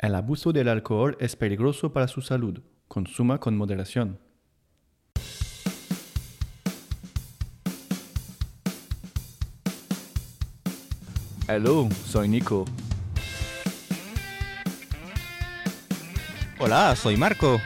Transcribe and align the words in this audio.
El 0.00 0.14
abuso 0.14 0.52
del 0.52 0.68
alcohol 0.68 1.16
es 1.18 1.34
peligroso 1.34 1.92
para 1.92 2.06
su 2.06 2.22
salud. 2.22 2.60
Consuma 2.86 3.40
con 3.40 3.56
moderación. 3.56 4.20
Hello, 11.48 11.88
soy 12.06 12.28
Nico. 12.28 12.64
Hola, 16.60 16.94
soy 16.94 17.16
Marco. 17.16 17.60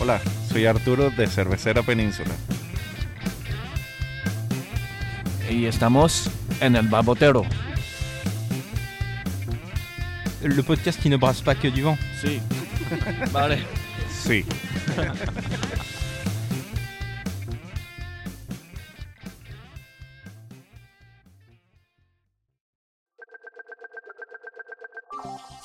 Hola, 0.00 0.20
soy 0.48 0.66
Arturo 0.66 1.10
de 1.10 1.28
Cervecera 1.28 1.84
Península. 1.84 2.34
Y 5.48 5.66
estamos 5.66 6.28
en 6.60 6.74
el 6.74 6.88
babotero. 6.88 7.44
Le 10.42 10.62
podcast 10.62 11.00
qui 11.00 11.10
ne 11.10 11.16
brasse 11.16 11.40
pas 11.40 11.54
que 11.54 11.68
du 11.68 11.82
vent. 11.82 11.96
Sí. 12.20 12.40
vale. 13.32 13.58
Sí. 14.10 14.44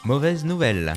Mauvaise 0.05 0.43
nouvelle. 0.43 0.93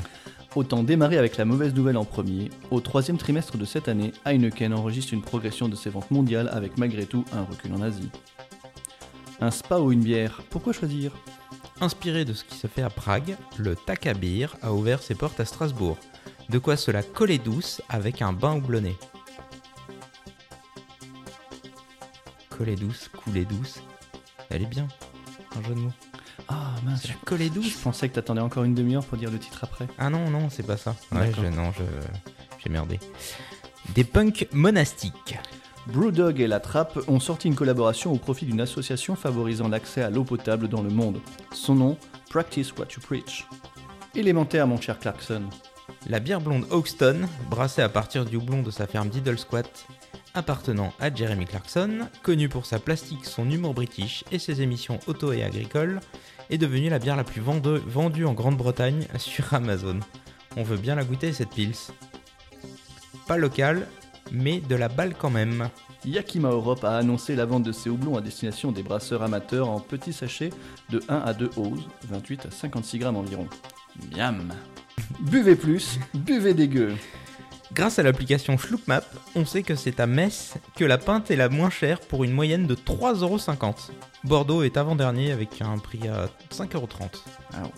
Autant 0.55 0.81
démarrer 0.81 1.17
avec 1.19 1.37
la 1.37 1.45
mauvaise 1.45 1.73
nouvelle 1.75 1.97
en 1.97 2.03
premier. 2.03 2.49
Au 2.71 2.81
troisième 2.81 3.17
trimestre 3.17 3.57
de 3.57 3.65
cette 3.65 3.87
année, 3.87 4.11
Heineken 4.25 4.73
enregistre 4.73 5.13
une 5.13 5.21
progression 5.21 5.69
de 5.69 5.75
ses 5.75 5.91
ventes 5.91 6.09
mondiales 6.09 6.49
avec 6.51 6.77
malgré 6.79 7.05
tout 7.05 7.23
un 7.31 7.43
recul 7.43 7.73
en 7.73 7.81
Asie. 7.81 8.09
Un 9.39 9.51
spa 9.51 9.77
ou 9.77 9.91
une 9.91 10.01
bière, 10.01 10.41
pourquoi 10.49 10.73
choisir? 10.73 11.11
Inspiré 11.79 12.25
de 12.25 12.33
ce 12.33 12.43
qui 12.43 12.55
se 12.57 12.67
fait 12.67 12.81
à 12.81 12.89
Prague, 12.89 13.37
le 13.57 13.75
Takabir 13.75 14.55
a 14.61 14.73
ouvert 14.73 15.01
ses 15.03 15.13
portes 15.15 15.39
à 15.39 15.45
Strasbourg. 15.45 15.97
De 16.49 16.57
quoi 16.57 16.75
cela 16.75 17.03
coller 17.03 17.37
douce 17.37 17.81
avec 17.89 18.21
un 18.21 18.33
bain 18.33 18.55
houblonné. 18.55 18.95
Coller 22.49 22.75
douce, 22.75 23.09
couler 23.09 23.45
douce. 23.45 23.79
Elle 24.49 24.63
est 24.63 24.67
bien. 24.67 24.87
Un 25.55 25.61
jeu 25.63 25.75
de 25.75 25.79
mots. 25.79 25.91
Ah 26.47 26.73
mince, 26.83 27.01
C'est 27.03 27.07
la 27.09 27.13
coller 27.25 27.47
je 27.47 27.53
douce. 27.53 27.73
pensais 27.83 28.09
que 28.09 28.15
t'attendais 28.15 28.41
encore 28.41 28.63
une 28.63 28.73
demi-heure 28.73 29.05
pour 29.05 29.17
dire 29.17 29.29
le 29.29 29.37
titre 29.37 29.63
après. 29.63 29.87
Ah 29.99 30.09
non, 30.09 30.29
non, 30.29 30.49
c'est 30.49 30.63
pas 30.65 30.77
ça. 30.77 30.95
Ouais, 31.11 31.31
je, 31.35 31.41
non, 31.47 31.71
je, 31.73 31.83
j'ai 32.63 32.69
merdé. 32.69 32.99
Des 33.89 34.03
punks 34.03 34.47
monastiques. 34.51 35.37
Brewdog 35.93 36.41
et 36.41 36.47
La 36.47 36.59
Trappe 36.59 36.99
ont 37.07 37.19
sorti 37.19 37.47
une 37.47 37.55
collaboration 37.55 38.11
au 38.11 38.17
profit 38.17 38.45
d'une 38.45 38.61
association 38.61 39.15
favorisant 39.15 39.69
l'accès 39.69 40.01
à 40.01 40.09
l'eau 40.09 40.23
potable 40.23 40.67
dans 40.67 40.81
le 40.81 40.89
monde. 40.89 41.19
Son 41.53 41.75
nom, 41.75 41.97
Practice 42.29 42.73
What 42.77 42.87
You 42.95 43.01
Preach. 43.01 43.47
Élémentaire, 44.15 44.67
mon 44.67 44.79
cher 44.81 44.99
Clarkson. 44.99 45.43
La 46.09 46.19
bière 46.19 46.41
blonde 46.41 46.65
Hoxton, 46.69 47.21
brassée 47.49 47.81
à 47.81 47.89
partir 47.89 48.25
du 48.25 48.35
houblon 48.35 48.61
de 48.61 48.71
sa 48.71 48.85
ferme 48.85 49.09
Diddle 49.09 49.39
Squat, 49.39 49.85
appartenant 50.33 50.91
à 50.99 51.13
Jeremy 51.13 51.45
Clarkson, 51.45 52.07
connu 52.21 52.49
pour 52.49 52.65
sa 52.65 52.79
plastique, 52.79 53.25
son 53.25 53.49
humour 53.49 53.73
british 53.73 54.25
et 54.31 54.39
ses 54.39 54.61
émissions 54.61 54.99
auto 55.07 55.31
et 55.31 55.43
agricoles, 55.43 56.01
est 56.49 56.57
devenue 56.57 56.89
la 56.89 56.99
bière 56.99 57.15
la 57.15 57.23
plus 57.23 57.41
vende- 57.41 57.81
vendue 57.87 58.25
en 58.25 58.33
Grande-Bretagne 58.33 59.07
sur 59.17 59.53
Amazon. 59.53 59.99
On 60.57 60.63
veut 60.63 60.77
bien 60.77 60.95
la 60.95 61.03
goûter 61.03 61.31
cette 61.31 61.51
pils. 61.51 61.75
Pas 63.27 63.37
locale, 63.37 63.87
mais 64.31 64.59
de 64.59 64.75
la 64.75 64.89
balle 64.89 65.13
quand 65.17 65.29
même. 65.29 65.69
Yakima 66.05 66.49
Europe 66.49 66.83
a 66.83 66.97
annoncé 66.97 67.35
la 67.35 67.45
vente 67.45 67.63
de 67.63 67.71
ses 67.71 67.89
houblons 67.89 68.17
à 68.17 68.21
destination 68.21 68.71
des 68.71 68.83
brasseurs 68.83 69.23
amateurs 69.23 69.69
en 69.69 69.79
petits 69.79 70.13
sachets 70.13 70.51
de 70.89 71.01
1 71.09 71.17
à 71.17 71.33
2 71.33 71.49
oses, 71.57 71.87
28 72.09 72.45
à 72.45 72.51
56 72.51 72.99
grammes 72.99 73.17
environ. 73.17 73.47
Miam 74.15 74.53
Buvez 75.19 75.55
plus, 75.55 75.99
buvez 76.13 76.53
dégueu 76.53 76.93
Grâce 77.73 77.99
à 77.99 78.03
l'application 78.03 78.57
Schlookmap, 78.57 79.05
on 79.35 79.45
sait 79.45 79.61
que 79.61 79.75
c'est 79.75 79.99
à 79.99 80.07
Metz 80.07 80.55
que 80.75 80.85
la 80.85 80.97
pinte 80.97 81.29
est 81.31 81.35
la 81.35 81.49
moins 81.49 81.69
chère 81.69 81.99
pour 81.99 82.23
une 82.23 82.31
moyenne 82.31 82.65
de 82.65 82.75
3,50€. 82.75 83.91
Bordeaux 84.23 84.63
est 84.63 84.77
avant-dernier 84.77 85.31
avec 85.31 85.61
un 85.61 85.77
prix 85.77 86.07
à 86.07 86.27
5,30€. 86.51 86.87
Ah 87.53 87.63
ouais. 87.63 87.69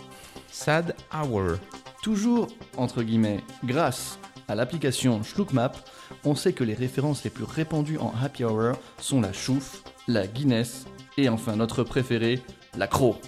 Sad 0.51 0.95
Hour. 1.13 1.57
Toujours, 2.03 2.47
entre 2.78 3.01
guillemets, 3.01 3.44
grâce 3.63 4.19
à 4.47 4.56
l'application 4.56 5.24
Schlookmap, 5.24 5.78
on 6.25 6.36
sait 6.36 6.53
que 6.53 6.64
les 6.64 6.74
références 6.74 7.24
les 7.24 7.30
plus 7.30 7.44
répandues 7.44 7.97
en 7.97 8.14
happy 8.22 8.44
hour 8.44 8.75
sont 9.00 9.22
la 9.22 9.34
chouffe, 9.34 9.84
la 10.08 10.28
Guinness 10.28 10.86
et 11.18 11.30
enfin 11.30 11.56
notre 11.56 11.84
préféré, 11.84 12.42
la 12.78 12.88
Croc. 12.88 13.20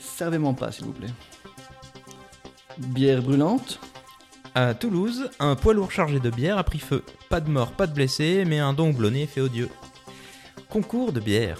Servez-moi 0.00 0.52
pas, 0.54 0.72
s'il 0.72 0.86
vous 0.86 0.92
plaît. 0.92 1.10
Bière 2.78 3.22
brûlante 3.22 3.80
À 4.54 4.74
Toulouse, 4.74 5.30
un 5.40 5.56
poids 5.56 5.74
lourd 5.74 5.90
chargé 5.90 6.20
de 6.20 6.30
bière 6.30 6.58
a 6.58 6.64
pris 6.64 6.78
feu. 6.78 7.02
Pas 7.28 7.40
de 7.40 7.50
mort, 7.50 7.72
pas 7.72 7.86
de 7.86 7.94
blessés, 7.94 8.44
mais 8.46 8.58
un 8.58 8.72
don 8.72 8.90
houblonné 8.90 9.26
fait 9.26 9.40
odieux. 9.40 9.68
Concours 10.68 11.12
de 11.12 11.20
bière. 11.20 11.58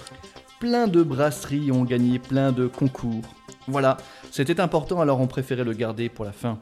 Plein 0.59 0.87
de 0.87 1.03
brasseries 1.03 1.71
ont 1.71 1.83
gagné 1.83 2.19
plein 2.19 2.51
de 2.51 2.67
concours. 2.67 3.23
Voilà, 3.67 3.97
c'était 4.31 4.59
important 4.59 4.99
alors 4.99 5.19
on 5.19 5.27
préférait 5.27 5.63
le 5.63 5.73
garder 5.73 6.09
pour 6.09 6.25
la 6.25 6.31
fin. 6.31 6.59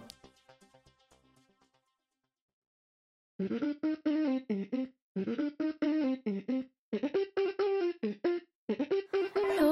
Lo 3.40 3.46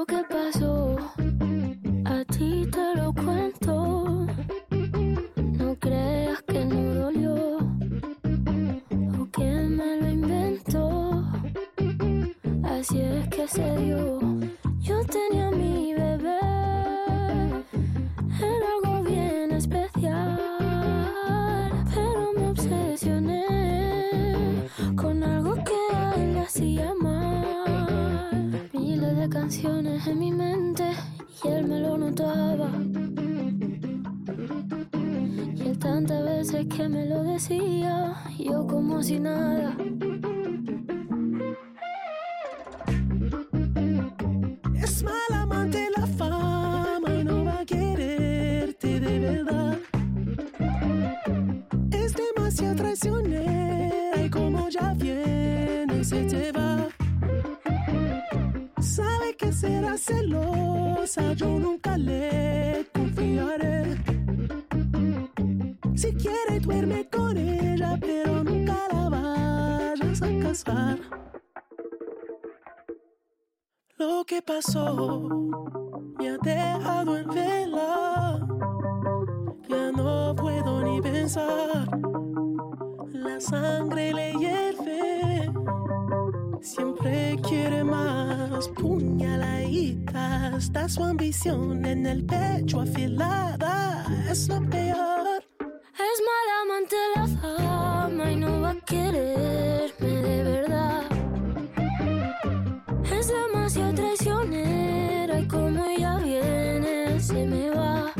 que 0.06 0.22
pasó, 0.30 0.96
a 2.04 2.24
ti 2.26 2.64
te 2.70 2.94
lo 2.94 3.12
cuento. 3.12 4.26
No 5.58 5.76
creas 5.80 6.42
que 6.42 6.64
no 6.64 6.94
dolió 6.94 7.56
o 9.18 9.30
que 9.32 9.44
me 9.44 10.00
lo 10.00 10.08
inventó. 10.10 11.24
Así 12.62 13.00
es 13.00 13.28
que 13.30 13.48
se 13.48 13.76
dio. 13.78 14.20
Yo 14.78 15.04
tenía 15.06 15.45
me 36.88 37.04
lo 37.06 37.22
decía, 37.24 38.14
yo 38.38 38.66
como 38.66 39.02
si 39.02 39.18
nada. 39.18 39.76
Es 44.74 45.02
mal 45.02 45.32
amante 45.32 45.88
la 45.96 46.06
fama 46.06 47.08
y 47.18 47.24
no 47.24 47.44
va 47.44 47.60
a 47.60 47.64
quererte 47.64 49.00
de 49.00 49.18
verdad. 49.18 49.78
Es 51.90 52.14
demasiado 52.14 52.76
traicionera 52.76 54.24
y 54.24 54.30
como 54.30 54.68
ya 54.68 54.94
viene 54.94 56.04
se 56.04 56.24
te 56.24 56.52
va. 56.52 56.86
Sabe 58.80 59.34
que 59.36 59.52
será 59.52 59.96
celosa, 59.98 61.32
yo 61.32 61.58
nunca 61.58 61.98
le 61.98 62.86
confiaré. 62.92 64.15
Quiere 66.26 66.58
duerme 66.58 67.08
con 67.08 67.36
ella, 67.36 67.96
pero 68.00 68.42
nunca 68.42 68.76
la 68.92 69.08
vayas 69.08 70.20
a 70.20 70.38
casar. 70.40 70.98
Lo 73.96 74.24
que 74.24 74.42
pasó 74.42 75.28
me 76.18 76.30
ha 76.30 76.38
dejado 76.38 77.16
en 77.16 77.28
vela. 77.28 78.44
Ya 79.68 79.92
no 79.92 80.34
puedo 80.34 80.82
ni 80.82 81.00
pensar. 81.00 81.88
La 83.12 83.38
sangre 83.38 84.12
le 84.12 84.32
hierve. 84.34 85.52
Siempre 86.60 87.36
quiere 87.48 87.84
más 87.84 88.68
puñaladitas. 88.70 90.64
Está 90.64 90.88
su 90.88 91.04
ambición 91.04 91.84
en 91.84 92.04
el 92.04 92.26
pecho 92.26 92.80
afilada. 92.80 94.04
Es 94.28 94.48
lo 94.48 94.60
peor. 94.68 95.15
Es 96.16 96.22
mal 96.22 96.48
amante 96.62 96.96
la 97.14 97.26
fama 97.26 98.32
y 98.32 98.36
no 98.36 98.62
va 98.62 98.70
a 98.70 98.80
quererme 98.86 100.22
de 100.22 100.42
verdad. 100.44 101.02
Es 103.12 103.28
demasiado 103.28 103.92
traicionera 103.92 105.40
y 105.40 105.46
como 105.46 105.84
ella 105.84 106.16
viene 106.16 107.20
se 107.20 107.44
me 107.44 107.68
va. 107.68 108.14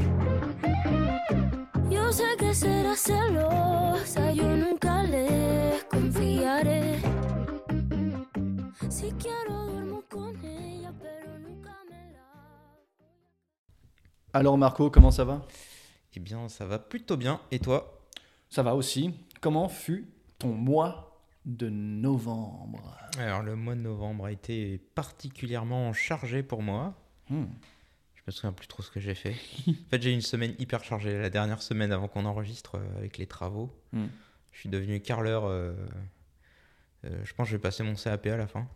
Yo 1.89 2.13
sé 2.13 2.37
que 2.39 2.55
será 2.55 2.95
celosa, 2.95 4.31
yo 4.31 4.45
nunca 4.45 5.03
le 5.03 5.81
confiaré. 5.91 7.01
Si 8.91 9.11
quiero 9.13 9.69
duermo 9.69 10.03
con 10.11 10.37
ella, 10.45 10.93
pero 11.01 11.39
nunca 11.39 11.75
me 11.89 12.13
la... 12.13 12.25
Alors 14.35 14.59
Marco, 14.59 14.91
comment 14.91 15.11
ça 15.11 15.25
va? 15.25 15.41
Eh 16.17 16.21
bien, 16.21 16.49
ça 16.49 16.67
va 16.67 16.79
plutôt 16.79 17.17
bien. 17.17 17.41
Et 17.51 17.59
toi? 17.59 18.01
Ça 18.49 18.63
va 18.63 18.75
aussi. 18.75 19.15
Comment 19.41 19.69
fut 19.69 20.09
ton 20.39 20.53
mois 20.53 21.21
de 21.45 21.69
novembre? 21.69 22.97
Alors, 23.19 23.43
le 23.43 23.55
mois 23.55 23.75
de 23.75 23.81
novembre 23.81 24.25
a 24.27 24.33
été 24.33 24.79
particulièrement 24.95 25.93
chargé 25.93 26.43
pour 26.43 26.63
moi. 26.63 26.95
Hmm. 27.29 27.45
Je 28.15 28.23
me 28.27 28.33
souviens 28.33 28.53
plus 28.53 28.67
trop 28.67 28.83
ce 28.83 28.91
que 28.91 28.99
j'ai 29.01 29.15
fait. 29.15 29.37
en 29.69 29.73
fait, 29.91 30.03
j'ai 30.03 30.11
eu 30.11 30.15
une 30.15 30.21
semaine 30.23 30.55
hyper 30.59 30.83
chargée. 30.85 31.19
La 31.19 31.31
dernière 31.31 31.63
semaine 31.63 31.93
avant 31.93 32.09
qu'on 32.09 32.25
enregistre 32.25 32.77
euh, 32.77 32.99
avec 32.99 33.19
les 33.19 33.27
travaux, 33.27 33.71
Hmm. 33.93 34.07
je 34.53 34.61
suis 34.61 34.69
devenu 34.69 35.01
carreleur. 35.01 35.45
euh, 35.45 35.75
euh, 37.05 37.21
je 37.25 37.35
pense 37.35 37.47
que 37.47 37.51
je 37.53 37.57
vais 37.57 37.63
passer 37.63 37.83
mon 37.83 37.95
CAP 37.95 38.27
à 38.27 38.37
la 38.37 38.47
fin. 38.47 38.67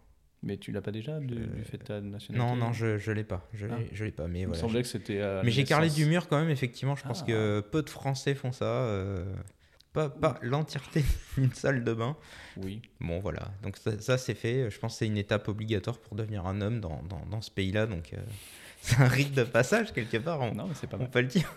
Mais 0.43 0.57
tu 0.57 0.73
l'as 0.73 0.81
pas 0.81 0.91
déjà 0.91 1.19
du, 1.21 1.35
Je- 1.35 1.41
du 1.59 1.65
fait 1.65 1.77
de 1.79 1.83
ta 1.85 2.01
nationalité 2.01 2.51
Non, 2.53 2.57
non, 2.57 2.73
je, 2.73 2.97
je 2.99 3.13
l'ai 3.13 3.25
pas. 3.25 3.47
Je 3.53 3.67
Ah. 3.71 3.77
je 3.93 4.05
l'ai 4.05 4.11
pas. 4.11 4.27
Mais 4.27 4.41
Il 4.41 4.43
me 4.43 4.47
voilà. 4.49 4.61
semblait 4.63 4.83
que 4.83 4.89
c'était. 4.89 5.19
Mais 5.45 5.51
j'ai 5.51 5.65
naissance. 5.65 5.95
du 5.95 6.07
mur 6.07 6.29
quand 6.29 6.39
même, 6.41 6.49
effectivement. 6.51 6.97
Je 6.97 7.03
pense 7.05 7.21
Ah. 7.23 7.27
que 7.27 7.61
peu 7.61 7.83
de 7.83 7.91
Français 7.91 8.35
font 8.35 8.53
ça. 8.53 8.65
euh, 8.65 9.25
pas 9.93 10.09
pas 10.09 10.39
l'entièreté 10.41 11.05
d'une 11.37 11.53
salle 11.53 11.83
de 11.85 11.93
bain. 11.93 12.17
Oui. 12.57 12.81
Bon, 13.01 13.19
voilà. 13.21 13.51
Donc 13.63 13.77
ça, 13.77 14.01
ça, 14.01 14.17
c'est 14.19 14.35
fait. 14.35 14.71
Je 14.71 14.79
pense 14.79 14.95
que 14.95 14.99
c'est 15.01 15.07
une 15.09 15.19
étape 15.19 15.49
obligatoire 15.49 15.99
pour 15.99 16.15
devenir 16.17 16.47
un 16.47 16.61
homme 16.63 16.81
dans, 16.81 17.03
dans, 17.03 17.21
dans 17.31 17.41
ce 17.43 17.51
pays-là. 17.51 17.87
Donc 17.87 18.13
euh, 18.15 18.19
c'est 18.83 18.99
un 19.01 19.09
rite 19.09 19.35
de 19.35 19.43
passage 19.45 19.93
quelque 19.93 20.17
part. 20.17 20.41
On, 20.41 20.55
Non, 20.55 20.67
mais 20.69 20.75
c'est 20.75 20.87
pas 20.87 20.97
on 20.97 21.01
mal. 21.01 21.11
peut 21.11 21.21
le 21.21 21.27
dire. 21.27 21.53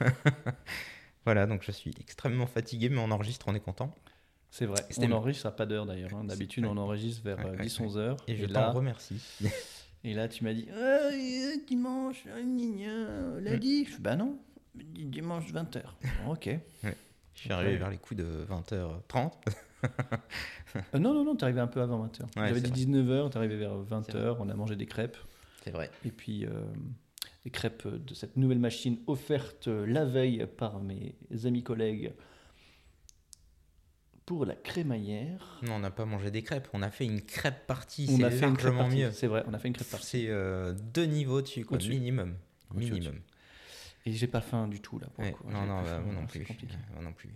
voilà, 1.25 1.45
donc 1.45 1.63
je 1.63 1.71
suis 1.71 1.94
extrêmement 2.01 2.47
fatigué, 2.47 2.89
mais 2.89 2.97
on 3.00 3.12
enregistre, 3.12 3.45
on 3.47 3.56
est 3.56 3.59
content. 3.59 3.95
C'est 4.55 4.67
vrai. 4.67 4.81
On 4.97 5.01
bien. 5.07 5.11
enregistre 5.15 5.47
à 5.47 5.51
pas 5.51 5.65
d'heure 5.65 5.88
d'ailleurs. 5.88 6.13
hein. 6.13 6.25
D'habitude, 6.25 6.63
Ouais. 6.63 6.69
on 6.71 6.77
enregistre 6.77 7.23
vers 7.23 7.39
Ouais, 7.39 7.57
ouais, 7.57 7.65
10-11 7.65 7.97
heures. 7.97 8.17
Et 8.27 8.35
je 8.35 8.45
t'en 8.45 8.71
remercie. 8.71 9.19
et 10.03 10.13
là, 10.13 10.27
tu 10.27 10.44
m'as 10.44 10.53
dit 10.53 10.67
euh, 10.71 11.55
dimanche, 11.67 12.23
euh, 12.27 13.41
lundi. 13.41 13.85
Je 13.85 13.94
fais, 13.94 14.00
Bah 14.00 14.15
non, 14.15 14.38
dimanche 14.75 15.51
20h. 15.51 15.81
ok. 16.29 16.50
Je 17.33 17.39
suis 17.41 17.51
arrivé 17.51 17.71
Ouais. 17.71 17.77
vers 17.77 17.89
les 17.89 17.97
coups 17.97 18.19
de 18.19 18.45
20h30. 18.47 19.31
Euh, 20.94 20.99
non, 20.99 21.15
non, 21.15 21.23
non, 21.23 21.35
t'es 21.35 21.45
arrivé 21.45 21.61
un 21.61 21.67
peu 21.67 21.81
avant 21.81 22.06
20h. 22.06 22.21
Ouais, 22.39 22.47
J'avais 22.49 22.61
dit 22.61 22.85
19h, 22.85 23.31
t'es 23.31 23.38
arrivé 23.38 23.56
vers 23.57 23.71
C'est 24.06 24.13
20h. 24.13 24.38
On 24.39 24.49
a 24.49 24.53
mangé 24.53 24.75
des 24.75 24.85
crêpes. 24.85 25.17
C'est 25.63 25.71
vrai. 25.71 25.89
Et 26.06 26.11
puis, 26.11 26.45
euh, 26.45 26.49
des 27.44 27.49
crêpes 27.49 27.88
de 27.88 28.13
cette 28.13 28.38
nouvelle 28.38 28.59
machine 28.59 28.99
offerte 29.07 29.67
la 29.67 30.06
veille 30.06 30.45
par 30.57 30.79
mes 30.79 31.15
amis 31.45 31.63
collègues 31.63 32.13
pour 34.25 34.45
la 34.45 34.55
crémaillère. 34.55 35.59
Non, 35.63 35.73
on 35.75 35.79
n'a 35.79 35.91
pas 35.91 36.05
mangé 36.05 36.31
des 36.31 36.41
crêpes. 36.43 36.67
On 36.73 36.81
a 36.81 36.89
fait 36.91 37.05
une 37.05 37.21
crêpe 37.21 37.67
partie. 37.67 38.07
On 38.09 38.17
C'est 38.17 38.23
a 38.23 38.31
fait 38.31 38.35
une 38.47 38.57
crêpe 38.57 38.65
largement 38.73 38.83
partie. 38.83 38.97
mieux. 38.97 39.11
C'est 39.11 39.27
vrai, 39.27 39.43
on 39.47 39.53
a 39.53 39.59
fait 39.59 39.67
une 39.67 39.73
crêpe 39.73 39.89
partie. 39.89 40.05
C'est 40.07 40.25
euh, 40.29 40.73
deux 40.73 41.05
niveaux 41.05 41.41
dessus, 41.41 41.65
quoi. 41.65 41.77
Minimum. 41.77 42.35
Au-dessus, 42.73 42.91
Minimum. 42.93 43.19
Et 44.05 44.11
j'ai 44.13 44.27
pas 44.27 44.41
faim 44.41 44.67
du 44.67 44.79
tout 44.81 44.99
là. 44.99 45.07
Pour 45.13 45.23
le 45.23 45.29
Ouais, 45.29 45.35
coup. 45.35 45.49
non, 45.49 45.65
non, 45.65 45.81
bah, 45.83 45.99
moi 45.99 46.13
non 46.13 46.25
plus. 46.25 46.45
Moi 46.93 47.03
non 47.03 47.13
plus. 47.13 47.29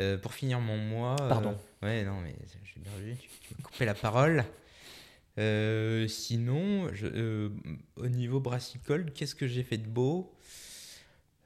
Euh, 0.00 0.18
pour 0.18 0.34
finir 0.34 0.58
mon 0.60 0.76
mois. 0.76 1.16
euh, 1.20 1.28
Pardon. 1.28 1.56
ouais, 1.82 2.04
non, 2.04 2.20
mais 2.20 2.34
j'ai 2.48 2.58
vu. 3.00 3.14
Tu, 3.16 3.28
tu 3.40 3.54
m'as 3.56 3.62
coupé 3.64 3.84
la 3.84 3.94
parole. 3.94 4.44
Euh, 5.38 6.06
sinon, 6.08 6.92
je- 6.92 7.06
euh, 7.06 7.48
au 7.96 8.08
niveau 8.08 8.40
brassicole, 8.40 9.12
qu'est-ce 9.12 9.34
que 9.34 9.46
j'ai 9.46 9.62
fait 9.64 9.78
de 9.78 9.86
beau? 9.88 10.32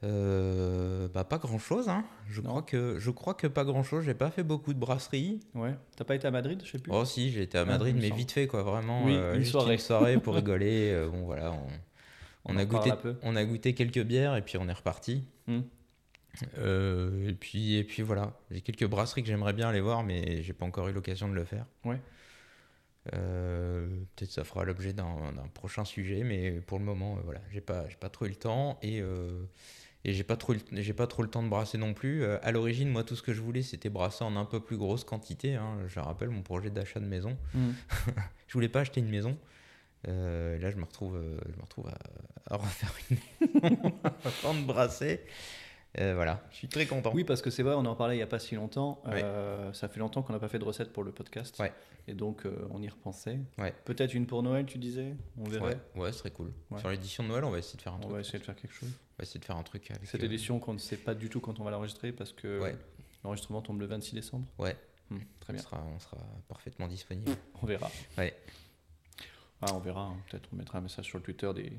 Euh, 0.03 1.07
bah, 1.09 1.23
pas 1.25 1.37
grand 1.39 1.59
chose. 1.59 1.89
Hein. 1.89 2.05
Je, 2.29 2.41
Non. 2.41 2.49
crois 2.49 2.61
que, 2.63 2.97
je 2.99 3.11
crois 3.11 3.33
que 3.33 3.47
pas 3.47 3.65
grand 3.65 3.83
chose. 3.83 4.05
J'ai 4.05 4.13
pas 4.13 4.31
fait 4.31 4.43
beaucoup 4.43 4.73
de 4.73 4.79
brasserie. 4.79 5.41
Ouais. 5.55 5.75
T'as 5.97 6.05
pas 6.05 6.15
été 6.15 6.25
à 6.27 6.31
Madrid, 6.31 6.61
je 6.63 6.71
sais 6.71 6.79
plus? 6.79 6.91
Oh, 6.93 7.03
si, 7.03 7.31
j'ai 7.31 7.41
été 7.43 7.57
à 7.57 7.61
Ah, 7.61 7.65
Madrid, 7.65 7.95
mais 7.99 8.09
vite 8.09 8.31
fait, 8.31 8.47
quoi. 8.47 8.63
Vraiment. 8.63 9.03
Oui, 9.05 9.13
euh, 9.15 9.33
une 9.33 9.39
juste 9.41 9.51
soirée. 9.51 9.73
une 9.73 9.79
soirée 9.79 10.17
pour 10.19 10.35
rigoler. 10.35 10.91
euh, 10.93 11.09
bon, 11.09 11.25
voilà. 11.25 11.51
On, 11.51 11.67
on 12.45 12.55
On 12.55 12.57
a 12.57 12.63
goûté, 12.65 12.91
on 13.23 13.35
a 13.35 13.43
goûté 13.43 13.73
quelques 13.73 14.01
bières 14.03 14.35
et 14.37 14.41
puis 14.41 14.57
on 14.57 14.69
est 14.69 14.73
reparti. 14.73 15.23
Hmm. 15.47 15.61
Et 16.57 17.33
puis 17.33 17.75
et 17.75 17.83
puis 17.83 18.01
voilà, 18.01 18.31
j'ai 18.51 18.61
quelques 18.61 18.85
brasseries 18.85 19.23
que 19.23 19.27
j'aimerais 19.27 19.51
bien 19.51 19.67
aller 19.67 19.81
voir, 19.81 20.03
mais 20.03 20.41
j'ai 20.43 20.53
pas 20.53 20.65
encore 20.65 20.87
eu 20.87 20.93
l'occasion 20.93 21.27
de 21.27 21.33
le 21.33 21.43
faire. 21.43 21.65
Ouais. 21.83 21.99
Euh, 23.13 23.87
Peut-être 24.15 24.31
ça 24.31 24.43
fera 24.43 24.63
l'objet 24.63 24.93
d'un 24.93 25.07
prochain 25.53 25.83
sujet, 25.85 26.23
mais 26.23 26.51
pour 26.61 26.79
le 26.79 26.85
moment, 26.85 27.17
euh, 27.17 27.21
voilà, 27.25 27.41
j'ai 27.51 27.61
pas 27.61 27.87
j'ai 27.89 27.95
pas 27.97 28.09
trop 28.09 28.25
eu 28.25 28.29
le 28.29 28.35
temps 28.35 28.77
et 28.81 29.01
euh, 29.01 29.43
et 30.05 30.13
j'ai 30.13 30.23
pas 30.23 30.37
trop 30.37 30.53
j'ai 30.71 30.93
pas 30.93 31.07
trop 31.07 31.23
le 31.23 31.29
temps 31.29 31.43
de 31.43 31.49
brasser 31.49 31.77
non 31.77 31.93
plus. 31.93 32.23
Euh, 32.23 32.37
à 32.41 32.51
l'origine, 32.51 32.89
moi, 32.89 33.03
tout 33.03 33.15
ce 33.15 33.21
que 33.21 33.33
je 33.33 33.41
voulais, 33.41 33.61
c'était 33.61 33.89
brasser 33.89 34.23
en 34.23 34.35
un 34.37 34.45
peu 34.45 34.59
plus 34.59 34.77
grosse 34.77 35.03
quantité. 35.03 35.55
hein. 35.55 35.77
Je 35.87 35.99
rappelle 35.99 36.29
mon 36.29 36.41
projet 36.41 36.69
d'achat 36.69 36.99
de 36.99 37.05
maison. 37.05 37.37
Hmm. 37.53 37.71
Je 38.47 38.53
voulais 38.53 38.69
pas 38.69 38.79
acheter 38.79 38.99
une 38.99 39.09
maison. 39.09 39.37
Euh, 40.07 40.57
là, 40.59 40.71
je 40.71 40.77
me 40.77 40.83
retrouve, 40.85 41.17
euh, 41.17 41.37
je 41.51 41.55
me 41.57 41.61
retrouve 41.61 41.87
à, 41.89 42.53
à 42.53 42.57
refaire 42.57 42.91
une 43.11 43.17
maison, 43.61 43.93
à 44.03 44.53
de 44.53 44.65
brasser. 44.65 45.21
Euh, 45.97 46.13
voilà, 46.13 46.43
je 46.51 46.57
suis 46.57 46.67
très 46.67 46.85
content. 46.85 47.11
Oui, 47.15 47.23
parce 47.23 47.41
que 47.41 47.49
c'est 47.49 47.63
vrai, 47.63 47.73
on 47.75 47.85
en 47.85 47.95
parlait 47.95 48.15
il 48.15 48.19
y 48.19 48.23
a 48.23 48.27
pas 48.27 48.37
si 48.37 48.53
longtemps. 48.55 49.01
Ouais. 49.07 49.23
Euh, 49.23 49.73
ça 49.73 49.87
fait 49.89 49.99
longtemps 49.99 50.21
qu'on 50.21 50.33
n'a 50.33 50.39
pas 50.39 50.47
fait 50.47 50.59
de 50.59 50.63
recette 50.63 50.93
pour 50.93 51.03
le 51.03 51.11
podcast. 51.11 51.57
Ouais. 51.59 51.73
Et 52.07 52.13
donc, 52.13 52.45
euh, 52.45 52.67
on 52.69 52.81
y 52.81 52.87
repensait. 52.87 53.39
Ouais. 53.57 53.73
Peut-être 53.85 54.13
une 54.13 54.27
pour 54.27 54.43
Noël, 54.43 54.65
tu 54.67 54.77
disais? 54.77 55.15
On 55.37 55.45
verrait. 55.45 55.79
Ouais, 55.95 56.01
ouais, 56.01 56.11
ce 56.11 56.19
serait 56.19 56.31
cool. 56.31 56.51
Ouais. 56.69 56.79
Sur 56.79 56.89
l'édition 56.89 57.23
de 57.23 57.29
Noël, 57.29 57.43
on 57.43 57.49
va 57.49 57.57
essayer 57.57 57.77
de 57.77 57.81
faire 57.81 57.93
un 57.93 57.97
On 57.97 58.01
truc. 58.01 58.13
va 58.13 58.19
essayer 58.19 58.37
de 58.39 58.43
faire 58.43 58.55
quelque 58.55 58.73
chose. 58.73 58.89
On 58.89 59.15
va 59.17 59.23
essayer 59.23 59.39
de 59.39 59.45
faire 59.45 59.57
un 59.57 59.63
truc 59.63 59.89
avec. 59.89 60.05
Cette 60.07 60.21
euh, 60.21 60.25
édition 60.25 60.59
qu'on 60.59 60.73
ne 60.73 60.79
sait 60.79 60.97
pas 60.97 61.15
du 61.15 61.27
tout 61.29 61.39
quand 61.39 61.59
on 61.59 61.63
va 61.63 61.71
l'enregistrer 61.71 62.11
parce 62.11 62.33
que 62.33 62.59
Ouais. 62.61 62.75
l'enregistrement 63.23 63.61
tombe 63.63 63.79
le 63.79 63.87
26 63.87 64.13
décembre. 64.13 64.45
Ouais. 64.59 64.75
Hmm, 65.09 65.17
très 65.39 65.53
On 65.53 65.55
bien. 65.55 65.61
sera, 65.63 65.83
on 65.95 65.99
sera 65.99 66.17
parfaitement 66.47 66.87
disponible. 66.87 67.31
On 67.63 67.65
verra. 67.65 67.89
Ouais. 68.17 68.35
Ah, 69.61 69.73
on 69.73 69.79
verra. 69.79 70.01
hein. 70.03 70.17
Peut-être 70.29 70.47
on 70.53 70.55
mettra 70.55 70.77
un 70.77 70.81
message 70.81 71.05
sur 71.05 71.17
le 71.17 71.23
Twitter 71.23 71.51
des 71.55 71.73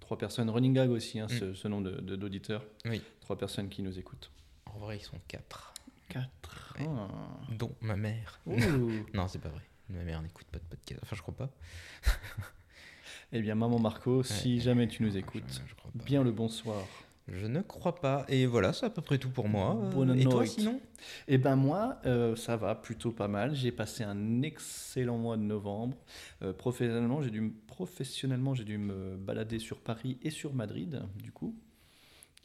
trois 0.00 0.18
personnes. 0.18 0.50
Running 0.50 0.72
gag 0.74 0.90
aussi, 0.90 1.18
hein, 1.20 1.28
ce, 1.28 1.54
ce 1.54 1.68
nom 1.68 1.80
de 1.80 1.92
de- 2.00 2.16
d'auditeurs. 2.16 2.64
Oui. 2.84 3.02
Trois 3.20 3.36
personnes 3.38 3.68
qui 3.68 3.82
nous 3.82 3.98
écoutent. 3.98 4.30
En 4.66 4.78
vrai, 4.78 4.98
ils 4.98 5.02
sont 5.04 5.18
quatre, 5.28 5.74
Quatre. 6.08 6.74
Ouais. 6.78 6.86
Ah. 6.88 7.08
dont 7.50 7.74
ma 7.80 7.96
mère. 7.96 8.40
Non, 9.14 9.26
c'est 9.28 9.38
pas 9.40 9.48
vrai. 9.48 9.62
Ma 9.88 10.02
mère 10.02 10.20
n'écoute 10.22 10.46
pas 10.50 10.58
de 10.58 10.64
podcast. 10.64 11.00
Enfin, 11.02 11.16
je 11.16 11.22
crois 11.22 11.34
pas. 11.36 11.50
eh 13.32 13.40
bien, 13.40 13.54
maman 13.54 13.78
Marco, 13.78 14.22
si 14.24 14.54
Ouais. 14.54 14.60
jamais 14.60 14.88
tu 14.88 15.02
nous 15.02 15.16
écoutes, 15.16 15.62
je 15.66 16.04
bien 16.04 16.22
le 16.22 16.32
bonsoir. 16.32 16.84
Je 17.28 17.46
ne 17.46 17.60
crois 17.60 17.96
pas. 17.96 18.24
Et 18.28 18.46
voilà, 18.46 18.72
c'est 18.72 18.86
à 18.86 18.90
peu 18.90 19.02
près 19.02 19.18
tout 19.18 19.30
pour 19.30 19.48
moi. 19.48 19.76
Euh, 19.82 19.90
Bonne 19.90 20.16
Et 20.18 20.22
toi, 20.24 20.46
sinon? 20.46 20.80
Eh 21.26 21.38
ben 21.38 21.56
moi, 21.56 21.98
euh, 22.06 22.36
ça 22.36 22.56
va 22.56 22.74
plutôt 22.76 23.10
pas 23.10 23.26
mal. 23.26 23.54
J'ai 23.54 23.72
passé 23.72 24.04
un 24.04 24.42
excellent 24.42 25.18
mois 25.18 25.36
de 25.36 25.42
novembre. 25.42 25.96
Euh, 26.42 26.52
professionnellement, 26.52 27.22
j'ai 27.22 27.30
dû, 27.30 27.40
me- 27.40 27.52
professionnellement, 27.66 28.54
j'ai 28.54 28.64
dû 28.64 28.78
me 28.78 29.16
balader 29.16 29.58
sur 29.58 29.80
Paris 29.80 30.18
et 30.22 30.30
sur 30.30 30.54
Madrid, 30.54 31.02
du 31.20 31.32
coup. 31.32 31.56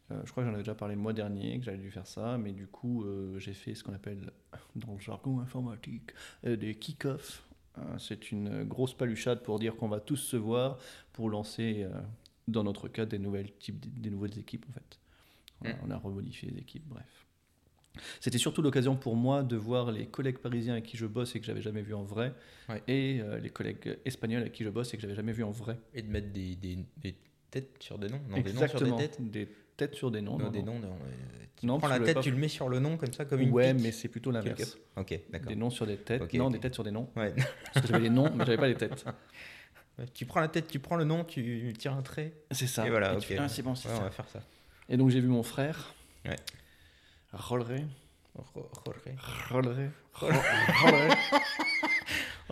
Euh, 0.09 0.19
je 0.25 0.31
crois 0.31 0.43
que 0.43 0.50
j'en 0.50 0.53
avais 0.55 0.63
déjà 0.63 0.75
parlé 0.75 0.95
le 0.95 1.01
mois 1.01 1.13
dernier, 1.13 1.59
que 1.59 1.65
j'avais 1.65 1.77
dû 1.77 1.91
faire 1.91 2.07
ça, 2.07 2.38
mais 2.39 2.51
du 2.51 2.65
coup, 2.65 3.05
j'ai 3.38 3.53
fait 3.53 3.75
ce 3.75 3.83
qu'on 3.83 3.93
appelle, 3.93 4.31
dans 4.75 4.93
le 4.93 5.00
jargon 5.00 5.39
informatique, 5.39 6.11
des 6.43 6.75
kick-offs. 6.75 7.43
C'est 8.00 8.31
une 8.31 8.63
grosse 8.63 8.93
paluchade 8.93 9.41
pour 9.43 9.57
dire 9.57 9.75
qu'on 9.77 9.88
va 9.88 10.01
tous 10.01 10.17
se 10.17 10.35
voir 10.35 10.77
pour 11.13 11.29
lancer, 11.29 11.88
dans 12.48 12.63
notre 12.63 12.88
cas, 12.88 13.05
des, 13.05 13.19
nouvelles 13.19 13.51
types, 13.60 13.79
des 14.01 14.10
nouvelles 14.10 14.38
équipes, 14.39 14.65
en 14.69 14.74
fait. 14.74 15.00
On 15.62 15.65
a, 15.65 15.74
Mm. 15.74 15.77
on 15.88 15.91
a 15.91 15.98
remodifié 15.98 16.50
les 16.50 16.60
équipes, 16.60 16.88
bref. 16.88 17.25
C'était 18.21 18.38
surtout 18.38 18.62
l'occasion 18.62 18.95
pour 18.95 19.15
moi 19.17 19.43
de 19.43 19.55
voir 19.57 19.91
les 19.91 20.05
collègues 20.07 20.38
parisiens 20.38 20.74
avec 20.74 20.86
qui 20.86 20.95
je 20.98 21.05
bosse 21.05 21.36
et 21.36 21.39
que 21.41 21.45
j'avais 21.45 21.62
jamais 21.62 21.81
vu 21.81 21.93
en 21.93 22.03
vrai, 22.03 22.33
Ouais. 22.69 22.81
et 22.88 23.19
euh, 23.21 23.38
les 23.38 23.50
collègues 23.50 23.98
espagnols 24.05 24.41
avec 24.41 24.53
qui 24.53 24.63
je 24.63 24.69
bosse 24.69 24.93
et 24.93 24.98
que 24.98 25.01
j'avais 25.01 25.13
jamais 25.15 25.33
vu 25.33 25.43
en 25.43 25.51
vrai. 25.51 25.77
Et 25.93 26.01
de 26.01 26.07
mettre 26.10 26.31
des, 26.31 26.55
des, 26.55 26.77
des 26.98 27.15
têtes 27.51 27.75
sur 27.81 28.00
des 28.00 28.07
noms? 28.07 28.21
Non, 28.29 28.38
des 28.39 28.53
noms 28.53 28.60
sur 28.60 28.63
Exactement. 28.63 28.95
des 28.98 29.07
têtes? 29.10 29.31
Des 29.31 29.48
têtes 29.75 29.95
sur 29.95 30.10
des 30.10 30.21
noms. 30.21 30.38
Non, 30.38 30.45
non, 30.45 30.51
des 30.51 30.63
noms. 30.63 30.79
non, 30.79 30.88
euh, 31.03 31.45
tu 31.57 31.67
prends 31.67 31.88
la 31.89 32.00
tête, 32.00 32.15
pas- 32.15 32.21
tu 32.21 32.31
le 32.31 32.38
mets 32.38 32.48
sur 32.48 32.69
le 32.69 32.79
nom 32.79 32.95
comme 32.98 33.12
ça, 33.13 33.25
comme 33.25 33.41
une 33.41 33.51
Ouais, 33.51 33.74
pique. 33.74 33.83
mais 33.83 33.91
c'est 33.91 34.07
plutôt 34.07 34.31
l'inverse. 34.31 34.77
Ok, 34.95 35.19
d'accord. 35.29 35.50
Des 35.50 35.55
noms 35.55 35.69
sur 35.69 35.86
des 35.86 35.98
têtes. 35.98 36.33
Non, 36.33 36.50
des 36.50 36.60
têtes 36.60 36.74
sur 36.74 36.83
des 36.86 36.91
noms. 36.91 37.10
Ouais. 37.17 37.36
Parce 37.74 37.86
que 37.86 37.91
j'avais 37.91 38.03
les 38.05 38.10
noms, 38.10 38.31
mais 38.33 38.45
j'avais 38.45 38.57
pas 38.57 38.67
les 38.69 38.75
têtes. 38.75 39.05
tu 40.13 40.25
prends 40.25 40.39
la 40.39 40.48
tête, 40.48 40.67
tu 40.67 40.79
prends 40.79 40.96
le 40.96 41.03
nom, 41.05 41.24
tu 41.24 41.74
tires 41.77 41.93
un 41.93 42.01
trait. 42.01 42.34
C'est 42.51 42.67
ça. 42.67 42.86
Et 42.86 42.89
voilà, 42.89 43.15
ah, 43.17 43.48
c'est 43.50 43.62
bon, 43.63 43.75
c'est 43.75 43.88
Ouais, 43.89 43.93
on 43.96 43.98
ça. 43.98 44.03
va 44.03 44.12
faire 44.12 44.27
ça. 44.29 44.39
Et 44.89 44.98
donc 44.98 45.10
j'ai 45.10 45.20
vu 45.22 45.27
mon 45.27 45.43
frère. 45.43 45.93
Ouais. 46.25 46.36
Rolleray. 47.34 47.86
Ro- 48.36 48.70
Jorge. 48.86 49.15
Rolleray. 49.50 49.89
Rolleray. 50.13 51.10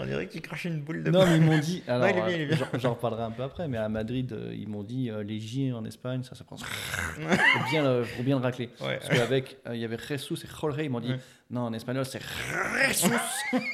On 0.02 0.06
dirait 0.06 0.28
que 0.28 0.32
tu 0.32 0.40
craches 0.40 0.64
une 0.64 0.80
boule 0.80 1.04
de 1.04 1.12
Non, 1.12 1.26
mais 1.26 1.36
ils 1.36 1.42
m'ont 1.42 1.58
dit. 1.60 1.84
Alors, 1.88 2.08
euh, 2.30 2.56
j'en- 2.76 2.92
reparlerai 2.94 3.24
un 3.24 3.32
peu 3.32 3.44
après, 3.44 3.68
mais 3.68 3.78
à 3.78 3.90
Madrid, 3.90 4.32
euh, 4.32 4.54
ils 4.56 4.70
m'ont 4.70 4.84
dit 4.84 5.10
euh, 5.10 5.24
les 5.24 5.42
J 5.42 5.74
en 5.74 5.84
Espagne, 5.84 6.24
ça, 6.24 6.36
ça 6.36 6.46
prend. 6.46 6.56
faut, 6.58 7.70
bien 7.70 7.84
le, 7.84 8.06
faut 8.06 8.24
bien 8.24 8.38
le 8.38 8.42
racler. 8.44 8.70
Ouais. 8.80 8.98
Parce 8.98 9.10
qu'avec, 9.10 9.58
euh, 9.68 9.76
il 9.76 9.82
y 9.82 9.86
avait 9.86 9.98
Jesus 9.98 10.36
et 10.42 10.48
Jorge, 10.48 10.78
ils 10.82 10.90
m'ont 10.90 11.02
dit 11.02 11.12
Ouais. 11.12 11.20
non, 11.52 11.62
en 11.64 11.74
espagnol, 11.74 12.06
c'est 12.06 12.22
Jesus 12.22 13.12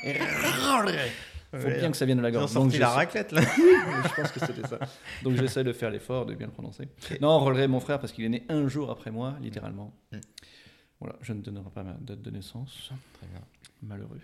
et 0.03 0.15
Jorge. 0.17 0.95
Faut 1.59 1.67
bien 1.67 1.91
que 1.91 1.97
ça 1.97 2.05
vienne 2.05 2.17
de 2.17 2.23
la 2.23 2.29
Ils 2.29 2.37
ont 2.37 2.39
gorge. 2.39 2.51
Sorti 2.51 2.77
la 2.77 2.89
raclette 2.89 3.31
là. 3.31 3.41
je 3.41 4.21
pense 4.21 4.31
que 4.31 4.39
c'était 4.39 4.67
ça. 4.67 4.79
Donc 5.23 5.35
j'essaie 5.35 5.63
de 5.63 5.73
faire 5.73 5.89
l'effort 5.89 6.25
de 6.25 6.33
bien 6.33 6.47
le 6.47 6.53
prononcer. 6.53 6.87
Non, 7.21 7.39
Rolleray, 7.39 7.67
mon 7.67 7.79
frère, 7.79 7.99
parce 7.99 8.11
qu'il 8.11 8.25
est 8.25 8.29
né 8.29 8.43
un 8.49 8.67
jour 8.67 8.91
après 8.91 9.11
moi, 9.11 9.35
littéralement. 9.41 9.93
Mm. 10.11 10.17
Voilà, 10.99 11.15
je 11.21 11.33
ne 11.33 11.41
donnerai 11.41 11.69
pas 11.69 11.83
ma 11.83 11.93
date 11.93 12.21
de 12.21 12.31
naissance. 12.31 12.91
Très 13.13 13.27
bien. 13.27 13.41
Malheureux. 13.83 14.19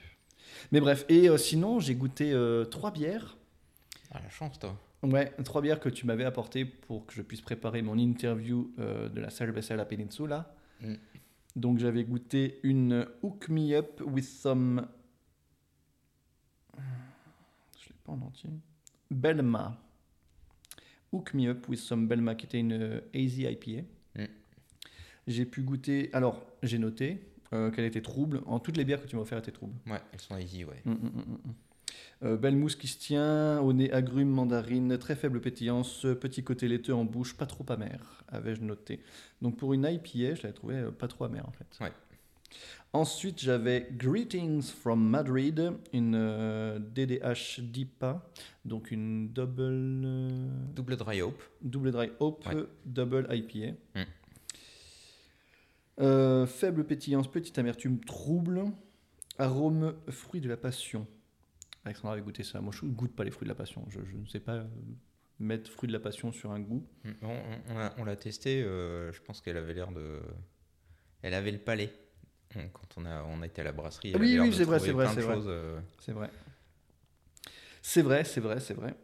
Mais 0.71 0.79
bref, 0.79 1.05
et 1.09 1.29
euh, 1.29 1.37
sinon, 1.37 1.79
j'ai 1.79 1.95
goûté 1.95 2.31
euh, 2.33 2.65
trois 2.65 2.91
bières. 2.91 3.37
Ah 4.11 4.19
la 4.21 4.29
chance 4.29 4.59
toi. 4.59 4.77
Ouais, 5.03 5.33
trois 5.43 5.61
bières 5.61 5.79
que 5.79 5.89
tu 5.89 6.05
m'avais 6.05 6.25
apportées 6.25 6.65
pour 6.65 7.05
que 7.05 7.13
je 7.13 7.21
puisse 7.21 7.41
préparer 7.41 7.81
mon 7.81 7.97
interview 7.97 8.71
euh, 8.79 9.09
de 9.09 9.19
la 9.19 9.29
Cerveza 9.29 9.75
La 9.75 9.85
Peninsula. 9.85 10.53
Mm. 10.81 10.95
Donc 11.55 11.79
j'avais 11.79 12.03
goûté 12.03 12.59
une 12.63 13.07
Hook 13.23 13.49
Me 13.49 13.73
Up 13.73 14.01
with 14.05 14.25
some... 14.25 14.87
Je 16.77 17.87
l'ai 17.89 17.90
pas 18.03 18.11
en 18.11 18.21
entier. 18.21 18.49
Belma. 19.09 19.77
Hook 21.11 21.33
Me 21.33 21.47
Up 21.49 21.67
with 21.67 21.79
some 21.79 22.07
Belma, 22.07 22.35
qui 22.35 22.45
était 22.45 22.59
une 22.59 22.73
euh, 22.73 23.01
Hazy 23.13 23.43
IPA. 23.43 23.83
Mm. 24.15 24.25
J'ai 25.27 25.45
pu 25.45 25.61
goûter... 25.61 26.09
Alors, 26.13 26.45
j'ai 26.63 26.79
noté 26.79 27.21
euh, 27.53 27.69
qu'elle 27.71 27.85
était 27.85 28.01
trouble. 28.01 28.41
En 28.45 28.59
toutes 28.59 28.77
les 28.77 28.85
bières 28.85 29.01
que 29.01 29.07
tu 29.07 29.15
m'as 29.15 29.23
offert 29.23 29.37
étaient 29.37 29.51
troubles. 29.51 29.75
Ouais, 29.87 30.01
elles 30.13 30.21
sont 30.21 30.37
easy, 30.37 30.63
ouais. 30.63 30.81
Mm, 30.85 30.91
mm. 30.91 31.37
Euh, 32.23 32.37
belle 32.37 32.55
mousse 32.55 32.75
qui 32.75 32.87
se 32.87 32.99
tient, 32.99 33.59
au 33.61 33.73
nez 33.73 33.91
agrumes, 33.91 34.29
mandarine, 34.29 34.97
très 34.99 35.15
faible 35.15 35.41
pétillance, 35.41 36.05
petit 36.19 36.43
côté 36.43 36.67
laiteux 36.67 36.93
en 36.93 37.03
bouche, 37.03 37.35
pas 37.35 37.47
trop 37.47 37.65
amer, 37.69 38.23
avais-je 38.27 38.61
noté. 38.61 39.01
Donc 39.41 39.57
pour 39.57 39.73
une 39.73 39.85
IPA, 39.85 40.35
je 40.35 40.43
l'avais 40.43 40.53
trouvé 40.53 40.75
euh, 40.75 40.91
pas 40.91 41.07
trop 41.07 41.23
amer 41.23 41.43
en 41.47 41.51
fait. 41.51 41.83
Ouais. 41.83 41.91
Ensuite, 42.93 43.39
j'avais 43.39 43.87
Greetings 43.91 44.63
from 44.63 45.01
Madrid, 45.07 45.71
une 45.93 46.13
euh, 46.15 46.77
DDH 46.77 47.61
DIPA, 47.61 48.29
donc 48.65 48.91
une 48.91 49.29
double, 49.29 49.61
euh, 50.03 50.49
Double 50.75 50.97
dry 50.97 51.21
hope. 51.21 51.41
double 51.61 51.91
dry 51.93 52.11
hope, 52.19 52.45
Ouais. 52.47 52.65
double 52.85 53.27
IPA. 53.31 53.75
Mm. 53.95 54.03
Euh, 56.01 56.45
faible 56.45 56.83
pétillance, 56.85 57.31
petite 57.31 57.57
amertume, 57.59 58.01
trouble, 58.01 58.65
arôme 59.37 59.95
fruit 60.09 60.41
de 60.41 60.49
la 60.49 60.57
passion. 60.57 61.07
Alexandra 61.85 62.13
avait 62.13 62.21
goûté 62.21 62.43
ça. 62.43 62.59
Moi, 62.59 62.73
je 62.77 62.85
ne 62.85 62.91
goûte 62.91 63.15
pas 63.15 63.23
les 63.23 63.31
fruits 63.31 63.45
de 63.45 63.51
la 63.51 63.55
passion. 63.55 63.85
Je, 63.87 63.99
je 64.03 64.17
ne 64.17 64.25
sais 64.25 64.39
pas 64.41 64.55
euh, 64.55 64.65
mettre 65.39 65.71
fruit 65.71 65.87
de 65.87 65.93
la 65.93 65.99
passion 66.01 66.33
sur 66.33 66.51
un 66.51 66.59
goût. 66.59 66.85
Mm. 67.05 67.09
On, 67.21 67.27
on- 67.29 67.89
on 67.99 68.03
l'a- 68.03 68.15
testé, 68.17 68.61
euh, 68.63 69.13
je 69.13 69.21
pense 69.21 69.39
qu'elle 69.39 69.55
avait 69.57 69.73
l'air 69.75 69.93
de. 69.93 70.19
Elle 71.21 71.33
avait 71.35 71.51
le 71.51 71.57
palais. 71.59 71.93
Quand 72.53 72.97
on 72.97 73.05
a, 73.05 73.23
on 73.23 73.41
a 73.41 73.45
été 73.45 73.61
à 73.61 73.63
la 73.65 73.71
brasserie, 73.71 74.13
Oui, 74.19 74.37
oui, 74.39 74.53
c'est 74.53 74.63
vrai, 74.65 74.79
c'est 74.79 74.91
vrai, 74.91 75.07
c'est 75.13 75.21
vrai. 75.21 75.37
euh, 75.47 75.79
C'est 75.99 76.11
vrai. 76.11 76.29
C'est 77.81 78.01
vrai, 78.01 78.23
c'est 78.23 78.41
vrai, 78.41 78.59
c'est 78.59 78.73
vrai. 78.73 78.95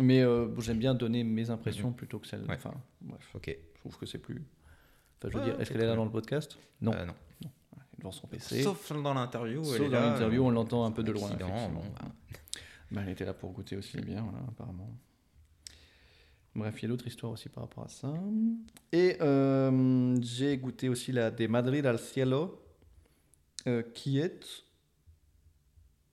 Mais 0.00 0.22
euh, 0.22 0.48
j'aime 0.60 0.78
bien 0.78 0.94
donner 0.94 1.22
mes 1.22 1.50
impressions 1.50 1.92
plutôt 1.92 2.18
que 2.18 2.26
celles. 2.26 2.40
Mhm. 2.42 2.48
Ouais. 2.48 2.54
Enfin, 2.56 2.74
bref, 3.00 3.28
Ok. 3.34 3.56
je 3.74 3.78
trouve 3.80 3.96
que 3.98 4.06
c'est 4.06 4.18
plus. 4.18 4.42
Enfin, 5.18 5.28
je 5.32 5.38
veux 5.38 5.44
Ouais, 5.44 5.50
dire, 5.52 5.60
est-ce 5.60 5.70
qu'elle 5.70 5.82
est 5.82 5.86
là 5.86 5.94
dans 5.96 6.04
le 6.04 6.10
podcast? 6.10 6.58
Non. 6.80 6.92
Euh, 6.94 7.04
non. 7.04 7.14
Devant 7.98 8.10
son 8.10 8.26
PC. 8.26 8.62
Sauf 8.62 8.90
dans 8.92 9.14
l'interview. 9.14 9.62
Sauf 9.62 9.76
elle 9.76 9.82
est 9.84 9.88
dans 9.90 10.00
l'interview, 10.00 10.42
euh, 10.42 10.46
on 10.46 10.50
l'entend 10.50 10.84
un 10.84 10.90
peu 10.90 11.02
de 11.04 11.12
loin. 11.12 11.30
bon, 11.30 11.82
bah. 11.94 12.08
Bah, 12.90 13.00
elle 13.04 13.10
était 13.12 13.24
là 13.24 13.34
pour 13.34 13.50
goûter 13.52 13.76
aussi 13.76 13.96
bien, 14.00 14.22
voilà, 14.22 14.44
apparemment. 14.48 14.88
Bref, 16.54 16.74
il 16.78 16.82
y 16.82 16.84
a 16.86 16.88
d'autres 16.88 17.06
histoires 17.08 17.32
aussi 17.32 17.48
par 17.48 17.64
rapport 17.64 17.84
à 17.84 17.88
ça. 17.88 18.12
Et 18.92 19.16
euh, 19.20 20.16
j'ai 20.20 20.56
goûté 20.58 20.88
aussi 20.88 21.10
la 21.10 21.30
de 21.32 21.46
Madrid 21.48 21.84
al 21.86 21.98
Cielo, 21.98 22.63
euh, 23.66 23.82
qui 23.94 24.18
est. 24.18 24.64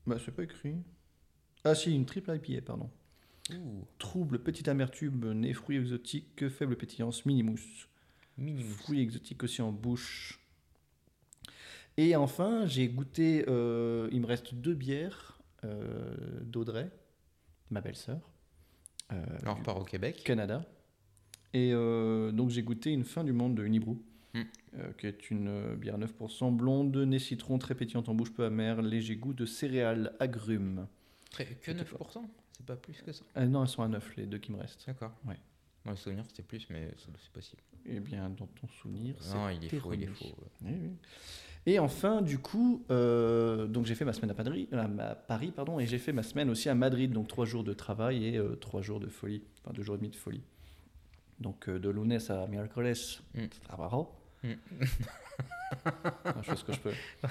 Bah, 0.07 0.17
c'est 0.23 0.31
pas 0.31 0.43
écrit. 0.43 0.75
Ah, 1.63 1.75
si, 1.75 1.93
une 1.93 2.05
triple 2.05 2.35
IPA, 2.35 2.61
pardon. 2.61 2.89
Ouh, 3.53 3.85
Trouble, 3.99 4.39
petite 4.39 4.67
amertume, 4.67 5.33
nez, 5.33 5.53
fruits 5.53 5.77
exotiques, 5.77 6.47
faible 6.49 6.75
pétillance, 6.75 7.25
mini-mousse. 7.25 7.87
minimum. 8.37 8.71
Fruits 8.73 9.01
exotiques 9.01 9.43
aussi 9.43 9.61
en 9.61 9.71
bouche. 9.71 10.39
Et 11.97 12.15
enfin, 12.15 12.65
j'ai 12.65 12.87
goûté. 12.87 13.45
euh, 13.47 14.09
il 14.11 14.21
me 14.21 14.25
reste 14.25 14.53
deux 14.55 14.73
bières 14.73 15.39
euh, 15.65 16.15
d'Audrey, 16.41 16.89
ma 17.69 17.81
belle-sœur. 17.81 18.19
On 19.11 19.15
du 19.43 19.49
repart 19.53 19.77
au 19.81 19.83
Québec. 19.83 20.21
Canada. 20.23 20.65
Et 21.53 21.73
donc 21.73 22.49
j'ai 22.49 22.63
goûté 22.63 22.91
une 22.91 23.03
fin 23.03 23.25
du 23.25 23.33
monde 23.33 23.55
de 23.55 23.65
Unibrew, 23.65 23.97
Mm. 24.33 24.41
euh, 24.77 24.93
qui 24.97 25.07
est 25.07 25.29
une 25.29 25.47
euh, 25.49 25.75
bière 25.75 25.97
9% 25.99 26.55
blonde, 26.55 26.95
nez 26.95 27.19
citron, 27.19 27.57
très 27.57 27.75
pétillante 27.75 28.07
en 28.09 28.13
bouche, 28.13 28.31
peu 28.31 28.45
amère, 28.45 28.81
léger 28.81 29.15
goût 29.17 29.33
de 29.33 29.45
céréales, 29.45 30.13
agrumes. 30.19 30.87
Très- 31.31 31.45
Que 31.45 31.51
C'était 31.73 31.73
9% 31.83 32.21
C'est 32.57 32.65
pas 32.65 32.75
plus 32.77 33.01
que 33.01 33.11
ça 33.11 33.23
Ah 33.35 33.45
non, 33.45 33.63
elles 33.63 33.67
sont 33.69 33.83
à 33.83 33.87
9 33.89 34.15
les 34.15 34.25
deux 34.25 34.37
qui 34.37 34.51
me 34.51 34.57
restent. 34.57 34.85
D'accord. 34.87 35.11
Ouais. 35.27 35.37
Dans 35.83 35.91
le 35.91 35.97
souvenir, 35.97 36.23
c'était 36.27 36.43
plus, 36.43 36.65
mais 36.69 36.93
c'est 36.97 37.31
possible. 37.33 37.61
Eh 37.85 37.99
bien, 37.99 38.29
dans 38.29 38.45
ton 38.45 38.67
souvenir, 38.67 39.15
c'est 39.19 39.33
Non, 39.33 39.49
il 39.49 39.65
est 39.65 39.79
faux, 39.79 39.91
il 39.93 40.03
est 40.03 40.07
faux. 40.07 40.27
Oui. 40.63 40.71
Et 41.65 41.79
enfin, 41.79 42.21
du 42.21 42.37
coup, 42.39 42.85
euh, 42.91 43.67
donc 43.67 43.85
j'ai 43.85 43.95
fait 43.95 44.05
ma 44.05 44.13
semaine 44.13 44.31
à 44.31 44.33
Paris, 44.35 44.67
à 44.71 45.15
Paris 45.15 45.51
pardon, 45.51 45.79
et 45.79 45.85
j'ai 45.87 45.97
fait 45.99 46.13
ma 46.13 46.23
semaine 46.23 46.49
aussi 46.49 46.69
à 46.69 46.75
Madrid, 46.75 47.11
donc 47.11 47.27
trois 47.27 47.45
jours 47.45 47.63
de 47.63 47.73
travail 47.73 48.25
et 48.25 48.37
euh, 48.37 48.55
trois 48.55 48.81
jours 48.81 48.99
de 48.99 49.07
folie, 49.07 49.43
enfin 49.63 49.73
deux 49.73 49.83
jours 49.83 49.95
et 49.95 49.97
demi 49.97 50.09
de 50.09 50.15
folie. 50.15 50.41
Donc 51.39 51.67
euh, 51.69 51.79
de 51.79 51.89
lunes 51.89 52.17
à 52.29 52.47
miércoles, 52.47 52.93
Mm. 53.33 53.45
trabajo. 53.63 54.09
Mm. 54.43 54.53
je 56.37 56.41
fais 56.43 56.55
ce 56.55 56.63
que 56.63 56.73
je 56.73 56.79
peux. 56.79 56.93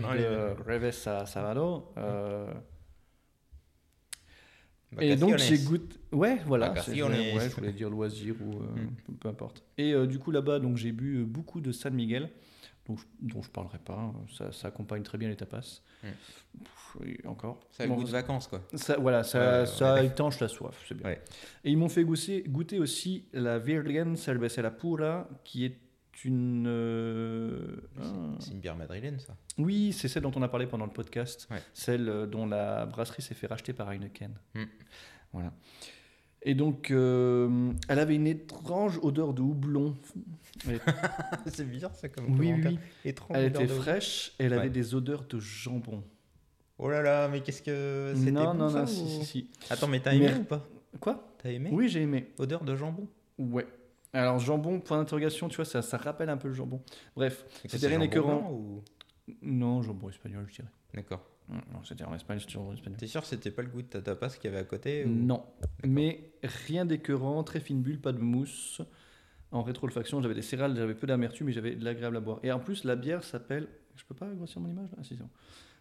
Non, 0.00 0.14
de 0.14 0.54
reves 0.66 0.84
à 1.06 1.26
sábado. 1.26 1.92
euh, 1.98 2.50
et 5.00 5.16
donc 5.16 5.36
j'ai 5.38 5.58
goûté. 5.58 5.96
Ouais, 6.12 6.38
voilà. 6.46 6.72
Ouais, 6.72 6.80
je 6.84 7.54
voulais 7.54 7.72
dire 7.72 7.88
loisir 7.90 8.34
ou 8.42 8.60
euh, 8.62 8.66
Mm. 9.08 9.14
peu, 9.20 9.28
importe. 9.28 9.62
Et 9.78 9.92
euh, 9.92 10.06
du 10.06 10.18
coup 10.18 10.30
là-bas, 10.30 10.58
donc 10.60 10.76
j'ai 10.76 10.92
bu 10.92 11.18
euh, 11.20 11.24
beaucoup 11.24 11.60
de 11.60 11.72
San 11.72 11.94
Miguel, 11.94 12.30
donc, 12.86 13.00
dont 13.20 13.42
je 13.42 13.50
parlerai 13.50 13.78
pas. 13.78 13.94
hein. 13.94 14.12
Ça, 14.36 14.50
ça 14.52 14.68
accompagne 14.68 15.02
très 15.02 15.16
bien 15.18 15.28
les 15.28 15.36
tapas. 15.36 15.80
Mm. 16.02 16.08
Encore. 17.26 17.60
Ça 17.70 17.84
a 17.84 17.86
le 17.86 17.92
Bon, 17.92 17.96
goût 17.98 18.04
de 18.04 18.10
vacances, 18.10 18.46
quoi. 18.48 18.62
ça, 18.74 18.98
voilà, 18.98 19.24
ça, 19.24 19.64
ça 19.64 20.02
étanche 20.02 20.40
la 20.40 20.48
soif, 20.48 20.84
c'est 20.86 20.94
bien. 20.94 21.06
Ouais. 21.06 21.22
Et 21.64 21.70
ils 21.70 21.76
m'ont 21.78 21.88
fait 21.88 22.04
goûter, 22.04 22.42
goûter 22.46 22.78
aussi 22.78 23.24
la 23.32 23.58
Virgen 23.58 24.14
Cerveza 24.16 24.70
Pura, 24.70 25.26
qui 25.44 25.64
est 25.64 25.78
une. 26.24 26.66
euh. 26.68 27.76
C'est 28.38 28.52
une 28.52 28.60
bière 28.60 28.76
madrilène, 28.76 29.18
ça. 29.20 29.36
Oui, 29.58 29.92
c'est 29.92 30.08
celle 30.08 30.22
dont 30.22 30.32
on 30.36 30.42
a 30.42 30.48
parlé 30.48 30.66
pendant 30.66 30.86
le 30.86 30.92
podcast, 30.92 31.48
Ouais. 31.50 31.62
celle 31.74 32.08
euh, 32.08 32.26
dont 32.26 32.46
la 32.46 32.86
brasserie 32.86 33.22
s'est 33.22 33.34
fait 33.34 33.46
racheter 33.46 33.72
par 33.72 33.90
Heineken. 33.90 34.34
Mm. 34.54 34.62
Voilà. 35.32 35.52
Et 36.44 36.54
donc, 36.54 36.90
euh, 36.90 37.72
elle 37.88 37.98
avait 38.00 38.16
une 38.16 38.26
étrange 38.26 38.98
odeur 39.02 39.32
de 39.32 39.42
houblon. 39.42 39.94
C'est 41.46 41.68
bizarre, 41.68 41.94
ça, 41.94 42.08
comme 42.08 42.38
oui, 42.38 42.52
oui. 42.52 42.78
Étrange 43.04 43.36
Elle 43.36 43.46
était 43.46 43.66
de- 43.66 43.72
fraîche 43.74 44.32
et 44.38 44.44
elle 44.44 44.52
Ouais. 44.52 44.58
avait 44.58 44.70
des 44.70 44.94
odeurs 44.94 45.24
de 45.24 45.38
jambon. 45.38 46.02
Oh 46.78 46.90
là 46.90 47.00
là, 47.02 47.28
mais 47.28 47.40
qu'est-ce 47.42 47.62
que. 47.62 48.12
C'était 48.16 48.32
Non, 48.32 48.46
bon, 48.52 48.54
non, 48.54 48.68
ça, 48.70 48.78
non, 48.78 48.84
ou- 48.84 48.86
si, 48.88 49.08
si, 49.20 49.24
si. 49.24 49.50
Attends, 49.70 49.86
mais 49.88 50.00
t'as 50.00 50.14
aimé 50.14 50.30
Mais- 50.32 50.40
ou 50.40 50.44
pas? 50.44 50.66
Quoi? 51.00 51.32
T'as 51.38 51.50
aimé? 51.50 51.70
Oui, 51.72 51.88
j'ai 51.88 52.02
aimé. 52.02 52.30
Odeur 52.38 52.64
de 52.64 52.74
jambon? 52.74 53.08
Ouais. 53.38 53.66
Alors, 54.12 54.38
jambon, 54.38 54.80
point 54.80 54.98
d'interrogation, 54.98 55.48
tu 55.48 55.56
vois, 55.56 55.64
ça, 55.64 55.80
ça 55.82 55.96
rappelle 55.96 56.28
un 56.28 56.36
peu 56.36 56.48
le 56.48 56.54
jambon. 56.54 56.82
Bref, 57.16 57.46
c'était 57.66 57.86
rien 57.86 57.98
d'écœurant. 57.98 58.50
ou... 58.52 58.82
Non, 59.40 59.82
jambon 59.82 60.10
espagnol, 60.10 60.44
je 60.48 60.56
dirais. 60.56 60.68
D'accord. 60.94 61.24
Non, 61.48 61.82
c'était 61.84 62.04
en 62.04 62.14
Espagne, 62.14 62.38
c'était 62.38 62.52
jambon 62.52 62.72
espagnol. 62.72 62.98
T'es 62.98 63.06
sûr 63.06 63.20
que 63.20 63.26
c'était 63.26 63.50
pas 63.50 63.62
le 63.62 63.68
goût 63.68 63.82
de 63.82 63.86
ta 63.88 64.00
tapas 64.02 64.30
qu'il 64.30 64.44
y 64.44 64.52
avait 64.52 64.62
à 64.62 64.64
côté 64.64 65.04
ou- 65.04 65.08
Non, 65.08 65.44
mais 65.84 66.32
rien 66.42 66.84
d'écœurant, 66.86 67.42
très 67.44 67.60
fine 67.60 67.82
bulle, 67.82 68.00
pas 68.00 68.12
de 68.12 68.18
mousse. 68.20 68.80
En 69.50 69.62
rétro-olfaction, 69.62 70.22
j'avais 70.22 70.34
des 70.34 70.42
céréales, 70.42 70.74
j'avais 70.76 70.94
peu 70.94 71.06
d'amertume, 71.06 71.46
mais 71.46 71.52
j'avais 71.52 71.74
de 71.74 71.84
l'agréable 71.84 72.16
à 72.16 72.20
boire. 72.20 72.38
Et 72.42 72.50
en 72.52 72.58
plus, 72.58 72.84
la 72.84 72.96
bière 72.96 73.22
s'appelle. 73.24 73.68
Je 73.96 74.04
peux 74.04 74.14
pas 74.14 74.26
grossir 74.28 74.60
mon 74.62 74.68
image 74.70 74.90
là? 74.92 74.96
Ah, 75.00 75.04
si. 75.04 75.18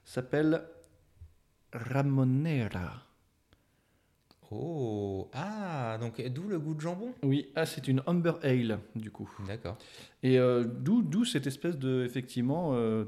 S'appelle 0.04 0.62
Ramonera. 1.72 3.04
Oh 4.52 5.30
Ah, 5.34 5.98
donc 6.00 6.22
d'où 6.22 6.48
le 6.48 6.60
goût 6.60 6.74
de 6.74 6.82
jambon? 6.82 7.14
Oui, 7.24 7.48
ah, 7.56 7.66
c'est 7.66 7.88
une 7.88 8.02
Amber 8.06 8.34
Ale, 8.44 8.80
du 8.96 9.10
coup. 9.10 9.30
D'accord. 9.48 9.78
Et 10.24 10.38
euh, 10.38 10.66
d'où 10.66 11.02
d'où 11.02 11.24
cette 11.26 11.48
espèce 11.48 11.78
de, 11.78 12.04
effectivement, 12.04 12.72
euh, 12.74 13.06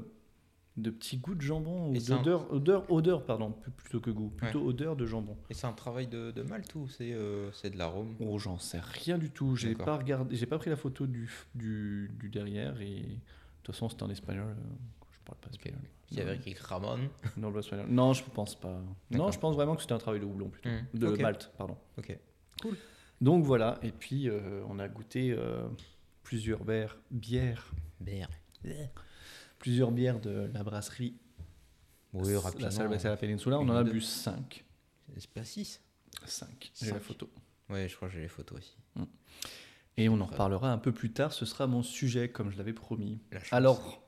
de 0.76 0.90
petit 0.90 1.18
goût 1.18 1.34
de 1.34 1.42
jambon, 1.42 1.90
ou 1.90 1.96
c'est 2.00 2.12
un- 2.12 2.16
d'odeur, 2.16 2.52
odeur, 2.52 2.90
odeur, 2.90 3.24
pardon, 3.26 3.54
plutôt 3.76 4.00
que 4.00 4.10
goût, 4.10 4.30
plutôt 4.30 4.64
odeur 4.64 4.96
de 4.96 5.06
jambon. 5.06 5.36
Et 5.50 5.54
c'est 5.54 5.66
un 5.66 5.72
travail 5.72 6.06
de, 6.06 6.30
de 6.30 6.42
malt 6.42 6.74
ou 6.74 6.88
c'est 6.88 7.12
euh, 7.12 7.52
c'est 7.52 7.70
de 7.70 7.78
l'arôme? 7.78 8.14
Oh, 8.20 8.38
j'en 8.38 8.58
sais 8.58 8.80
rien 8.80 9.18
du 9.18 9.30
tout. 9.30 9.54
J'ai 9.54 9.70
D'accord. 9.70 9.84
pas 9.84 9.96
regardé, 9.98 10.34
j'ai 10.34 10.46
pas 10.46 10.58
pris 10.58 10.70
la 10.70 10.76
photo 10.76 11.06
du, 11.06 11.30
du, 11.54 12.10
du 12.18 12.28
derrière 12.30 12.80
et 12.80 13.00
de 13.02 13.18
toute 13.62 13.74
façon 13.74 13.88
c'était 13.88 14.02
en 14.02 14.10
espagnol. 14.10 14.56
Parle 15.24 15.38
pas 15.38 15.50
espagnol. 15.50 15.80
Il 16.10 16.18
y 16.18 16.20
avait 16.20 16.36
écrit 16.36 16.54
Ramon. 16.60 17.08
Non. 17.36 17.52
Non, 17.88 18.12
je 18.12 18.22
pense 18.24 18.54
pas. 18.54 18.80
Non, 19.10 19.30
je 19.30 19.38
pense 19.38 19.54
vraiment 19.56 19.74
que 19.74 19.82
c'était 19.82 19.94
un 19.94 19.98
travail 19.98 20.20
de 20.20 20.26
houblon 20.26 20.48
plutôt, 20.48 20.68
Hmm, 20.70 20.86
de 20.98 21.06
ok. 21.08 21.20
malt, 21.20 21.52
pardon. 21.58 21.76
Ok. 21.98 22.16
Donc 23.20 23.44
voilà. 23.44 23.78
Et 23.82 23.90
puis 23.92 24.28
euh, 24.28 24.62
on 24.68 24.78
a 24.78 24.88
goûté 24.88 25.30
euh, 25.32 25.66
plusieurs 26.22 26.64
bières, 26.64 26.98
bières, 27.10 27.72
Bière. 28.00 28.28
plusieurs 29.58 29.90
bières 29.90 30.20
de 30.20 30.50
la 30.52 30.62
brasserie. 30.62 31.16
Oui, 32.12 32.36
rapidement. 32.36 32.66
La 32.66 32.70
Cerveza 32.70 33.08
La 33.10 33.16
Peninsula. 33.16 33.58
On 33.58 33.68
en 33.68 33.74
a 33.76 33.82
bu 33.84 34.00
5. 34.00 34.64
C'est 35.18 35.30
pas 35.30 35.44
6 35.44 35.80
5. 36.26 36.72
J'ai 36.80 36.92
la 36.92 37.00
photo. 37.00 37.28
Ouais, 37.70 37.88
je 37.88 37.96
crois 37.96 38.08
que 38.08 38.14
j'ai 38.14 38.20
les 38.20 38.28
photos 38.28 38.58
aussi. 38.58 38.76
Et 39.96 40.08
on 40.08 40.20
en 40.20 40.26
reparlera 40.26 40.72
un 40.72 40.78
peu 40.78 40.92
plus 40.92 41.12
tard. 41.12 41.32
Ce 41.32 41.44
sera 41.44 41.66
mon 41.66 41.82
sujet, 41.82 42.28
comme 42.28 42.50
je 42.50 42.58
l'avais 42.58 42.72
promis. 42.72 43.20
La. 43.32 43.40
Alors, 43.52 44.03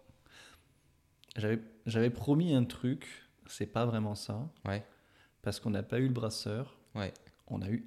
j'avais 1.86 2.10
promis 2.10 2.54
un 2.54 2.64
truc, 2.64 3.06
c'est 3.46 3.66
pas 3.66 3.86
vraiment 3.86 4.14
ça, 4.14 4.48
Ouais, 4.66 4.84
parce 5.42 5.60
qu'on 5.60 5.70
n'a 5.70 5.82
pas 5.82 5.98
eu 5.98 6.06
le 6.08 6.12
brasseur, 6.12 6.76
ouais. 6.94 7.12
on 7.48 7.62
a 7.62 7.68
eu. 7.68 7.86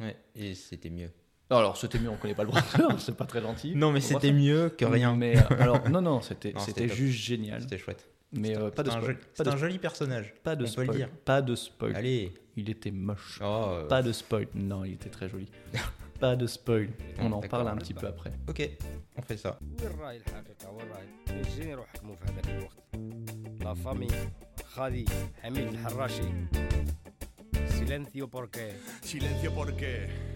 Ouais, 0.00 0.16
et 0.34 0.54
c'était 0.54 0.90
mieux. 0.90 1.10
Alors, 1.48 1.76
c'était 1.76 1.98
mieux, 2.00 2.10
on 2.10 2.16
connaît 2.16 2.34
pas 2.34 2.42
le 2.42 2.50
brasseur, 2.50 2.90
c'est 3.00 3.16
pas 3.16 3.24
très 3.24 3.40
gentil. 3.40 3.74
Non, 3.76 3.92
mais 3.92 4.00
c'était 4.00 4.32
mieux 4.32 4.68
que 4.70 4.84
rien. 4.84 5.14
Mais 5.14 5.38
euh, 5.38 5.42
alors, 5.60 5.88
non, 5.88 6.02
non, 6.02 6.20
c'était 6.20 6.52
juste 6.88 7.18
génial. 7.18 7.62
C'était 7.62 7.78
chouette. 7.78 8.08
Mais 8.32 8.56
euh, 8.56 8.70
pas 8.70 8.82
de 8.82 8.90
C'était 8.90 9.48
un, 9.48 9.52
spoil. 9.52 9.56
joli, 9.58 9.74
un 9.76 9.78
personnage. 9.78 10.34
pas 10.42 10.56
de 10.56 10.64
on 10.66 10.72
peut 10.74 10.80
le 10.80 10.86
spoil. 10.86 10.96
dire. 10.96 11.08
Pas 11.24 11.42
de 11.42 11.54
spoil. 11.54 11.94
Allez. 11.94 12.34
Il 12.56 12.68
était 12.68 12.90
moche. 12.90 13.38
Oh, 13.40 13.44
euh, 13.68 13.86
Pas 13.86 14.02
de 14.02 14.12
spoil. 14.12 14.48
Non, 14.54 14.84
il 14.84 14.94
était 14.94 15.10
très 15.10 15.28
joli. 15.28 15.48
pas 16.18 16.36
de 16.36 16.46
spoil. 16.46 16.90
On 17.20 17.32
en 17.32 17.40
parle 17.40 17.68
un 17.68 17.76
petit 17.76 17.94
peu 17.94 18.06
après. 18.06 18.32
Ok, 18.48 18.68
on 19.16 19.22
fait 19.22 19.36
ça. 19.36 19.58
Silencio 27.68 28.28
porque. 28.28 28.74
Silencio 29.02 29.50
porque. 29.52 30.35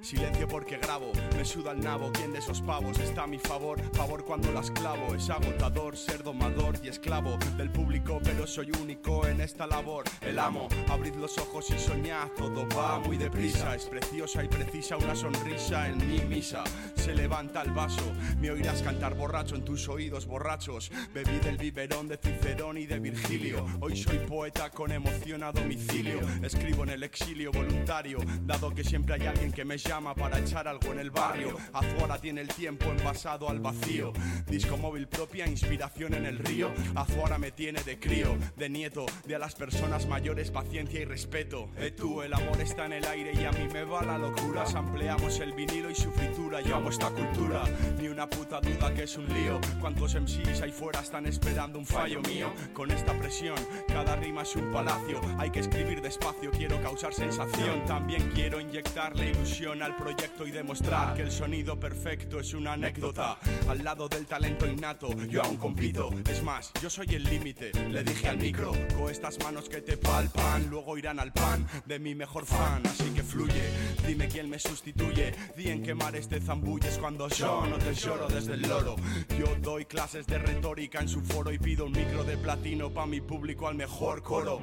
Silencio 0.00 0.46
porque 0.46 0.78
grabo, 0.78 1.12
me 1.36 1.44
suda 1.44 1.72
el 1.72 1.80
nabo, 1.80 2.10
¿quién 2.12 2.32
de 2.32 2.38
esos 2.38 2.62
pavos 2.62 2.98
está 2.98 3.24
a 3.24 3.26
mi 3.26 3.38
favor? 3.38 3.80
Favor 3.94 4.24
cuando 4.24 4.52
las 4.52 4.70
clavo, 4.70 5.14
es 5.14 5.28
agotador 5.28 5.96
ser 5.96 6.22
domador 6.22 6.76
y 6.82 6.88
esclavo 6.88 7.36
del 7.56 7.70
público, 7.70 8.20
pero 8.22 8.46
soy 8.46 8.70
único 8.80 9.26
en 9.26 9.40
esta 9.40 9.66
labor. 9.66 10.04
El 10.20 10.38
amo, 10.38 10.68
abrid 10.88 11.14
los 11.14 11.36
ojos 11.38 11.70
y 11.70 11.78
soñad, 11.78 12.28
todo 12.36 12.66
va 12.76 13.00
muy 13.00 13.16
deprisa, 13.16 13.74
es 13.74 13.86
preciosa 13.86 14.44
y 14.44 14.48
precisa 14.48 14.96
una 14.96 15.16
sonrisa 15.16 15.88
en 15.88 15.98
mi 15.98 16.20
misa. 16.20 16.62
Se 16.94 17.14
levanta 17.14 17.62
el 17.62 17.72
vaso, 17.72 18.12
me 18.40 18.50
oirás 18.50 18.82
cantar 18.82 19.14
borracho 19.14 19.56
en 19.56 19.64
tus 19.64 19.88
oídos 19.88 20.26
borrachos. 20.26 20.90
Bebí 21.12 21.38
del 21.40 21.56
biberón 21.56 22.08
de 22.08 22.18
Cicerón 22.18 22.78
y 22.78 22.86
de 22.86 23.00
Virgilio. 23.00 23.66
Hoy 23.80 23.96
soy 23.96 24.18
poeta 24.18 24.70
con 24.70 24.92
emoción 24.92 25.42
a 25.42 25.52
domicilio. 25.52 26.20
Escribo 26.42 26.84
en 26.84 26.90
el 26.90 27.02
exilio 27.02 27.50
voluntario, 27.50 28.18
dado 28.42 28.74
que 28.74 28.84
siempre 28.84 29.14
hay 29.14 29.26
alguien 29.26 29.52
que 29.52 29.64
me 29.64 29.78
llama 29.88 30.14
para 30.14 30.38
echar 30.38 30.68
algo 30.68 30.92
en 30.92 30.98
el 30.98 31.10
barrio. 31.10 31.56
Azuara 31.72 32.18
tiene 32.18 32.42
el 32.42 32.48
tiempo 32.48 32.84
envasado 32.90 33.48
al 33.48 33.58
vacío. 33.58 34.12
Disco 34.46 34.76
móvil 34.76 35.08
propia, 35.08 35.46
inspiración 35.46 36.12
en 36.12 36.26
el 36.26 36.38
río. 36.38 36.70
Azuara 36.94 37.38
me 37.38 37.52
tiene 37.52 37.82
de 37.82 37.98
crío, 37.98 38.36
de 38.56 38.68
nieto, 38.68 39.06
de 39.24 39.36
a 39.36 39.38
las 39.38 39.54
personas 39.54 40.06
mayores 40.06 40.50
paciencia 40.50 41.00
y 41.00 41.06
respeto. 41.06 41.70
Eh 41.78 41.90
tú, 41.90 42.20
el 42.20 42.34
amor 42.34 42.60
está 42.60 42.84
en 42.84 42.92
el 42.92 43.06
aire 43.06 43.32
y 43.32 43.46
a 43.46 43.50
mí 43.50 43.66
me 43.72 43.84
va 43.84 44.02
la 44.02 44.18
locura. 44.18 44.64
Ampliamos 44.74 45.40
el 45.40 45.54
vinilo 45.54 45.88
y 45.88 45.94
su 45.94 46.10
fritura. 46.12 46.60
Yo 46.60 46.76
amo 46.76 46.90
esta 46.90 47.08
cultura, 47.08 47.62
ni 47.98 48.08
una 48.08 48.28
puta 48.28 48.60
duda 48.60 48.92
que 48.92 49.04
es 49.04 49.16
un 49.16 49.26
lío. 49.26 49.58
¿Cuántos 49.80 50.14
MCs 50.14 50.60
ahí 50.60 50.70
fuera 50.70 51.00
están 51.00 51.24
esperando 51.24 51.78
un 51.78 51.86
fallo 51.86 52.20
mío? 52.20 52.52
Con 52.74 52.90
esta 52.90 53.18
presión, 53.18 53.56
cada 53.86 54.16
rima 54.16 54.42
es 54.42 54.54
un 54.54 54.70
palacio. 54.70 55.18
Hay 55.38 55.50
que 55.50 55.60
escribir 55.60 56.02
despacio, 56.02 56.50
quiero 56.50 56.78
causar 56.82 57.14
sensación. 57.14 57.86
También 57.86 58.30
quiero 58.34 58.60
inyectarle 58.60 59.30
ilusión 59.30 59.77
al 59.82 59.96
proyecto 59.96 60.46
y 60.46 60.50
demostrar 60.50 61.14
que 61.14 61.22
el 61.22 61.30
sonido 61.30 61.78
perfecto 61.78 62.40
es 62.40 62.54
una 62.54 62.72
anécdota. 62.72 63.38
Al 63.68 63.84
lado 63.84 64.08
del 64.08 64.26
talento 64.26 64.66
innato, 64.66 65.08
yo 65.26 65.42
aún 65.42 65.56
compito. 65.56 66.10
Es 66.28 66.42
más, 66.42 66.72
yo 66.82 66.90
soy 66.90 67.06
el 67.14 67.24
límite, 67.24 67.72
le 67.88 68.02
dije 68.02 68.28
al 68.28 68.38
micro. 68.38 68.72
Con 68.96 69.10
estas 69.10 69.38
manos 69.42 69.68
que 69.68 69.80
te 69.80 69.96
palpan, 69.96 70.68
luego 70.68 70.98
irán 70.98 71.20
al 71.20 71.32
pan 71.32 71.66
de 71.86 71.98
mi 71.98 72.14
mejor 72.14 72.46
fan. 72.46 72.82
Así 72.86 73.10
que 73.10 73.22
fluye, 73.22 73.62
dime 74.06 74.28
quién 74.28 74.48
me 74.48 74.58
sustituye. 74.58 75.34
Di 75.56 75.68
en 75.68 75.82
qué 75.82 75.94
mares 75.94 76.28
te 76.28 76.40
zambulles 76.40 76.98
cuando 76.98 77.28
yo 77.28 77.66
no 77.66 77.78
te 77.78 77.94
lloro 77.94 78.28
desde 78.28 78.54
el 78.54 78.62
loro. 78.62 78.96
Yo 79.38 79.54
doy 79.60 79.84
clases 79.84 80.26
de 80.26 80.38
retórica 80.38 81.00
en 81.00 81.08
su 81.08 81.20
foro 81.20 81.52
y 81.52 81.58
pido 81.58 81.86
un 81.86 81.92
micro 81.92 82.24
de 82.24 82.36
platino 82.36 82.90
pa' 82.90 83.06
mi 83.06 83.20
público 83.20 83.68
al 83.68 83.74
mejor 83.74 84.22
coro. 84.22 84.60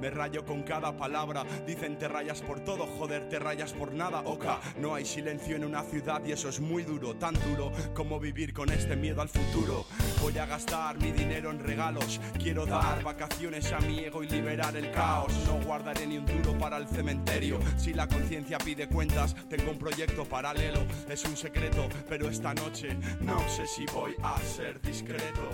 Me 0.00 0.10
rayo 0.10 0.44
con 0.44 0.62
cada 0.62 0.96
palabra, 0.96 1.44
dicen 1.66 1.98
te 1.98 2.08
rayas 2.08 2.40
por 2.42 2.60
todo, 2.60 2.86
joder, 2.86 3.28
te 3.28 3.38
rayas 3.38 3.72
por 3.72 3.92
nada, 3.92 4.22
oca. 4.24 4.57
No 4.78 4.94
hay 4.94 5.04
silencio 5.04 5.56
en 5.56 5.64
una 5.64 5.82
ciudad 5.82 6.22
y 6.24 6.32
eso 6.32 6.48
es 6.48 6.60
muy 6.60 6.82
duro, 6.82 7.14
tan 7.14 7.34
duro 7.48 7.72
como 7.94 8.18
vivir 8.20 8.52
con 8.52 8.70
este 8.70 8.96
miedo 8.96 9.20
al 9.22 9.28
futuro. 9.28 9.84
Voy 10.20 10.36
a 10.38 10.46
gastar 10.46 10.98
mi 11.00 11.12
dinero 11.12 11.50
en 11.50 11.58
regalos, 11.58 12.20
quiero 12.38 12.66
dar 12.66 13.02
vacaciones 13.02 13.72
a 13.72 13.80
mi 13.80 14.00
ego 14.00 14.22
y 14.22 14.28
liberar 14.28 14.76
el 14.76 14.90
caos. 14.90 15.32
No 15.46 15.60
guardaré 15.64 16.06
ni 16.06 16.18
un 16.18 16.26
duro 16.26 16.56
para 16.58 16.76
el 16.76 16.86
cementerio. 16.88 17.58
Si 17.76 17.92
la 17.94 18.06
conciencia 18.06 18.58
pide 18.58 18.88
cuentas, 18.88 19.34
tengo 19.48 19.70
un 19.70 19.78
proyecto 19.78 20.24
paralelo, 20.24 20.80
es 21.08 21.24
un 21.24 21.36
secreto, 21.36 21.88
pero 22.08 22.28
esta 22.28 22.54
noche 22.54 22.96
no 23.20 23.38
sé 23.48 23.66
si 23.66 23.84
voy 23.94 24.14
a 24.22 24.38
ser 24.40 24.80
discreto. 24.80 25.48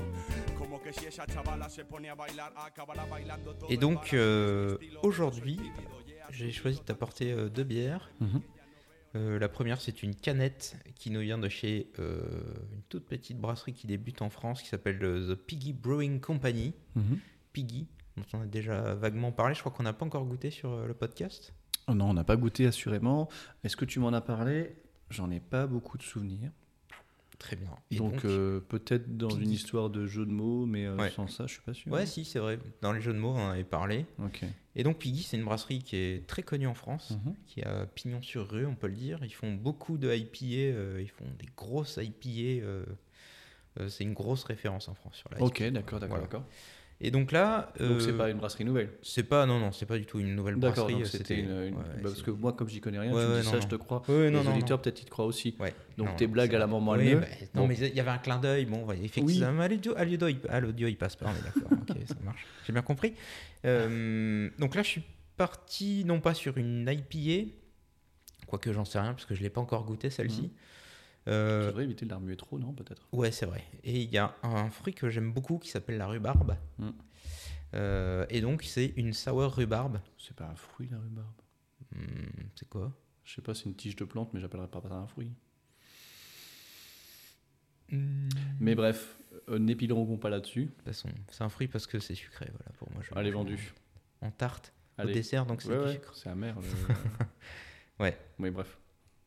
Como 0.58 0.80
que 0.82 0.92
si 0.92 1.06
esa 1.06 1.26
chavala 1.26 1.68
se 1.68 1.84
pone 1.84 2.08
a 2.10 2.14
bailar, 2.14 2.52
acabará 2.56 3.04
bailando 3.06 3.54
todo 3.54 3.68
Et 3.70 3.76
donc, 3.78 4.12
euh, 4.14 4.74
estilo. 4.80 5.00
aujourd'hui, 5.02 5.58
J'ai 6.30 6.50
choisi 6.50 6.78
de 6.78 6.84
t'apporter 6.84 7.32
euh, 7.32 7.48
deux 7.48 7.64
bières. 7.64 8.10
Mhm. 8.20 8.40
Euh, 9.16 9.38
la 9.38 9.48
première, 9.48 9.80
c'est 9.80 10.02
une 10.02 10.14
canette 10.14 10.76
qui 10.96 11.10
nous 11.10 11.20
vient 11.20 11.38
de 11.38 11.48
chez 11.48 11.92
euh, 12.00 12.20
une 12.72 12.82
toute 12.88 13.06
petite 13.06 13.38
brasserie 13.38 13.72
qui 13.72 13.86
débute 13.86 14.22
en 14.22 14.30
France 14.30 14.60
qui 14.62 14.68
s'appelle 14.68 14.98
euh, 15.04 15.34
The 15.34 15.38
Piggy 15.38 15.72
Brewing 15.72 16.20
Company. 16.20 16.74
Mhm. 16.96 17.18
Piggy, 17.52 17.86
dont 18.16 18.24
on 18.32 18.40
a 18.42 18.46
déjà 18.46 18.94
vaguement 18.94 19.30
parlé. 19.30 19.54
Je 19.54 19.60
crois 19.60 19.70
qu'on 19.70 19.84
n'a 19.84 19.92
pas 19.92 20.04
encore 20.04 20.24
goûté 20.24 20.50
sur 20.50 20.84
le 20.86 20.94
podcast. 20.94 21.54
Oh 21.86 21.94
non, 21.94 22.10
on 22.10 22.14
n'a 22.14 22.24
pas 22.24 22.36
goûté 22.36 22.66
assurément. 22.66 23.28
Est-ce 23.62 23.76
que 23.76 23.84
tu 23.84 24.00
m'en 24.00 24.12
as 24.12 24.20
parlé? 24.20 24.74
J'en 25.10 25.30
ai 25.30 25.38
pas 25.38 25.66
beaucoup 25.68 25.96
de 25.98 26.02
souvenirs. 26.02 26.50
Très 27.38 27.54
bien. 27.56 27.68
Et 27.90 27.96
donc, 27.96 28.24
euh, 28.24 28.60
peut-être 28.60 29.16
dans 29.16 29.28
Piggy. 29.28 29.42
une 29.42 29.50
histoire 29.50 29.90
de 29.90 30.06
jeu 30.06 30.24
de 30.24 30.30
mots, 30.32 30.66
mais 30.66 30.88
Ouais. 30.88 31.10
sans 31.10 31.28
ça, 31.28 31.46
je 31.46 31.52
suis 31.54 31.62
pas 31.62 31.74
sûr. 31.74 31.92
ouais, 31.92 32.06
si, 32.06 32.24
c'est 32.24 32.38
vrai. 32.38 32.58
Dans 32.80 32.92
les 32.92 33.00
jeux 33.00 33.12
de 33.12 33.18
mots, 33.18 33.34
on 33.36 33.38
en 33.46 33.50
avait 33.50 33.64
parlé. 33.64 34.06
Ok. 34.24 34.44
Et 34.76 34.82
donc, 34.82 34.98
Piggy, 34.98 35.22
c'est 35.22 35.36
une 35.36 35.44
brasserie 35.44 35.80
qui 35.82 35.96
est 35.96 36.26
très 36.26 36.42
connue 36.42 36.66
en 36.66 36.74
France. 36.74 37.12
Mhm. 37.24 37.34
qui 37.46 37.62
a 37.62 37.86
pignon 37.86 38.20
sur 38.22 38.48
rue, 38.50 38.66
on 38.66 38.74
peut 38.74 38.88
le 38.88 38.94
dire. 38.94 39.20
Ils 39.22 39.32
font 39.32 39.52
beaucoup 39.54 39.98
de 39.98 40.12
IPA, 40.12 40.44
euh, 40.76 41.00
ils 41.00 41.10
font 41.10 41.26
des 41.38 41.48
grosses 41.56 41.98
IPA. 42.02 42.64
euh, 42.64 42.84
euh, 43.80 43.88
c'est 43.88 44.04
une 44.04 44.14
grosse 44.14 44.44
référence 44.44 44.88
en 44.88 44.94
France 44.94 45.16
sur 45.16 45.28
la 45.32 45.40
Ok, 45.42 45.62
d'accord, 45.70 45.98
d'accord, 46.00 46.08
Voilà. 46.08 46.22
d'accord. 46.24 46.44
Et 47.00 47.10
donc 47.10 47.32
là, 47.32 47.72
Donc 47.80 48.00
c'est 48.00 48.12
euh, 48.12 48.16
pas 48.16 48.30
une 48.30 48.38
brasserie 48.38 48.64
nouvelle. 48.64 48.88
c'est 49.02 49.24
pas, 49.24 49.46
non, 49.46 49.58
non, 49.58 49.72
c'est 49.72 49.84
pas 49.84 49.98
du 49.98 50.06
tout 50.06 50.20
une 50.20 50.34
nouvelle 50.34 50.54
brasserie. 50.56 51.04
c'était 51.04 51.38
une, 51.38 51.50
une- 51.50 51.74
ouais, 51.74 51.82
bah, 51.96 52.00
parce 52.04 52.22
que 52.22 52.30
moi, 52.30 52.52
comme 52.52 52.68
j'y 52.68 52.80
connais 52.80 52.98
rien, 53.00 53.12
Ouais, 53.12 53.22
tu 53.24 53.28
me 53.30 53.40
dis 53.40 53.44
non, 53.46 53.50
ça, 53.50 53.56
non. 53.56 53.62
je 53.62 53.68
te 53.68 53.74
crois. 53.74 54.02
Ouais, 54.08 54.30
non, 54.30 54.38
Les 54.40 54.44
non, 54.46 54.52
auditeurs, 54.52 54.80
peut-être, 54.80 55.02
ils 55.02 55.04
te 55.04 55.10
croient 55.10 55.26
aussi. 55.26 55.56
Donc 55.98 56.16
tes 56.16 56.26
blagues 56.26 56.54
à 56.54 56.58
la 56.58 56.66
maman 56.66 56.92
Oui, 56.92 57.14
bah, 57.14 57.20
non, 57.54 57.62
Bon. 57.62 57.68
mais 57.68 57.76
il 57.76 57.94
y 57.94 58.00
avait 58.00 58.10
un 58.10 58.18
clin 58.18 58.38
d'œil. 58.38 58.64
Bon, 58.64 58.86
effectivement, 58.92 59.60
à 59.60 59.68
l'audio, 59.68 59.94
à 60.48 60.60
l'audio, 60.60 60.88
il, 60.88 60.96
passe 60.96 61.16
pas. 61.16 61.26
On 61.26 61.32
est 61.32 61.44
d'accord. 61.44 61.78
ok, 61.90 61.96
ça 62.06 62.14
marche. 62.24 62.46
J'ai 62.66 62.72
bien 62.72 62.82
compris. 62.82 63.14
Euh, 63.64 64.48
donc 64.58 64.74
là, 64.74 64.82
je 64.82 64.88
suis 64.88 65.02
parti 65.36 66.04
non 66.06 66.20
pas 66.20 66.32
sur 66.32 66.56
une 66.58 66.88
IPA, 66.88 67.50
quoique 68.46 68.72
j'en 68.72 68.84
sais 68.84 69.00
rien 69.00 69.12
parce 69.14 69.26
que 69.26 69.34
je 69.34 69.42
l'ai 69.42 69.50
pas 69.50 69.60
encore 69.60 69.84
goûté 69.84 70.10
celle-ci. 70.10 70.42
Mhm. 70.42 70.50
Euh, 71.28 71.62
Tu 71.62 71.66
devrais 71.68 71.84
éviter 71.84 72.04
de 72.04 72.10
la 72.10 72.16
remuer 72.16 72.36
trop, 72.36 72.58
non 72.58 72.72
Peut-être? 72.72 73.08
Ouais, 73.12 73.30
c'est 73.32 73.46
vrai. 73.46 73.64
Et 73.82 74.02
il 74.02 74.10
y 74.10 74.18
a 74.18 74.34
un 74.42 74.70
fruit 74.70 74.94
que 74.94 75.08
j'aime 75.08 75.32
beaucoup 75.32 75.58
qui 75.58 75.70
s'appelle 75.70 75.96
la 75.96 76.06
rhubarbe. 76.06 76.56
Mm. 76.78 76.90
Euh, 77.74 78.26
et 78.30 78.40
donc, 78.40 78.62
c'est 78.62 78.92
une 78.96 79.12
sour 79.12 79.54
rhubarbe. 79.56 80.00
C'est 80.18 80.36
pas 80.36 80.46
un 80.46 80.54
fruit, 80.56 80.88
la 80.90 80.98
rhubarbe? 80.98 81.32
Hmm, 81.94 82.48
c'est 82.54 82.68
quoi? 82.68 82.92
Je 83.24 83.34
sais 83.34 83.42
pas, 83.42 83.54
c'est 83.54 83.64
une 83.64 83.74
tige 83.74 83.96
de 83.96 84.04
plante, 84.04 84.32
mais 84.34 84.40
j'appellerais 84.40 84.68
pas 84.68 84.82
ça 84.82 84.94
un 84.94 85.06
fruit. 85.06 85.32
Hmm, 87.90 88.28
Mais 88.60 88.74
bref, 88.74 89.16
euh, 89.48 89.58
n'épilerons 89.58 90.16
pas 90.16 90.30
là-dessus. 90.30 90.64
De 90.66 90.70
toute 90.70 90.82
façon, 90.84 91.08
c'est 91.30 91.42
un 91.42 91.48
fruit 91.48 91.68
parce 91.68 91.86
que 91.86 91.98
c'est 92.00 92.14
sucré. 92.14 92.46
Voilà, 92.50 92.72
pour 92.78 92.90
moi. 92.92 93.02
Je 93.02 93.14
Allez, 93.14 93.30
vendu. 93.30 93.72
En 94.20 94.30
tarte. 94.30 94.72
Au 94.98 95.06
dessert, 95.06 95.44
donc 95.46 95.60
c'est 95.62 95.70
Ouais, 95.70 95.78
ouais, 95.84 95.92
sucre. 95.94 96.14
c'est 96.14 96.28
amer. 96.28 96.54
le- 96.60 96.68
Ouais. 98.04 98.16
Oui, 98.38 98.50
bref. 98.50 98.78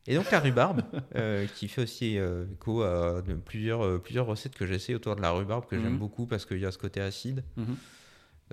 Et 0.06 0.14
donc 0.14 0.30
la 0.30 0.40
rhubarbe, 0.40 0.82
euh, 1.16 1.46
qui 1.46 1.68
fait 1.68 1.82
aussi 1.82 2.18
euh, 2.18 2.46
écho 2.52 2.82
à 2.82 3.20
de 3.20 3.34
plusieurs, 3.34 3.84
euh, 3.84 3.98
plusieurs 3.98 4.24
recettes 4.26 4.54
que 4.54 4.64
j'essaie 4.66 4.94
autour 4.94 5.16
de 5.16 5.20
la 5.20 5.30
rhubarbe, 5.32 5.66
que 5.66 5.78
j'aime 5.78 5.92
Mhm. 5.92 5.98
beaucoup 5.98 6.26
parce 6.26 6.46
qu'il 6.46 6.58
y 6.60 6.64
a 6.66 6.70
ce 6.72 6.78
côté 6.78 7.00
acide. 7.00 7.44
Mhm. 7.56 7.76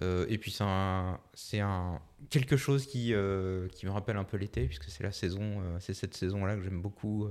Euh, 0.02 0.26
et 0.28 0.38
puis 0.38 0.52
c'est 0.52 0.66
un, 0.66 1.18
c'est 1.34 1.62
un 1.62 2.02
quelque 2.30 2.58
chose 2.58 2.86
qui, 2.86 3.14
euh, 3.14 3.70
qui 3.70 3.86
me 3.86 3.92
rappelle 3.92 4.18
un 4.18 4.26
peu 4.26 4.36
l'été, 4.36 4.66
puisque 4.66 4.90
c'est 4.90 5.04
la 5.04 5.14
saison, 5.14 5.42
euh, 5.62 5.78
c'est 5.80 5.94
cette 5.94 6.14
saison-là 6.16 6.58
que 6.58 6.64
j'aime 6.64 6.82
beaucoup. 6.82 7.30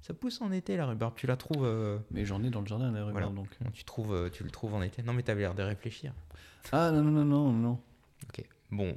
Ça 0.00 0.14
pousse 0.14 0.40
en 0.40 0.50
été 0.50 0.76
la 0.78 0.86
rhubarbe, 0.86 1.14
tu 1.14 1.26
la 1.26 1.36
trouves, 1.36 1.68
Mais 2.10 2.24
j'en 2.24 2.42
ai 2.42 2.48
dans 2.50 2.60
le 2.62 2.66
jardin, 2.66 2.90
la 2.90 3.04
rhubarbe, 3.04 3.12
Voilà. 3.12 3.26
donc. 3.28 3.50
tu 3.74 3.84
trouves, 3.84 4.30
tu 4.32 4.42
le 4.44 4.50
trouves 4.50 4.72
en 4.74 4.80
été? 4.82 5.02
Non 5.02 5.12
mais 5.12 5.22
t'avais 5.22 5.42
l'air 5.42 5.54
de 5.54 5.62
réfléchir. 5.62 6.14
Ah 6.72 6.90
non, 6.90 7.02
non, 7.02 7.10
non, 7.24 7.24
non, 7.24 7.52
non. 7.52 7.80
Ok. 8.24 8.44
Bon. 8.70 8.96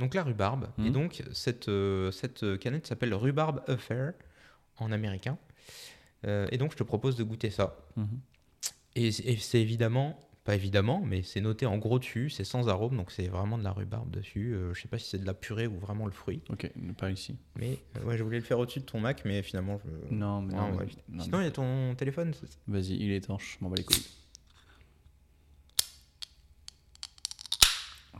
Donc 0.00 0.14
la 0.14 0.24
rhubarbe. 0.24 0.66
Et 0.78 0.82
Mhm. 0.88 0.92
donc 0.92 1.22
cette, 1.32 1.68
euh, 1.68 2.10
cette 2.10 2.58
canette 2.58 2.86
s'appelle 2.88 3.14
Rhubarb 3.14 3.62
Affair 3.68 4.14
en 4.78 4.90
américain. 4.90 5.38
Euh, 6.26 6.46
et 6.50 6.58
donc 6.58 6.72
je 6.72 6.76
te 6.76 6.82
propose 6.82 7.16
de 7.16 7.22
goûter 7.22 7.50
ça. 7.50 7.76
Mhm. 7.96 8.08
Et 8.96 9.12
c'est 9.12 9.24
et 9.24 9.36
c'est 9.36 9.60
évidemment, 9.60 10.26
pas 10.44 10.54
évidemment, 10.54 11.00
mais 11.04 11.22
c'est 11.22 11.40
noté 11.40 11.64
en 11.66 11.78
gros 11.78 11.98
dessus, 11.98 12.28
c'est 12.30 12.44
sans 12.44 12.68
arôme, 12.68 12.96
donc 12.96 13.10
c'est 13.12 13.28
vraiment 13.28 13.56
de 13.58 13.62
la 13.62 13.72
rhubarbe 13.72 14.10
dessus. 14.10 14.52
Euh, 14.54 14.74
je 14.74 14.80
sais 14.82 14.88
pas 14.88 14.98
si 14.98 15.08
c'est 15.10 15.18
de 15.18 15.26
la 15.26 15.34
purée 15.34 15.66
ou 15.66 15.78
vraiment 15.78 16.06
le 16.06 16.12
fruit. 16.12 16.42
Ok, 16.50 16.70
pas 16.98 17.10
ici. 17.10 17.36
Mais 17.56 17.78
euh, 17.98 18.04
ouais, 18.04 18.16
je 18.18 18.24
voulais 18.24 18.38
le 18.38 18.44
faire 18.44 18.58
au-dessus 18.58 18.80
de 18.80 18.84
ton 18.86 19.00
Mac, 19.00 19.22
mais 19.24 19.42
finalement 19.42 19.78
je. 19.84 20.14
Non, 20.14 20.40
mais 20.42 20.54
non. 20.54 20.72
non, 20.72 21.22
Sinon, 21.22 21.38
il 21.38 21.40
mais- 21.40 21.44
y 21.44 21.48
a 21.48 21.50
ton 21.52 21.94
téléphone. 21.94 22.32
Vas-y, 22.66 22.96
il 22.96 23.10
est 23.12 23.16
étanche, 23.16 23.58
je 23.58 23.64
m'en 23.64 23.70
bats 23.70 23.76
les 23.76 23.84
couilles. 23.84 24.02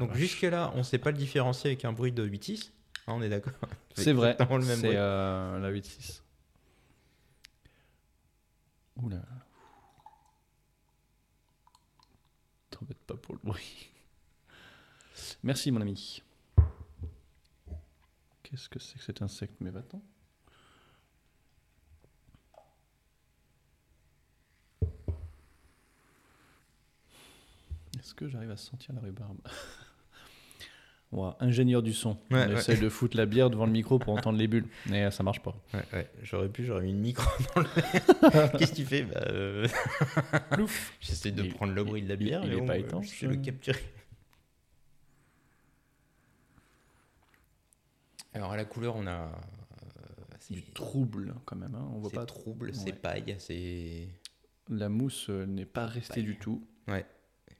Donc 0.00 0.14
jusque-là, 0.14 0.72
on 0.74 0.82
sait 0.82 0.98
pas 0.98 1.10
le 1.10 1.18
différencier 1.18 1.70
avec 1.70 1.84
un 1.84 1.92
bruit 1.92 2.10
de 2.10 2.26
8.6. 2.26 2.70
Ah, 3.06 3.12
on 3.12 3.20
est 3.20 3.28
d'accord. 3.28 3.52
C'est 3.94 4.14
vrai, 4.14 4.34
c'est 4.38 4.96
euh, 4.96 5.58
la 5.58 5.70
8-6. 5.70 6.22
Oula. 8.96 9.22
T'embête 12.70 12.98
pas 13.06 13.16
pour 13.16 13.34
le 13.34 13.40
bruit. 13.42 13.90
Merci 15.42 15.70
mon 15.70 15.82
ami. 15.82 16.22
Qu'est-ce 18.42 18.68
que 18.68 18.78
c'est 18.78 18.98
que 18.98 19.04
cet 19.04 19.20
insecte? 19.22 19.56
Mais 19.60 19.70
va-t'en. 19.70 20.00
Est-ce 27.98 28.14
que 28.14 28.28
j'arrive 28.28 28.50
à 28.50 28.56
sentir 28.56 28.94
la 28.94 29.00
rhubarbe? 29.00 29.40
Ouah, 31.12 31.36
Ingénieur 31.40 31.82
du 31.82 31.92
son. 31.92 32.10
Ouais, 32.30 32.44
On 32.46 32.48
ouais. 32.50 32.52
essaie 32.54 32.76
de 32.76 32.88
foutre 32.88 33.16
la 33.16 33.26
bière 33.26 33.50
devant 33.50 33.66
le 33.66 33.72
micro 33.72 33.98
pour 33.98 34.14
entendre 34.16 34.38
les 34.38 34.46
bulles. 34.46 34.68
Mais 34.86 35.04
euh, 35.06 35.10
ça 35.10 35.24
marche 35.24 35.40
pas. 35.40 35.56
Ouais, 35.74 35.82
ouais. 35.92 36.10
J'aurais 36.22 36.48
pu, 36.48 36.64
j'aurais 36.64 36.82
mis 36.84 36.92
le 36.92 36.98
micro 36.98 37.28
dans 37.56 37.62
le. 37.62 38.58
Qu'est-ce 38.58 38.70
que 38.70 38.76
tu 38.76 38.84
fais? 38.84 39.02
Bah, 39.02 39.20
euh, 39.26 39.66
J'essaie 41.00 41.32
de 41.32 41.42
Il- 41.42 41.52
prendre 41.54 41.72
le 41.72 41.82
bruit 41.82 42.02
de 42.02 42.08
la 42.08 42.14
bière. 42.16 42.42
il 42.44 42.50
mais 42.50 42.56
est 42.56 42.60
bon, 42.60 42.66
pas 42.66 42.74
euh, 42.74 42.78
étanche, 42.78 43.06
Je 43.12 43.18
sais 43.20 43.26
le 43.26 43.36
capturer. 43.36 43.80
Alors 48.32 48.52
à 48.52 48.56
la 48.56 48.64
couleur, 48.64 48.94
on 48.96 49.06
a. 49.06 49.10
euh, 49.22 49.28
c'est 50.38 50.54
Du 50.54 50.62
trouble 50.70 51.34
quand 51.44 51.56
même. 51.56 51.74
hein. 51.74 51.88
On 51.92 51.98
voit 51.98 52.10
pas 52.10 52.26
trouble, 52.26 52.72
c'est 52.74 52.86
Ouais. 52.86 52.92
paille, 52.92 53.34
c'est. 53.38 54.08
La 54.68 54.88
mousse 54.88 55.28
n'est 55.28 55.66
pas 55.66 55.86
restée 55.86 56.14
Paille. 56.14 56.22
du 56.24 56.38
tout. 56.38 56.64
Ouais. 56.86 57.04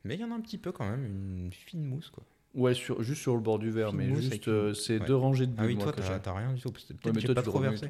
Mais 0.04 0.14
il 0.14 0.20
y 0.20 0.24
en 0.24 0.30
a 0.30 0.34
un 0.34 0.40
petit 0.40 0.58
peu 0.58 0.70
quand 0.70 0.88
même, 0.88 1.04
une 1.04 1.52
fine 1.52 1.82
mousse 1.84 2.10
quoi. 2.10 2.24
Ouais, 2.54 2.74
sur, 2.74 3.02
juste 3.02 3.22
sur 3.22 3.34
le 3.34 3.40
bord 3.40 3.58
du 3.60 3.70
verre, 3.70 3.92
mais 3.92 4.08
mousse 4.08 4.22
juste 4.24 4.48
euh, 4.48 4.74
c'est 4.74 4.98
ouais. 4.98 5.06
deux 5.06 5.14
rangées 5.14 5.46
de 5.46 5.52
bulles. 5.52 5.60
Ah 5.64 5.66
oui, 5.66 5.78
toi 5.78 5.92
que 5.92 6.00
t'as 6.18 6.34
rien 6.34 6.52
du 6.52 6.60
tout. 6.60 6.72
Peut-être 6.72 7.04
Ouais, 7.06 7.12
mais 7.14 7.20
j'ai 7.20 7.32
pas 7.34 7.42
trop 7.42 7.60
versé. 7.60 7.88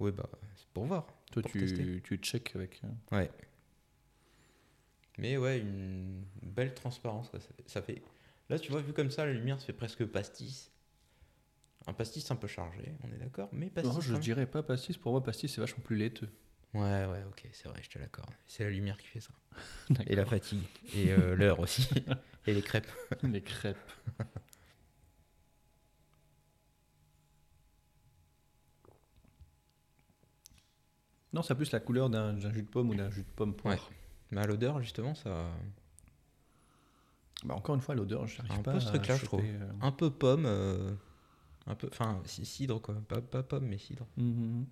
Oui, 0.00 0.10
bah 0.10 0.28
c'est 0.56 0.66
pour 0.74 0.84
voir. 0.86 1.06
Toi, 1.32 1.42
pour 1.42 1.50
tu, 1.52 1.58
tester. 1.60 2.00
tu 2.02 2.16
check 2.18 2.54
avec. 2.56 2.80
euh, 2.84 3.16
Ouais. 3.16 3.30
Mais 5.18 5.36
ouais, 5.38 5.60
une 5.60 6.24
belle 6.42 6.74
transparence. 6.74 7.30
quoi. 7.30 7.40
Ça, 7.40 7.48
fait, 7.56 7.64
ça 7.68 7.82
fait- 7.82 8.02
Là, 8.50 8.58
tu 8.58 8.70
vois, 8.70 8.80
vu 8.82 8.92
comme 8.92 9.10
ça, 9.10 9.24
la 9.24 9.32
lumière 9.32 9.60
se 9.60 9.66
fait 9.66 9.72
presque 9.72 10.04
pastis. 10.04 10.70
Un 11.86 11.92
pastis 11.92 12.28
un 12.30 12.36
peu 12.36 12.48
chargé, 12.48 12.92
on 13.04 13.12
est 13.12 13.18
d'accord 13.18 13.48
Mais 13.52 13.70
pastis. 13.70 13.94
Non, 13.94 14.00
je 14.00 14.12
même. 14.12 14.20
dirais 14.20 14.46
pas 14.46 14.62
pastis. 14.62 14.98
Pour 14.98 15.12
moi, 15.12 15.22
pastis, 15.22 15.52
c'est 15.54 15.60
vachement 15.60 15.82
plus 15.84 15.96
laiteux. 15.96 16.28
Ouais, 16.76 17.06
ouais, 17.06 17.24
ok, 17.28 17.48
c'est 17.52 17.68
vrai, 17.68 17.80
je 17.82 17.88
te 17.90 17.98
l'accorde. 17.98 18.30
C'est 18.46 18.64
la 18.64 18.70
lumière 18.70 18.96
qui 18.98 19.06
fait 19.06 19.20
ça. 19.20 19.30
Et 20.06 20.14
la 20.16 20.26
fatigue. 20.26 20.62
Et 20.94 21.10
euh, 21.12 21.34
l'heure 21.34 21.60
aussi. 21.60 21.88
Et 22.46 22.54
les 22.54 22.62
crêpes. 22.62 22.90
Les 23.22 23.42
crêpes. 23.42 23.76
non, 31.32 31.42
ça 31.42 31.52
a 31.52 31.56
plus 31.56 31.70
la 31.72 31.80
couleur 31.80 32.08
d'un 32.08 32.32
d'un 32.32 32.52
jus 32.52 32.62
de 32.62 32.68
pomme 32.68 32.90
ou 32.90 32.94
d'un 32.94 33.10
jus 33.10 33.22
de 33.22 33.30
pomme 33.36 33.54
poire. 33.54 33.90
Mais 34.30 34.40
à 34.40 34.46
l'odeur, 34.46 34.80
justement, 34.80 35.14
ça. 35.14 35.46
Bah, 37.44 37.54
encore 37.54 37.74
une 37.74 37.80
fois, 37.80 37.94
l'odeur, 37.94 38.26
j'arrive 38.26 38.52
Un 38.52 38.62
pas 38.62 38.72
peu 38.72 38.80
ce 38.80 38.86
à 38.88 38.90
truc-là, 38.92 39.16
je 39.16 39.24
trouve. 39.26 39.40
euh. 39.44 39.72
Un 39.82 39.92
peu 39.92 40.10
pomme. 40.10 40.46
euh, 40.46 40.94
Un 41.66 41.74
peu. 41.74 41.88
Enfin, 41.92 42.20
ci- 42.24 42.46
cidre, 42.46 42.80
quoi. 42.80 42.94
Pas, 43.08 43.20
pas 43.20 43.42
pomme, 43.42 43.66
mais 43.66 43.78
cidre. 43.78 44.06
Mhm. 44.16 44.66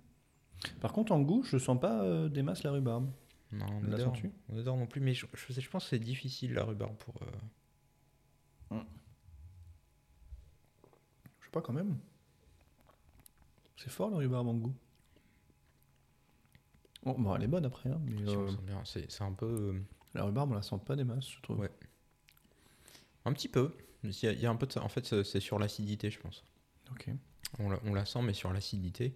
Par 0.81 0.93
contre, 0.93 1.11
en 1.11 1.21
goût, 1.21 1.43
je 1.43 1.57
sens 1.57 1.79
pas 1.79 2.03
euh, 2.03 2.29
des 2.29 2.41
masses 2.43 2.63
la 2.63 2.71
rhubarbe. 2.71 3.09
Non, 3.51 3.65
en 3.65 3.79
Tu 3.79 3.85
l'as 3.87 3.93
odeur, 3.95 4.15
senti 4.15 4.27
en 4.51 4.57
odeur 4.57 4.75
non 4.77 4.87
plus. 4.87 5.01
Mais 5.01 5.13
je, 5.13 5.25
je, 5.33 5.53
sais- 5.53 5.61
je 5.61 5.69
pense 5.69 5.83
que 5.83 5.89
c'est 5.91 5.99
difficile, 5.99 6.53
la 6.53 6.63
rhubarbe, 6.63 6.95
pour. 6.97 7.15
euh, 7.21 8.75
Je 11.39 11.45
sais 11.45 11.51
pas 11.51 11.61
quand 11.61 11.73
même. 11.73 11.97
C'est 13.77 13.89
fort 13.89 14.09
la 14.09 14.17
rhubarbe 14.17 14.47
en 14.47 14.55
goût. 14.55 14.75
Bon, 17.03 17.13
bon, 17.19 17.35
elle 17.35 17.43
est 17.43 17.47
bonne 17.47 17.65
après, 17.65 17.89
hein, 17.91 18.01
mais 18.05 18.27
on 18.35 18.47
euh. 18.47 18.83
C'est 18.83 19.21
un 19.21 19.31
peu. 19.33 19.79
la 20.15 20.23
rhubarbe, 20.23 20.51
on 20.51 20.55
la 20.55 20.63
sent 20.63 20.79
pas 20.85 20.95
des 20.95 21.03
masses, 21.03 21.29
je 21.29 21.41
trouve. 21.41 21.59
Ouais. 21.59 21.69
Un 23.25 23.33
petit 23.33 23.47
peu. 23.47 23.75
Il 24.03 24.11
y, 24.23 24.27
a, 24.27 24.31
il 24.33 24.39
y 24.39 24.45
a 24.45 24.49
un 24.51 24.55
peu 24.55 24.65
de 24.67 24.71
ça. 24.71 24.83
En 24.83 24.89
fait, 24.89 25.05
c'est 25.05 25.23
c'est 25.23 25.39
sur 25.39 25.59
l'acidité, 25.59 26.09
je 26.09 26.19
pense. 26.19 26.43
Ok. 26.91 27.09
On 27.59 27.69
la, 27.69 27.79
on 27.85 27.93
la 27.93 28.05
sent, 28.05 28.21
mais 28.23 28.33
sur 28.33 28.51
l'acidité. 28.53 29.15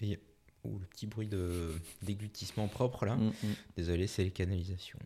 Et. 0.00 0.18
Ouh, 0.64 0.78
le 0.78 0.86
petit 0.86 1.06
bruit 1.06 1.28
de 1.28 1.72
déglutissement 2.02 2.66
propre 2.66 3.06
là. 3.06 3.14
Mm, 3.16 3.28
mm. 3.28 3.32
Désolé, 3.76 4.06
c'est 4.08 4.24
les 4.24 4.32
canalisations. 4.32 4.98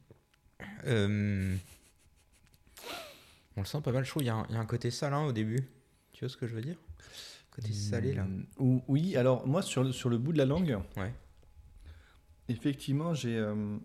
Euh, 0.86 1.54
On 3.56 3.60
le 3.60 3.66
sent 3.66 3.82
pas 3.82 3.92
mal 3.92 4.04
chaud. 4.04 4.20
Il 4.20 4.26
y, 4.26 4.30
a 4.30 4.34
un- 4.34 4.46
il 4.48 4.54
y 4.54 4.56
a 4.56 4.60
un 4.60 4.64
côté 4.66 4.90
salin 4.90 5.24
au 5.26 5.32
début. 5.32 5.58
Tu 6.12 6.20
vois 6.24 6.30
ce 6.30 6.38
que 6.38 6.46
je 6.46 6.54
veux 6.54 6.62
dire? 6.62 6.78
Côté 7.50 7.70
salé 7.74 8.14
là. 8.14 8.24
Mm, 8.24 8.46
ou- 8.58 8.82
Oui, 8.88 9.14
alors 9.14 9.46
moi, 9.46 9.60
sur 9.60 9.84
le, 9.84 9.92
sur 9.92 10.08
le 10.08 10.16
bout 10.16 10.32
de 10.32 10.38
la 10.38 10.46
langue, 10.46 10.78
Ouais. 10.96 11.12
effectivement, 12.48 13.12
j'ai 13.12 13.36
euh, 13.36 13.76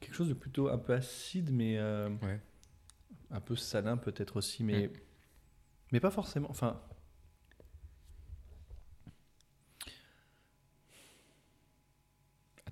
quelque 0.00 0.14
chose 0.14 0.28
de 0.28 0.34
plutôt 0.34 0.68
un 0.68 0.78
peu 0.78 0.92
acide, 0.92 1.50
mais 1.50 1.78
euh, 1.78 2.10
Ouais. 2.22 2.38
un 3.30 3.40
peu 3.40 3.56
salin 3.56 3.96
peut-être 3.96 4.36
aussi, 4.36 4.62
mais, 4.62 4.88
Mm. 4.88 4.92
mais 5.92 6.00
pas 6.00 6.10
forcément. 6.10 6.50
Enfin, 6.50 6.80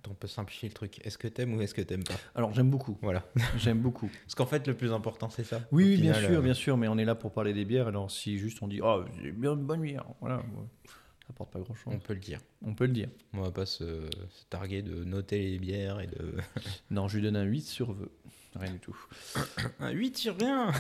on 0.09 0.15
peut 0.15 0.29
simplifier 0.29 0.69
le 0.69 0.75
truc. 0.75 1.05
Est-ce 1.05 1.19
que 1.19 1.29
t'aimes 1.29 1.55
ou 1.55 1.61
est-ce 1.63 1.75
que 1.75 1.83
t'aimes 1.83 2.05
pas 2.05 2.15
alors 2.35 2.53
j'aime 2.55 2.71
beaucoup. 2.71 2.97
Voilà. 3.03 3.25
J'aime 3.59 3.81
beaucoup. 3.81 4.09
Parce 4.25 4.35
qu'en 4.35 4.47
fait, 4.47 4.67
le 4.67 4.75
plus 4.75 4.93
important, 4.93 5.29
c'est 5.31 5.45
ça. 5.45 5.61
Oui, 5.73 5.97
bien 5.97 6.15
sûr, 6.15 6.39
euh, 6.39 6.43
bien 6.43 6.55
sûr, 6.55 6.77
mais 6.77 6.89
on 6.89 6.97
est 6.99 7.05
là 7.05 7.15
pour 7.15 7.33
parler 7.33 7.53
des 7.53 7.65
bières. 7.65 7.87
Alors 7.89 8.11
si 8.11 8.39
juste 8.39 8.63
on 8.63 8.69
dit, 8.69 8.81
oh, 8.83 9.05
c'est 9.23 9.33
bien 9.33 9.53
une 9.55 9.65
bonne 9.65 9.83
bière, 9.83 10.05
voilà, 10.21 10.39
ça 10.87 11.27
apporte 11.31 11.53
pas 11.53 11.61
grand-chose. 11.61 11.93
On 11.95 11.99
peut 11.99 12.15
le 12.15 12.21
dire. 12.21 12.41
On 12.63 12.75
peut 12.75 12.87
le 12.87 12.93
dire. 12.93 13.09
On 13.35 13.43
va 13.43 13.51
pas 13.51 13.67
se, 13.67 13.85
se 13.85 14.45
targuer 14.49 14.83
de 14.83 15.05
noter 15.05 15.39
les 15.39 15.59
bières 15.59 16.01
et 16.01 16.07
de. 16.07 16.35
Non, 16.91 17.09
je 17.09 17.17
lui 17.17 17.23
donne 17.25 17.37
un 17.37 17.45
8 17.45 17.63
sur 17.63 17.93
vœu. 17.93 18.11
Rien 18.57 18.73
du 18.73 18.81
tout. 18.81 18.97
Un 19.81 19.91
8 19.91 20.17
sur 20.19 20.37
rien 20.37 20.73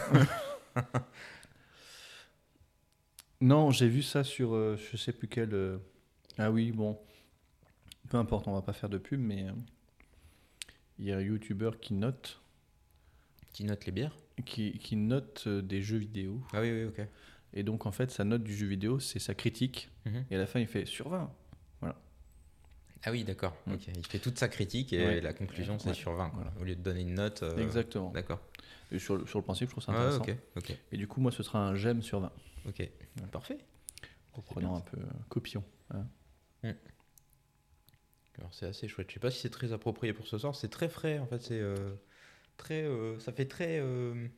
Non, 3.40 3.70
j'ai 3.70 3.88
vu 3.88 4.02
ça 4.02 4.22
sur 4.24 4.54
euh, 4.54 4.76
je 4.92 4.96
sais 4.96 5.12
plus 5.12 5.28
quel. 5.28 5.54
euh, 5.54 5.78
Ah 6.36 6.50
oui, 6.50 6.72
bon. 6.72 6.98
Peu 8.10 8.18
importe, 8.18 8.46
on 8.48 8.52
va 8.52 8.60
pas 8.62 8.72
faire 8.74 8.88
de 8.90 8.98
pub, 8.98 9.20
mais 9.20 9.44
euh, 9.48 9.52
il 10.98 11.06
y 11.06 11.12
a 11.12 11.16
un 11.16 11.20
YouTuber 11.22 11.70
qui 11.80 11.94
note, 11.94 12.40
Qui 13.54 13.64
note 13.64 13.86
les 13.86 13.92
bières 13.92 14.14
qui, 14.46 14.78
qui 14.78 14.96
note 14.96 15.44
euh, 15.46 15.60
des 15.60 15.82
jeux 15.82 15.98
vidéo. 15.98 16.40
Ah 16.54 16.60
oui, 16.62 16.70
oui, 16.72 16.84
ok. 16.84 17.06
Et 17.52 17.62
donc, 17.62 17.84
en 17.84 17.92
fait, 17.92 18.10
sa 18.10 18.24
note 18.24 18.42
du 18.42 18.56
jeu 18.56 18.66
vidéo, 18.66 18.98
c'est 18.98 19.18
sa 19.18 19.34
critique. 19.34 19.90
Mhm. 20.06 20.24
Et 20.30 20.36
à 20.36 20.38
la 20.38 20.46
fin, 20.46 20.60
il 20.60 20.66
fait 20.66 20.84
sur 20.86 21.08
20. 21.08 21.30
Ah 23.02 23.10
oui, 23.12 23.24
d'accord. 23.24 23.56
Mm. 23.66 23.74
Il 23.96 24.06
fait 24.06 24.18
toute 24.18 24.38
sa 24.38 24.48
critique 24.48 24.92
et 24.92 25.02
Ouais. 25.06 25.20
la 25.22 25.32
conclusion, 25.32 25.78
c'est 25.78 25.88
Ouais. 25.88 25.94
sur 25.94 26.12
20. 26.12 26.28
quoi. 26.30 26.42
Voilà. 26.42 26.52
Au 26.60 26.64
lieu 26.64 26.74
de 26.74 26.82
donner 26.82 27.00
une 27.00 27.14
note. 27.14 27.42
euh, 27.42 27.56
Exactement. 27.56 28.10
D'accord. 28.10 28.40
Sur, 28.98 29.16
le- 29.16 29.26
sur 29.26 29.38
le 29.38 29.42
principe, 29.44 29.68
je 29.68 29.72
trouve 29.72 29.82
ça 29.82 29.92
Ah, 29.94 30.00
intéressant. 30.08 30.22
ok. 30.22 30.36
Ok. 30.70 30.76
Et 30.92 30.96
du 30.98 31.08
coup, 31.08 31.18
moi, 31.22 31.32
ce 31.32 31.42
sera 31.42 31.66
un 31.66 31.74
j'aime 31.74 32.02
sur 32.02 32.20
20. 32.20 32.30
Ok. 32.68 32.86
Parfait. 33.32 33.56
Reprenant 34.34 34.76
un 34.76 34.80
peu 34.82 34.98
euh, 35.00 35.04
copion. 35.30 35.64
hein. 35.94 36.04
Alors 38.38 38.52
c'est 38.54 38.66
assez 38.66 38.88
chouette. 38.88 39.08
Je 39.08 39.14
sais 39.14 39.20
pas 39.20 39.30
si 39.30 39.40
c'est 39.40 39.50
très 39.50 39.72
approprié 39.72 40.12
pour 40.12 40.26
ce 40.26 40.38
soir. 40.38 40.54
C'est 40.54 40.68
très 40.70 40.88
frais 40.88 41.18
en 41.18 41.26
fait. 41.26 41.42
C'est 41.42 41.60
euh, 41.60 41.74
très. 42.56 42.82
euh, 42.84 43.18
ça 43.18 43.32
fait 43.32 43.46
très. 43.46 43.78
euh, 43.80 44.28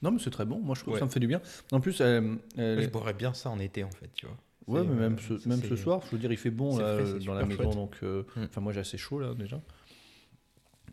Non, 0.00 0.10
mais 0.12 0.18
c'est 0.18 0.30
très 0.30 0.44
bon. 0.46 0.60
Moi, 0.60 0.74
je 0.74 0.80
trouve 0.82 0.94
Ouais. 0.94 0.98
que 0.98 1.00
ça 1.00 1.06
me 1.06 1.10
fait 1.10 1.20
du 1.20 1.26
bien. 1.26 1.40
En 1.70 1.80
plus, 1.80 2.00
elle- 2.00 2.38
Je 2.56 2.88
boirais 2.88 3.14
bien 3.14 3.34
ça 3.34 3.50
en 3.50 3.58
été 3.58 3.84
en 3.84 3.90
fait, 3.90 4.10
tu 4.14 4.26
vois. 4.26 4.36
Ouais, 4.68 4.84
mais 4.86 4.94
même, 4.94 5.18
ce, 5.18 5.46
même 5.48 5.60
ce 5.62 5.74
soir, 5.74 6.00
je 6.06 6.12
veux 6.12 6.18
dire, 6.18 6.30
il 6.30 6.38
fait 6.38 6.50
bon 6.52 6.78
là, 6.78 6.96
frais, 7.04 7.18
dans 7.18 7.34
la 7.34 7.44
maison, 7.44 7.64
chouette. 7.64 7.74
donc 7.74 8.00
Mm. 8.02 8.44
enfin 8.44 8.60
moi 8.60 8.72
j'ai 8.72 8.78
assez 8.80 8.96
chaud 8.96 9.18
là 9.18 9.34
déjà. 9.34 9.60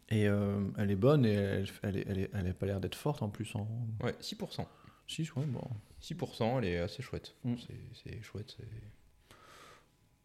Et 0.10 0.22
elle 0.24 0.90
est 0.90 0.96
bonne 0.96 1.24
et 1.24 1.34
elle, 1.34 1.68
elle, 1.84 1.98
est, 1.98 2.06
elle, 2.10 2.18
est, 2.20 2.30
elle 2.34 2.48
a 2.48 2.54
pas 2.54 2.66
l'air 2.66 2.80
d'être 2.80 2.96
forte 2.96 3.22
en 3.22 3.30
plus 3.30 3.54
en 3.56 3.68
Ouais, 4.04 4.16
6%. 4.22 4.66
6, 5.08 5.36
ouais, 5.36 5.46
bon. 5.46 5.62
6%, 6.02 6.58
elle 6.58 6.66
est 6.66 6.78
assez 6.80 7.04
chouette. 7.04 7.36
Mm. 7.44 7.56
C'est- 8.04 8.22
chouette. 8.24 8.58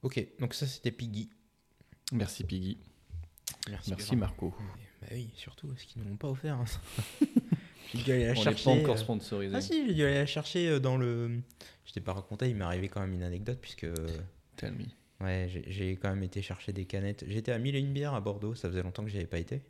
Ok, 0.03 0.27
donc 0.41 0.55
ça 0.55 0.67
c'était 0.67 0.91
Piggy. 0.91 1.29
Merci 2.13 2.45
Piggy. 2.45 2.79
Merci. 3.69 4.17
Marco. 4.17 4.55
Bah 5.01 5.09
oui, 5.13 5.31
surtout, 5.35 5.69
parce 5.69 5.83
qu'ils 5.85 6.03
ne 6.03 6.09
l'ont 6.09 6.17
pas 6.17 6.29
offert. 6.29 6.57
hein. 6.57 6.65
j'ai 7.93 8.03
dû 8.03 8.13
aller 8.13 8.27
la 8.27 8.33
On 8.33 8.35
chercher. 8.43 8.65
pas 8.65 8.71
encore 8.71 8.95
euh, 8.97 8.99
sponsorisé. 8.99 9.55
Ah 9.57 9.61
si, 9.61 9.87
j'ai 9.87 9.95
dû 9.95 10.03
aller 10.05 10.15
la 10.15 10.27
chercher 10.27 10.69
euh, 10.69 10.81
dans 10.81 10.97
le. 10.97 11.41
Je 11.87 11.93
t'ai 11.93 12.01
pas 12.01 12.13
raconté, 12.13 12.49
il 12.49 12.57
m'est 12.57 12.65
arrivé 12.65 12.89
quand 12.89 13.01
même 13.01 13.13
une 13.15 13.23
anecdote 13.23 13.59
puisque. 13.61 13.87
Tell 14.57 14.73
me. 14.73 14.85
Ouais, 15.21 15.49
j'ai- 15.69 15.97
quand 15.97 16.11
même 16.11 16.23
été 16.23 16.43
chercher 16.43 16.73
des 16.73 16.85
canettes. 16.85 17.25
J'étais 17.29 17.53
à 17.53 17.59
Mille 17.59 17.77
et 17.77 17.81
une 17.81 17.93
bières 17.93 18.15
à 18.15 18.21
Bordeaux, 18.21 18.55
ça 18.55 18.69
faisait 18.69 18.83
longtemps 18.83 19.05
que 19.05 19.11
j'y 19.11 19.17
avais 19.17 19.27
pas 19.27 19.39
été. 19.39 19.63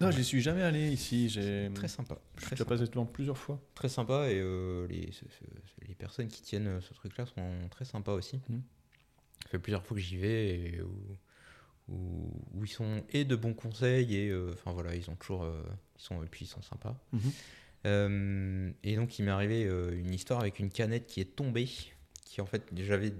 Non, 0.00 0.10
j'y 0.10 0.24
suis 0.24 0.40
jamais 0.40 0.62
allé 0.62 0.90
ici. 0.90 1.28
Très 1.74 1.88
sympa. 1.88 2.18
je 2.36 2.54
suis 2.56 2.64
passé 2.64 2.84
devant 2.86 3.06
plusieurs 3.06 3.38
fois. 3.38 3.60
Très 3.74 3.88
sympa 3.88 4.28
et 4.30 4.40
euh, 4.40 4.88
les, 4.88 5.12
ce- 5.12 5.24
ce- 5.24 5.86
les 5.88 5.94
personnes 5.94 6.26
qui 6.28 6.42
tiennent 6.42 6.80
ce 6.80 6.94
truc-là 6.94 7.26
sont 7.26 7.68
très 7.70 7.84
sympas 7.84 8.12
aussi. 8.14 8.40
Mhm. 8.48 8.62
Ça 9.44 9.50
fait 9.50 9.58
plusieurs 9.60 9.84
fois 9.84 9.96
que 9.96 10.02
j'y 10.02 10.16
vais 10.16 10.48
et 10.48 10.80
où, 11.88 12.30
ils 12.62 12.68
sont 12.68 13.02
et 13.10 13.24
de 13.24 13.36
bons 13.36 13.54
conseils 13.54 14.16
et 14.16 14.28
euh, 14.28 14.52
enfin 14.52 14.72
voilà, 14.72 14.94
ils 14.94 15.10
ont 15.10 15.16
toujours. 15.16 15.44
euh, 15.44 15.62
ils 15.96 16.02
sont, 16.02 16.22
et 16.22 16.26
puis 16.26 16.44
ils 16.44 16.48
sont 16.48 16.62
sympas. 16.62 16.96
Mhm. 17.12 17.32
Euh, 17.86 18.70
et 18.82 18.96
donc, 18.96 19.18
il 19.18 19.24
m'est 19.24 19.30
arrivé 19.30 19.62
une 19.62 20.14
histoire 20.14 20.40
avec 20.40 20.58
une 20.58 20.70
canette 20.70 21.06
qui 21.06 21.20
est 21.20 21.36
tombée. 21.36 21.68
Qui 22.24 22.40
en 22.40 22.46
fait, 22.46 22.62
j'avais 22.74 23.12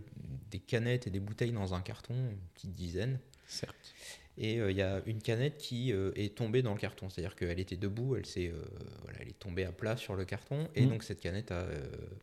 des 0.50 0.58
canettes 0.58 1.06
et 1.06 1.10
des 1.10 1.20
bouteilles 1.20 1.52
dans 1.52 1.74
un 1.74 1.80
carton, 1.82 2.14
une 2.14 2.38
petite 2.54 2.72
dizaine. 2.72 3.20
Certes. 3.46 3.94
Et 4.36 4.58
euh, 4.60 4.70
il 4.72 4.76
y 4.76 4.82
a 4.82 5.00
une 5.06 5.22
canette 5.22 5.58
qui 5.58 5.92
euh, 5.92 6.10
est 6.16 6.34
tombée 6.36 6.62
dans 6.62 6.72
le 6.74 6.78
carton. 6.80 7.08
C'est-à-dire 7.08 7.36
qu'elle 7.36 7.60
était 7.60 7.76
debout, 7.76 8.16
elle, 8.16 8.26
s'est, 8.26 8.48
euh, 8.48 8.64
voilà, 9.02 9.18
elle 9.22 9.28
est 9.28 9.38
tombée 9.38 9.64
à 9.64 9.70
plat 9.70 9.96
sur 9.96 10.16
le 10.16 10.24
carton. 10.24 10.68
Et 10.74 10.82
Mhm. 10.82 10.88
donc 10.90 11.02
cette 11.04 11.20
canette 11.20 11.52
a 11.52 11.66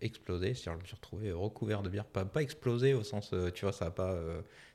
explosé. 0.02 0.54
C'est-à-dire 0.54 0.80
je 0.80 0.84
me 0.84 0.88
suis 0.88 0.96
retrouvé 0.96 1.32
recouvert 1.32 1.82
de 1.84 1.90
bière. 1.90 2.06
Pas, 2.06 2.26
pas 2.26 2.42
explosé 2.42 2.94
au 2.94 3.04
sens, 3.04 3.34
tu 3.56 3.64
vois, 3.66 3.72
ça 3.72 3.86
a 3.86 3.92
pas. 3.92 4.20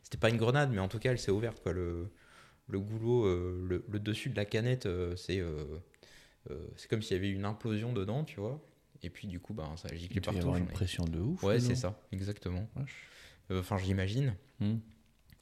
c'était 0.03 0.17
pas 0.19 0.31
une 0.31 0.39
grenade, 0.39 0.71
mais 0.73 0.79
en 0.81 0.89
tout 0.89 0.99
cas, 0.99 1.11
elle 1.11 1.19
s'est 1.19 1.31
ouverte. 1.31 1.61
Quoi. 1.63 1.73
Le, 1.75 2.09
le 2.69 2.81
goulot, 2.81 3.27
le, 3.27 3.85
le 3.87 3.99
dessus 4.01 4.31
de 4.31 4.37
la 4.37 4.45
canette, 4.47 4.89
c'est, 5.17 5.43
c'est 6.77 6.89
comme 6.89 7.03
s'il 7.03 7.17
y 7.17 7.21
avait 7.21 7.31
une 7.31 7.45
implosion 7.45 7.93
dedans, 7.93 8.25
tu 8.25 8.41
vois. 8.41 8.61
Et 9.03 9.11
puis 9.11 9.29
du 9.29 9.41
coup, 9.41 9.53
ben, 9.53 9.77
ça 9.77 9.89
a 9.91 9.95
giclé 9.95 10.17
Il 10.17 10.21
doit 10.23 10.33
y 10.33 10.37
partout. 10.37 10.49
avoir 10.49 10.57
une 10.57 10.69
pression 10.69 11.05
de 11.05 11.21
ouf. 11.21 11.43
Ouais, 11.43 11.61
c'est 11.61 11.75
ça, 11.75 12.01
exactement. 12.13 12.67
Enfin, 13.51 13.77
j'imagine. 13.77 14.35
Hmm. 14.59 14.77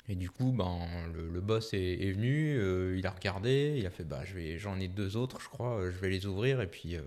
Et 0.09 0.17
du 0.17 0.31
coup, 0.31 0.53
ben, 0.53 0.81
le, 1.15 1.41
boss 1.41 1.73
est, 1.73 2.13
venu, 2.13 2.59
euh, 2.59 2.97
il 2.99 3.07
a 3.07 3.11
regardé, 3.11 3.77
il 3.79 3.87
a 3.87 3.91
fait 3.91 4.05
bah, 4.05 4.23
je 4.25 4.59
j'en 4.59 4.79
ai 4.79 4.87
deux 4.87 5.17
autres, 5.17 5.41
je 5.41 5.49
crois, 5.49 5.79
euh, 5.79 5.91
je 5.91 5.99
vais 5.99 6.11
les 6.11 6.27
ouvrir. 6.27 6.61
Et 6.61 6.67
puis, 6.67 6.97
euh, 6.97 7.03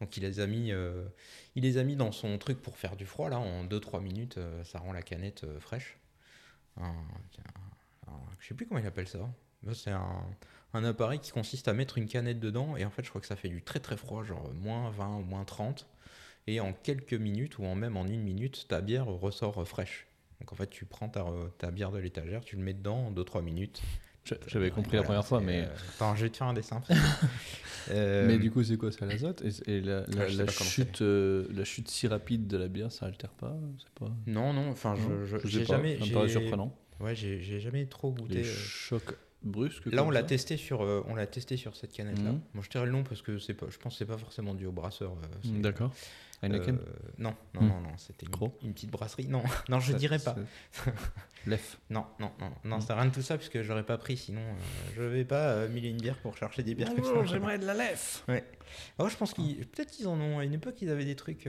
donc, 0.00 0.16
il 0.18 0.24
les, 0.24 0.40
a 0.40 0.46
mis, 0.46 0.70
euh, 0.70 1.04
il 1.54 1.62
les 1.62 1.78
a 1.78 1.84
mis 1.84 1.96
dans 1.96 2.12
son 2.12 2.36
truc 2.36 2.60
pour 2.60 2.76
faire 2.76 2.96
du 2.96 3.06
froid. 3.06 3.30
Là, 3.30 3.38
en 3.38 3.64
2-3 3.64 4.02
minutes, 4.02 4.38
ça 4.64 4.78
rend 4.78 4.92
la 4.92 5.02
canette 5.02 5.46
fraîche. 5.58 5.96
Je 6.76 8.48
sais 8.48 8.54
plus 8.54 8.66
comment 8.66 8.80
il 8.80 8.86
appelle 8.86 9.08
ça. 9.08 9.30
C'est 9.72 9.92
un, 9.92 10.84
appareil 10.84 11.20
qui 11.20 11.30
consiste 11.30 11.68
à 11.68 11.72
mettre 11.72 11.96
une 11.96 12.06
canette 12.06 12.40
dedans. 12.40 12.76
Et 12.76 12.84
en 12.84 12.90
fait, 12.90 13.04
je 13.04 13.08
crois 13.08 13.22
que 13.22 13.26
ça 13.26 13.36
fait 13.36 13.48
du 13.48 13.62
très 13.62 13.80
très 13.80 13.96
froid, 13.96 14.22
genre 14.22 14.52
moins 14.52 14.90
20 14.90 15.16
ou 15.16 15.22
moins 15.22 15.44
30. 15.44 15.86
Et 16.46 16.60
en 16.60 16.74
quelques 16.74 17.14
minutes, 17.14 17.58
ou 17.58 17.64
en 17.64 17.74
même 17.74 17.96
en 17.96 18.06
une 18.06 18.22
minute, 18.22 18.66
ta 18.68 18.82
bière 18.82 19.06
ressort 19.06 19.66
fraîche. 19.66 20.06
Donc 20.40 20.52
en 20.52 20.56
fait, 20.56 20.68
tu 20.68 20.84
prends 20.84 21.08
ta, 21.08 21.24
ta 21.58 21.70
bière 21.70 21.90
de 21.92 21.98
l'étagère, 21.98 22.44
tu 22.44 22.56
le 22.56 22.62
mets 22.62 22.74
dedans 22.74 23.06
en 23.06 23.12
2-3 23.12 23.42
minutes. 23.42 23.82
J'a- 24.24 24.36
J'avais 24.46 24.70
compris 24.70 24.96
la 24.96 25.02
première 25.02 25.24
fois, 25.26 25.40
mais. 25.40 25.62
euh, 25.62 25.74
Attends, 25.96 26.14
je 26.16 26.24
vais 26.24 26.30
te 26.30 26.36
faire 26.38 26.46
un 26.46 26.54
dessin. 26.54 26.82
Euh, 27.90 28.26
Mais 28.26 28.38
du 28.38 28.50
coup, 28.50 28.62
c'est 28.64 28.78
quoi 28.78 28.90
C'est 28.90 29.02
à 29.02 29.06
l'azote 29.06 29.42
Et, 29.66 29.72
et 29.76 29.80
la, 29.82 30.00
la- 30.00 30.06
Ah, 30.20 30.28
je 30.28 30.38
la 30.42 30.46
chute, 30.50 31.02
euh, 31.02 31.46
la 31.54 31.64
chute 31.64 31.90
si 31.90 32.08
rapide 32.08 32.46
de 32.46 32.56
la 32.56 32.68
bière, 32.68 32.90
ça 32.90 33.04
altère 33.04 33.32
pas 33.34 33.54
C'est 33.78 33.90
pas. 33.90 34.10
Non, 34.26 34.54
non, 34.54 34.70
enfin, 34.70 34.94
Non, 34.94 35.26
je, 35.26 35.36
je, 35.44 35.48
sais 35.50 35.64
pas, 35.66 35.74
jamais. 35.76 35.98
Ça 35.98 36.06
me 36.06 36.12
paraît 36.14 36.28
surprenant. 36.30 36.74
Ouais, 37.00 37.14
j'ai 37.14 37.60
jamais 37.60 37.84
trop 37.84 38.10
goûté. 38.10 38.36
Les 38.36 38.48
euh. 38.48 38.54
chocs 38.54 39.14
brusques. 39.42 39.84
Là, 39.92 40.02
on 40.02 40.10
l'a 40.10 40.22
testé 40.22 40.56
sur, 40.56 40.80
euh, 40.82 41.04
on 41.08 41.14
l'a 41.14 41.26
testé 41.26 41.58
sur 41.58 41.76
cette 41.76 41.92
canette 41.92 42.16
là. 42.22 42.32
Mhm. 42.32 42.40
Bon, 42.54 42.62
je 42.62 42.70
dirais 42.70 42.86
le 42.86 42.92
nom 42.92 43.02
parce 43.04 43.20
que 43.20 43.38
c'est 43.38 43.52
pas, 43.52 43.66
je 43.68 43.76
pense 43.76 43.92
que 43.92 43.98
c'est 43.98 44.06
pas 44.06 44.16
forcément 44.16 44.54
dû 44.54 44.64
au 44.64 44.72
brasseur. 44.72 45.12
D'accord. 45.44 45.92
Heineken 46.42 46.76
Euh, 46.76 46.92
non, 47.18 47.34
non, 47.54 47.60
Hmm. 47.62 47.68
non, 47.68 47.80
non, 47.80 47.96
c'était 47.96 48.26
une, 48.26 48.50
une 48.68 48.74
petite 48.74 48.90
brasserie. 48.90 49.26
Non, 49.28 49.42
non, 49.68 49.80
je 49.80 49.92
Ça- 49.92 49.98
dirais 49.98 50.18
pas. 50.18 50.34
Lef. 51.46 51.78
Non, 51.90 52.06
non, 52.18 52.30
non, 52.40 52.50
non, 52.64 52.76
Hmm. 52.76 52.80
c'est 52.80 52.92
rien 52.92 53.04
de 53.06 53.10
tout 53.14 53.22
ça 53.22 53.36
puisque 53.36 53.60
j'aurais 53.62 53.84
pas 53.84 53.98
pris. 53.98 54.16
Sinon, 54.16 54.40
euh, 54.40 54.54
je 54.96 55.02
vais 55.02 55.24
pas 55.24 55.48
euh, 55.50 55.68
mille 55.68 55.84
et 55.84 55.90
une 55.90 56.00
bière 56.00 56.16
pour 56.18 56.36
chercher 56.36 56.62
des 56.62 56.74
bières. 56.74 56.94
comme 56.94 57.04
ça. 57.26 57.58
de 57.58 57.66
la 57.66 57.74
Lef. 57.74 58.24
Ouais. 58.28 58.44
Oh, 58.98 59.08
je 59.08 59.16
pense 59.16 59.34
qu'ils, 59.34 59.66
peut-être 59.66 59.90
qu'ils 59.90 60.08
en 60.08 60.18
ont. 60.20 60.38
À 60.38 60.44
une 60.44 60.54
époque, 60.54 60.80
ils 60.82 60.90
avaient 60.90 61.04
des 61.04 61.16
trucs, 61.16 61.46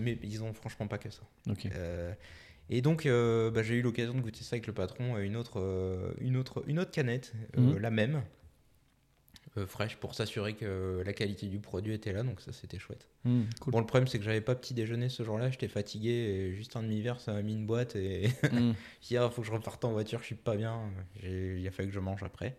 mais 0.00 0.18
ils 0.22 0.42
ont 0.42 0.52
franchement 0.52 0.86
pas 0.88 0.98
que 0.98 1.10
ça. 1.10 1.22
Ok. 1.48 1.68
Et 2.70 2.80
donc, 2.80 3.04
euh, 3.06 3.50
bah, 3.50 3.62
j'ai 3.62 3.74
eu 3.74 3.82
l'occasion 3.82 4.14
de 4.14 4.20
goûter 4.20 4.42
ça 4.42 4.54
avec 4.54 4.66
le 4.66 4.72
patron, 4.72 5.18
une 5.18 5.36
autre, 5.36 5.58
euh, 5.60 6.14
une 6.20 6.36
autre, 6.36 6.62
une 6.66 6.78
autre 6.78 6.90
canette, 6.90 7.32
euh, 7.58 7.60
Mhm. 7.60 7.78
la 7.78 7.90
même, 7.90 8.22
euh, 9.58 9.66
fraîche, 9.66 9.96
pour 9.96 10.14
s'assurer 10.14 10.54
que 10.54 11.02
la 11.04 11.12
qualité 11.12 11.46
du 11.46 11.58
produit 11.58 11.92
était 11.94 12.12
là. 12.12 12.22
Donc 12.22 12.40
ça, 12.40 12.52
c'était 12.52 12.78
chouette. 12.78 13.06
Mm, 13.24 13.42
cool. 13.60 13.72
Bon, 13.72 13.80
le 13.80 13.86
problème, 13.86 14.08
c'est 14.08 14.18
que 14.18 14.24
j'avais 14.24 14.40
pas 14.40 14.54
petit 14.54 14.72
déjeuner 14.74 15.08
ce 15.08 15.22
jour-là. 15.24 15.50
J'étais 15.50 15.68
fatigué, 15.68 16.10
et 16.10 16.54
juste 16.54 16.74
un 16.76 16.82
demi-verre, 16.82 17.20
ça 17.20 17.32
m'a 17.32 17.42
mis 17.42 17.52
une 17.54 17.66
boîte. 17.66 17.96
Et 17.96 18.28
Mm. 18.50 18.72
hier, 19.10 19.24
il 19.24 19.30
faut 19.32 19.42
que 19.42 19.46
je 19.48 19.52
reparte 19.52 19.84
en 19.84 19.92
voiture. 19.92 20.20
Je 20.20 20.26
suis 20.26 20.34
pas 20.34 20.56
bien. 20.56 20.80
Il 21.22 21.66
a 21.66 21.70
fallu 21.70 21.88
que 21.88 21.94
je 21.94 22.00
mange 22.00 22.22
après. 22.22 22.56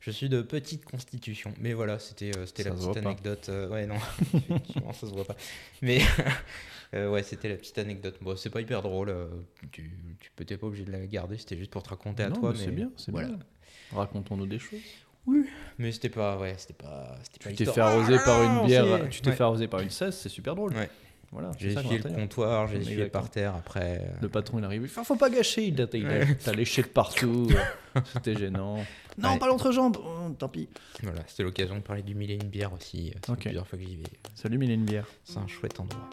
Je 0.00 0.10
suis 0.10 0.28
de 0.28 0.42
petite 0.42 0.84
constitution. 0.84 1.54
Mais 1.60 1.74
voilà, 1.74 2.00
c'était 2.00 2.36
euh, 2.36 2.44
c'était 2.46 2.64
la 2.64 2.72
petite 2.72 2.96
anecdote. 2.96 3.46
euh, 3.50 3.68
ouais, 3.68 3.86
non, 3.86 3.94
effectivement, 4.34 4.92
ça 4.92 5.06
se 5.06 5.12
voit 5.12 5.24
pas. 5.24 5.36
Mais 5.80 6.00
ouais, 6.92 7.22
c'était 7.22 7.48
la 7.48 7.54
petite 7.54 7.78
anecdote. 7.78 8.16
Bon, 8.20 8.34
c'est 8.36 8.50
pas 8.50 8.60
hyper 8.60 8.82
drôle. 8.82 9.14
tu 9.70 9.92
tu 10.18 10.30
peux 10.34 10.44
t'es 10.44 10.56
pas 10.56 10.66
obligé 10.66 10.84
de 10.84 10.90
la 10.90 11.06
garder. 11.06 11.38
C'était 11.38 11.56
juste 11.56 11.70
pour 11.70 11.84
te 11.84 11.88
raconter 11.90 12.24
à 12.24 12.30
Non, 12.30 12.34
toi. 12.40 12.50
mais 12.52 12.58
Mais 12.58 12.64
c'est 12.64 12.70
bien, 12.72 12.90
c'est 12.96 13.12
voilà. 13.12 13.28
bien. 13.28 13.38
Racontons-nous 13.92 14.46
des 14.46 14.58
choses. 14.58 14.80
Mais 15.78 15.92
c'était 15.92 16.08
pas. 16.08 16.36
Ouais, 16.38 16.54
c'était 16.58 16.74
pas. 16.74 17.16
C'était 17.22 17.44
pas 17.44 17.50
Tu 17.50 17.64
t'es 17.64 17.72
fait 17.72 17.80
arroser 17.80 18.16
Ah, 18.20 18.24
par 18.24 18.42
une 18.42 18.66
bière, 18.66 18.84
c'est- 19.02 19.08
tu 19.10 19.20
t'es 19.20 19.30
ouais. 19.30 19.36
fait 19.36 19.42
arroser 19.44 19.68
par 19.68 19.80
une 19.80 19.90
cesse, 19.90 20.18
c'est 20.20 20.28
super 20.28 20.54
drôle. 20.54 20.74
Ouais. 20.74 20.90
Voilà, 21.30 21.50
J'ai 21.58 21.72
essuyé 21.72 21.96
le 21.96 22.10
comptoir, 22.10 22.66
j'ai 22.68 22.76
essuyé 22.76 23.06
par 23.06 23.30
terre 23.30 23.54
après. 23.56 24.02
euh, 24.02 24.12
Le 24.20 24.28
patron 24.28 24.58
il 24.58 24.64
arrive, 24.66 24.82
il 24.82 24.88
fait, 24.88 25.02
faut 25.02 25.16
pas 25.16 25.30
gâcher, 25.30 25.64
il 25.64 25.80
a, 25.80 25.86
il 25.94 26.06
a- 26.06 26.52
léché 26.52 26.82
de 26.82 26.88
partout, 26.88 27.48
euh, 27.96 28.00
c'était 28.12 28.34
gênant. 28.36 28.84
Non, 29.16 29.30
Ouais. 29.32 29.38
pas 29.38 29.46
l'entrejambe, 29.46 29.96
oh, 29.98 30.30
tant 30.38 30.50
pis. 30.50 30.68
Voilà, 31.02 31.22
c'était 31.26 31.42
l'occasion 31.44 31.76
de 31.76 31.80
parler 31.80 32.02
du 32.02 32.14
mille 32.14 32.32
et 32.32 32.34
une 32.34 32.48
bière 32.50 32.74
aussi. 32.74 33.12
euh, 33.16 33.18
C'est 33.24 33.32
Ok. 33.32 33.38
plusieurs 33.44 33.66
fois 33.66 33.78
que 33.78 33.84
j'y 33.86 33.96
vais. 33.96 34.02
Salut 34.34 34.58
Mylène 34.58 34.84
Bière. 34.84 35.06
C'est 35.24 35.38
un 35.38 35.46
chouette 35.46 35.80
endroit. 35.80 36.10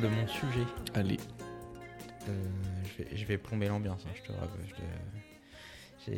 Parle 0.00 0.12
de 0.12 0.16
mon 0.20 0.26
sujet 0.26 0.64
Allez. 0.94 1.18
Euh, 2.28 2.32
je, 2.84 3.02
vais, 3.02 3.16
je 3.16 3.24
vais 3.26 3.38
plomber 3.38 3.68
l'ambiance, 3.68 4.04
hein, 4.06 4.12
je 4.14 4.22
te 4.22 4.32
rappelle. 4.32 4.66
te- 4.66 6.12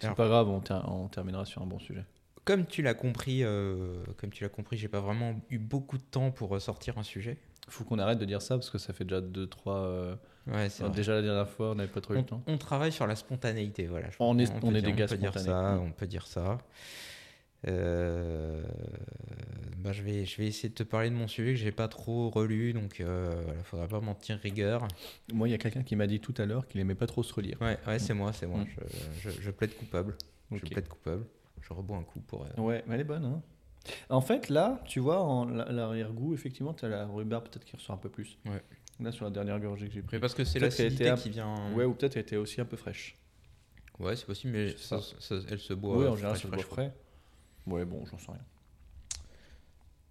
C'est 0.00 0.14
pas 0.14 0.26
grave, 0.28 0.48
on, 0.48 0.60
ter- 0.60 0.84
on 0.88 1.08
terminera 1.08 1.44
sur 1.44 1.62
un 1.62 1.66
bon 1.66 1.78
sujet. 1.78 2.04
comme 2.44 2.66
tu 2.66 2.82
l'as 2.82 2.94
compris, 2.94 3.42
euh, 3.42 4.02
comme 4.18 4.30
tu 4.30 4.44
l'as 4.44 4.48
compris, 4.50 4.76
j'ai 4.76 4.88
pas 4.88 5.00
vraiment 5.00 5.34
eu 5.50 5.58
beaucoup 5.58 5.98
de 5.98 6.02
temps 6.02 6.30
pour 6.30 6.54
euh, 6.54 6.60
sortir 6.60 6.98
un 6.98 7.02
sujet. 7.02 7.38
Faut 7.68 7.84
qu'on 7.84 7.98
arrête 7.98 8.18
de 8.18 8.24
dire 8.24 8.42
ça 8.42 8.54
parce 8.56 8.70
que 8.70 8.78
ça 8.78 8.92
fait 8.92 9.04
déjà 9.04 9.20
2-3. 9.20 10.16
Ouais, 10.46 10.68
c'est 10.68 10.84
vrai. 10.84 10.92
déjà 10.92 11.14
la 11.14 11.22
dernière 11.22 11.48
fois, 11.48 11.72
on 11.72 11.74
n'avait 11.74 11.90
pas 11.90 12.00
trop 12.00 12.14
eu 12.14 12.18
le 12.18 12.22
temps. 12.24 12.40
on 12.46 12.56
travaille 12.58 12.92
sur 12.92 13.06
la 13.08 13.16
spontanéité, 13.16 13.86
voilà. 13.86 14.08
je 14.10 14.16
On 14.20 14.38
est- 14.38 14.52
on 14.62 14.74
est 14.74 14.82
des 14.82 14.92
gars 14.92 15.06
on 15.06 15.08
peut 15.08 15.16
dire 15.16 15.36
ça, 15.38 15.78
on 15.82 15.90
peut 15.90 16.06
dire 16.06 16.26
ça. 16.28 16.58
Euh, 17.66 18.62
bah, 19.78 19.92
je, 19.92 20.02
vais, 20.02 20.24
je 20.24 20.36
vais 20.36 20.46
essayer 20.46 20.68
de 20.68 20.74
te 20.74 20.82
parler 20.82 21.10
de 21.10 21.14
mon 21.14 21.28
sujet 21.28 21.52
que 21.52 21.56
j'ai 21.58 21.72
pas 21.72 21.88
trop 21.88 22.30
relu, 22.30 22.72
donc 22.72 23.00
euh, 23.00 23.40
voilà, 23.44 23.62
faudra 23.64 23.88
pas 23.88 24.00
m'en 24.00 24.14
tenir 24.14 24.40
rigueur. 24.40 24.86
Moi, 25.32 25.48
il 25.48 25.52
y 25.52 25.54
a 25.54 25.58
quelqu'un 25.58 25.82
qui 25.82 25.96
m'a 25.96 26.06
dit 26.06 26.20
tout 26.20 26.34
à 26.38 26.46
l'heure 26.46 26.66
qu'il 26.66 26.80
aimait 26.80 26.94
pas 26.94 27.06
trop 27.06 27.22
se 27.22 27.32
relire. 27.34 27.60
Ouais, 27.60 27.78
ouais 27.86 27.98
c'est 27.98 28.14
moi, 28.14 28.32
c'est 28.32 28.46
moi. 28.46 28.60
Mm. 28.60 28.66
Je, 29.20 29.30
je- 29.30 29.40
je 29.42 29.50
plaide 29.50 29.74
coupable. 29.76 30.16
Je 30.52 30.58
plaide 30.64 30.88
coupable. 30.88 31.24
Je 31.60 31.72
rebois 31.72 31.96
un 31.96 32.04
coup 32.04 32.20
pour. 32.20 32.44
euh, 32.44 32.60
Ouais, 32.60 32.84
mais 32.86 32.94
elle 32.94 33.00
est 33.00 33.04
bonne. 33.04 33.24
Hein. 33.24 33.42
En 34.10 34.20
fait, 34.20 34.48
là, 34.48 34.80
tu 34.86 35.00
vois, 35.00 35.20
en 35.22 35.44
la- 35.46 35.70
l'arrière-goût, 35.72 36.34
effectivement, 36.34 36.74
tu 36.74 36.84
as 36.84 36.88
la 36.88 37.06
rhubarbe 37.06 37.44
peut-être 37.48 37.64
qui 37.64 37.76
ressort 37.76 37.94
un 37.94 37.98
peu 37.98 38.08
plus. 38.08 38.38
Ouais. 38.46 38.62
Là, 39.00 39.12
sur 39.12 39.24
la 39.24 39.30
dernière 39.30 39.60
gorgée 39.60 39.86
que 39.88 39.92
j'ai 39.92 40.00
Mais 40.00 40.06
pris. 40.06 40.18
parce 40.20 40.34
que 40.34 40.44
c'est 40.44 40.58
l'acidité 40.58 41.08
un- 41.08 41.16
qui 41.16 41.30
vient. 41.30 41.72
Ouais, 41.74 41.84
ou 41.84 41.94
peut-être 41.94 42.16
elle 42.16 42.22
était 42.22 42.36
aussi 42.36 42.60
un 42.60 42.64
peu 42.64 42.76
fraîche. 42.76 43.16
Ouais, 43.98 44.14
c'est 44.16 44.26
possible, 44.26 44.52
mais 44.52 44.76
ça, 44.76 45.00
elle 45.50 45.58
se 45.58 45.72
boit. 45.74 45.96
Ouais, 45.98 46.04
euh, 46.06 46.10
en 46.10 46.16
général, 46.16 46.36
fraîche, 46.36 46.50
ça 46.50 46.50
se 46.50 46.54
boit 46.54 46.64
frais. 46.64 46.94
Ouais, 47.66 47.84
bon, 47.84 48.04
j'en 48.06 48.18
sais 48.18 48.30
rien. 48.32 48.40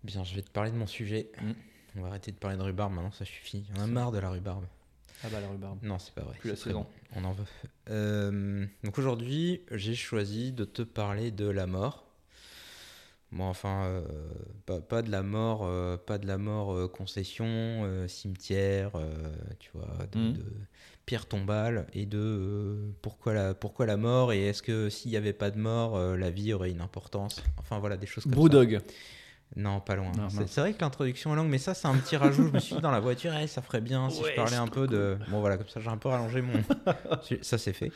Bien, 0.03 0.23
je 0.23 0.35
vais 0.35 0.41
te 0.41 0.51
parler 0.51 0.71
de 0.71 0.75
mon 0.75 0.87
sujet. 0.87 1.31
Mm. 1.41 1.51
On 1.97 2.01
va 2.01 2.07
arrêter 2.09 2.31
de 2.31 2.37
parler 2.37 2.57
de 2.57 2.61
rhubarbe 2.61 2.93
maintenant, 2.93 3.11
ça 3.11 3.25
suffit. 3.25 3.65
On 3.77 3.81
a 3.81 3.87
marre 3.87 4.11
de 4.11 4.19
la 4.19 4.29
rhubarbe. 4.29 4.65
Ah 5.23 5.29
bah, 5.31 5.39
la 5.39 5.47
rhubarbe. 5.47 5.79
Non, 5.81 5.97
c'est 5.97 6.13
pas 6.13 6.21
vrai. 6.21 6.35
Plus 6.37 6.49
la 6.49 6.55
c'est 6.55 6.61
très 6.61 6.69
saison. 6.71 6.81
bon. 6.81 6.87
On 7.15 7.23
en 7.23 7.31
veut. 7.31 7.45
Euh, 7.89 8.65
donc 8.83 8.97
aujourd'hui, 8.97 9.61
j'ai 9.71 9.95
choisi 9.95 10.51
de 10.51 10.65
te 10.65 10.81
parler 10.81 11.31
de 11.31 11.47
la 11.47 11.65
mort. 11.67 12.03
Bon, 13.31 13.45
enfin, 13.45 13.85
euh, 13.85 14.03
pas, 14.65 14.81
pas 14.81 15.01
de 15.01 15.09
la 15.09 15.23
mort, 15.23 15.61
euh, 15.63 15.97
pas 15.97 16.17
de 16.17 16.27
la 16.27 16.37
mort 16.37 16.73
euh, 16.73 16.87
concession, 16.87 17.45
euh, 17.47 18.07
cimetière, 18.07 18.91
euh, 18.95 19.11
tu 19.59 19.71
vois, 19.73 20.05
de, 20.11 20.31
de 20.31 20.45
pierre 21.05 21.27
tombale 21.27 21.87
et 21.93 22.05
de 22.05 22.17
euh, 22.19 22.91
pourquoi 23.01 23.33
la 23.33 23.53
pourquoi 23.53 23.85
la 23.85 23.97
mort 23.97 24.33
et 24.33 24.47
est-ce 24.47 24.63
que 24.63 24.89
s'il 24.89 25.11
n'y 25.11 25.17
avait 25.17 25.33
pas 25.33 25.51
de 25.51 25.57
mort, 25.59 25.95
euh, 25.97 26.15
la 26.17 26.31
vie 26.31 26.53
aurait 26.53 26.71
une 26.71 26.81
importance? 26.81 27.43
Enfin 27.57 27.79
voilà, 27.79 27.97
des 27.97 28.07
choses 28.07 28.23
comme 28.23 28.33
ça. 28.33 28.37
Brewdog. 28.39 28.81
Non, 29.55 29.79
pas 29.79 29.95
loin. 29.95 30.11
C'est 30.47 30.59
vrai 30.59 30.73
que 30.73 30.81
l'introduction 30.81 31.31
est 31.33 31.35
longue, 31.35 31.49
mais 31.49 31.59
ça, 31.59 31.73
c'est 31.75 31.87
un 31.87 31.95
petit 31.95 32.17
rajout. 32.17 32.47
Je 32.47 32.51
me 32.53 32.59
suis 32.59 32.75
dit 32.75 32.81
dans 32.81 32.91
la 32.91 32.99
voiture, 32.99 33.31
eh, 33.35 33.45
ça 33.47 33.61
ferait 33.61 33.79
bien 33.79 34.09
si 34.09 34.23
Ouais, 34.23 34.31
je 34.31 34.35
parlais 34.35 34.55
un 34.57 34.67
peu 34.67 34.87
de. 34.87 35.17
Bon, 35.29 35.39
voilà, 35.39 35.57
comme 35.57 35.67
ça, 35.69 35.79
j'ai 35.79 35.87
un 35.89 35.97
peu 35.97 36.09
rallongé 36.09 36.41
mon. 36.41 36.53
ça, 37.41 37.57
c'est 37.59 37.71
fait. 37.73 37.91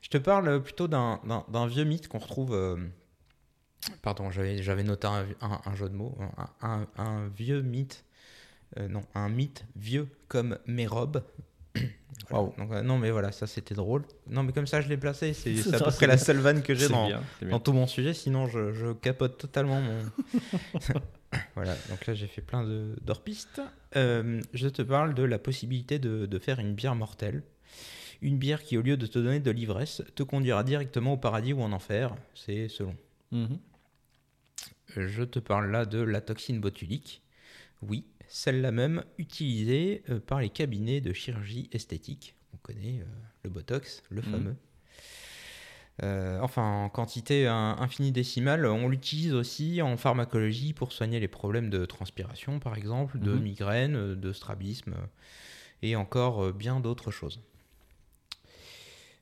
Je 0.00 0.08
te 0.08 0.18
parle 0.18 0.62
plutôt 0.62 0.86
d'un 0.86 1.66
vieux 1.66 1.84
mythe 1.84 2.06
qu'on 2.08 2.18
retrouve. 2.18 2.54
euh, 2.54 2.76
Pardon, 4.02 4.30
j'avais 4.30 4.62
j'avais 4.62 4.82
noté 4.84 5.06
un, 5.08 5.26
un- 5.40 5.60
un 5.64 5.74
jeu 5.74 5.88
de 5.88 5.94
mots. 5.94 6.16
Un, 6.62 6.68
un- 6.68 6.86
un 6.96 7.28
vieux 7.28 7.60
mythe. 7.62 8.04
euh, 8.78 8.86
non, 8.88 9.02
un 9.14 9.28
mythe 9.28 9.64
vieux 9.76 10.08
comme 10.28 10.58
mes 10.66 10.86
robes. 10.86 11.22
Voilà. 12.30 12.44
Waouh. 12.44 12.54
Donc, 12.58 12.72
euh, 12.72 12.82
non, 12.82 12.98
mais 12.98 13.10
voilà, 13.10 13.32
ça 13.32 13.46
c'était 13.46 13.74
drôle. 13.74 14.04
Non, 14.28 14.42
mais 14.42 14.52
comme 14.52 14.66
ça, 14.66 14.80
je 14.80 14.88
l'ai 14.88 14.96
placé. 14.96 15.32
C'est 15.32 15.56
à 15.74 15.78
peu 15.78 15.90
près 15.90 16.06
la 16.06 16.18
seule 16.18 16.38
vanne 16.38 16.62
que 16.62 16.74
j'ai 16.74 16.88
dans, 16.88 17.06
bien, 17.06 17.22
dans 17.50 17.60
tout 17.60 17.72
mon 17.72 17.86
sujet, 17.86 18.12
sinon 18.14 18.46
je, 18.48 18.72
je 18.72 18.92
capote 18.92 19.38
totalement 19.38 19.80
mon. 19.80 19.98
voilà, 21.54 21.74
donc 21.88 22.06
là 22.06 22.14
j'ai 22.14 22.26
fait 22.26 22.40
plein 22.42 22.64
de- 22.64 22.96
d'hors-pistes. 23.02 23.60
Euh, 23.96 24.40
je 24.52 24.68
te 24.68 24.82
parle 24.82 25.14
de 25.14 25.22
la 25.22 25.38
possibilité 25.38 25.98
de, 25.98 26.26
de 26.26 26.38
faire 26.38 26.58
une 26.60 26.74
bière 26.74 26.94
mortelle. 26.94 27.42
Une 28.20 28.36
bière 28.36 28.62
qui, 28.62 28.76
au 28.76 28.82
lieu 28.82 28.96
de 28.96 29.06
te 29.06 29.18
donner 29.18 29.38
de 29.40 29.50
l'ivresse, 29.50 30.02
te 30.16 30.22
conduira 30.24 30.64
directement 30.64 31.12
au 31.12 31.16
paradis 31.16 31.52
ou 31.52 31.62
en 31.62 31.72
enfer. 31.72 32.14
C'est 32.34 32.68
selon. 32.68 32.96
Mhm. 33.30 33.58
Je 34.96 35.22
te 35.22 35.38
parle 35.38 35.70
là 35.70 35.84
de 35.84 36.00
la 36.00 36.20
toxine 36.20 36.60
botulique. 36.60 37.22
Oui, 37.82 38.04
celle-là 38.28 38.70
même 38.70 39.04
utilisée 39.18 40.02
euh, 40.10 40.20
par 40.20 40.40
les 40.40 40.50
cabinets 40.50 41.00
de 41.00 41.12
chirurgie 41.12 41.68
esthétique. 41.72 42.34
On 42.54 42.58
connaît 42.58 43.00
euh, 43.00 43.04
le 43.44 43.50
Botox, 43.50 44.02
le 44.10 44.22
Mhm. 44.22 44.30
fameux. 44.30 44.56
Euh, 46.04 46.38
enfin, 46.42 46.62
en 46.84 46.88
quantité 46.88 47.48
un- 47.48 47.76
infini-décimale, 47.80 48.66
on 48.66 48.88
l'utilise 48.88 49.34
aussi 49.34 49.82
en 49.82 49.96
pharmacologie 49.96 50.72
pour 50.72 50.92
soigner 50.92 51.18
les 51.18 51.26
problèmes 51.26 51.70
de 51.70 51.84
transpiration, 51.86 52.60
par 52.60 52.76
exemple, 52.76 53.18
de 53.18 53.32
Mhm. 53.32 53.42
migraine, 53.42 54.14
de 54.14 54.32
strabisme 54.32 54.94
et 55.82 55.96
encore 55.96 56.52
bien 56.52 56.78
d'autres 56.78 57.10
choses. 57.10 57.40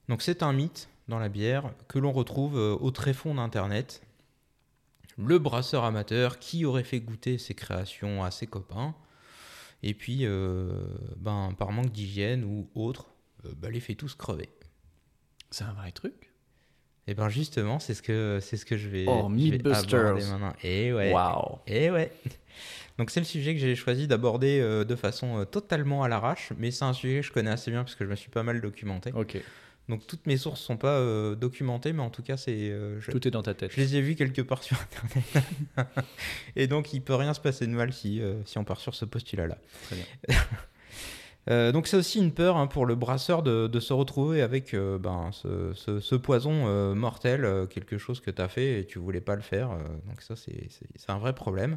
Donc 0.09 0.23
c'est 0.23 0.43
un 0.43 0.53
mythe 0.53 0.89
dans 1.09 1.19
la 1.19 1.29
bière 1.29 1.73
que 1.89 1.99
l'on 1.99 2.13
retrouve 2.13 2.57
au 2.57 2.91
tréfonds 2.91 3.35
d'Internet. 3.35 4.03
Le 5.19 5.39
brasseur 5.39 5.85
amateur 5.85 6.39
qui 6.39 6.65
aurait 6.65 6.85
fait 6.85 7.01
goûter 7.01 7.39
ses 7.39 7.55
créations 7.55 8.23
à 8.23 8.31
ses 8.31 8.47
copains, 8.47 8.95
et 9.83 9.95
puis 9.95 10.21
euh, 10.23 10.71
ben, 11.17 11.55
par 11.59 11.73
manque 11.73 11.91
d'hygiène 11.91 12.45
ou 12.45 12.69
autre, 12.75 13.07
euh, 13.45 13.53
ben, 13.57 13.71
les 13.71 13.81
fait 13.81 13.95
tous 13.95 14.15
crever. 14.15 14.49
C'est 15.51 15.65
un 15.65 15.73
vrai 15.73 15.93
truc. 15.93 16.33
Et 17.07 17.15
ben 17.15 17.29
justement, 17.29 17.79
c'est 17.79 17.95
ce 17.95 18.03
que 18.03 18.41
c'est 18.43 18.57
ce 18.57 18.67
que 18.67 18.77
je 18.77 18.89
vais, 18.89 19.05
Oh, 19.07 19.31
je 19.31 19.51
vais 19.51 19.95
aborder 19.95 20.25
maintenant. 20.25 20.53
Et 20.65 20.93
ouais. 20.93 21.13
Waouh. 21.13 21.59
Et 21.67 21.91
ouais. 21.91 22.13
Donc 22.99 23.11
c'est 23.11 23.21
le 23.21 23.27
sujet 23.27 23.55
que 23.55 23.61
j'ai 23.61 23.77
choisi 23.77 24.09
d'aborder 24.09 24.59
euh, 24.61 24.85
de 24.85 24.97
façon 24.97 25.45
totalement 25.45 26.03
à 26.03 26.09
l'arrache, 26.09 26.53
mais 26.59 26.71
c'est 26.71 26.85
un 26.85 26.95
sujet 26.95 27.21
que 27.21 27.27
je 27.27 27.33
connais 27.33 27.51
assez 27.51 27.71
bien 27.71 27.85
parce 27.85 27.95
que 27.95 28.05
je 28.05 28.11
me 28.11 28.17
suis 28.17 28.31
pas 28.31 28.43
mal 28.43 28.61
documenté. 28.61 29.13
Ok. 29.15 29.39
Donc 29.89 30.05
toutes 30.07 30.27
mes 30.27 30.37
sources 30.37 30.61
sont 30.61 30.77
pas 30.77 30.99
euh, 30.99 31.37
documentées, 31.37 31.93
mais 31.93 32.03
en 32.03 32.11
tout 32.11 32.23
cas 32.23 32.37
c'est 32.37 32.71
euh, 32.71 33.01
je, 33.01 33.13
Tout 33.13 33.27
est 33.29 33.31
dans 33.31 33.43
ta 33.43 33.55
tête. 33.55 33.71
je 33.73 33.81
les 33.81 33.97
ai 33.97 34.01
vus 34.01 34.17
quelque 34.17 34.43
part 34.43 34.63
sur 34.63 34.77
internet. 34.81 35.47
Et 36.57 36.67
donc 36.67 36.93
il 36.93 37.03
peut 37.03 37.15
rien 37.15 37.35
se 37.35 37.41
passer 37.41 37.67
de 37.67 37.73
mal 37.73 37.93
si, 37.93 38.21
euh, 38.21 38.43
si 38.45 38.59
on 38.59 38.65
part 38.65 38.81
sur 38.81 38.95
ce 38.95 39.05
postulat-là. 39.05 39.59
Très 39.85 39.97
bien. 39.97 40.37
Euh, 41.49 41.71
donc 41.71 41.87
c'est 41.87 41.97
aussi 41.97 42.19
une 42.19 42.33
peur 42.33 42.57
hein, 42.57 42.67
pour 42.67 42.87
le 42.87 42.97
brasseur 42.97 43.43
de, 43.43 43.69
de 43.69 43.81
se 43.81 43.93
retrouver 43.93 44.43
avec 44.43 44.75
euh, 44.75 44.99
ben, 44.99 45.31
ce, 45.33 45.73
ce- 45.75 46.01
ce 46.01 46.15
poison 46.17 46.67
euh, 46.67 46.95
mortel, 46.95 47.67
quelque 47.71 47.99
chose 47.99 48.21
que 48.21 48.31
tu 48.33 48.43
as 48.43 48.49
fait 48.49 48.81
et 48.81 48.85
tu 48.85 48.99
voulais 48.99 49.21
pas 49.21 49.37
le 49.37 49.43
faire. 49.43 49.71
donc 50.09 50.23
ça 50.23 50.35
c'est 50.37 50.69
un 51.09 51.19
vrai 51.19 51.35
problème. 51.35 51.77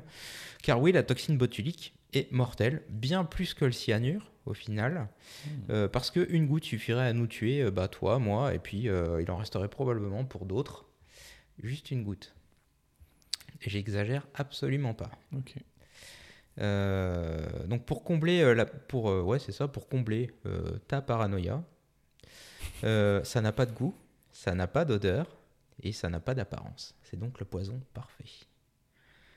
Car 0.63 0.81
oui, 0.81 0.91
la 0.91 1.03
toxine 1.03 1.37
botulique 1.37 1.93
est 2.13 2.31
mortelle, 2.31 2.81
bien 2.89 3.23
plus 3.23 3.53
que 3.53 3.65
le 3.65 3.71
cyanure 3.71 4.31
au 4.47 4.55
final, 4.55 5.07
euh, 5.69 5.87
parce 5.87 6.09
qu'une 6.09 6.47
goutte 6.47 6.63
suffirait 6.63 7.07
à 7.07 7.13
nous 7.13 7.27
tuer, 7.27 7.69
bah, 7.69 7.87
toi, 7.87 8.17
moi, 8.17 8.55
et 8.55 8.59
puis 8.59 8.87
il 8.87 9.29
en 9.31 9.37
resterait 9.37 9.67
probablement 9.69 10.25
pour 10.25 10.45
d'autres. 10.45 10.85
Juste 11.61 11.91
une 11.91 12.03
goutte. 12.03 12.33
Et 13.61 13.69
j'exagère 13.69 14.25
absolument 14.33 14.93
pas. 14.95 15.11
Euh, 16.59 17.47
donc 17.67 17.85
pour 17.85 18.03
combler 18.03 18.41
euh, 18.41 18.53
la, 18.53 18.65
pour 18.65 19.09
euh, 19.09 19.21
ouais 19.21 19.39
c'est 19.39 19.53
ça 19.53 19.67
pour 19.69 19.87
combler 19.87 20.29
ta 20.87 21.01
paranoïa 21.01 21.63
ça 22.81 23.41
n'a 23.41 23.51
pas 23.51 23.65
de 23.65 23.71
goût 23.71 23.95
ça 24.31 24.53
n'a 24.55 24.67
pas 24.67 24.85
d'odeur 24.85 25.25
et 25.81 25.91
ça 25.93 26.09
n'a 26.09 26.19
pas 26.19 26.35
d'apparence 26.35 26.95
c'est 27.03 27.17
donc 27.17 27.39
le 27.39 27.45
poison 27.45 27.79
parfait 27.93 28.25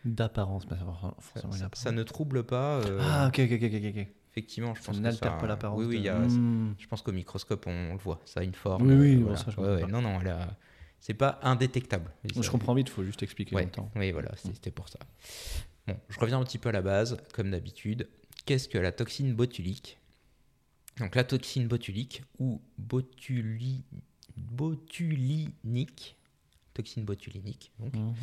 D'apparence, 0.05 0.67
mais 0.69 0.77
ça 0.77 0.85
forcément 1.21 1.97
ne 1.97 2.03
trouble 2.03 2.43
pas 2.43 2.79
euh, 2.81 2.99
Ah, 3.01 3.29
ok, 3.29 3.39
ok, 3.39 3.53
ok, 3.53 3.63
ok, 3.97 4.07
effectivement 4.33 4.75
je 4.75 4.83
pense 4.83 4.97
que 4.97 5.03
n'altère 5.03 5.31
ça- 5.35 5.39
pas 5.39 5.47
l'apparence. 5.47 5.79
oui 5.79 5.87
oui 5.87 5.99
de- 6.01 6.05
y 6.07 6.09
a- 6.09 6.27
Hmm. 6.27 6.75
je 6.77 6.87
pense 6.89 7.03
qu'au 7.03 7.13
microscope 7.13 7.65
on, 7.69 7.93
le 7.93 7.99
voit 7.99 8.21
ça 8.25 8.41
a 8.41 8.43
une 8.43 8.55
forme 8.55 8.89
Oui, 8.89 8.97
oui, 8.97 9.15
euh, 9.15 9.23
voilà. 9.23 9.37
ça, 9.37 9.53
je 9.53 9.61
Ouais, 9.61 9.75
ouais, 9.77 9.87
non 9.87 10.03
non 10.03 10.19
a- 10.27 10.57
c'est 10.99 11.15
pas 11.15 11.39
indétectable 11.43 12.11
Je 12.25 12.51
comprends 12.51 12.75
vite, 12.75 12.89
il 12.89 12.93
faut 12.93 13.05
juste 13.05 13.23
expliquer 13.23 13.55
Ouais, 13.55 13.63
longtemps. 13.65 13.91
Oui, 13.95 14.11
voilà, 14.11 14.31
c'est- 14.37 14.53
c'était 14.55 14.71
pour 14.73 14.89
ça. 14.89 14.99
Bon, 15.87 15.97
je 16.09 16.19
reviens 16.21 16.39
un 16.41 16.45
petit 16.45 16.59
peu 16.59 16.69
à 16.69 16.73
la 16.73 16.83
base, 16.83 17.17
comme 17.35 17.51
d'habitude. 17.51 18.09
Qu'est-ce 18.47 18.69
que 18.69 18.79
la 18.79 18.93
toxine 18.93 19.35
botulique? 19.35 19.99
Donc 20.99 21.15
la 21.15 21.25
toxine 21.25 21.67
botulique 21.69 22.23
ou 22.39 22.61
botuli... 22.79 23.85
botulinique, 24.37 26.17
toxine 26.75 27.05
botulinique, 27.05 27.73
donc, 27.79 27.95
Mhm. 27.95 28.15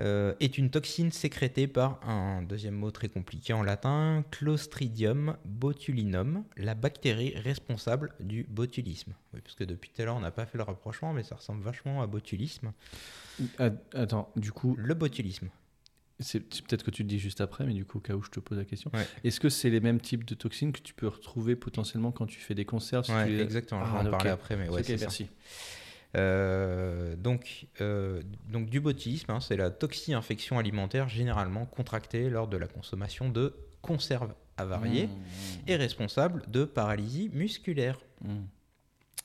euh, 0.00 0.34
est 0.40 0.56
une 0.58 0.70
toxine 0.70 1.12
sécrétée 1.12 1.66
par 1.66 2.06
un 2.08 2.42
deuxième 2.42 2.74
mot 2.74 2.90
très 2.90 3.08
compliqué 3.08 3.52
en 3.52 3.62
latin, 3.62 4.24
Clostridium 4.30 5.36
botulinum, 5.44 6.44
la 6.56 6.74
bactérie 6.74 7.36
responsable 7.36 8.14
du 8.20 8.44
botulisme. 8.44 9.14
Oui, 9.34 9.40
parce 9.42 9.54
que 9.54 9.64
depuis 9.64 9.90
tout 9.90 10.02
à 10.02 10.04
l'heure, 10.06 10.16
on 10.16 10.20
n'a 10.20 10.30
pas 10.30 10.46
fait 10.46 10.58
le 10.58 10.64
rapprochement, 10.64 11.12
mais 11.12 11.22
ça 11.22 11.34
ressemble 11.36 11.62
vachement 11.62 12.02
à 12.02 12.06
botulisme. 12.06 12.72
Attends, 13.94 14.30
du 14.36 14.52
coup, 14.52 14.74
Le 14.76 14.94
botulisme. 14.94 15.48
C'est 16.20 16.40
peut-être 16.40 16.82
que 16.84 16.90
tu 16.90 17.02
le 17.02 17.08
dis 17.08 17.18
juste 17.18 17.40
après, 17.40 17.64
mais 17.64 17.72
du 17.74 17.84
coup, 17.84 17.98
au 17.98 18.00
cas 18.00 18.14
où 18.14 18.22
je 18.22 18.30
te 18.30 18.40
pose 18.40 18.58
la 18.58 18.64
question, 18.64 18.90
Ouais. 18.94 19.06
est-ce 19.24 19.40
que 19.40 19.48
c'est 19.48 19.70
les 19.70 19.80
mêmes 19.80 20.00
types 20.00 20.24
de 20.24 20.34
toxines 20.34 20.72
que 20.72 20.80
tu 20.80 20.94
peux 20.94 21.08
retrouver 21.08 21.56
potentiellement 21.56 22.12
quand 22.12 22.26
tu 22.26 22.38
fais 22.40 22.54
des 22.54 22.64
conserves 22.64 23.04
si 23.04 23.12
Ouais, 23.12 23.24
tu 23.26 23.30
les- 23.32 23.42
exactement, 23.42 23.84
je 23.84 23.90
vais 23.92 23.98
Ah, 23.98 24.06
en 24.06 24.10
parler 24.10 24.30
après, 24.30 24.56
mais 24.56 24.68
ouais, 24.68 24.82
merci. 25.00 25.28
Euh, 26.16 27.14
donc, 27.16 27.66
euh, 27.80 28.20
donc 28.50 28.68
du 28.68 28.80
botulisme, 28.80 29.30
hein, 29.30 29.40
c'est 29.40 29.56
la 29.56 29.70
toxi-infection 29.70 30.58
alimentaire 30.58 31.08
généralement 31.08 31.66
contractée 31.66 32.28
lors 32.30 32.48
de 32.48 32.56
la 32.56 32.66
consommation 32.66 33.28
de 33.28 33.54
conserve 33.80 34.34
avariée 34.56 35.06
Mmh, 35.06 35.70
est 35.70 35.76
responsable 35.76 36.42
de 36.48 36.64
paralysie 36.64 37.30
musculaire. 37.32 37.98
mmh. 38.22 38.34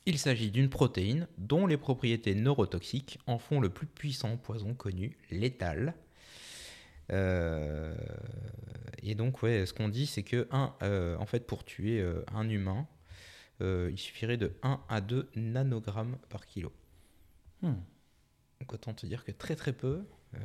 Il 0.06 0.20
s'agit 0.20 0.52
d'une 0.52 0.70
protéine 0.70 1.28
dont 1.40 1.66
les 1.66 1.78
propriétés 1.78 2.36
neurotoxiques 2.36 3.18
en 3.26 3.40
font 3.40 3.60
le 3.60 3.70
plus 3.70 3.88
puissant 3.88 4.38
poison 4.38 4.76
connu, 4.76 5.18
létal. 5.32 5.96
Euh, 7.12 7.96
et 9.04 9.16
donc, 9.16 9.44
ouais, 9.44 9.66
ce 9.66 9.74
qu'on 9.74 9.90
dit, 9.90 10.06
c'est 10.06 10.24
que 10.24 10.48
un, 10.52 10.76
euh, 10.84 11.16
en 11.18 11.26
fait, 11.26 11.46
pour 11.46 11.64
tuer 11.64 12.02
euh, 12.02 12.24
un 12.34 12.50
humain, 12.50 12.88
il 13.62 13.98
suffirait 13.98 14.38
de 14.38 14.54
1 14.64 14.82
à 14.90 15.02
2 15.02 15.30
nanogrammes 15.36 16.18
par 16.30 16.46
kilo. 16.46 16.74
Hmm. 17.62 17.76
Donc 18.60 18.74
autant 18.74 18.94
te 18.94 19.06
dire 19.06 19.24
que 19.24 19.32
très 19.32 19.56
très 19.56 19.74
peu 19.74 20.04
euh, 20.36 20.40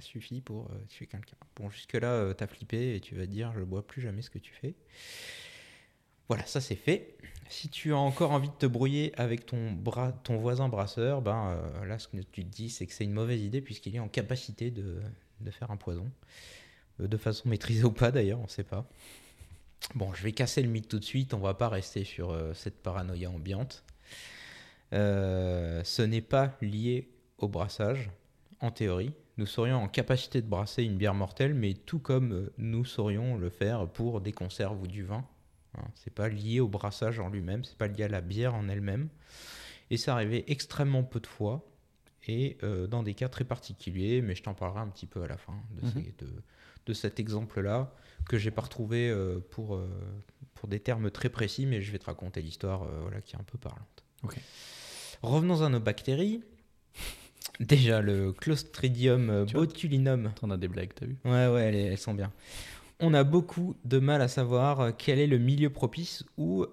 suffit 0.00 0.40
pour 0.40 0.70
euh, 0.70 0.84
tuer 0.88 1.06
quelqu'un. 1.06 1.36
Bon, 1.56 1.70
jusque-là, 1.70 2.08
euh, 2.08 2.34
t'as 2.34 2.46
flippé 2.46 2.96
et 2.96 3.00
tu 3.00 3.14
vas 3.14 3.26
te 3.26 3.30
dire, 3.30 3.52
je 3.52 3.60
bois 3.62 3.86
plus 3.86 4.00
jamais 4.00 4.22
ce 4.22 4.30
que 4.30 4.38
tu 4.38 4.52
fais. 4.52 4.74
Voilà, 6.28 6.44
ça 6.46 6.60
c'est 6.60 6.76
fait. 6.76 7.16
Si 7.48 7.68
tu 7.68 7.92
as 7.92 7.98
encore 7.98 8.32
envie 8.32 8.48
de 8.48 8.54
te 8.54 8.66
brouiller 8.66 9.12
avec 9.18 9.46
ton, 9.46 9.72
bras, 9.72 10.12
ton 10.12 10.36
voisin 10.36 10.68
brasseur, 10.68 11.22
ben 11.22 11.58
là, 11.86 11.98
ce 11.98 12.08
que 12.08 12.18
tu 12.18 12.44
te 12.44 12.50
dis, 12.50 12.68
c'est 12.68 12.86
que 12.86 12.92
c'est 12.92 13.04
une 13.04 13.12
mauvaise 13.12 13.42
idée 13.42 13.62
puisqu'il 13.62 13.96
est 13.96 14.00
en 14.00 14.08
capacité 14.08 14.70
de, 14.70 15.00
de 15.40 15.50
faire 15.50 15.70
un 15.70 15.76
poison. 15.76 16.10
Euh, 17.00 17.08
de 17.08 17.16
façon 17.16 17.48
maîtrisée 17.48 17.84
ou 17.84 17.92
pas 17.92 18.10
d'ailleurs, 18.10 18.40
on 18.40 18.44
ne 18.44 18.48
sait 18.48 18.64
pas. 18.64 18.86
Bon, 19.94 20.12
je 20.12 20.22
vais 20.22 20.32
casser 20.32 20.62
le 20.62 20.68
mythe 20.68 20.88
tout 20.88 20.98
de 20.98 21.04
suite, 21.04 21.34
on 21.34 21.38
va 21.38 21.54
pas 21.54 21.68
rester 21.68 22.04
sur 22.04 22.30
euh, 22.30 22.52
cette 22.54 22.82
paranoïa 22.82 23.30
ambiante. 23.30 23.84
Euh, 24.92 25.82
ce 25.84 26.02
n'est 26.02 26.20
pas 26.22 26.56
lié 26.60 27.08
au 27.38 27.48
brassage, 27.48 28.10
en 28.60 28.70
théorie. 28.70 29.12
Nous 29.36 29.46
serions 29.46 29.76
en 29.76 29.88
capacité 29.88 30.42
de 30.42 30.48
brasser 30.48 30.82
une 30.82 30.96
bière 30.96 31.14
mortelle, 31.14 31.54
mais 31.54 31.74
tout 31.74 32.00
comme 32.00 32.50
nous 32.58 32.84
saurions 32.84 33.36
le 33.36 33.50
faire 33.50 33.86
pour 33.86 34.20
des 34.20 34.32
conserves 34.32 34.82
ou 34.82 34.88
du 34.88 35.04
vin. 35.04 35.24
Hein, 35.76 35.84
c'est 35.94 36.12
pas 36.12 36.28
lié 36.28 36.58
au 36.58 36.68
brassage 36.68 37.20
en 37.20 37.28
lui-même, 37.28 37.64
c'est 37.64 37.78
pas 37.78 37.86
lié 37.86 38.04
à 38.04 38.08
la 38.08 38.20
bière 38.20 38.54
en 38.54 38.68
elle-même. 38.68 39.08
Et 39.90 39.96
ça 39.96 40.14
arrivait 40.14 40.44
extrêmement 40.48 41.04
peu 41.04 41.20
de 41.20 41.26
fois 41.26 41.64
et 42.28 42.58
euh, 42.62 42.86
dans 42.86 43.02
des 43.02 43.14
cas 43.14 43.28
très 43.28 43.44
particuliers, 43.44 44.20
mais 44.22 44.34
je 44.34 44.42
t'en 44.42 44.54
parlerai 44.54 44.80
un 44.80 44.88
petit 44.88 45.06
peu 45.06 45.22
à 45.22 45.26
la 45.26 45.36
fin 45.38 45.54
de, 45.70 45.86
Mhm. 45.86 45.92
ces- 45.92 46.14
de- 46.24 46.42
de 46.86 46.92
cet 46.92 47.18
exemple-là 47.18 47.92
que 48.28 48.38
j'ai 48.38 48.50
pas 48.50 48.62
retrouvé 48.62 49.08
euh, 49.10 49.40
pour, 49.50 49.74
euh, 49.74 49.88
pour 50.54 50.68
des 50.68 50.80
termes 50.80 51.10
très 51.10 51.28
précis, 51.30 51.66
mais 51.66 51.80
je 51.82 51.90
vais 51.90 51.98
te 51.98 52.06
raconter 52.06 52.40
l'histoire 52.42 52.84
voilà, 53.02 53.20
qui 53.20 53.34
est 53.34 53.38
un 53.38 53.44
peu 53.44 53.58
parlante. 53.58 54.04
Revenons 55.22 55.62
à 55.62 55.68
nos 55.68 55.80
bactéries. 55.80 56.42
Déjà, 57.60 58.00
le 58.02 58.32
Clostridium 58.32 59.44
Tu 59.46 59.54
botulinum. 59.54 60.30
T'en 60.40 60.50
as 60.50 60.56
des 60.56 60.68
blagues, 60.68 60.92
t'as 60.94 61.06
vu? 61.06 61.16
Ouais, 61.24 61.48
ouais, 61.48 61.62
elles, 61.62 61.74
elles 61.74 61.98
sont 61.98 62.14
bien. 62.14 62.32
On 63.00 63.14
a 63.14 63.22
beaucoup 63.24 63.76
de 63.84 63.98
mal 63.98 64.20
à 64.22 64.28
savoir 64.28 64.96
quel 64.96 65.18
est 65.20 65.26
le 65.28 65.38
milieu 65.38 65.70
propice 65.70 66.24
où 66.36 66.66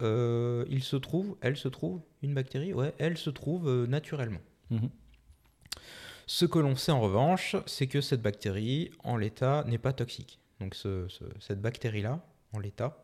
il 0.70 0.84
se 0.84 0.96
trouve, 0.96 1.38
elle 1.42 1.56
se 1.58 1.68
trouve, 1.68 2.02
une 2.24 2.34
bactérie, 2.34 2.74
ouais, 2.74 2.94
elle 2.98 3.18
se 3.18 3.30
trouve 3.30 3.86
naturellement. 3.86 4.42
Mhm. 4.72 4.90
Ce 6.28 6.46
que 6.46 6.60
l'on 6.60 6.76
sait 6.76 6.92
en 6.92 7.02
revanche, 7.02 7.56
c'est 7.66 7.88
que 7.88 8.02
cette 8.02 8.22
bactérie, 8.22 8.92
en 9.04 9.18
l'état, 9.18 9.64
n'est 9.68 9.78
pas 9.78 9.94
toxique. 9.94 10.40
Donc 10.60 10.74
ce- 10.76 11.06
ce- 11.10 11.24
cette 11.40 11.62
bactérie-là, 11.62 12.20
en 12.54 12.60
l'état, 12.60 12.98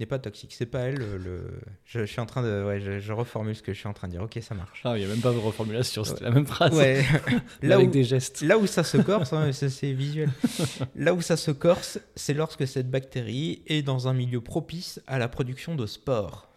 n'est 0.00 0.06
pas 0.06 0.18
toxique. 0.18 0.54
C'est 0.54 0.66
pas 0.66 0.80
elle 0.80 0.94
le... 0.94 1.16
le- 1.18 1.60
Je, 1.84 2.00
je 2.00 2.04
suis 2.06 2.20
en 2.20 2.26
train 2.26 2.42
de... 2.42 2.64
Ouais, 2.66 2.80
je, 2.80 2.98
je 2.98 3.12
reformule 3.12 3.54
ce 3.54 3.62
que 3.62 3.72
je 3.74 3.78
suis 3.78 3.88
en 3.88 3.92
train 3.92 4.08
de 4.08 4.12
dire. 4.12 4.22
Ok, 4.22 4.38
ça 4.40 4.54
marche. 4.54 4.80
Ah, 4.84 4.96
il 4.96 5.00
n'y 5.00 5.04
a 5.04 5.08
même 5.08 5.20
pas 5.20 5.32
de 5.32 5.38
reformulation, 5.38 6.02
c'était 6.02 6.24
la 6.24 6.30
même 6.30 6.46
phrase. 6.46 6.74
Ouais. 6.74 7.04
là, 7.62 7.74
avec 7.76 7.88
où, 7.88 7.90
des 7.92 8.04
gestes. 8.04 8.40
là 8.40 8.56
où 8.56 8.66
ça 8.66 8.84
se 8.84 8.96
corse, 8.96 9.32
hein, 9.34 9.52
c'est 9.52 9.92
visuel. 9.92 10.30
Là 10.96 11.12
où 11.14 11.20
ça 11.20 11.36
se 11.36 11.50
corse, 11.50 12.00
c'est 12.16 12.34
lorsque 12.34 12.66
cette 12.66 12.90
bactérie 12.90 13.62
est 13.66 13.82
dans 13.82 14.08
un 14.08 14.14
milieu 14.14 14.40
propice 14.40 15.00
à 15.06 15.18
la 15.18 15.28
production 15.28 15.74
de 15.74 15.84
spores. 15.86 16.48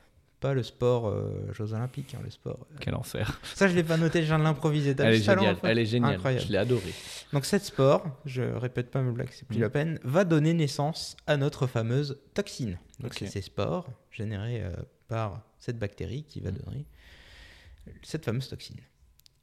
Pas 0.45 0.53
le 0.53 0.61
sport 0.61 1.07
euh, 1.07 1.51
Jeux 1.53 1.73
Olympiques, 1.73 2.13
hein, 2.13 2.21
le 2.23 2.29
sport. 2.29 2.67
euh. 2.71 2.75
Quel 2.79 2.93
enfer. 2.93 3.39
Ça, 3.55 3.67
je 3.67 3.73
l'ai 3.75 3.83
pas 3.83 3.97
noté, 3.97 4.21
je 4.21 4.27
viens 4.27 4.37
de 4.37 4.43
l'improviser. 4.43 4.93
Elle 4.99 5.15
est 5.15 5.21
géniale, 5.23 5.57
elle 5.63 5.79
est 5.79 5.85
géniale. 5.87 6.13
Incroyable. 6.15 6.45
Je 6.45 6.51
l'ai 6.51 6.57
adorée. 6.59 6.93
Donc 7.33 7.45
cette 7.45 7.63
spore, 7.63 8.05
je 8.25 8.43
répète 8.43 8.91
pas 8.91 9.01
mes 9.01 9.11
blagues, 9.11 9.29
c'est 9.31 9.47
plus 9.47 9.57
Mm. 9.57 9.61
la 9.61 9.69
peine, 9.71 9.99
va 10.03 10.23
donner 10.23 10.53
naissance 10.53 11.17
à 11.25 11.35
notre 11.37 11.65
fameuse 11.65 12.19
toxine. 12.35 12.77
Donc 12.99 13.15
c'est 13.15 13.25
ces 13.25 13.41
spores 13.41 13.89
générés 14.11 14.61
euh, 14.63 14.75
par 15.07 15.41
cette 15.57 15.79
bactérie 15.79 16.23
qui 16.25 16.41
va 16.41 16.51
Mm. 16.51 16.57
donner 16.63 16.85
cette 18.03 18.23
fameuse 18.25 18.47
toxine. 18.47 18.77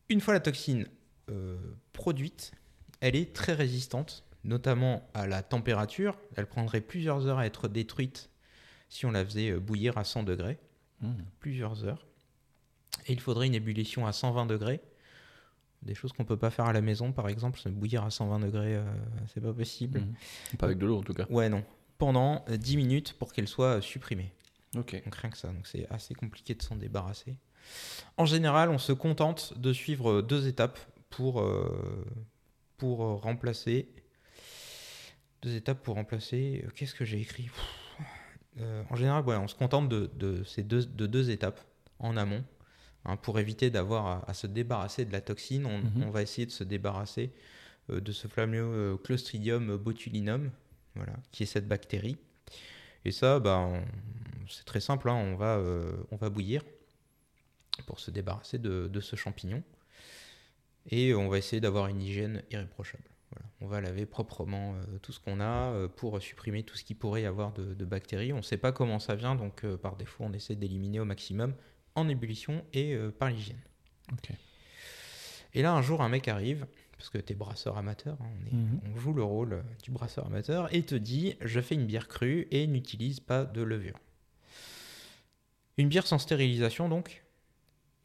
Une 0.09 0.21
fois 0.21 0.35
la 0.35 0.41
toxine 0.41 0.87
euh, 1.31 1.57
produite, 1.93 2.53
elle 3.01 3.17
est 3.17 3.35
très 3.35 3.55
résistante, 3.55 4.25
notamment 4.45 5.09
à 5.15 5.27
la 5.27 5.43
température. 5.43 6.17
Elle 6.37 6.47
prendrait 6.47 6.81
plusieurs 6.81 7.27
heures 7.27 7.39
à 7.39 7.47
être 7.47 7.67
détruite 7.67 8.31
si 8.89 9.05
on 9.05 9.11
la 9.11 9.25
faisait 9.25 9.53
bouillir 9.55 9.99
à 9.99 10.05
100 10.05 10.23
degrés 10.23 10.59
Mhm. 11.03 11.25
plusieurs 11.41 11.85
heures. 11.85 12.07
Et 13.07 13.13
il 13.13 13.21
faudrait 13.21 13.47
une 13.47 13.55
ébullition 13.55 14.07
à 14.07 14.13
120 14.13 14.47
degrés. 14.47 14.81
Des 15.83 15.95
choses 15.97 16.13
qu'on 16.13 16.25
peut 16.25 16.37
pas 16.37 16.51
faire 16.51 16.67
à 16.67 16.73
la 16.73 16.81
maison, 16.81 17.13
par 17.13 17.29
exemple, 17.29 17.59
se 17.59 17.69
bouillir 17.69 18.05
à 18.05 18.11
120 18.11 18.39
degrés, 18.39 18.77
euh, 18.77 18.85
c'est 19.35 19.41
pas 19.41 19.53
possible. 19.53 20.01
Mhm. 20.01 20.57
Pas 20.59 20.67
avec 20.67 20.79
de 20.79 20.87
l'eau 20.87 20.99
en 20.99 21.03
tout 21.03 21.15
cas. 21.15 21.27
Ouais, 21.29 21.49
non. 21.49 21.65
Pendant 21.99 22.45
euh, 22.49 22.57
10 22.57 22.77
minutes 22.77 23.15
pour 23.19 23.33
qu'elle 23.33 23.49
soit 23.49 23.79
euh, 23.79 23.81
supprimée. 23.81 24.33
Ok. 24.77 25.03
Donc 25.05 25.15
rien 25.17 25.31
que 25.31 25.37
ça, 25.37 25.49
donc 25.49 25.67
c'est 25.67 25.87
assez 25.91 26.15
compliqué 26.15 26.55
de 26.55 26.63
s'en 26.63 26.77
débarrasser. 26.77 27.37
En 28.17 28.25
général, 28.27 28.71
on 28.71 28.79
se 28.79 28.93
contente 28.93 29.59
de 29.59 29.73
suivre 29.73 30.11
euh, 30.11 30.23
deux 30.23 30.47
étapes 30.47 30.79
pour, 31.11 31.41
euh, 31.41 32.05
pour 32.79 33.05
euh, 33.05 33.15
remplacer. 33.17 33.89
Deux 35.43 35.55
étapes 35.57 35.83
pour 35.83 35.97
remplacer. 35.97 36.63
euh, 36.65 36.71
Qu'est-ce 36.75 36.95
que 36.95 37.05
j'ai 37.05 37.21
écrit? 37.21 37.45
Pff, 37.45 37.55
euh, 38.61 38.83
En 38.91 38.97
général, 38.97 39.25
ouais, 39.25 39.37
on 39.37 39.49
se 39.49 39.55
contente 39.55 39.89
de, 39.89 40.11
de 40.15 40.45
ces 40.45 40.63
deux, 40.63 40.85
de 40.85 41.07
deux 41.07 41.31
étapes 41.31 41.61
en 41.99 42.17
amont. 42.17 42.45
hein, 43.05 43.17
pour 43.17 43.39
éviter 43.41 43.69
d'avoir 43.71 44.07
à, 44.07 44.31
à 44.31 44.35
se 44.35 44.47
débarrasser 44.47 45.05
de 45.05 45.13
la 45.13 45.21
toxine, 45.21 45.67
on, 45.67 45.79
Mhm. 45.79 46.05
on 46.07 46.11
va 46.11 46.23
essayer 46.23 46.47
de 46.47 46.53
se 46.53 46.63
débarrasser 46.65 47.33
euh, 47.91 48.01
de 48.01 48.13
ce 48.13 48.29
fameux 48.29 48.61
euh, 48.63 48.97
Clostridium 48.97 49.77
botulinum, 49.77 50.51
voilà, 50.95 51.15
qui 51.33 51.43
est 51.43 51.47
cette 51.47 51.67
bactérie. 51.67 52.17
Et 53.05 53.11
ça, 53.11 53.41
bah, 53.41 53.69
c'est 54.49 54.65
très 54.65 54.81
simple, 54.81 55.09
hein, 55.11 55.15
on, 55.15 55.35
va, 55.35 55.57
euh, 55.57 55.93
on 56.13 56.17
va 56.17 56.31
bouillir 56.31 56.63
pour 57.87 57.99
se 57.99 58.11
débarrasser 58.13 58.59
de, 58.59 58.87
de 58.89 59.01
ce 59.01 59.17
champignon. 59.17 59.63
Et 60.91 61.15
on 61.15 61.29
va 61.29 61.39
essayer 61.39 61.61
d'avoir 61.61 61.89
une 61.89 62.01
hygiène 62.03 62.43
irréprochable. 62.51 63.05
Voilà. 63.33 63.47
On 63.61 63.66
va 63.66 63.80
laver 63.80 64.07
proprement 64.07 64.74
euh, 64.74 64.99
tout 65.01 65.12
ce 65.12 65.20
qu'on 65.20 65.41
a 65.41 65.70
euh, 65.72 65.89
pour 65.89 66.20
supprimer 66.20 66.62
tout 66.62 66.76
ce 66.76 66.85
qui 66.85 66.95
pourrait 66.95 67.22
y 67.22 67.26
avoir 67.26 67.53
de, 67.53 67.74
de 67.74 67.85
bactéries. 67.85 68.33
On 68.33 68.39
ne 68.39 68.43
sait 68.43 68.57
pas 68.59 68.72
comment 68.72 68.99
ça 68.99 69.14
vient, 69.14 69.35
donc 69.35 69.64
euh, 69.64 69.76
par 69.76 69.97
défaut, 69.97 70.24
on 70.24 70.33
essaie 70.33 70.55
d'éliminer 70.57 71.01
au 71.01 71.05
maximum 71.05 71.55
en 71.95 72.09
ébullition 72.09 72.64
et 72.72 72.97
par 73.18 73.28
l'hygiène. 73.30 73.61
Et 75.55 75.62
là, 75.62 75.72
un 75.74 75.83
jour, 75.83 76.01
un 76.03 76.09
mec 76.09 76.28
arrive, 76.28 76.66
parce 76.97 77.11
que 77.11 77.18
t'es 77.18 77.35
brasseur 77.35 77.76
amateur, 77.76 78.16
hein, 78.22 78.26
on, 78.43 78.47
est- 78.47 78.53
Mhm. 78.53 78.80
on 78.95 78.97
joue 78.99 79.12
le 79.12 79.22
rôle 79.22 79.62
du 79.83 79.91
brasseur 79.91 80.26
amateur, 80.26 80.74
et 80.74 80.83
te 80.83 80.95
dit 80.95 81.37
Je 81.43 81.61
fais 81.61 81.74
une 81.74 81.85
bière 81.87 82.09
crue 82.09 82.49
et 82.51 82.66
n'utilise 82.66 83.20
pas 83.20 83.45
de 83.45 83.61
levure. 83.62 83.99
Une 85.78 85.89
bière 85.89 86.07
sans 86.07 86.18
stérilisation, 86.18 86.89
donc, 86.89 87.22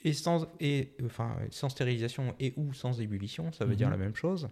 et 0.03 0.13
sans, 0.13 0.47
et, 0.59 0.93
enfin, 1.05 1.37
sans 1.49 1.69
stérilisation 1.69 2.35
et 2.39 2.53
ou 2.57 2.73
sans 2.73 2.99
ébullition, 3.01 3.51
ça 3.51 3.65
veut 3.65 3.71
Mhm. 3.71 3.77
dire 3.77 3.89
la 3.89 3.97
même 3.97 4.15
chose. 4.15 4.49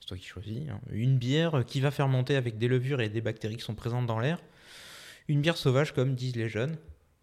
C'est 0.00 0.06
toi 0.08 0.16
qui 0.16 0.26
choisis. 0.26 0.68
hein. 0.68 0.80
Une 0.90 1.16
bière 1.18 1.64
qui 1.66 1.80
va 1.80 1.90
fermenter 1.90 2.36
avec 2.36 2.58
des 2.58 2.68
levures 2.68 3.00
et 3.00 3.08
des 3.08 3.20
bactéries 3.20 3.56
qui 3.56 3.62
sont 3.64 3.74
présentes 3.74 4.06
dans 4.06 4.18
l'air. 4.20 4.38
Une 5.28 5.40
bière 5.40 5.56
sauvage, 5.56 5.94
comme 5.94 6.14
disent 6.14 6.36
les 6.36 6.48
jeunes. 6.48 6.76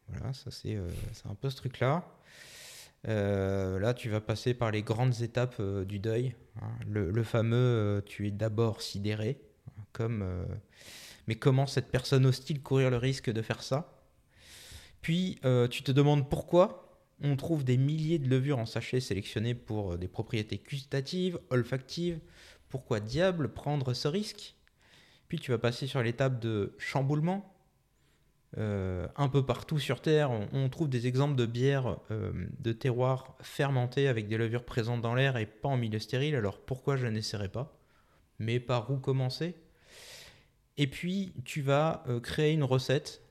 Voilà, 0.10 0.34
ça 0.34 0.52
c'est 0.52 0.76
euh, 0.76 0.90
un 1.30 1.36
peu 1.36 1.50
ce 1.50 1.56
truc-là. 1.58 2.04
Euh, 3.08 3.80
là, 3.80 3.94
tu 3.94 4.10
vas 4.10 4.20
passer 4.22 4.54
par 4.54 4.72
les 4.72 4.82
grandes 4.84 5.22
étapes 5.22 5.56
euh, 5.60 5.86
du 5.86 6.00
deuil. 6.00 6.36
hein. 6.62 6.72
Le, 6.88 7.24
fameux 7.24 8.04
tu 8.06 8.28
es 8.28 8.32
d'abord 8.32 8.82
sidéré. 8.82 9.40
hein, 9.68 9.84
Comme, 9.94 10.46
mais 11.28 11.36
comment 11.36 11.68
cette 11.68 11.92
personne 11.92 12.26
hostile 12.26 12.62
courir 12.62 12.90
le 12.90 12.98
risque 12.98 13.30
de 13.32 13.42
faire 13.42 13.62
ça? 13.64 13.98
Puis 15.02 15.40
tu 15.70 15.84
te 15.84 15.92
demandes 15.92 16.30
pourquoi 16.30 16.88
on 17.24 17.36
trouve 17.36 17.64
des 17.64 17.78
milliers 17.78 18.20
de 18.20 18.28
levures 18.28 18.58
en 18.58 18.66
sachet 18.66 19.00
sélectionnées 19.00 19.54
pour 19.56 19.98
des 19.98 20.08
propriétés 20.08 20.62
gustatives, 20.68 21.40
olfactives. 21.52 22.20
Pourquoi 22.72 23.00
diable 23.00 23.54
prendre 23.54 23.94
ce 23.94 24.08
risque? 24.08 24.56
Puis 25.28 25.40
tu 25.40 25.52
vas 25.52 25.60
passer 25.60 25.86
sur 25.86 26.02
l'étape 26.02 26.40
de 26.40 26.74
chamboulement. 26.80 27.54
Euh, 28.58 29.08
un 29.16 29.30
peu 29.30 29.46
partout 29.46 29.80
sur 29.80 30.02
Terre, 30.02 30.32
on, 30.52 30.68
trouve 30.70 30.90
des 30.90 31.08
exemples 31.08 31.36
de 31.36 31.46
bières 31.46 32.00
euh, 32.12 32.34
de 32.60 32.74
terroirs 32.74 33.38
fermentées 33.42 34.10
avec 34.10 34.28
des 34.28 34.38
levures 34.38 34.66
présentes 34.66 35.02
dans 35.02 35.16
l'air 35.16 35.38
et 35.38 35.46
pas 35.46 35.70
en 35.70 35.78
milieu 35.78 36.00
stérile. 36.00 36.36
Alors 36.36 36.60
pourquoi 36.60 36.98
je 36.98 37.08
n'essaierai 37.08 37.48
pas? 37.48 37.78
Mais 38.40 38.60
par 38.60 38.90
où 38.92 38.98
commencer? 38.98 39.56
Et 40.78 40.88
puis 40.88 41.34
tu 41.46 41.62
vas 41.62 42.04
euh, 42.08 42.20
créer 42.20 42.54
une 42.54 42.64
recette 42.64 43.22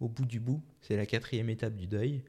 au 0.00 0.08
bout 0.08 0.26
du 0.26 0.40
bout, 0.40 0.62
c'est 0.82 0.96
la 0.96 1.06
quatrième 1.06 1.48
étape 1.48 1.74
du 1.74 1.86
deuil. 1.86 2.22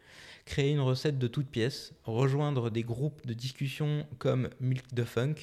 Créer 0.46 0.72
une 0.72 0.80
recette 0.80 1.20
de 1.20 1.28
toutes 1.28 1.50
pièces, 1.50 1.94
rejoindre 2.04 2.70
des 2.70 2.84
groupes 2.84 3.26
de 3.28 3.34
discussion 3.34 4.08
comme 4.18 4.50
Milk 4.62 4.88
the 4.96 5.04
Funk, 5.04 5.36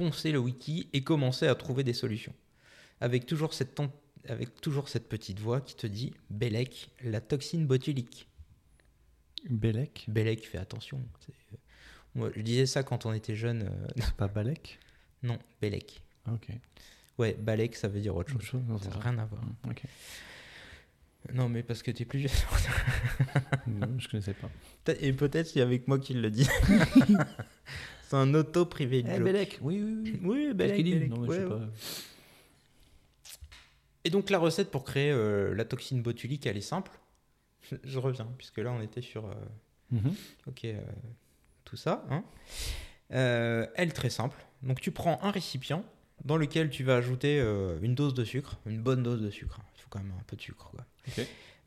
poncer 0.00 0.32
le 0.32 0.38
wiki 0.38 0.88
et 0.92 1.04
commencer 1.04 1.46
à 1.46 1.54
trouver 1.54 1.84
des 1.84 1.92
solutions. 1.92 2.34
avec 3.00 3.26
toujours 3.26 3.52
cette, 3.54 3.78
avec 4.28 4.60
toujours 4.60 4.88
cette 4.88 5.08
petite 5.08 5.38
voix 5.40 5.60
qui 5.60 5.74
te 5.76 5.86
dit 5.86 6.12
Bélec, 6.30 6.90
la 7.02 7.20
toxine 7.20 7.66
botulique. 7.66 8.26
Bélec 9.48 10.04
Bélec, 10.08 10.46
fais 10.46 10.58
attention. 10.58 10.98
Euh, 10.98 11.56
Moi, 12.14 12.30
je 12.34 12.40
disais 12.42 12.66
ça 12.66 12.82
quand 12.82 13.06
on 13.06 13.12
était 13.12 13.34
jeune. 13.36 13.62
euh, 13.62 13.86
C'est 13.96 14.14
pas 14.14 14.28
Balek? 14.28 14.78
Non, 15.22 15.38
Bélec. 15.60 16.02
Ah, 16.26 16.32
Ok. 16.34 16.48
Ouais, 17.18 17.34
Balek, 17.38 17.76
ça 17.76 17.88
veut 17.88 18.00
dire 18.00 18.16
autre 18.16 18.34
Autre 18.34 18.44
chose. 18.44 18.62
Ça 18.82 18.88
n'a 18.90 18.98
rien 18.98 19.18
à 19.18 19.26
voir. 19.26 19.42
Mm, 19.42 19.70
Ok. 19.70 19.82
Non, 21.34 21.48
mais 21.50 21.62
parce 21.62 21.82
que 21.82 21.90
t'es 21.90 22.06
plus 22.06 22.20
jeune. 22.20 22.30
Non, 23.66 23.98
je 23.98 24.08
connaissais 24.08 24.34
pas. 24.34 24.48
Et 25.00 25.12
peut-être 25.12 25.46
c'est 25.48 25.60
avec 25.60 25.86
moi 25.86 25.98
qu'il 25.98 26.22
le 26.22 26.30
dit. 26.30 26.48
c'est 28.10 28.16
un 28.16 28.34
auto 28.34 28.66
privé. 28.66 29.04
Eh, 29.08 29.20
Bélec 29.20 29.58
Oui, 29.62 29.80
oui, 29.82 30.00
oui. 30.02 30.20
Oui, 30.24 30.42
Qu'est-ce 30.46 30.54
Bélec, 30.54 30.76
qu'il 30.76 30.84
dit 30.84 30.92
Bélec, 30.94 31.10
Non, 31.10 31.18
mais 31.20 31.28
ouais, 31.28 31.36
je 31.36 31.40
sais 31.42 31.46
ouais. 31.46 31.60
pas. 31.60 31.66
Et 34.04 34.10
donc 34.10 34.30
la 34.30 34.38
recette 34.38 34.70
pour 34.70 34.84
créer 34.84 35.12
euh, 35.12 35.54
la 35.54 35.64
toxine 35.64 36.02
botulique, 36.02 36.46
elle 36.46 36.56
est 36.56 36.60
simple. 36.62 36.90
Je 37.84 37.98
reviens, 37.98 38.26
puisque 38.38 38.58
là 38.58 38.72
on 38.72 38.80
était 38.82 39.02
sur 39.02 39.26
euh, 39.26 39.34
Mhm. 39.92 40.14
ok, 40.46 40.64
euh, 40.66 40.80
tout 41.64 41.76
ça. 41.76 42.04
hein. 42.10 42.22
Euh, 43.12 43.66
elle 43.74 43.88
est 43.88 43.92
très 43.92 44.10
simple. 44.10 44.36
Donc 44.62 44.80
tu 44.80 44.90
prends 44.92 45.18
un 45.22 45.30
récipient 45.30 45.84
dans 46.24 46.36
lequel 46.36 46.70
tu 46.70 46.84
vas 46.84 46.96
ajouter 46.96 47.40
euh, 47.40 47.78
une 47.82 47.94
dose 47.94 48.14
de 48.14 48.24
sucre, 48.24 48.58
une 48.66 48.80
bonne 48.80 49.02
dose 49.02 49.20
de 49.20 49.30
sucre. 49.30 49.58
Il 49.76 49.82
faut 49.82 49.88
quand 49.90 49.98
même 50.00 50.12
un 50.18 50.22
peu 50.26 50.36
de 50.36 50.42
sucre. 50.42 50.70
Quoi. 50.70 50.84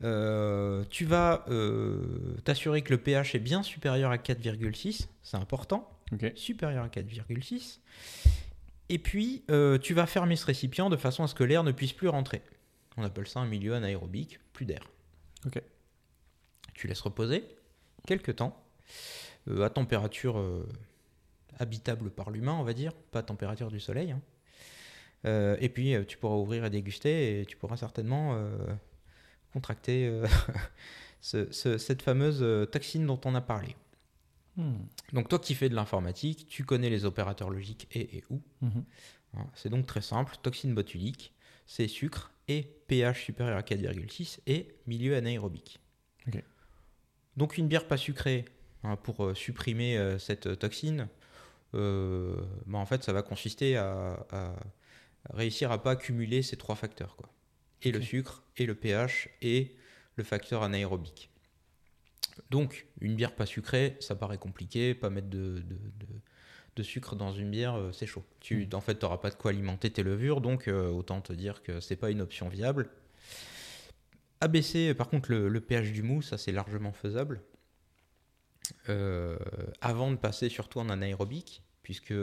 Euh, 0.02 0.84
tu 0.90 1.04
vas 1.04 1.44
euh, 1.48 2.34
t'assurer 2.44 2.82
que 2.82 2.92
le 2.92 2.98
pH 2.98 3.34
est 3.34 3.38
bien 3.40 3.62
supérieur 3.62 4.10
à 4.10 4.16
4,6, 4.16 5.06
c'est 5.22 5.36
important 5.36 5.88
Supérieur 6.36 6.84
à 6.84 6.88
4,6. 6.88 7.80
Et 8.90 8.98
puis, 8.98 9.42
euh, 9.50 9.78
tu 9.78 9.94
vas 9.94 10.06
fermer 10.06 10.36
ce 10.36 10.44
récipient 10.46 10.90
de 10.90 10.96
façon 10.96 11.24
à 11.24 11.26
ce 11.28 11.34
que 11.34 11.44
l'air 11.44 11.64
ne 11.64 11.72
puisse 11.72 11.92
plus 11.92 12.08
rentrer. 12.08 12.42
On 12.96 13.02
appelle 13.02 13.26
ça 13.26 13.40
un 13.40 13.46
milieu 13.46 13.74
anaérobique, 13.74 14.38
plus 14.52 14.66
d'air. 14.66 14.82
Ok. 15.46 15.60
Tu 16.74 16.86
laisses 16.86 17.00
reposer 17.00 17.44
quelques 18.06 18.36
temps, 18.36 18.62
euh, 19.48 19.62
à 19.64 19.70
température 19.70 20.38
euh, 20.38 20.68
habitable 21.58 22.10
par 22.10 22.30
l'humain, 22.30 22.52
on 22.54 22.62
va 22.64 22.74
dire, 22.74 22.92
pas 22.92 23.20
à 23.20 23.22
température 23.22 23.70
du 23.70 23.80
soleil. 23.80 24.12
hein. 24.12 24.20
Euh, 25.26 25.56
et 25.60 25.70
puis, 25.70 25.94
tu 26.06 26.18
pourras 26.18 26.36
ouvrir 26.36 26.64
et 26.66 26.70
déguster, 26.70 27.40
et 27.40 27.46
tu 27.46 27.56
pourras 27.56 27.78
certainement 27.78 28.38
contracter 29.54 30.20
ce- 31.22 31.50
ce- 31.50 31.78
cette 31.78 32.02
fameuse 32.02 32.44
toxine 32.70 33.06
dont 33.06 33.20
on 33.24 33.34
a 33.34 33.40
parlé. 33.40 33.74
Hmm. 34.56 34.76
Donc 35.12 35.28
toi 35.28 35.38
qui 35.38 35.54
fais 35.54 35.68
de 35.68 35.74
l'informatique, 35.74 36.46
tu 36.48 36.64
connais 36.64 36.90
les 36.90 37.04
opérateurs 37.04 37.50
logiques 37.50 37.88
et 37.92 38.18
et 38.18 38.24
ou. 38.30 38.40
Mhm. 38.60 38.84
Hein, 39.36 39.46
C'est 39.54 39.68
donc 39.68 39.86
très 39.86 40.02
simple. 40.02 40.36
Toxine 40.42 40.74
botulique, 40.74 41.34
c'est 41.66 41.88
sucre 41.88 42.30
et 42.48 42.62
pH 42.86 43.24
supérieur 43.24 43.56
à 43.56 43.62
4,6 43.62 44.40
et 44.46 44.68
milieu 44.86 45.16
anaérobique. 45.16 45.80
Donc 47.36 47.58
une 47.58 47.66
bière 47.66 47.88
pas 47.88 47.96
sucrée, 47.96 48.44
hein, 48.84 48.96
pour 48.96 49.24
euh, 49.24 49.34
supprimer 49.34 49.98
euh, 49.98 50.18
cette 50.20 50.46
euh, 50.46 50.54
toxine, 50.54 51.08
euh, 51.74 52.36
bah, 52.66 52.78
en 52.78 52.86
fait 52.86 53.02
ça 53.02 53.12
va 53.12 53.22
consister 53.22 53.76
à, 53.76 54.24
à 54.30 54.54
réussir 55.32 55.72
à 55.72 55.82
pas 55.82 55.92
accumuler 55.92 56.42
ces 56.42 56.56
trois 56.56 56.76
facteurs. 56.76 57.16
Quoi. 57.16 57.28
Et 57.82 57.90
le 57.90 58.00
sucre, 58.00 58.44
et 58.56 58.66
le 58.66 58.76
pH, 58.76 59.30
et 59.42 59.74
le 60.14 60.22
facteur 60.22 60.62
anaérobique. 60.62 61.30
Donc, 62.50 62.86
une 63.00 63.14
bière 63.14 63.34
pas 63.34 63.46
sucrée, 63.46 63.96
ça 64.00 64.14
paraît 64.14 64.38
compliqué. 64.38 64.94
Pas 64.94 65.10
mettre 65.10 65.28
de, 65.28 65.58
de- 65.58 65.74
de- 65.74 66.20
de 66.76 66.82
sucre 66.82 67.14
dans 67.14 67.32
une 67.32 67.50
bière, 67.50 67.74
euh, 67.76 67.92
c'est 67.92 68.06
chaud. 68.06 68.24
Tu, 68.40 68.68
En 68.72 68.80
fait, 68.80 68.98
tu 68.98 69.04
n'auras 69.04 69.18
pas 69.18 69.30
de 69.30 69.36
quoi 69.36 69.52
alimenter 69.52 69.90
tes 69.90 70.02
levures, 70.02 70.40
donc 70.40 70.66
euh, 70.66 70.88
autant 70.88 71.20
te 71.20 71.32
dire 71.32 71.62
que 71.62 71.78
c'est 71.80 71.94
pas 71.96 72.10
une 72.10 72.20
option 72.20 72.48
viable. 72.48 72.90
Abaisser, 74.40 74.92
par 74.94 75.08
contre, 75.08 75.30
le, 75.30 75.48
le 75.48 75.60
pH 75.60 75.92
du 75.92 76.02
mou, 76.02 76.20
ça 76.20 76.36
c'est 76.36 76.52
largement 76.52 76.92
faisable. 76.92 77.40
Euh, 78.88 79.38
avant 79.80 80.10
de 80.10 80.16
passer 80.16 80.48
surtout 80.48 80.80
en 80.80 80.88
anaérobique, 80.88 81.62
puisque 81.82 82.14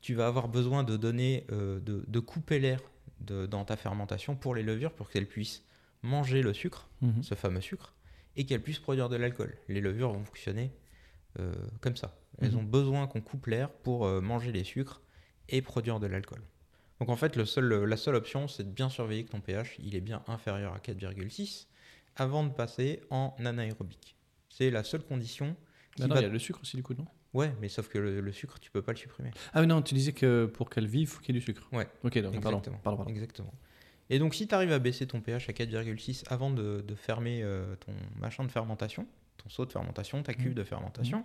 tu 0.00 0.14
vas 0.14 0.26
avoir 0.26 0.48
besoin 0.48 0.82
de 0.82 0.96
donner, 0.96 1.46
de, 1.50 2.20
couper 2.20 2.58
l'air 2.58 2.80
dans 3.20 3.64
ta 3.64 3.76
fermentation 3.76 4.34
pour 4.34 4.54
les 4.54 4.62
levures, 4.62 4.92
pour 4.92 5.08
qu'elles 5.10 5.28
puissent 5.28 5.62
manger 6.02 6.42
le 6.42 6.52
sucre 6.52 6.88
Mhm. 7.00 7.22
ce 7.22 7.34
fameux 7.34 7.60
sucre, 7.60 7.94
et 8.36 8.46
qu'elles 8.46 8.62
puissent 8.62 8.78
produire 8.80 9.08
de 9.08 9.16
l'alcool. 9.16 9.56
Les 9.68 9.80
levures 9.80 10.12
vont 10.12 10.24
fonctionner 10.24 10.72
euh, 11.38 11.52
comme 11.80 11.96
ça. 11.96 12.16
Elles 12.40 12.52
Mhm. 12.52 12.58
ont 12.58 12.62
besoin 12.64 13.06
qu'on 13.06 13.20
coupe 13.20 13.46
l'air 13.46 13.70
pour 13.70 14.06
euh, 14.06 14.20
manger 14.20 14.52
les 14.52 14.64
sucres 14.64 15.00
et 15.48 15.62
produire 15.62 16.00
de 16.00 16.06
l'alcool. 16.06 16.42
Donc 17.00 17.08
en 17.08 17.16
fait, 17.16 17.36
le 17.36 17.44
seul, 17.44 17.84
la 17.84 17.96
seule 17.96 18.14
option, 18.14 18.48
c'est 18.48 18.64
de 18.64 18.70
bien 18.70 18.88
surveiller 18.88 19.24
que 19.24 19.30
ton 19.30 19.40
pH 19.40 19.76
il 19.80 19.94
est 19.96 20.00
bien 20.00 20.22
inférieur 20.28 20.72
à 20.74 20.78
4,6 20.78 21.66
avant 22.16 22.44
de 22.44 22.50
passer 22.52 23.00
en 23.10 23.34
anaérobique. 23.44 24.16
C'est 24.48 24.70
la 24.70 24.84
seule 24.84 25.02
condition 25.02 25.56
qui 25.96 26.02
Ah 26.02 26.06
non, 26.08 26.14
va- 26.14 26.20
il 26.20 26.24
y 26.24 26.26
a 26.26 26.30
le 26.30 26.38
sucre 26.38 26.60
aussi, 26.62 26.76
du 26.76 26.82
coup, 26.82 26.94
non? 26.94 27.06
Ouais, 27.34 27.52
mais 27.60 27.68
sauf 27.68 27.88
que 27.88 27.98
le, 27.98 28.20
le 28.20 28.32
sucre, 28.32 28.60
tu 28.60 28.70
peux 28.70 28.80
pas 28.82 28.92
le 28.92 28.98
supprimer. 28.98 29.30
Ah 29.52 29.66
non, 29.66 29.82
tu 29.82 29.94
disais 29.94 30.12
que 30.12 30.46
pour 30.46 30.70
qu'elle 30.70 30.86
vive, 30.86 31.02
il 31.02 31.06
faut 31.06 31.20
qu'il 31.20 31.34
y 31.34 31.38
ait 31.38 31.40
du 31.40 31.44
sucre. 31.44 31.68
Ouais. 31.72 31.88
Ok, 32.04 32.16
donc, 32.20 32.32
pardon. 32.40 32.58
Exactement. 32.58 32.78
pardon, 32.78 32.96
pardon. 32.98 33.10
Exactement. 33.10 33.52
Et 34.10 34.18
donc, 34.18 34.34
si 34.34 34.46
tu 34.46 34.54
arrives 34.54 34.72
à 34.72 34.78
baisser 34.78 35.06
ton 35.06 35.20
pH 35.20 35.48
à 35.48 35.52
4,6 35.52 36.24
avant 36.28 36.50
de, 36.50 36.84
de 36.86 36.94
fermer 36.94 37.42
euh, 37.42 37.74
ton 37.76 37.92
machin 38.16 38.44
de 38.44 38.50
fermentation, 38.50 39.06
ton 39.38 39.48
seau 39.48 39.64
de 39.66 39.72
fermentation, 39.72 40.22
ta 40.22 40.34
cuve 40.34 40.48
Mhm. 40.48 40.54
de 40.54 40.64
fermentation, 40.64 41.24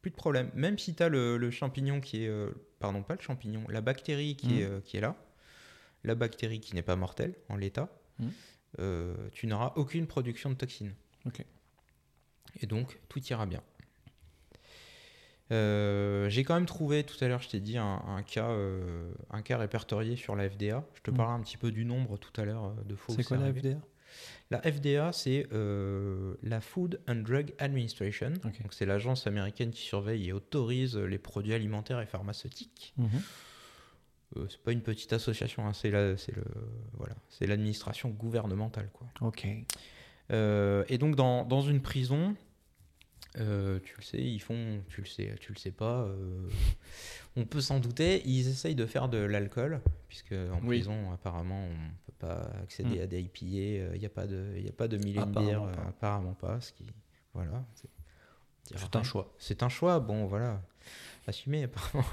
plus 0.00 0.10
de 0.10 0.16
problème. 0.16 0.50
Même 0.54 0.78
si 0.78 0.94
tu 0.94 1.02
as 1.02 1.08
le, 1.08 1.36
le 1.36 1.50
champignon 1.50 2.00
qui 2.00 2.24
est. 2.24 2.28
euh, 2.28 2.50
pardon, 2.78 3.02
pas 3.02 3.14
le 3.14 3.20
champignon, 3.20 3.64
la 3.68 3.80
bactérie 3.80 4.36
qui, 4.36 4.60
est, 4.60 4.64
euh, 4.64 4.80
qui 4.80 4.96
est 4.96 5.00
là, 5.00 5.16
la 6.04 6.14
bactérie 6.14 6.60
qui 6.60 6.74
n'est 6.74 6.82
pas 6.82 6.96
mortelle 6.96 7.34
en 7.48 7.56
l'état, 7.56 7.90
tu 9.32 9.46
n'auras 9.46 9.72
aucune 9.76 10.06
production 10.06 10.50
de 10.50 10.54
toxines. 10.54 10.94
Et 12.60 12.66
donc, 12.66 12.98
tout 13.08 13.20
ira 13.26 13.44
bien. 13.46 13.62
Euh, 15.50 16.28
J'ai 16.28 16.44
quand 16.44 16.54
même 16.54 16.66
trouvé, 16.66 17.04
tout 17.04 17.16
à 17.24 17.28
l'heure, 17.28 17.40
je 17.40 17.48
t'ai 17.48 17.60
dit, 17.60 17.78
un, 17.78 18.02
un 18.06 18.22
cas, 18.22 18.50
euh, 18.50 19.10
un 19.30 19.42
cas 19.42 19.56
répertorié 19.58 20.16
sur 20.16 20.36
la 20.36 20.48
FDA. 20.48 20.84
Je 20.94 21.00
te 21.02 21.10
Mm. 21.10 21.14
parlerai 21.16 21.36
un 21.36 21.40
petit 21.42 21.56
peu 21.56 21.72
du 21.72 21.84
nombre 21.84 22.18
tout 22.18 22.38
à 22.40 22.44
l'heure 22.44 22.66
euh, 22.66 22.84
de 22.84 22.94
faux. 22.94 23.12
C'est 23.14 23.24
quoi 23.24 23.36
la. 23.38 23.52
FDA 23.52 23.78
La 24.50 24.60
FDA, 24.60 25.12
c'est 25.12 25.46
euh, 25.52 26.34
la 26.42 26.60
Food 26.60 27.00
and 27.08 27.16
Drug 27.16 27.54
Administration. 27.58 28.32
Ok. 28.44 28.62
Donc, 28.62 28.72
c'est 28.72 28.86
l'agence 28.86 29.26
américaine 29.26 29.70
qui 29.70 29.82
surveille 29.82 30.28
et 30.28 30.32
autorise 30.32 30.96
les 30.96 31.18
produits 31.18 31.54
alimentaires 31.54 32.00
et 32.00 32.06
pharmaceutiques. 32.06 32.94
Euh, 34.36 34.46
c'est 34.50 34.60
pas 34.62 34.72
une 34.72 34.82
petite 34.82 35.12
association, 35.14 35.66
hein, 35.66 35.72
c'est 35.72 35.90
la- 35.90 36.18
c'est 36.18 36.36
le 36.36 36.44
voilà, 36.98 37.14
c'est 37.30 37.46
l'administration 37.46 38.10
gouvernementale, 38.10 38.90
quoi. 38.92 39.06
Ok. 39.22 39.46
Et 40.30 40.98
donc 40.98 41.16
dans, 41.16 41.46
dans 41.46 41.62
une 41.62 41.80
prison, 41.80 42.34
euh, 43.36 43.78
tu 43.80 43.94
le 43.98 44.02
sais, 44.02 44.18
ils 44.22 44.40
font, 44.40 44.82
tu 44.88 45.00
le 45.02 45.06
sais, 45.06 45.34
tu 45.40 45.52
le 45.52 45.58
sais 45.58 45.70
pas, 45.70 46.02
euh, 46.02 46.48
on 47.36 47.44
peut 47.44 47.60
s'en 47.60 47.78
douter, 47.78 48.22
ils 48.24 48.48
essayent 48.48 48.74
de 48.74 48.86
faire 48.86 49.08
de 49.08 49.18
l'alcool, 49.18 49.80
puisque 50.08 50.32
en 50.32 50.58
Oui. 50.62 50.78
prison 50.78 51.12
apparemment 51.12 51.66
on 51.66 51.90
peut 52.06 52.16
pas 52.18 52.50
accéder 52.62 52.98
Mm. 52.98 53.02
à 53.02 53.06
des 53.06 53.20
IPA, 53.20 53.94
il 53.94 53.98
n'y 54.00 54.06
a 54.06 54.10
pas 54.10 54.26
de, 54.26 54.54
il 54.56 54.64
y 54.64 54.68
a 54.68 54.72
pas 54.72 54.88
de 54.88 54.96
mille 54.96 55.16
et 55.16 55.20
une 55.20 55.30
bières, 55.30 55.62
pas. 55.62 55.68
euh, 55.80 55.88
apparemment 55.88 56.34
pas, 56.34 56.60
ce 56.60 56.72
qui, 56.72 56.86
voilà. 57.34 57.64
c'est- 57.74 57.88
C'est 58.76 58.96
un 58.96 59.02
choix. 59.02 59.34
c'est 59.38 59.62
un 59.62 59.68
choix, 59.68 59.98
bon 60.00 60.26
voilà, 60.26 60.60
assumé 61.28 61.64
apparemment. 61.64 62.04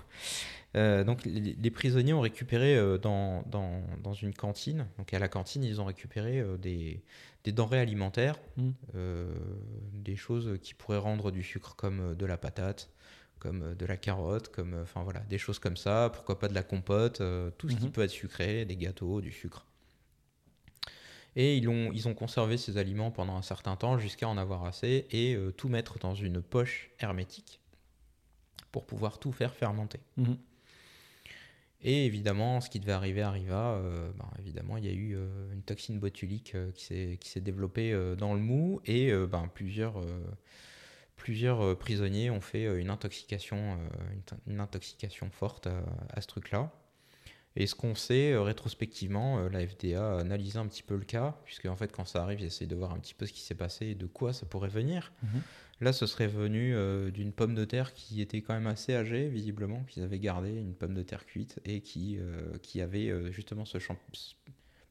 Euh, 0.75 1.03
donc 1.05 1.23
les, 1.25 1.39
les 1.53 1.71
prisonniers 1.71 2.11
ont 2.13 2.19
récupéré 2.21 2.75
euh, 2.75 2.97
dans, 2.97 3.43
dans, 3.43 3.81
dans 4.03 4.13
une 4.13 4.33
cantine, 4.33 4.87
donc 4.97 5.13
à 5.13 5.19
la 5.19 5.29
cantine 5.29 5.63
ils 5.63 5.79
ont 5.79 5.85
récupéré 5.85 6.39
euh, 6.41 6.57
des, 6.57 7.01
des 7.45 7.51
denrées 7.53 7.79
alimentaires, 7.79 8.37
Mm. 8.57 8.71
des 9.93 10.15
choses 10.15 10.57
qui 10.61 10.73
pourraient 10.73 10.97
rendre 10.97 11.31
du 11.31 11.43
sucre 11.43 11.75
comme 11.75 12.15
de 12.15 12.25
la 12.25 12.37
patate, 12.37 12.89
comme 13.39 13.75
de 13.75 13.85
la 13.85 13.95
carotte, 13.97 14.49
comme 14.49 14.73
enfin 14.81 15.03
voilà, 15.03 15.19
des 15.21 15.37
choses 15.37 15.59
comme 15.59 15.77
ça, 15.77 16.09
pourquoi 16.13 16.39
pas 16.39 16.47
de 16.47 16.53
la 16.53 16.63
compote, 16.63 17.21
tout 17.57 17.69
ce 17.69 17.75
qui 17.75 17.85
Mhm. 17.85 17.91
peut 17.91 18.01
être 18.03 18.09
sucré, 18.11 18.65
des 18.65 18.75
gâteaux, 18.75 19.21
du 19.21 19.31
sucre. 19.31 19.65
Et 21.35 21.57
ils 21.57 21.67
ont, 21.67 21.91
ils 21.93 22.07
ont 22.07 22.13
conservé 22.13 22.57
ces 22.57 22.77
aliments 22.77 23.11
pendant 23.11 23.35
un 23.35 23.41
certain 23.41 23.75
temps 23.75 23.97
jusqu'à 23.97 24.27
en 24.27 24.37
avoir 24.37 24.63
assez 24.65 25.05
et 25.11 25.37
tout 25.57 25.67
mettre 25.67 25.99
dans 25.99 26.15
une 26.15 26.41
poche 26.41 26.91
hermétique 26.99 27.59
pour 28.75 28.85
pouvoir 28.85 29.19
tout 29.19 29.31
faire 29.31 29.53
fermenter. 29.53 30.01
Mhm. 30.17 30.37
Et 31.81 32.05
évidemment, 32.05 32.59
ce 32.59 32.69
qui 32.69 32.81
devait 32.81 32.91
arriver 32.91 33.21
arriva. 33.21 33.75
euh, 33.75 34.11
ben, 34.17 34.29
évidemment, 34.37 34.75
il 34.75 34.83
y 34.85 34.89
a 34.89 34.91
eu 34.91 35.15
euh, 35.15 35.53
une 35.53 35.61
toxine 35.61 35.97
botulique 35.97 36.53
euh, 36.55 36.71
qui 36.73 37.29
s'est 37.29 37.39
développée 37.41 37.97
dans 38.17 38.33
le 38.33 38.41
mou 38.41 38.81
et 38.85 39.13
ben, 39.27 39.47
plusieurs, 39.53 40.01
plusieurs 41.15 41.77
prisonniers 41.77 42.29
ont 42.31 42.41
fait 42.41 42.65
une 42.81 42.89
intoxication, 42.89 43.77
une, 44.13 44.21
t- 44.23 44.35
une 44.47 44.59
intoxication 44.59 45.29
forte 45.29 45.67
à, 46.09 46.19
ce 46.19 46.27
truc-là. 46.27 46.69
Et 47.55 47.67
ce 47.67 47.75
qu'on 47.75 47.95
sait, 47.95 48.35
rétrospectivement, 48.35 49.47
la 49.47 49.65
FDA 49.65 50.15
a 50.15 50.19
analysé 50.19 50.59
un 50.59 50.67
petit 50.67 50.83
peu 50.83 50.97
le 50.97 51.05
cas, 51.05 51.37
puisque 51.45 51.67
en 51.67 51.77
fait, 51.77 51.89
quand 51.93 52.03
ça 52.03 52.21
arrive, 52.21 52.41
ils 52.41 52.47
essayent 52.47 52.67
de 52.67 52.75
voir 52.75 52.91
un 52.91 52.99
petit 52.99 53.13
peu 53.13 53.25
ce 53.25 53.31
qui 53.31 53.39
s'est 53.39 53.55
passé 53.55 53.85
et 53.87 53.95
de 53.95 54.07
quoi 54.07 54.33
ça 54.33 54.45
pourrait 54.45 54.67
venir. 54.67 55.13
Mhm. 55.23 55.41
Là, 55.81 55.91
ce 55.91 56.05
serait 56.05 56.27
venu 56.27 56.73
euh, 56.73 57.11
d'une 57.11 57.33
pomme 57.33 57.53
de 57.53 57.65
terre 57.65 57.93
qui 57.93 58.21
était 58.21 58.41
quand 58.41 58.53
même 58.53 58.67
assez 58.67 58.95
âgée, 58.95 59.27
visiblement, 59.27 59.83
qu'ils 59.83 60.03
avaient 60.03 60.19
gardé, 60.19 60.51
une 60.53 60.73
pomme 60.73 60.93
de 60.93 61.01
terre 61.03 61.25
cuite, 61.25 61.59
et 61.65 61.81
qui, 61.81 62.17
euh, 62.17 62.57
qui 62.61 62.79
avait 62.81 63.09
euh, 63.09 63.31
justement 63.31 63.65
ce 63.65 63.77
champignon. 63.77 64.35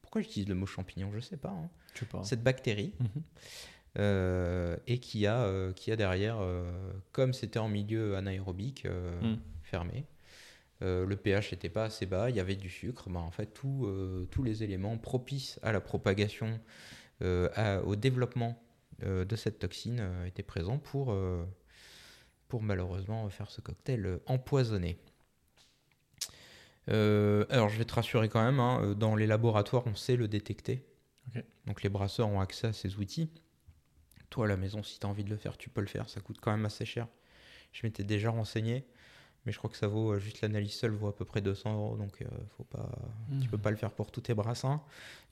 Pourquoi 0.03 0.20
j'utilise 0.20 0.49
le 0.49 0.55
mot 0.55 0.66
champignon? 0.66 1.11
Je 1.14 1.20
sais 1.20 1.39
pas. 1.39 1.49
hein. 1.51 1.70
Je 1.95 2.01
sais 2.01 2.07
pas. 2.07 2.22
Cette 2.22 2.43
bactérie. 2.43 2.93
Mhm. 3.01 3.22
et 4.87 4.99
qui 4.99 5.26
a, 5.26 5.72
qui 5.74 5.91
a 5.93 5.97
derrière, 5.97 6.39
comme 7.12 7.32
c'était 7.32 7.59
en 7.61 7.68
milieu 7.68 8.16
anaérobique 8.16 8.87
Mm. 9.22 9.37
fermé, 9.62 10.05
le 10.80 11.14
pH 11.14 11.53
n'était 11.53 11.68
pas 11.68 11.85
assez 11.85 12.05
bas, 12.05 12.28
il 12.28 12.37
y 12.37 12.41
avait 12.41 12.57
du 12.57 12.68
sucre, 12.68 13.09
ben, 13.09 13.20
en 13.20 13.30
fait 13.30 13.47
tout, 13.55 13.89
tous 14.32 14.43
les 14.43 14.62
éléments 14.64 14.99
propices 14.99 15.59
à 15.62 15.70
la 15.72 15.80
propagation, 15.80 16.59
à- 17.22 17.80
au 17.85 17.95
développement 17.97 18.61
de 19.05 19.36
cette 19.36 19.59
toxine 19.59 19.98
euh, 20.00 20.26
étaient 20.26 20.42
présents 20.42 20.78
pour, 20.78 21.12
euh, 21.12 21.44
pour 22.48 22.62
malheureusement 22.62 23.28
faire 23.30 23.50
ce 23.50 23.61
cocktail 23.61 24.07
euh, 24.07 24.18
empoisonné. 24.26 24.98
Euh, 26.90 27.46
alors 27.48 27.68
je 27.68 27.78
vais 27.78 27.84
te 27.84 27.94
rassurer 27.94 28.28
quand 28.28 28.44
même, 28.44 28.61
hein, 28.61 28.80
euh, 28.82 28.94
dans 28.94 29.16
les 29.16 29.26
laboratoires 29.26 29.84
on 29.86 29.94
sait 29.94 30.16
le 30.16 30.28
détecter. 30.28 30.86
Donc 31.66 31.82
les 31.82 31.88
brasseurs 31.88 32.28
ont 32.28 32.40
accès 32.40 32.66
à 32.66 32.72
ces 32.72 32.96
outils. 32.96 33.30
Toi 34.28 34.44
à 34.44 34.48
la 34.48 34.57
maison 34.57 34.82
si 34.82 34.98
tu 34.98 35.07
as 35.07 35.09
envie 35.09 35.24
de 35.24 35.30
le 35.30 35.36
faire 35.36 35.57
tu 35.57 35.70
peux 35.70 35.80
le 35.80 35.86
faire, 35.86 36.09
ça 36.09 36.20
coûte 36.20 36.38
quand 36.40 36.50
même 36.50 36.66
assez 36.66 36.84
cher. 36.84 37.09
Je 37.72 37.86
m'étais 37.86 38.05
déjà 38.05 38.30
renseigné, 38.30 38.86
mais 39.47 39.53
je 39.53 39.59
crois 39.59 39.70
que 39.70 39.76
ça 39.76 39.86
vaut 39.86 40.12
euh, 40.12 40.18
juste 40.18 40.40
l'analyse 40.40 40.72
seule 40.72 40.92
vaut 40.92 41.09
à 41.09 41.14
peu 41.16 41.24
près 41.24 41.40
200 41.40 41.74
euros, 41.74 41.97
donc 41.97 42.22
euh, 42.22 42.26
faut 42.57 42.64
pas, 42.64 42.88
tu 43.42 43.49
peux 43.49 43.59
pas 43.59 43.70
le 43.70 43.76
faire 43.76 43.90
pour 43.92 44.11
tous 44.11 44.20
tes 44.22 44.34
brassins. 44.34 44.80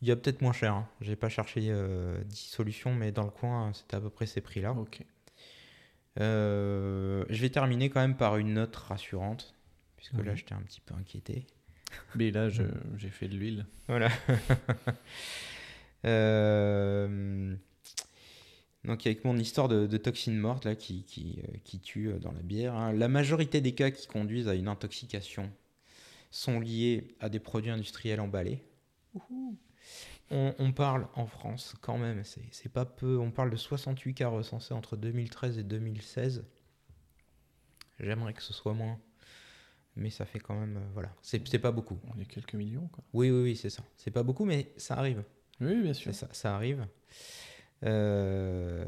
Il 0.02 0.08
y 0.08 0.10
a 0.10 0.16
peut-être 0.16 0.40
moins 0.42 0.52
cher. 0.52 0.74
Hein. 0.74 0.88
J'ai 1.00 1.16
pas 1.16 1.28
cherché 1.28 1.68
euh, 1.70 2.22
10 2.24 2.36
solutions, 2.36 2.94
mais 2.94 3.12
dans 3.12 3.24
le 3.24 3.30
coin 3.30 3.68
euh, 3.68 3.72
c'était 3.72 3.96
à 3.96 4.00
peu 4.00 4.10
près 4.10 4.26
ces 4.26 4.40
prix-là. 4.40 4.72
Ok. 4.72 5.00
Euh, 6.20 7.24
je 7.30 7.40
vais 7.40 7.48
terminer 7.50 7.88
quand 7.88 8.00
même 8.00 8.16
par 8.16 8.36
une 8.36 8.52
note 8.54 8.76
rassurante, 8.76 9.54
puisque 9.96 10.12
là 10.14 10.32
Mhm. 10.32 10.36
j'étais 10.36 10.54
un 10.54 10.60
petit 10.62 10.80
peu 10.82 10.94
inquiété. 10.94 11.46
Mais 12.16 12.30
là, 12.30 12.48
j'ai 12.98 13.08
fait 13.10 13.28
de 13.28 13.36
l'huile. 13.36 13.66
Voilà. 13.88 14.08
Donc 18.84 19.06
avec 19.06 19.24
mon 19.24 19.36
histoire 19.36 19.68
de, 19.68 19.86
de 19.86 19.96
toxine 19.96 20.36
morte 20.36 20.64
là, 20.64 20.74
qui, 20.74 21.04
qui, 21.04 21.40
euh, 21.44 21.56
qui 21.64 21.78
tue 21.80 22.08
euh, 22.08 22.18
dans 22.18 22.32
la 22.32 22.42
bière, 22.42 22.74
hein, 22.74 22.92
la 22.92 23.08
majorité 23.08 23.60
des 23.60 23.74
cas 23.74 23.90
qui 23.90 24.06
conduisent 24.06 24.48
à 24.48 24.54
une 24.54 24.68
intoxication 24.68 25.50
sont 26.30 26.58
liés 26.58 27.14
à 27.20 27.28
des 27.28 27.38
produits 27.38 27.70
industriels 27.70 28.20
emballés. 28.20 28.64
Ouhou. 29.14 29.56
On, 30.30 30.54
on 30.58 30.72
parle 30.72 31.06
en 31.14 31.26
France 31.26 31.74
quand 31.80 31.98
même, 31.98 32.22
c'est 32.24 32.72
pas 32.72 32.86
peu, 32.86 33.18
on 33.18 33.30
parle 33.30 33.50
de 33.50 33.56
68 33.56 34.14
cas 34.14 34.28
recensés 34.28 34.72
entre 34.72 34.96
2013 34.96 35.58
et 35.58 35.62
2016. 35.62 36.44
J'aimerais 38.00 38.32
que 38.32 38.42
ce 38.42 38.54
soit 38.54 38.72
moins, 38.72 38.98
mais 39.94 40.08
ça 40.10 40.24
fait 40.24 40.40
quand 40.40 40.58
même, 40.58 40.78
euh, 40.78 40.90
voilà, 40.94 41.14
c'est 41.20 41.58
pas 41.58 41.70
beaucoup. 41.70 42.00
On 42.14 42.18
est 42.18 42.24
quelques 42.24 42.54
millions, 42.54 42.88
quoi. 42.88 43.04
Oui, 43.12 43.30
oui, 43.30 43.42
oui, 43.42 43.56
c'est 43.56 43.70
ça. 43.70 43.82
C'est 43.96 44.10
pas 44.10 44.22
beaucoup, 44.22 44.46
mais 44.46 44.72
ça 44.76 44.94
arrive. 44.94 45.22
Oui, 45.60 45.82
bien 45.82 45.92
sûr. 45.92 46.12
Ça 46.14 46.54
arrive. 46.56 46.86
Euh, 47.84 48.84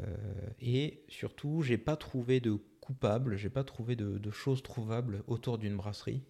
et 0.60 1.04
surtout, 1.08 1.62
j'ai 1.62 1.78
pas 1.78 1.96
trouvé 1.96 2.40
de 2.40 2.58
coupable, 2.80 3.36
j'ai 3.36 3.50
pas 3.50 3.64
trouvé 3.64 3.96
de, 3.96 4.18
de 4.18 4.30
choses 4.30 4.62
trouvables 4.62 5.22
autour 5.26 5.58
d'une 5.58 5.76
brasserie, 5.76 6.22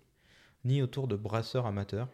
ni 0.65 0.83
autour 0.83 1.09
de 1.09 1.17
brasseurs 1.17 1.67
amateurs. 1.67 2.09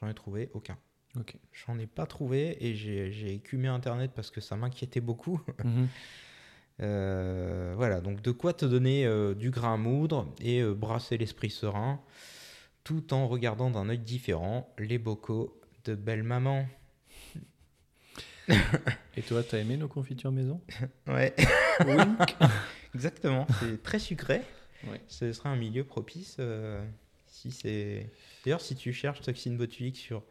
J'en 0.00 0.08
ai 0.08 0.14
trouvé 0.14 0.50
aucun. 0.54 0.76
Ok. 1.18 1.36
J'en 1.52 1.78
ai 1.78 1.86
pas 1.86 2.06
trouvé 2.06 2.56
et 2.64 2.74
j'ai 2.74 3.32
écumé 3.32 3.68
Internet 3.68 4.12
parce 4.14 4.30
que 4.30 4.40
ça 4.40 4.56
m'inquiétait 4.56 5.00
beaucoup. 5.00 5.40
Mhm. 5.64 5.88
Euh, 6.80 7.72
voilà, 7.76 8.00
donc 8.00 8.20
de 8.20 8.32
quoi 8.32 8.52
te 8.52 8.64
donner 8.64 9.06
euh, 9.06 9.32
du 9.32 9.52
grain 9.52 9.74
à 9.74 9.76
moudre 9.76 10.26
et 10.40 10.60
brasser 10.64 11.16
l'esprit 11.16 11.50
serein, 11.50 12.00
tout 12.82 13.14
en 13.14 13.28
regardant 13.28 13.70
d'un 13.70 13.88
œil 13.88 14.00
différent 14.00 14.74
les 14.76 14.98
bocaux 14.98 15.60
de 15.84 15.94
belle 15.94 16.24
maman. 16.24 16.66
Et 19.16 19.22
toi, 19.22 19.42
t'as 19.42 19.58
aimé 19.58 19.76
nos 19.76 19.88
confitures 19.88 20.32
maison? 20.32 20.60
Ouais, 21.06 21.34
Wink. 21.86 22.36
exactement. 22.94 23.46
C'est 23.60 23.82
très 23.82 23.98
sucré. 23.98 24.42
Ouais. 24.86 25.00
Ce 25.08 25.32
serait 25.32 25.48
un 25.48 25.56
milieu 25.56 25.84
propice 25.84 26.36
euh, 26.40 26.84
si 27.26 27.50
c'est. 27.50 28.10
D'ailleurs, 28.44 28.60
si 28.60 28.74
tu 28.76 28.92
cherches 28.92 29.20
toxine 29.22 29.56
botulique 29.56 29.96
sur 29.96 30.22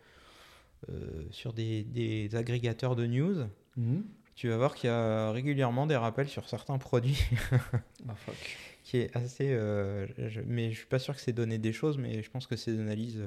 euh, 0.90 1.24
sur 1.32 1.54
des, 1.54 1.84
des 1.84 2.36
agrégateurs 2.36 2.96
de 2.96 3.06
news, 3.08 3.48
Mhm. 3.78 4.04
tu 4.36 4.50
vas 4.50 4.58
voir 4.58 4.76
qu'il 4.76 4.90
y 4.90 4.94
a 4.94 5.32
régulièrement 5.32 5.88
des 5.88 5.96
rappels 5.96 6.28
sur 6.30 6.48
certains 6.48 6.78
produits 6.78 7.24
Ah, 8.08 8.14
fuck. 8.16 8.36
qui 8.84 8.98
est 8.98 9.16
assez. 9.18 9.50
euh, 9.52 10.06
je- 10.30 10.42
mais 10.46 10.72
je 10.72 10.78
suis 10.78 10.86
pas 10.86 11.00
sûr 11.00 11.16
que 11.16 11.22
c'est 11.22 11.34
donné 11.34 11.58
des 11.58 11.74
choses, 11.74 11.98
mais 11.98 12.22
je 12.22 12.30
pense 12.30 12.46
que 12.46 12.56
c'est 12.56 12.72
des 12.74 12.80
analyses 12.82 13.24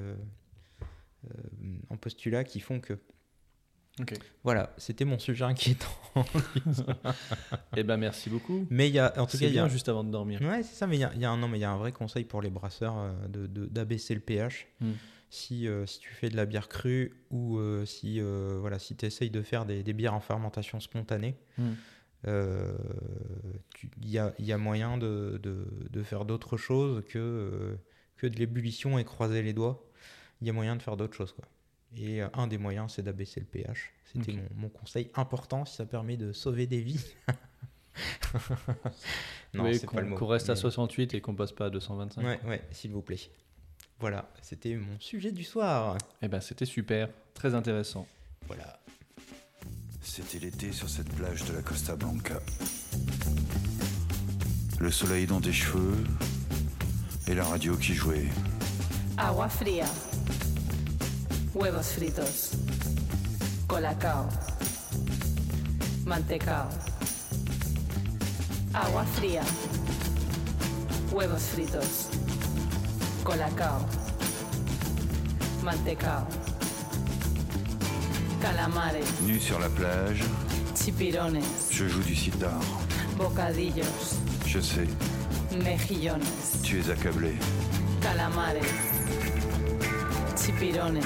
en 1.89 1.97
postulat 1.97 2.43
qui 2.43 2.59
font 2.59 2.79
que. 2.79 2.97
Ok. 3.99 4.13
Voilà, 4.43 4.73
c'était 4.77 5.05
mon 5.05 5.17
sujet 5.19 5.43
inquiétant. 5.45 5.87
Eh 7.75 7.83
ben, 7.83 7.97
merci 7.97 8.29
beaucoup. 8.29 8.67
Mais 8.69 8.89
il 8.89 8.93
y 8.95 8.99
a, 8.99 9.11
en 9.19 9.25
tout 9.25 9.37
cas, 9.37 9.47
il 9.47 9.53
y 9.53 9.59
a, 9.59 9.67
juste 9.67 9.89
avant 9.89 10.03
de 10.03 10.11
dormir. 10.11 10.39
Ouais, 10.41 10.61
c'est 10.63 10.75
ça, 10.75 10.87
mais 10.87 10.97
il 10.97 10.99
y 10.99 11.03
a, 11.03 11.11
il 11.15 11.21
y 11.21 11.25
a 11.25 11.31
un, 11.31 11.37
non, 11.37 11.47
mais 11.47 11.57
il 11.57 11.61
y 11.61 11.65
a 11.65 11.71
un 11.71 11.77
vrai 11.77 11.91
conseil 11.91 12.23
pour 12.25 12.41
les 12.41 12.49
brasseurs 12.49 12.95
euh, 12.97 13.11
de- 13.27 13.65
d'abaisser 13.65 14.13
le 14.13 14.19
pH. 14.21 14.67
Hmm. 14.81 14.91
Si, 15.29 15.67
euh, 15.67 15.85
si 15.85 15.99
tu 15.99 16.09
fais 16.13 16.29
de 16.29 16.35
la 16.37 16.45
bière 16.45 16.69
crue 16.69 17.23
ou 17.31 17.57
euh, 17.57 17.85
si, 17.85 18.21
voilà, 18.21 18.79
si 18.79 18.95
tu 18.95 19.05
essayes 19.05 19.29
de 19.31 19.41
faire 19.41 19.65
des, 19.65 19.83
des 19.83 19.93
bières 19.93 20.13
en 20.13 20.21
fermentation 20.21 20.79
spontanée, 20.79 21.35
Hmm. 21.57 21.73
il 24.01 24.09
y, 24.09 24.17
a, 24.17 24.33
y 24.39 24.51
a 24.51 24.57
moyen 24.57 24.97
de, 24.97 25.39
de- 25.41 25.67
de 25.89 26.03
faire 26.03 26.25
d'autres 26.25 26.57
choses 26.57 27.03
que, 27.09 27.77
que 28.17 28.27
de 28.27 28.35
l'ébullition 28.37 28.97
et 28.99 29.03
croiser 29.05 29.41
les 29.41 29.53
doigts. 29.53 29.83
Il 30.41 30.47
y 30.47 30.49
a 30.49 30.53
moyen 30.53 30.75
de 30.75 30.81
faire 30.81 30.97
d'autres 30.97 31.15
choses. 31.15 31.31
Quoi. 31.33 31.45
Et 31.95 32.21
euh, 32.21 32.27
un 32.33 32.47
des 32.47 32.57
moyens, 32.57 32.93
c'est 32.93 33.01
d'abaisser 33.01 33.39
le 33.39 33.45
pH. 33.45 33.91
C'était 34.05 34.33
mon, 34.33 34.47
mon 34.55 34.69
conseil 34.69 35.09
important 35.15 35.65
si 35.65 35.75
ça 35.75 35.85
permet 35.85 36.17
de 36.17 36.31
sauver 36.33 36.67
des 36.67 36.81
vies. 36.81 37.03
non, 39.53 39.63
Oui, 39.65 39.77
c'est 39.79 39.87
qu'on 39.87 39.95
pas 39.95 40.01
le 40.01 40.09
mot. 40.09 40.15
qu'on 40.17 40.27
reste 40.27 40.49
à 40.49 40.53
mais- 40.53 40.59
68 40.59 41.13
et 41.15 41.21
qu'on 41.21 41.35
passe 41.35 41.51
pas 41.51 41.65
à 41.65 41.69
225. 41.69 42.23
Ouais, 42.23 42.39
ouais, 42.45 42.61
s'il 42.71 42.91
vous 42.91 43.01
plaît. 43.01 43.19
Voilà, 43.99 44.29
c'était 44.41 44.75
mon 44.75 44.99
sujet 44.99 45.31
du 45.31 45.43
soir. 45.43 45.97
Eh 46.21 46.27
ben, 46.27 46.39
c'était 46.41 46.65
super. 46.65 47.09
Très 47.33 47.55
intéressant. 47.55 48.05
Voilà. 48.45 48.79
C'était 50.01 50.39
l'été 50.39 50.71
sur 50.71 50.87
cette 50.89 51.09
plage 51.15 51.43
de 51.45 51.53
la 51.53 51.61
Costa 51.63 51.95
Blanca. 51.95 52.39
Le 54.79 54.91
soleil 54.91 55.25
dans 55.25 55.41
tes 55.41 55.51
cheveux 55.51 56.03
et 57.27 57.33
la 57.33 57.43
radio 57.43 57.75
qui 57.75 57.95
jouait. 57.95 58.27
Agua 59.17 59.49
fría. 59.49 59.85
Huevos 61.57 61.87
fritos. 61.93 62.51
Colacao. 63.67 64.27
Mantecao. 66.05 66.67
Agua 68.73 69.03
fría. 69.15 69.41
Huevos 71.11 71.41
fritos. 71.53 72.09
Colacao. 73.23 73.79
Mantecao. 75.63 76.27
Calamares. 78.41 79.07
Nu 79.25 79.39
sur 79.39 79.59
la 79.59 79.69
plage, 79.69 80.23
Chipirones. 80.75 81.43
je 81.71 81.87
joue 81.89 82.03
du 82.03 82.15
sitar. 82.15 82.59
Bocadillos. 83.17 84.19
Je 84.45 84.59
sais, 84.61 84.87
Mejillones. 85.63 86.61
tu 86.63 86.77
es 86.79 86.89
accablé. 86.89 87.35
Calamares. 88.01 88.63
Chipirones. 90.37 91.03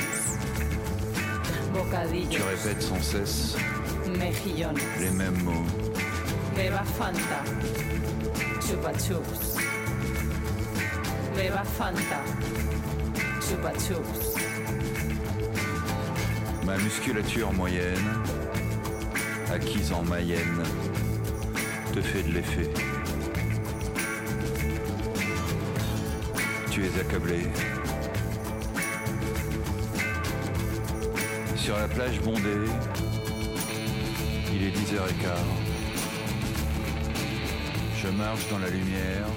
Tu 2.29 2.41
répètes 2.41 2.81
sans 2.81 3.01
cesse 3.01 3.55
les 4.99 5.11
mêmes 5.11 5.41
mots. 5.43 5.65
Beba 6.55 6.83
Fanta. 6.83 7.43
Chupa 8.59 8.91
Chups. 8.93 9.57
Beba 11.35 11.63
Fanta. 11.63 12.23
Chupa 13.41 13.71
Chups. 13.73 14.35
Ma 16.65 16.77
musculature 16.77 17.51
moyenne, 17.53 18.21
acquise 19.53 19.91
en 19.93 20.03
Mayenne, 20.03 20.63
te 21.93 22.01
fait 22.01 22.23
de 22.23 22.33
l'effet. 22.33 22.69
Tu 26.69 26.85
es 26.85 26.99
accablé. 26.99 27.47
Sur 31.63 31.77
la 31.77 31.87
plage 31.87 32.19
bondée, 32.21 32.65
il 34.51 34.63
est 34.63 34.71
10h15. 34.71 35.27
Je 37.97 38.07
marche 38.07 38.49
dans 38.49 38.57
la 38.57 38.69
lumière. 38.71 39.27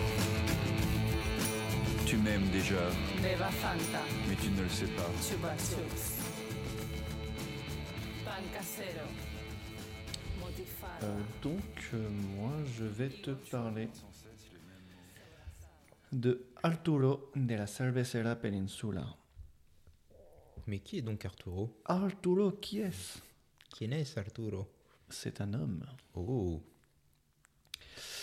Tu 2.06 2.16
m'aimes 2.16 2.48
déjà, 2.50 2.80
mais 3.22 4.36
tu 4.36 4.50
ne 4.52 4.62
le 4.62 4.68
sais 4.70 4.86
pas. 4.86 5.02
Chupa 5.20 5.54
Chups. 5.58 6.22
Pan 8.24 8.30
casero. 8.54 9.06
Motifado. 10.40 11.02
Euh, 11.02 11.20
donc, 11.42 11.90
euh, 11.92 12.08
moi, 12.38 12.52
je 12.74 12.84
vais 12.84 13.10
te 13.10 13.32
parler 13.50 13.90
de 16.10 16.46
Arturo 16.62 17.30
de 17.36 17.54
la 17.54 17.66
Cervecera 17.66 18.34
Peninsula. 18.34 19.04
Mais 20.66 20.78
qui 20.78 20.98
est 20.98 21.02
donc 21.02 21.24
Arturo? 21.24 21.80
Arturo, 21.84 22.52
qui 22.52 22.80
est-ce? 22.80 23.20
Qui 23.70 23.84
est 23.84 24.18
Arturo? 24.18 24.66
C'est 25.08 25.40
un 25.40 25.52
homme. 25.52 25.84
Oh, 26.14 26.62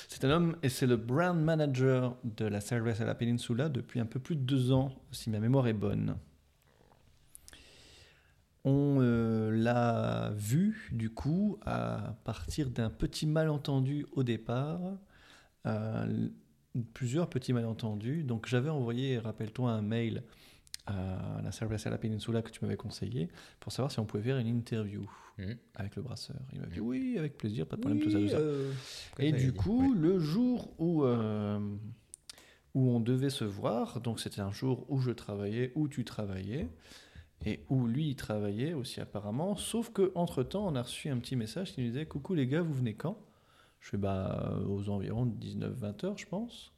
C'est 0.08 0.26
un 0.26 0.32
homme 0.32 0.58
et 0.64 0.70
c'est 0.70 0.88
le 0.88 0.98
brand 0.98 1.40
manager 1.40 2.18
de 2.24 2.46
la 2.46 2.60
Cervecera 2.60 3.14
Peninsula 3.16 3.70
depuis 3.70 4.00
un 4.00 4.06
peu 4.06 4.20
plus 4.20 4.36
de 4.36 4.42
deux 4.42 4.72
ans, 4.72 4.92
si 5.12 5.30
ma 5.30 5.40
mémoire 5.40 5.68
est 5.68 5.74
bonne. 5.74 6.18
On 8.64 8.98
euh, 9.02 9.52
l'a 9.52 10.32
vu, 10.36 10.90
du 10.92 11.10
coup, 11.10 11.58
à 11.66 12.16
partir 12.24 12.70
d'un 12.70 12.90
petit 12.90 13.26
malentendu 13.26 14.06
au 14.12 14.24
départ, 14.24 14.80
euh, 15.66 16.30
plusieurs 16.94 17.30
petits 17.30 17.54
malentendus. 17.54 18.24
Donc 18.24 18.48
j'avais 18.48 18.70
envoyé, 18.70 19.18
rappelle-toi, 19.18 19.72
un 19.72 19.82
mail 19.82 20.24
à 20.88 21.42
la 21.44 21.52
Cervecera 21.52 21.98
Peninsula 21.98 22.42
que 22.42 22.50
tu 22.50 22.60
m'avais 22.64 22.78
conseillé 22.78 23.30
pour 23.60 23.72
savoir 23.72 23.92
si 23.92 24.00
on 24.00 24.06
pouvait 24.06 24.24
faire 24.24 24.38
une 24.38 24.48
interview 24.48 25.10
Mhm. 25.38 25.58
avec 25.76 25.96
le 25.96 26.02
brasseur. 26.02 26.38
Il 26.54 26.60
m'a 26.60 26.66
dit 26.68 26.80
Mhm. 26.80 26.86
oui, 26.88 27.16
avec 27.18 27.38
plaisir, 27.38 27.66
pas 27.68 27.76
de 27.76 27.82
problème, 27.82 28.02
tout 28.02 28.10
ça, 28.12 28.20
tout 28.20 28.28
ça. 28.28 28.38
euh, 28.38 28.72
Et 29.20 29.32
du 29.32 29.54
coup, 29.54 29.94
Ouais. 29.94 30.00
le 30.00 30.20
jour 30.20 30.74
où, 30.80 31.04
euh, 31.06 31.60
où 32.74 32.90
on 32.90 33.00
devait 33.00 33.30
se 33.30 33.44
voir, 33.44 34.02
donc 34.02 34.20
c'était 34.20 34.42
un 34.42 34.52
jour 34.52 34.86
où 34.90 35.00
je 35.00 35.12
travaillais, 35.12 35.72
où 35.76 35.88
tu 35.88 36.04
travaillais, 36.06 36.68
et 37.46 37.64
où 37.70 37.88
lui 37.88 38.10
il 38.10 38.16
travaillait 38.16 38.74
aussi 38.74 39.02
apparemment, 39.02 39.56
sauf 39.56 39.92
que 39.92 40.12
entre 40.16 40.44
temps 40.44 40.68
on 40.68 40.76
a 40.76 40.84
reçu 40.84 41.10
un 41.10 41.18
petit 41.18 41.36
message 41.36 41.74
qui 41.74 41.82
nous 41.82 41.88
disait 41.88 42.06
Coucou 42.06 42.34
les 42.36 42.46
gars, 42.48 42.62
vous 42.62 42.74
venez 42.74 42.94
quand? 42.94 43.18
Je 43.80 43.90
fais 43.90 43.98
bah 43.98 44.60
aux 44.68 44.90
environs 44.90 45.26
de 45.26 45.34
19-20 45.36 46.04
heures, 46.04 46.18
je 46.18 46.28
pense. 46.28 46.72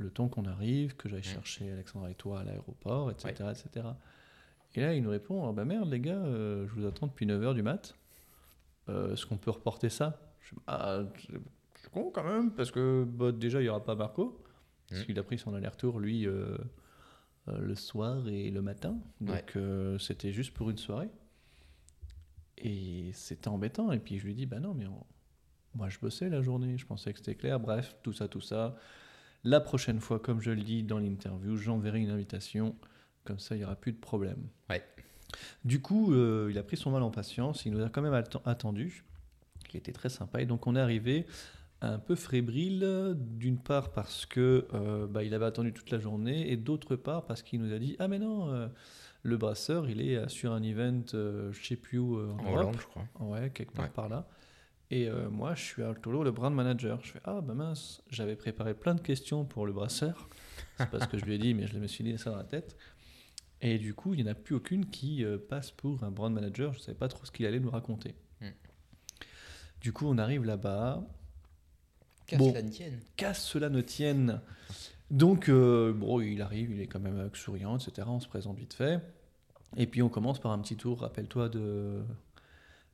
Le 0.00 0.10
temps 0.10 0.28
qu'on 0.28 0.46
arrive, 0.46 0.96
que 0.96 1.08
j'aille 1.10 1.22
chercher 1.22 1.70
Alexandre 1.70 2.08
et 2.08 2.14
toi 2.14 2.40
à 2.40 2.44
l'aéroport, 2.44 3.10
etc., 3.10 3.34
etc. 3.50 3.86
Et 4.74 4.80
là, 4.80 4.94
il 4.94 5.02
nous 5.02 5.10
répond 5.10 5.46
Ah 5.46 5.52
bah 5.52 5.64
merde, 5.66 5.90
les 5.90 6.00
gars, 6.00 6.14
euh, 6.14 6.66
je 6.68 6.72
vous 6.74 6.86
attends 6.86 7.06
depuis 7.06 7.26
9h 7.26 7.52
du 7.54 7.62
mat. 7.62 7.94
Euh, 8.88 9.12
Est-ce 9.12 9.26
qu'on 9.26 9.36
peut 9.36 9.50
reporter 9.50 9.90
ça? 9.90 10.18
Je 10.40 10.54
Ah, 10.66 11.02
c'est 11.18 11.34
c'est 11.82 11.90
con 11.90 12.10
quand 12.10 12.24
même, 12.24 12.50
parce 12.52 12.70
que 12.70 13.04
bah, 13.06 13.30
déjà, 13.32 13.60
il 13.60 13.64
n'y 13.64 13.68
aura 13.68 13.84
pas 13.84 13.94
Marco. 13.94 14.42
Parce 14.88 15.02
Mm. 15.02 15.04
qu'il 15.04 15.18
a 15.18 15.22
pris 15.22 15.38
son 15.38 15.54
aller-retour, 15.54 16.00
lui, 16.00 16.26
euh, 16.26 16.56
le 17.46 17.74
soir 17.74 18.26
et 18.28 18.50
le 18.50 18.62
matin. 18.62 18.96
Donc, 19.20 19.52
Ouais. 19.54 19.96
c'était 19.98 20.32
juste 20.32 20.52
pour 20.54 20.70
une 20.70 20.78
soirée. 20.78 21.10
Et 22.58 23.10
c'était 23.12 23.48
embêtant. 23.48 23.92
Et 23.92 23.98
puis, 23.98 24.18
je 24.18 24.24
lui 24.26 24.34
dis 24.34 24.46
Bah 24.46 24.60
non, 24.60 24.72
mais 24.74 24.86
on- 24.86 25.06
moi, 25.74 25.88
je 25.90 25.98
bossais 25.98 26.28
la 26.28 26.42
journée. 26.42 26.78
Je 26.78 26.86
pensais 26.86 27.12
que 27.12 27.18
c'était 27.18 27.34
clair. 27.34 27.60
Bref, 27.60 27.96
tout 28.02 28.12
ça, 28.12 28.28
tout 28.28 28.40
ça. 28.40 28.76
La 29.44 29.60
prochaine 29.60 30.00
fois, 30.00 30.18
comme 30.18 30.40
je 30.40 30.50
le 30.50 30.62
dis 30.62 30.82
dans 30.82 30.98
l'interview, 30.98 31.56
j'enverrai 31.56 32.00
une 32.00 32.10
invitation. 32.10 32.76
Comme 33.24 33.38
ça, 33.38 33.54
il 33.54 33.58
n'y 33.58 33.64
aura 33.64 33.76
plus 33.76 33.92
de 33.92 33.98
problème. 33.98 34.48
Ouais. 34.68 34.82
Du 35.64 35.80
coup, 35.80 36.12
euh, 36.12 36.48
il 36.50 36.58
a 36.58 36.62
pris 36.62 36.76
son 36.76 36.90
mal 36.90 37.02
en 37.02 37.10
patience. 37.10 37.64
Il 37.64 37.72
nous 37.72 37.82
a 37.82 37.88
quand 37.88 38.02
même 38.02 38.12
atten- 38.14 38.40
attendu. 38.44 39.04
Il 39.72 39.76
était 39.76 39.92
très 39.92 40.08
sympa. 40.08 40.40
Et 40.42 40.46
donc, 40.46 40.66
on 40.66 40.74
est 40.76 40.80
arrivé 40.80 41.26
un 41.82 41.98
peu 41.98 42.14
fébrile, 42.16 43.14
d'une 43.16 43.56
part 43.58 43.92
parce 43.92 44.26
que 44.26 44.66
euh, 44.74 45.06
bah, 45.06 45.22
il 45.24 45.32
avait 45.32 45.46
attendu 45.46 45.72
toute 45.72 45.90
la 45.90 45.98
journée, 45.98 46.50
et 46.50 46.56
d'autre 46.58 46.96
part 46.96 47.24
parce 47.24 47.42
qu'il 47.42 47.62
nous 47.62 47.72
a 47.72 47.78
dit 47.78 47.96
Ah, 47.98 48.08
mais 48.08 48.18
non, 48.18 48.52
euh, 48.52 48.68
le 49.22 49.36
brasseur, 49.38 49.88
il 49.88 50.00
est 50.02 50.28
sur 50.28 50.52
un 50.52 50.62
event, 50.62 51.02
euh, 51.14 51.50
je 51.52 51.66
sais 51.66 51.76
plus 51.76 51.98
où, 51.98 52.16
en, 52.18 52.32
En 52.32 52.42
Europe. 52.42 52.48
Hollande, 52.58 52.76
je 52.80 52.86
crois. 52.86 53.04
Ouais, 53.20 53.50
quelque 53.50 53.72
part 53.72 53.86
Ouais. 53.86 53.90
par 53.94 54.08
là. 54.10 54.26
Et 54.90 55.08
euh, 55.08 55.30
moi, 55.30 55.54
je 55.54 55.62
suis 55.62 55.82
Arturo, 55.82 56.24
le 56.24 56.32
brand 56.32 56.52
manager. 56.52 56.98
Je 57.04 57.12
fais 57.12 57.20
Ah, 57.24 57.40
bah 57.40 57.54
mince, 57.54 58.02
j'avais 58.10 58.34
préparé 58.36 58.74
plein 58.74 58.94
de 58.94 59.00
questions 59.00 59.44
pour 59.44 59.66
le 59.66 59.72
brasseur. 59.72 60.28
C'est 60.78 60.90
pas 60.90 61.00
ce 61.00 61.06
que 61.06 61.18
je 61.18 61.24
lui 61.24 61.34
ai 61.34 61.38
dit, 61.38 61.54
mais 61.54 61.66
je 61.66 61.78
me 61.78 61.86
suis 61.86 62.02
dit 62.02 62.16
ça 62.18 62.30
dans 62.30 62.36
la 62.36 62.44
tête. 62.44 62.76
Et 63.62 63.78
du 63.78 63.94
coup, 63.94 64.14
il 64.14 64.22
n'y 64.22 64.28
en 64.28 64.32
a 64.32 64.34
plus 64.34 64.54
aucune 64.54 64.86
qui 64.86 65.24
euh, 65.24 65.38
passe 65.38 65.70
pour 65.70 66.02
un 66.02 66.10
brand 66.10 66.32
manager. 66.32 66.72
Je 66.72 66.78
ne 66.78 66.82
savais 66.82 66.98
pas 66.98 67.08
trop 67.08 67.24
ce 67.24 67.30
qu'il 67.30 67.46
allait 67.46 67.60
nous 67.60 67.70
raconter. 67.70 68.14
Mm. 68.40 68.46
Du 69.80 69.92
coup, 69.92 70.06
on 70.06 70.18
arrive 70.18 70.44
là-bas. 70.44 71.02
Qu'à 72.26 72.38
Bon. 72.38 72.50
cela 72.50 72.62
ne 72.62 72.70
tienne. 72.70 73.00
Qu'à 73.16 73.34
cela 73.34 73.68
ne 73.68 73.80
tienne. 73.82 74.40
Donc, 75.10 75.48
euh, 75.48 75.92
bon, 75.92 76.20
il 76.20 76.40
arrive, 76.40 76.70
il 76.70 76.80
est 76.80 76.86
quand 76.86 77.00
même 77.00 77.18
euh, 77.18 77.28
souriant, 77.34 77.76
etc. 77.76 78.06
On 78.10 78.20
se 78.20 78.28
présente 78.28 78.56
vite 78.56 78.74
fait. 78.74 79.00
Et 79.76 79.86
puis, 79.86 80.02
on 80.02 80.08
commence 80.08 80.40
par 80.40 80.52
un 80.52 80.58
petit 80.58 80.76
tour, 80.76 81.00
rappelle-toi, 81.00 81.48
de 81.48 82.02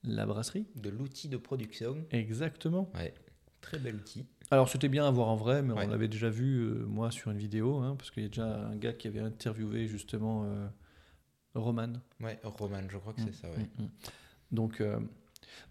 la 0.06 0.26
brasserie. 0.26 0.66
De 0.76 0.90
l'outil 0.90 1.28
de 1.28 1.36
production. 1.36 1.96
Exactement. 2.10 2.90
Ouais. 2.94 3.14
Très 3.60 3.78
bel 3.78 3.96
outil. 3.96 4.24
Alors 4.52 4.68
c'était 4.68 4.88
bien 4.88 5.06
à 5.06 5.10
voir 5.10 5.28
en 5.28 5.34
vrai, 5.36 5.60
mais 5.62 5.72
Ouais. 5.72 5.84
on 5.86 5.90
l'avait 5.90 6.06
déjà 6.08 6.30
vu 6.30 6.58
euh, 6.60 6.86
moi 6.86 7.10
sur 7.10 7.32
une 7.32 7.38
vidéo, 7.38 7.78
hein, 7.78 7.96
parce 7.98 8.10
qu'il 8.12 8.22
y 8.22 8.26
a 8.26 8.28
déjà 8.28 8.46
un 8.46 8.76
gars 8.76 8.92
qui 8.92 9.08
avait 9.08 9.18
interviewé 9.20 9.88
justement 9.88 10.44
euh, 10.44 10.66
Roman. 11.54 11.94
Ouais, 12.20 12.38
Roman, 12.44 12.82
je 12.88 12.96
crois 12.98 13.12
que 13.12 13.22
c'est 13.22 13.34
ça, 13.34 13.48
ouais. 13.50 13.56
Mm, 13.78 13.82
mm. 13.84 13.88
Donc, 14.52 14.80
euh, 14.80 15.00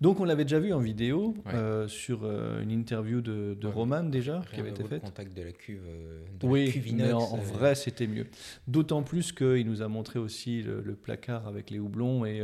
donc 0.01 0.19
on 0.19 0.25
l'avait 0.25 0.43
déjà 0.43 0.59
vu 0.59 0.73
en 0.73 0.79
vidéo 0.79 1.35
Ouais. 1.45 1.87
sur 1.87 2.25
une 2.59 2.71
interview 2.71 3.21
de, 3.21 3.55
de 3.57 3.67
Ouais, 3.67 3.73
Roman 3.73 4.03
déjà 4.03 4.41
qui 4.53 4.59
avait 4.59 4.71
été 4.71 4.83
faite. 4.83 5.01
contact 5.01 5.33
de 5.33 5.43
la 5.43 5.51
cuve, 5.53 5.83
de 5.85 6.45
la 6.45 6.49
Oui, 6.51 6.83
mais 6.93 7.13
en, 7.13 7.37
vrai 7.37 7.75
c'était 7.75 8.07
mieux. 8.07 8.27
D'autant 8.67 9.03
plus 9.03 9.31
qu'il 9.31 9.65
nous 9.67 9.81
a 9.81 9.87
montré 9.87 10.19
aussi 10.19 10.61
le, 10.63 10.81
le 10.81 10.95
placard 10.95 11.47
avec 11.47 11.69
les 11.69 11.79
houblons 11.79 12.25
et 12.25 12.43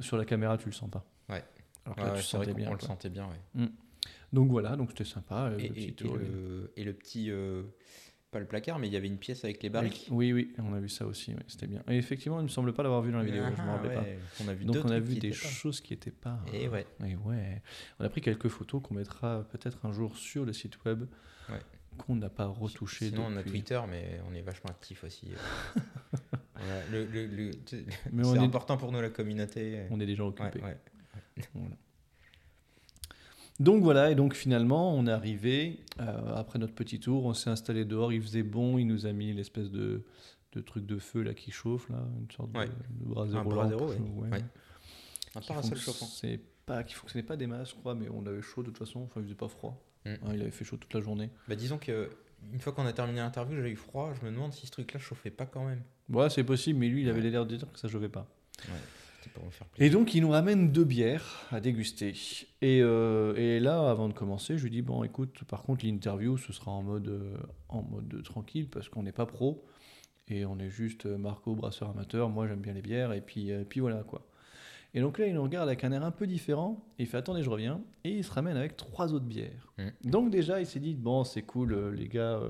sur 0.00 0.16
la 0.16 0.24
caméra 0.24 0.58
tu 0.58 0.66
le 0.66 0.72
sens 0.72 0.90
pas. 0.90 1.04
Alors 1.84 1.96
que 1.96 2.00
ouais, 2.02 2.06
là, 2.08 2.12
ouais, 2.14 2.20
tu 2.20 2.26
sentais 2.26 2.54
bien. 2.54 2.70
on 2.70 2.74
le 2.74 2.80
sentait 2.80 3.10
bien, 3.10 3.26
ouais. 3.28 3.66
Donc 4.32 4.50
voilà, 4.50 4.76
donc 4.76 4.90
c'était 4.90 5.04
sympa. 5.04 5.50
euh, 5.50 5.58
Et, 5.58 5.68
le 5.68 5.74
petit 5.74 5.84
et- 5.84 5.88
et 5.88 5.92
tour, 5.92 6.16
le, 6.16 6.72
et 6.76 6.84
le 6.84 6.92
petit. 6.94 7.30
euh, 7.30 7.62
pas 8.30 8.38
le 8.40 8.46
placard, 8.46 8.78
mais 8.78 8.86
il 8.88 8.92
y 8.94 8.96
avait 8.96 9.08
une 9.08 9.18
pièce 9.18 9.44
avec 9.44 9.62
les 9.62 9.68
barriques. 9.68 10.08
Oui, 10.10 10.32
oui, 10.32 10.54
on 10.56 10.72
a 10.72 10.80
vu 10.80 10.88
ça 10.88 11.04
aussi, 11.04 11.34
ouais, 11.34 11.42
c'était 11.48 11.66
bien. 11.66 11.82
Et 11.86 11.98
effectivement, 11.98 12.36
il 12.38 12.44
ne 12.44 12.44
me 12.44 12.48
semble 12.48 12.72
pas 12.72 12.82
l'avoir 12.82 13.02
vu 13.02 13.12
dans 13.12 13.18
la 13.18 13.24
vidéo, 13.24 13.42
je 13.44 13.60
me 13.62 13.68
Ah, 13.68 13.72
rappelle 13.72 13.98
ouais, 13.98 14.18
On 14.42 14.48
a 14.48 14.54
vu 14.54 14.64
pas. 14.64 14.72
Donc 14.72 14.84
on 14.86 14.88
a 14.90 14.98
vu 15.00 15.16
des 15.16 15.28
pas. 15.30 15.34
choses 15.36 15.82
qui 15.82 15.92
n'étaient 15.92 16.10
pas. 16.10 16.40
Et 16.50 16.66
ouais. 16.66 16.86
Et 17.06 17.14
ouais. 17.14 17.60
On 18.00 18.04
a 18.06 18.08
pris 18.08 18.22
quelques 18.22 18.48
photos 18.48 18.80
qu'on 18.82 18.94
mettra 18.94 19.46
peut-être 19.50 19.84
un 19.84 19.92
jour 19.92 20.16
sur 20.16 20.46
le 20.46 20.54
site 20.54 20.82
web, 20.86 21.04
Ouais. 21.50 21.60
qu'on 21.98 22.16
n'a 22.16 22.30
pas 22.30 22.46
retouché. 22.46 23.10
Sinon, 23.10 23.26
on 23.26 23.32
a 23.36 23.40
depuis. 23.40 23.50
Twitter, 23.50 23.80
mais 23.90 24.18
on 24.30 24.34
est 24.34 24.40
vachement 24.40 24.70
actif 24.70 25.04
aussi. 25.04 25.28
euh. 25.30 25.80
Voilà, 26.54 26.86
le- 26.92 27.04
le- 27.06 27.26
le- 27.26 27.50
tu- 27.64 27.84
Mais 28.12 28.22
c'est 28.22 28.38
important 28.38 28.76
pour 28.76 28.92
nous, 28.92 29.00
la 29.00 29.10
communauté. 29.10 29.82
On 29.90 29.98
est 30.00 30.06
Ouais, 30.06 30.20
occupés. 30.20 30.60
ouais. 30.62 30.78
Voilà. 31.54 31.76
Donc 33.60 33.82
voilà, 33.82 34.10
et 34.10 34.14
donc 34.14 34.34
finalement, 34.34 34.94
on 34.94 35.06
est 35.06 35.10
arrivé, 35.10 35.78
euh, 36.00 36.34
après 36.34 36.58
notre 36.58 36.74
petit 36.74 36.98
tour, 36.98 37.26
on 37.26 37.34
s'est 37.34 37.50
installé 37.50 37.84
dehors, 37.84 38.12
il 38.12 38.20
faisait 38.22 38.42
bon, 38.42 38.78
il 38.78 38.86
nous 38.86 39.06
a 39.06 39.12
mis 39.12 39.32
l'espèce 39.32 39.70
de, 39.70 40.02
de 40.52 40.60
truc 40.60 40.86
de 40.86 40.98
feu 40.98 41.22
là 41.22 41.34
qui 41.34 41.50
chauffe, 41.50 41.88
là, 41.90 42.02
une 42.18 42.30
sorte 42.30 42.56
Ouais. 42.56 42.66
de, 42.66 42.72
de 42.72 43.04
brasero. 43.14 43.38
Un 43.40 43.44
brasero, 43.44 43.88
ouais. 43.88 43.96
ouais. 44.16 44.28
Ouais. 44.30 44.44
Un 45.36 45.40
parasol 45.42 45.78
chauffant. 45.78 46.06
fonctionnait 46.06 46.40
pas, 46.66 46.82
qui 46.82 46.94
fonctionnait 46.94 47.22
pas 47.26 47.36
des 47.36 47.46
masses, 47.46 47.70
je 47.70 47.74
crois, 47.76 47.94
mais 47.94 48.08
on 48.12 48.26
avait 48.26 48.42
chaud 48.42 48.62
de 48.62 48.68
toute 48.68 48.78
façon, 48.78 49.00
enfin 49.02 49.20
il 49.20 49.24
faisait 49.24 49.34
pas 49.34 49.48
froid. 49.48 49.80
Mm. 50.06 50.08
Hein, 50.10 50.30
il 50.34 50.40
avait 50.40 50.50
fait 50.50 50.64
chaud 50.64 50.76
toute 50.78 50.92
la 50.94 51.00
journée. 51.00 51.30
Bah, 51.46 51.54
disons 51.54 51.78
que 51.78 52.10
une 52.52 52.58
fois 52.60 52.72
qu'on 52.72 52.86
a 52.86 52.92
terminé 52.92 53.20
l'interview, 53.20 53.60
j'ai 53.62 53.70
eu 53.70 53.76
froid. 53.76 54.12
Je 54.18 54.26
me 54.26 54.32
demande 54.32 54.52
si 54.52 54.66
ce 54.66 54.72
truc-là 54.72 54.98
chauffait 54.98 55.30
pas 55.30 55.46
quand 55.46 55.64
même. 55.64 55.82
Ouais, 56.08 56.28
c'est 56.30 56.42
possible, 56.42 56.80
mais 56.80 56.88
lui, 56.88 57.02
il 57.02 57.08
avait 57.08 57.20
Ouais. 57.22 57.30
l'air 57.30 57.46
de 57.46 57.54
dire 57.56 57.70
que 57.70 57.78
ça 57.78 57.86
chauffait 57.86 58.08
pas. 58.08 58.26
Pour 59.30 59.44
me 59.44 59.50
faire 59.50 59.66
Et 59.78 59.90
donc, 59.90 60.14
il 60.14 60.22
nous 60.22 60.30
ramène 60.30 60.72
deux 60.72 60.84
bières 60.84 61.46
à 61.50 61.60
déguster. 61.60 62.14
Et, 62.60 62.80
euh, 62.82 63.34
et 63.36 63.60
là, 63.60 63.90
avant 63.90 64.08
de 64.08 64.12
commencer, 64.12 64.58
je 64.58 64.64
lui 64.64 64.70
dis 64.70 64.82
Bon, 64.82 65.02
écoute, 65.04 65.44
par 65.44 65.62
contre, 65.62 65.84
l'interview, 65.84 66.36
ce 66.36 66.52
sera 66.52 66.70
en 66.70 66.82
mode, 66.82 67.08
euh, 67.08 67.36
en 67.68 67.82
mode 67.82 68.22
tranquille 68.24 68.68
parce 68.68 68.88
qu'on 68.88 69.02
n'est 69.02 69.12
pas 69.12 69.26
pro. 69.26 69.64
Et 70.28 70.44
on 70.44 70.58
est 70.58 70.70
juste 70.70 71.06
euh, 71.06 71.18
Marco, 71.18 71.54
brasseur 71.54 71.90
amateur. 71.90 72.28
Moi, 72.28 72.46
j'aime 72.46 72.60
bien 72.60 72.72
les 72.72 72.82
bières. 72.82 73.12
Et 73.12 73.20
puis, 73.20 73.50
puis 73.68 73.80
voilà, 73.80 74.02
quoi. 74.02 74.26
Et 74.94 75.00
donc 75.00 75.18
là, 75.18 75.26
il 75.26 75.34
nous 75.34 75.42
regarde 75.42 75.68
avec 75.68 75.84
un 75.84 75.92
air 75.92 76.04
un 76.04 76.10
peu 76.10 76.26
différent. 76.26 76.84
Et 76.98 77.04
il 77.04 77.06
fait 77.06 77.16
Attendez, 77.16 77.42
je 77.42 77.50
reviens. 77.50 77.80
Et 78.04 78.10
il 78.10 78.24
se 78.24 78.30
ramène 78.30 78.56
avec 78.56 78.76
trois 78.76 79.12
autres 79.12 79.24
bières. 79.24 79.72
Mm. 79.78 80.10
Donc, 80.10 80.30
déjà, 80.30 80.60
il 80.60 80.66
s'est 80.66 80.80
dit 80.80 80.94
Bon, 80.94 81.24
c'est 81.24 81.42
cool, 81.42 81.94
les 81.94 82.08
gars. 82.08 82.40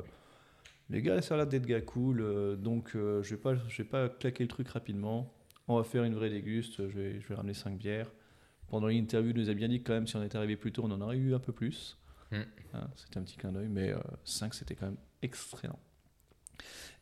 les 0.90 1.02
gars, 1.02 1.22
ça 1.22 1.34
a 1.34 1.36
l'air 1.38 1.46
d'être 1.46 1.66
gars 1.66 1.80
cool. 1.80 2.58
donc, 2.60 2.90
je 2.94 3.30
vais 3.30 3.40
pas, 3.40 3.54
je 3.68 3.82
vais 3.82 3.88
pas 3.88 4.08
claquer 4.08 4.44
le 4.44 4.48
truc 4.48 4.68
rapidement. 4.68 5.32
On 5.68 5.76
va 5.76 5.84
faire 5.84 6.04
une 6.04 6.14
vraie 6.14 6.30
déguste. 6.30 6.76
Je 6.88 6.98
vais, 6.98 7.20
je 7.20 7.28
vais 7.28 7.34
ramener 7.34 7.54
5 7.54 7.76
bières. 7.78 8.10
Pendant 8.68 8.86
l'interview, 8.88 9.32
il 9.34 9.36
nous 9.40 9.50
a 9.50 9.54
bien 9.54 9.68
dit 9.68 9.80
que 9.82 9.88
quand 9.88 9.92
même, 9.94 10.06
si 10.06 10.16
on 10.16 10.22
était 10.22 10.36
arrivé 10.38 10.56
plus 10.56 10.72
tôt, 10.72 10.82
on 10.84 10.90
en 10.90 11.00
aurait 11.00 11.16
eu 11.18 11.34
un 11.34 11.38
peu 11.38 11.52
plus. 11.52 11.98
Mm. 12.30 12.36
Hein, 12.74 12.90
c'était 12.96 13.18
un 13.18 13.22
petit 13.22 13.36
clin 13.36 13.52
d'œil, 13.52 13.68
mais 13.68 13.92
5, 14.24 14.54
c'était 14.54 14.74
quand 14.74 14.86
même 14.86 14.96
excellent. 15.20 15.78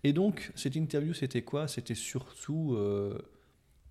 Et 0.02 0.12
donc, 0.12 0.50
cette 0.54 0.76
interview, 0.76 1.12
c'était 1.14 1.42
quoi? 1.42 1.68
C'était 1.68 1.94
surtout, 1.94 2.74
euh, 2.74 3.18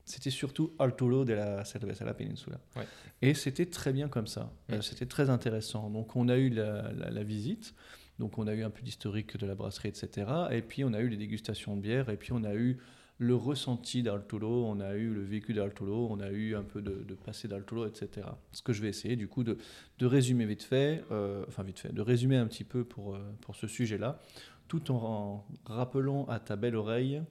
c'était 0.06 0.32
surtout 0.32 0.74
Arturo 0.80 1.24
de 1.24 1.34
la 1.34 1.64
Cerveza 1.66 2.04
la 2.04 2.14
Peninsula. 2.14 2.60
Ouais. 2.76 2.88
Et 3.22 3.34
c'était 3.34 3.68
très 3.68 3.94
bien 3.94 4.10
comme 4.10 4.28
ça. 4.28 4.52
Mm. 4.70 4.74
Euh, 4.74 4.82
c'était 4.82 5.06
très 5.06 5.30
intéressant. 5.30 5.90
Donc, 5.90 6.16
on 6.16 6.28
a 6.30 6.38
eu 6.38 6.50
la, 6.50 6.92
la- 6.94 7.10
la 7.12 7.24
visite. 7.24 7.74
Donc 8.18 8.38
on 8.38 8.48
a 8.48 8.54
eu 8.54 8.64
un 8.64 8.70
peu 8.70 8.82
d'historique 8.82 9.38
de 9.38 9.48
la 9.48 9.56
brasserie, 9.56 9.88
etc. 9.88 10.28
Et 10.52 10.62
puis 10.62 10.84
on 10.84 10.92
a 10.92 11.00
eu 11.00 11.08
les 11.08 11.16
dégustations 11.16 11.78
de 11.78 11.82
bière, 11.82 12.10
et 12.10 12.18
puis 12.18 12.34
on 12.34 12.44
a 12.44 12.54
eu 12.54 12.78
le 13.22 13.36
ressenti 13.36 14.02
d'Arturo, 14.02 14.66
on 14.66 14.80
a 14.80 14.96
eu 14.96 15.14
le 15.14 15.22
vécu 15.22 15.54
d'Arturo, 15.54 16.08
on 16.10 16.20
a 16.22 16.32
eu 16.32 16.56
un 16.56 16.64
peu 16.64 16.82
de, 16.82 17.04
de 17.04 17.14
passé 17.16 17.48
d'Arturo, 17.50 17.86
etc. 17.86 18.28
Ce 18.54 18.62
que 18.62 18.72
je 18.74 18.82
vais 18.82 18.88
essayer 18.88 19.16
du 19.18 19.28
coup 19.28 19.44
de, 19.44 19.58
de 20.00 20.06
résumer 20.06 20.46
vite 20.46 20.64
fait, 20.64 21.04
euh, 21.12 21.44
enfin 21.48 21.64
vite 21.64 21.80
fait, 21.80 21.94
de 21.94 22.02
résumer 22.02 22.38
un 22.38 22.48
petit 22.48 22.64
peu 22.64 22.84
pour, 22.86 23.16
euh, 23.16 23.20
pour 23.42 23.56
ce 23.58 23.68
sujet-là, 23.68 24.22
tout 24.70 24.90
en, 24.92 24.96
en 24.96 25.46
rappelant 25.66 26.26
à 26.28 26.40
ta 26.40 26.56
belle 26.56 26.76
oreille 26.78 27.22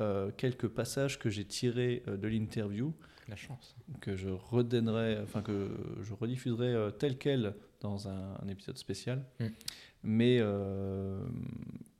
euh, 0.00 0.30
quelques 0.36 0.66
passages 0.68 1.18
que 1.18 1.30
j'ai 1.30 1.44
tirés 1.44 2.02
de 2.08 2.26
l'interview 2.26 2.92
La 3.28 3.36
chance. 3.36 3.76
que 4.00 4.16
je 4.16 4.30
redonnerai, 4.30 5.18
enfin 5.22 5.42
que 5.42 5.68
je 6.02 6.12
rediffuserai 6.12 6.90
tel 6.98 7.18
quel 7.18 7.54
dans 7.80 8.08
un, 8.08 8.34
un 8.42 8.48
épisode 8.48 8.78
spécial, 8.78 9.24
Mm. 9.38 9.44
mais 10.02 10.38
euh, 10.40 11.22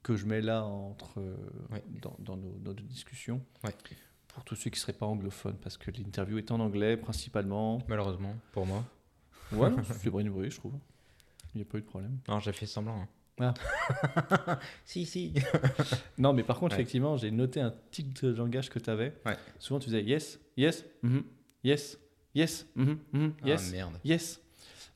que 0.03 0.17
je 0.17 0.27
mets 0.27 0.41
là 0.41 0.65
entre 0.65 1.21
euh, 1.21 1.37
Ouais. 1.71 1.83
dans, 2.01 2.17
dans 2.21 2.37
nos, 2.37 2.57
nos 2.59 2.73
deux 2.75 2.85
discussions. 2.85 3.45
Ouais. 3.65 3.75
Pour 4.29 4.45
tous 4.45 4.55
ceux 4.57 4.71
qui 4.71 4.79
seraient 4.81 4.93
pas 4.93 5.07
anglophones, 5.07 5.57
parce 5.63 5.77
que 5.77 5.91
l'interview 5.91 6.39
est 6.39 6.51
en 6.51 6.61
anglais 6.61 6.97
principalement. 6.97 7.79
Malheureusement, 7.89 8.35
pour 8.53 8.65
moi. 8.67 8.85
Ouais, 9.53 9.71
pas 10.13 10.23
du 10.23 10.31
bruit, 10.31 10.51
je 10.51 10.57
trouve. 10.57 10.75
Il 11.55 11.59
n'y 11.59 11.63
a 11.63 11.65
pas 11.65 11.79
eu 11.79 11.81
de 11.81 11.87
problème. 11.87 12.19
Non, 12.29 12.39
j'ai 12.39 12.53
fait 12.53 12.67
semblant. 12.67 13.01
hein. 13.01 13.09
Ah. 13.43 14.59
si, 14.85 15.05
si. 15.07 15.33
Non, 16.19 16.33
mais 16.33 16.43
par 16.45 16.59
contre, 16.59 16.75
Ouais. 16.77 16.81
effectivement, 16.83 17.17
j'ai 17.17 17.31
noté 17.31 17.61
un 17.61 17.75
tic 17.91 18.23
de 18.23 18.29
langage 18.29 18.69
que 18.71 18.79
tu 18.79 18.89
avais. 18.91 19.15
Souvent, 19.59 19.81
tu 19.81 19.87
faisais 19.87 20.03
yes, 20.05 20.39
yes, 20.57 20.85
mhm, 21.03 21.25
yes, 21.65 21.99
yes, 22.35 22.67
mhm, 22.77 22.99
mhm, 23.13 23.33
yes, 23.45 23.67
Ah 23.69 23.73
merde. 23.73 24.01
yes. 24.05 24.41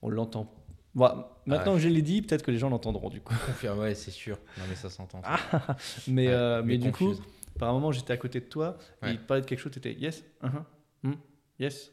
On 0.02 0.11
l'entend. 0.11 0.52
Bon, 0.95 1.24
maintenant 1.47 1.72
Ouais. 1.72 1.78
que 1.78 1.82
je 1.82 1.88
l'ai 1.88 2.03
dit, 2.03 2.22
peut-être 2.22 2.42
que 2.45 2.51
les 2.51 2.59
gens 2.59 2.70
l'entendront 2.70 3.09
du 3.11 3.20
coup. 3.20 3.34
Confirme, 3.47 3.80
ouais, 3.80 3.95
c'est 3.95 4.11
sûr. 4.12 4.38
Non, 4.59 4.64
mais 4.68 4.76
ça 4.76 4.88
s'entend. 4.90 5.22
ça. 5.22 5.76
Mais, 6.09 6.28
Ouais, 6.28 6.32
euh, 6.34 6.62
mais, 6.64 6.78
du 6.78 6.92
coup, 6.92 7.14
par 7.59 7.70
un 7.70 7.72
moment, 7.72 7.90
j'étais 7.92 8.12
à 8.12 8.16
côté 8.16 8.40
de 8.40 8.45
toi, 8.47 8.76
et 9.05 9.11
il 9.11 9.18
parlait 9.18 9.40
de 9.42 9.47
quelque 9.47 9.59
chose, 9.61 9.72
tu 9.72 9.78
étais 9.78 9.92
yes, 9.95 10.24
uh-huh, 10.42 10.62
mhm, 11.03 11.16
yes, 11.59 11.90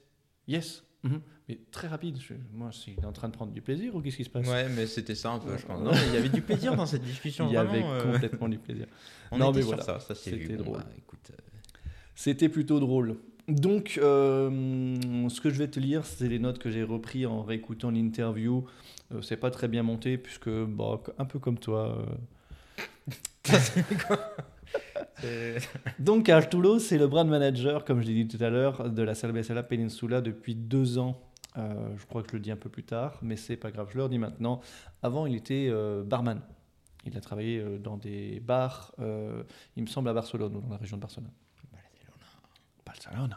yes, 0.48 0.84
mhm. 1.04 1.22
mais 1.50 1.60
très 1.72 1.88
rapide. 1.88 2.18
Je- 2.20 2.34
moi, 2.54 2.70
je 2.72 2.78
suis 2.78 2.96
en 3.04 3.12
train 3.12 3.28
de 3.30 3.34
prendre 3.34 3.52
du 3.52 3.62
plaisir 3.62 3.96
ou 3.96 4.02
qu'est-ce 4.02 4.18
qui 4.18 4.24
se 4.24 4.30
passe? 4.30 4.48
Ouais, 4.48 4.70
mais 4.70 4.86
c'était 4.86 5.16
ça 5.16 5.32
un 5.32 5.40
peu, 5.40 5.58
je 5.58 5.66
pense. 5.66 5.80
Ouais. 5.80 5.86
Non, 5.86 5.92
mais 5.92 6.08
il 6.08 6.14
y 6.14 6.18
avait 6.18 6.30
du 6.30 6.42
plaisir 6.42 6.76
dans 6.76 6.86
cette 6.86 7.04
discussion. 7.04 7.48
Il 7.50 7.54
y 7.54 7.58
avait 7.58 7.84
euh, 7.84 8.04
complètement 8.14 8.50
du 8.50 8.60
plaisir. 8.60 8.86
On 9.32 9.38
Non, 9.40 9.52
mais 9.52 9.62
voilà. 9.62 9.82
ça, 9.84 10.00
ça 10.00 10.14
C'était 10.16 10.56
drôle. 10.58 10.78
bah, 10.78 10.86
écoute, 10.98 11.32
euh, 11.32 11.36
C'était 12.16 12.50
plutôt 12.50 12.80
drôle. 12.80 13.18
Donc, 13.48 14.00
euh, 14.02 14.50
ce 15.30 15.42
que 15.42 15.50
je 15.50 15.58
vais 15.58 15.68
te 15.68 15.80
lire, 15.80 16.06
c'est 16.06 16.28
les 16.28 16.40
notes 16.40 16.60
que 16.60 16.70
j'ai 16.72 16.84
repris 16.84 17.26
en 17.26 17.44
réécoutant 17.44 17.92
l'interview. 17.92 18.66
Euh, 19.14 19.22
c'est 19.22 19.38
pas 19.38 19.52
très 19.52 19.68
bien 19.68 19.84
monté, 19.84 20.18
puisque, 20.18 20.50
bah, 20.50 21.02
un 21.18 21.26
peu 21.26 21.40
comme 21.40 21.58
toi. 21.58 21.98
euh, 25.24 25.60
Donc, 26.00 26.30
Arturo, 26.30 26.80
c'est 26.80 26.98
le 26.98 27.08
brand 27.08 27.28
manager, 27.28 27.84
comme 27.86 28.02
je 28.02 28.08
l'ai 28.08 28.24
dit 28.24 28.28
tout 28.28 28.44
à 28.44 28.50
l'heure, 28.50 28.90
de 28.90 29.02
la 29.02 29.16
Cervecería 29.16 29.64
Peninsula 29.64 30.22
depuis 30.22 30.56
deux 30.56 30.98
ans. 30.98 31.22
Euh, 31.58 31.74
je 31.98 32.06
crois 32.06 32.24
que 32.24 32.30
je 32.30 32.36
le 32.38 32.42
dis 32.42 32.52
un 32.52 32.56
peu 32.58 32.70
plus 32.70 32.84
tard, 32.84 33.20
mais 33.22 33.36
c'est 33.36 33.58
pas 33.58 33.72
grave, 33.72 33.90
je 33.92 33.98
le 33.98 34.04
redis 34.04 34.20
maintenant. 34.20 34.62
Avant, 35.04 35.26
il 35.26 35.36
était 35.36 35.70
barman. 36.06 36.42
Il 37.06 37.18
a 37.18 37.22
travaillé 37.22 37.80
dans 37.80 37.98
des 37.98 38.40
bars, 38.40 38.94
il 39.76 39.84
me 39.84 39.88
semble 39.88 40.10
à 40.10 40.14
Barcelone, 40.14 40.56
ou 40.56 40.62
dans 40.62 40.70
la 40.70 40.78
région 40.78 40.98
de 40.98 41.02
Barcelone. 41.02 41.32
Barcelone. 42.92 43.36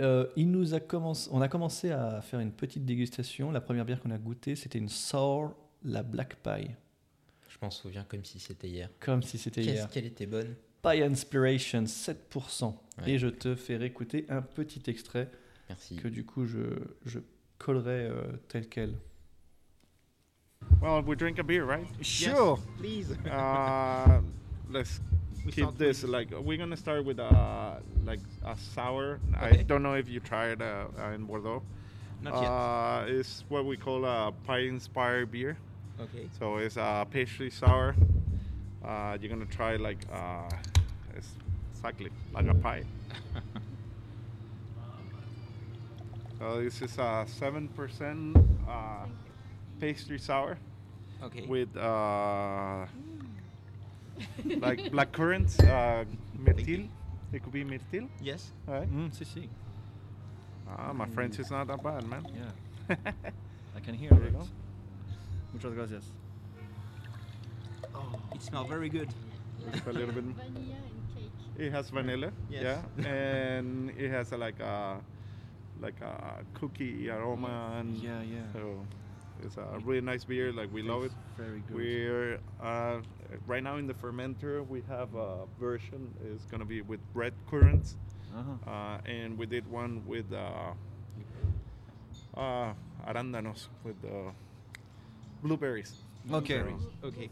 Euh, 0.00 0.26
il 0.34 0.50
nous 0.50 0.74
a 0.74 0.80
commencé, 0.80 1.30
on 1.32 1.40
a 1.40 1.48
commencé 1.48 1.92
à 1.92 2.20
faire 2.20 2.40
une 2.40 2.50
petite 2.50 2.84
dégustation. 2.84 3.52
La 3.52 3.60
première 3.60 3.84
bière 3.84 4.00
qu'on 4.00 4.10
a 4.10 4.18
goûtée, 4.18 4.56
c'était 4.56 4.78
une 4.80 4.88
Sour, 4.88 5.54
la 5.84 6.02
Black 6.02 6.34
Pie. 6.42 6.70
je 7.48 7.56
m'en 7.62 7.70
souviens 7.70 8.02
comme 8.02 8.24
si 8.24 8.40
c'était 8.40 8.68
hier. 8.68 8.90
Comme 8.98 9.22
si 9.22 9.38
c'était 9.38 9.62
Qu'est-ce 9.62 9.74
hier. 9.76 9.88
qu'elle 9.90 10.06
était 10.06 10.26
bonne. 10.26 10.56
Pie 10.82 11.00
Inspiration, 11.02 11.84
7%. 11.84 12.74
Ouais. 12.98 13.10
Et 13.12 13.18
je 13.18 13.28
te 13.28 13.54
fais 13.54 13.76
réécouter 13.76 14.26
un 14.28 14.42
petit 14.42 14.82
extrait 14.88 15.30
Merci. 15.68 15.94
que 15.96 16.08
du 16.08 16.24
coup 16.26 16.44
je, 16.44 16.58
je 17.06 17.20
collerai 17.58 18.06
euh, 18.08 18.20
tel 18.48 18.68
quel. 18.68 18.94
Well, 20.82 21.04
we 21.06 21.16
drink 21.16 21.38
a 21.38 21.44
beer, 21.44 21.64
right? 21.64 21.86
Sure. 22.02 22.58
please. 22.78 23.12
Uh, 23.26 24.20
let's 24.72 25.00
We 25.44 25.52
keep 25.52 25.76
this 25.76 26.04
like 26.04 26.30
we're 26.32 26.56
gonna 26.56 26.76
start 26.76 27.04
with 27.04 27.18
uh 27.20 27.74
like 28.04 28.20
a 28.44 28.56
sour. 28.56 29.20
I 29.38 29.62
don't 29.62 29.82
know 29.82 29.94
if 29.94 30.08
you 30.08 30.20
tried 30.20 30.62
uh, 30.62 30.86
uh, 30.98 31.10
in 31.12 31.24
Bordeaux. 31.24 31.62
Not 32.22 32.34
yet. 32.40 32.50
uh, 32.50 33.04
It's 33.20 33.44
what 33.48 33.66
we 33.66 33.76
call 33.76 34.04
a 34.06 34.32
pie-inspired 34.46 35.30
beer. 35.30 35.58
Ok. 36.00 36.28
So 36.38 36.56
it's 36.56 36.76
a 36.76 37.06
pastry 37.10 37.50
sour. 37.50 37.94
Uh, 38.82 39.18
you're 39.20 39.28
gonna 39.30 39.44
try 39.46 39.76
like 39.76 39.98
uh, 40.12 40.48
it's 41.16 41.32
exactly 41.74 42.10
like 42.32 42.46
a 42.46 42.54
pie. 42.54 42.84
so 46.38 46.62
this 46.62 46.80
is 46.82 46.96
a 46.98 47.24
seven 47.28 47.68
percent 47.68 48.36
uh, 48.68 49.06
pastry 49.80 50.18
sour 50.18 50.56
Ok. 51.22 51.46
with 51.46 51.74
uh, 51.76 52.86
like 54.60 54.90
black 54.92 55.12
currants, 55.12 55.58
uh, 55.60 56.04
myrtille. 56.38 56.88
It 57.32 57.42
could 57.42 57.52
be 57.52 57.64
myrtille, 57.64 58.08
Yes. 58.20 58.52
right? 58.66 58.88
Mm, 58.88 59.12
si, 59.14 59.24
si. 59.24 59.48
Ah, 60.68 60.92
my 60.92 61.06
French 61.06 61.38
is 61.38 61.50
not 61.50 61.66
that 61.66 61.82
bad, 61.82 62.06
man. 62.06 62.24
Yeah. 62.34 62.96
I 63.76 63.80
can 63.80 63.94
hear 63.94 64.10
There 64.10 64.24
you 64.24 64.30
go. 64.30 64.46
Muchas 65.52 65.74
gracias. 65.74 66.04
Oh, 67.94 68.12
It 68.34 68.42
smells 68.42 68.68
very 68.68 68.88
good. 68.88 69.08
Just 69.72 69.86
a 69.86 69.92
little 69.92 70.14
bit. 70.14 70.24
Vanilla 70.24 70.76
and 70.76 71.14
cake. 71.14 71.32
It 71.66 71.70
has 71.72 71.90
vanilla, 71.90 72.30
Yes. 72.50 72.62
yeah, 72.98 73.06
and 73.06 73.90
it 73.96 74.10
has 74.10 74.32
a, 74.32 74.36
like 74.36 74.60
a 74.60 75.00
like 75.80 76.00
a 76.02 76.44
cookie 76.54 77.08
aroma, 77.10 77.76
and 77.80 77.96
Yeah, 77.96 78.22
yeah. 78.22 78.42
so 78.52 78.86
it's 79.42 79.56
a 79.56 79.78
really 79.84 80.00
nice 80.00 80.24
beer. 80.24 80.52
Like 80.52 80.72
we 80.72 80.82
love 80.82 81.04
it. 81.04 81.12
Very 81.36 81.60
good. 81.66 81.76
We're 81.76 82.38
uh, 82.62 83.00
right 83.46 83.62
now 83.62 83.76
in 83.76 83.86
the 83.86 83.94
fermenter. 83.94 84.66
We 84.66 84.82
have 84.88 85.14
a 85.14 85.46
version. 85.60 86.12
It's 86.24 86.44
gonna 86.46 86.64
be 86.64 86.82
with 86.82 87.00
red 87.14 87.32
currants, 87.50 87.96
Uh-huh. 88.34 88.70
uh, 88.70 88.98
and 89.06 89.38
we 89.38 89.46
did 89.46 89.64
one 89.70 90.02
with 90.06 90.26
uh, 90.32 90.74
uh, 92.36 92.72
arándanos 93.06 93.68
with 93.84 93.96
uh, 94.04 94.30
blueberries. 95.42 95.94
Okay. 96.32 96.62
So, 97.00 97.08
Ok. 97.08 97.30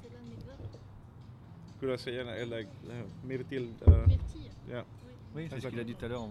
Could 1.81 1.91
I 1.91 1.97
say 1.97 2.19
uh, 2.21 2.47
like 2.47 2.69
uh, 2.87 2.93
myrtille? 3.27 3.73
Uh, 3.87 4.07
Myrtille. 4.07 4.51
yeah. 4.71 4.83
Oui, 5.35 5.49
c'est 5.51 5.61
ce 5.61 5.67
Exactement. 5.67 5.71
qu'il 5.71 5.81
a 5.81 5.85
dit 5.85 5.95
tout 5.97 6.05
à 6.05 6.09
l'heure. 6.09 6.29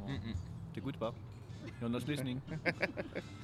T'écoutes 0.73 0.97
pas 0.97 1.13
You're 1.81 1.89
not 1.89 2.07
listening. 2.07 2.41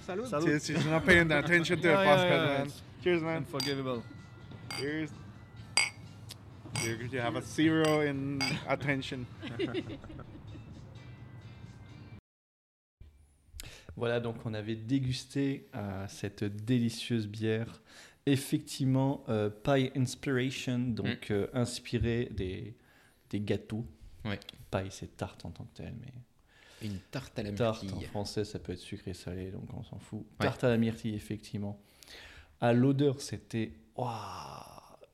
Salut. 0.06 0.28
She's, 0.44 0.66
she's 0.66 0.86
not 0.86 1.06
paying 1.06 1.32
attention 1.32 1.78
to 1.78 1.82
the 1.84 1.90
Yeah, 1.94 2.04
yeah, 2.04 2.16
podcast, 2.18 2.30
yeah, 2.30 2.58
man. 2.58 2.68
it's 2.68 2.82
Cheers, 3.04 3.22
man. 3.22 3.38
Unforgivable. 3.38 4.04
Cheers. 4.80 5.10
You 6.84 6.98
you 7.12 7.20
have 7.20 7.36
a 7.36 7.42
zero 7.42 8.02
in 8.02 8.40
attention. 8.68 9.26
Voilà, 13.96 14.20
donc 14.20 14.36
on 14.46 14.54
avait 14.54 14.76
dégusté 14.76 15.68
euh, 15.76 16.06
cette 16.08 16.44
délicieuse 16.44 17.28
bière. 17.28 17.82
Effectivement, 18.28 19.24
euh, 19.28 19.50
Pie 19.50 19.90
Inspiration, 19.96 20.78
donc 20.78 21.32
euh, 21.32 21.48
inspiré 21.54 22.30
des, 22.32 22.76
des 23.32 23.40
gâteaux. 23.40 23.88
Ouais. 24.24 24.40
Pie, 24.70 24.92
c'est 24.92 25.18
tarte 25.18 25.46
en 25.46 25.50
tant 25.50 25.64
que 25.64 25.78
telle, 25.78 25.96
mais 26.00 26.14
Une 26.82 27.00
tarte 27.12 27.38
à 27.40 27.44
la 27.44 27.52
tarte 27.52 27.84
en 27.84 27.86
myrtille. 27.86 28.08
français, 28.08 28.46
ça 28.46 28.60
peut 28.60 28.74
être 28.74 28.80
sucré 28.80 29.14
salé, 29.14 29.52
donc 29.52 29.64
on 29.74 29.84
s'en 29.84 30.00
fout. 30.00 30.20
Ouais. 30.20 30.46
Tarte 30.46 30.64
à 30.64 30.70
la 30.70 30.78
myrtille, 30.78 31.16
effectivement. 31.16 31.80
À 32.62 32.74
l'odeur, 32.74 33.22
c'était 33.22 33.72
waouh, 33.96 34.12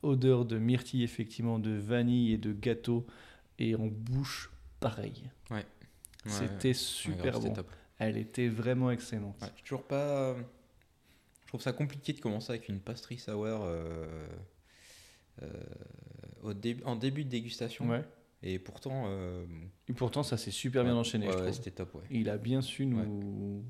odeur 0.01 0.45
de 0.45 0.57
myrtille, 0.57 1.03
effectivement, 1.03 1.59
de 1.59 1.71
vanille 1.71 2.33
et 2.33 2.37
de 2.37 2.53
gâteau, 2.53 3.05
et 3.59 3.75
en 3.75 3.87
bouche, 3.87 4.51
pareil. 4.79 5.29
Ouais, 5.49 5.65
C'était 6.25 6.69
ouais, 6.69 6.73
super 6.73 7.39
bon. 7.39 7.53
Elle 7.99 8.17
était 8.17 8.49
vraiment 8.49 8.91
excellente. 8.91 9.37
Toujours 9.63 9.83
pas. 9.83 10.35
Je 11.43 11.47
trouve 11.47 11.61
ça 11.61 11.71
compliqué 11.71 12.13
de 12.13 12.19
commencer 12.19 12.51
avec 12.51 12.67
une 12.67 12.79
pastry 12.79 13.19
sour 13.19 13.61
euh, 13.63 14.27
euh, 15.43 15.47
au 16.41 16.51
en 16.85 16.95
début 16.95 17.23
de 17.23 17.29
dégustation. 17.29 17.87
Ouais. 17.87 18.03
Et 18.43 18.59
pourtant. 18.59 19.05
euh, 19.07 19.45
Et 19.87 19.93
pourtant, 19.93 20.21
ça 20.23 20.37
s'est 20.37 20.51
super 20.51 20.83
bien 20.83 20.95
enchaîné, 20.95 21.27
ouais, 21.29 21.41
ouais, 21.41 21.53
c'était 21.53 21.71
top. 21.71 21.97
Il 22.11 22.29
a 22.29 22.37
bien 22.37 22.61
su 22.61 22.85
nous. 22.85 23.63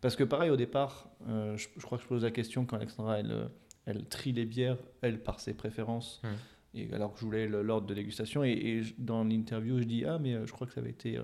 Parce 0.00 0.16
que 0.16 0.24
pareil, 0.24 0.50
au 0.50 0.56
départ, 0.56 1.08
euh, 1.28 1.56
je, 1.56 1.68
je 1.76 1.82
crois 1.82 1.96
que 1.98 2.02
je 2.04 2.08
pose 2.08 2.24
la 2.24 2.32
question 2.32 2.64
quand 2.66 2.76
Alexandra, 2.76 3.20
elle, 3.20 3.30
euh, 3.30 3.46
elle 3.86 4.04
trie 4.08 4.32
les 4.32 4.44
bières, 4.44 4.78
elle, 5.00 5.22
par 5.22 5.38
ses 5.38 5.54
préférences. 5.54 6.20
Et 6.74 6.92
alors 6.92 7.12
que 7.14 7.20
je 7.20 7.24
voulais 7.24 7.46
l'ordre 7.48 7.86
de 7.86 7.94
dégustation. 7.94 8.42
Et, 8.42 8.82
dans 8.98 9.22
l'interview, 9.24 9.78
je 9.78 9.84
dis 9.84 10.04
Ah, 10.04 10.18
mais 10.18 10.34
je 10.46 10.50
crois 10.52 10.66
que 10.66 10.72
ça 10.72 10.80
avait 10.80 10.90
été 10.90 11.18
euh, 11.18 11.22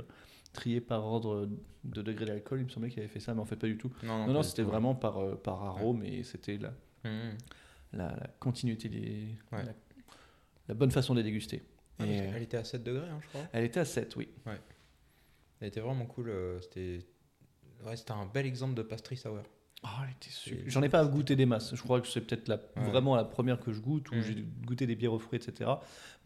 trié 0.52 0.80
par 0.80 1.04
ordre 1.04 1.48
de 1.84 2.02
degré 2.02 2.26
d'alcool. 2.26 2.60
Il 2.60 2.64
me 2.66 2.68
semblait 2.70 2.90
qu'il 2.90 3.00
avait 3.00 3.08
fait 3.08 3.18
ça, 3.20 3.34
mais 3.34 3.40
en 3.40 3.44
fait, 3.46 3.56
pas 3.56 3.66
du 3.66 3.76
tout. 3.78 3.90
Non, 4.04 4.26
Non, 4.28 4.42
c'était 4.44 4.62
vraiment 4.62 4.94
par, 4.94 5.38
par 5.38 5.64
arôme 5.64 6.04
et 6.04 6.22
c'était 6.22 6.58
la, 6.58 6.72
Mhm. 7.04 7.36
la, 7.94 8.08
la 8.16 8.26
continuité 8.38 8.88
des. 8.88 9.28
La, 9.50 9.72
la 10.68 10.74
bonne 10.74 10.90
façon 10.90 11.14
de 11.14 11.20
les 11.20 11.24
déguster. 11.24 11.62
Ah, 11.98 12.06
Et, 12.06 12.20
euh, 12.20 12.32
Elle 12.36 12.42
était 12.42 12.56
à 12.56 12.64
7 12.64 12.82
degrés, 12.84 13.08
hein, 13.08 13.18
je 13.22 13.28
crois. 13.28 13.42
elle 13.52 13.64
était 13.64 13.80
à 13.80 13.84
7, 13.84 14.14
oui. 14.16 14.28
Elle 15.60 15.68
était 15.68 15.80
vraiment 15.80 16.06
cool. 16.06 16.28
euh, 16.28 16.60
C'était 16.60 17.00
ouais, 17.84 17.94
un 18.10 18.26
bel 18.26 18.46
exemple 18.46 18.74
de 18.74 18.82
pastry 18.82 19.16
sour. 19.16 19.38
Oh, 19.84 19.88
elle 20.04 20.10
était 20.12 20.30
su- 20.30 20.54
Et- 20.54 20.64
J'en 20.70 20.82
ai 20.82 20.88
pas 20.88 21.04
goûté 21.04 21.36
des 21.36 21.46
masses. 21.46 21.74
Je 21.74 21.82
crois 21.82 22.00
que 22.00 22.08
c'est 22.08 22.20
peut-être 22.20 22.48
la, 22.48 22.56
Ouais. 22.56 22.90
vraiment 22.90 23.14
la 23.16 23.24
première 23.24 23.60
que 23.60 23.72
je 23.72 23.80
goûte, 23.80 24.10
où 24.10 24.16
Mm. 24.16 24.22
j'ai 24.22 24.34
goûté 24.66 24.86
des 24.86 24.96
bières 24.96 25.12
aux 25.12 25.18
fruits, 25.20 25.38
etc. 25.38 25.70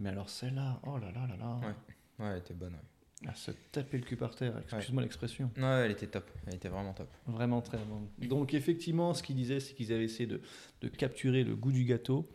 Mais 0.00 0.08
alors 0.10 0.28
celle-là, 0.30 0.80
oh 0.86 0.98
là 0.98 1.10
là 1.12 1.26
là 1.26 1.36
là, 1.36 1.56
Ouais. 1.60 2.24
Ouais, 2.24 2.32
elle 2.32 2.38
était 2.38 2.54
bonne. 2.54 2.72
Ouais. 2.74 3.28
à 3.28 3.34
se 3.36 3.52
taper 3.70 3.98
le 3.98 4.02
cul 4.04 4.16
par 4.16 4.34
terre, 4.34 4.58
excuse-moi 4.58 5.00
l'expression. 5.02 5.48
Ouais, 5.56 5.62
elle 5.84 5.92
était 5.92 6.08
top. 6.08 6.28
Elle 6.48 6.56
était 6.56 6.68
vraiment 6.68 6.92
top. 6.92 7.08
Vraiment 7.28 7.60
très 7.62 7.78
bon. 7.78 8.08
Donc 8.26 8.52
effectivement, 8.52 9.14
ce 9.14 9.22
qu'il 9.22 9.36
disait, 9.36 9.60
c'est 9.60 9.74
qu'ils 9.74 9.92
avaient 9.92 10.02
essayé 10.06 10.26
de, 10.26 10.40
de 10.80 10.88
capturer 10.88 11.44
le 11.44 11.54
goût 11.54 11.70
du 11.70 11.84
gâteau. 11.84 12.28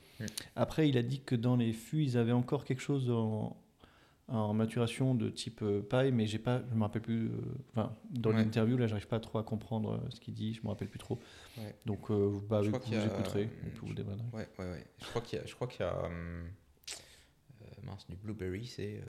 Après, 0.55 0.89
il 0.89 0.97
a 0.97 1.03
dit 1.03 1.21
que 1.21 1.35
dans 1.35 1.55
les 1.55 1.73
fûts, 1.73 2.03
ils 2.03 2.17
avaient 2.17 2.31
encore 2.31 2.65
quelque 2.65 2.81
chose 2.81 3.09
en, 3.11 3.55
en 4.27 4.53
maturation 4.53 5.15
de 5.15 5.29
type 5.29 5.61
euh, 5.61 5.81
paille, 5.81 6.11
mais 6.11 6.25
j'ai 6.27 6.39
pas, 6.39 6.61
je 6.69 6.75
me 6.75 6.81
rappelle 6.81 7.01
plus. 7.01 7.27
euh, 7.27 7.31
Enfin, 7.71 7.95
dans 8.11 8.31
Ouais. 8.31 8.37
l'interview, 8.37 8.77
là, 8.77 8.87
j'arrive 8.87 9.07
pas 9.07 9.19
trop 9.19 9.37
à 9.39 9.43
comprendre 9.43 9.93
euh, 10.03 10.09
ce 10.09 10.19
qu'il 10.19 10.33
dit. 10.33 10.53
Je 10.53 10.61
me 10.63 10.67
rappelle 10.69 10.89
plus 10.89 10.99
trop. 10.99 11.19
Ouais. 11.57 11.75
Donc, 11.85 12.09
euh, 12.11 12.39
bah, 12.49 12.61
Je 12.63 12.69
vous, 12.71 12.77
vous 12.79 13.05
écouterez, 13.05 13.43
et 13.43 13.69
puis 13.69 13.79
vous 13.87 13.93
débrieferez. 13.93 14.25
Ouais, 14.33 14.47
ouais, 14.59 14.65
ouais. 14.71 14.85
Je 15.01 15.05
crois 15.07 15.21
qu'il 15.21 15.39
y 15.39 15.41
a, 15.41 15.45
je 15.45 15.55
crois 15.55 15.67
qu'il 15.67 15.81
y 15.81 15.83
a 15.83 15.93
euh, 16.05 16.43
mince, 17.83 18.05
du 18.07 18.15
blueberry, 18.15 18.65
c'est 18.67 19.01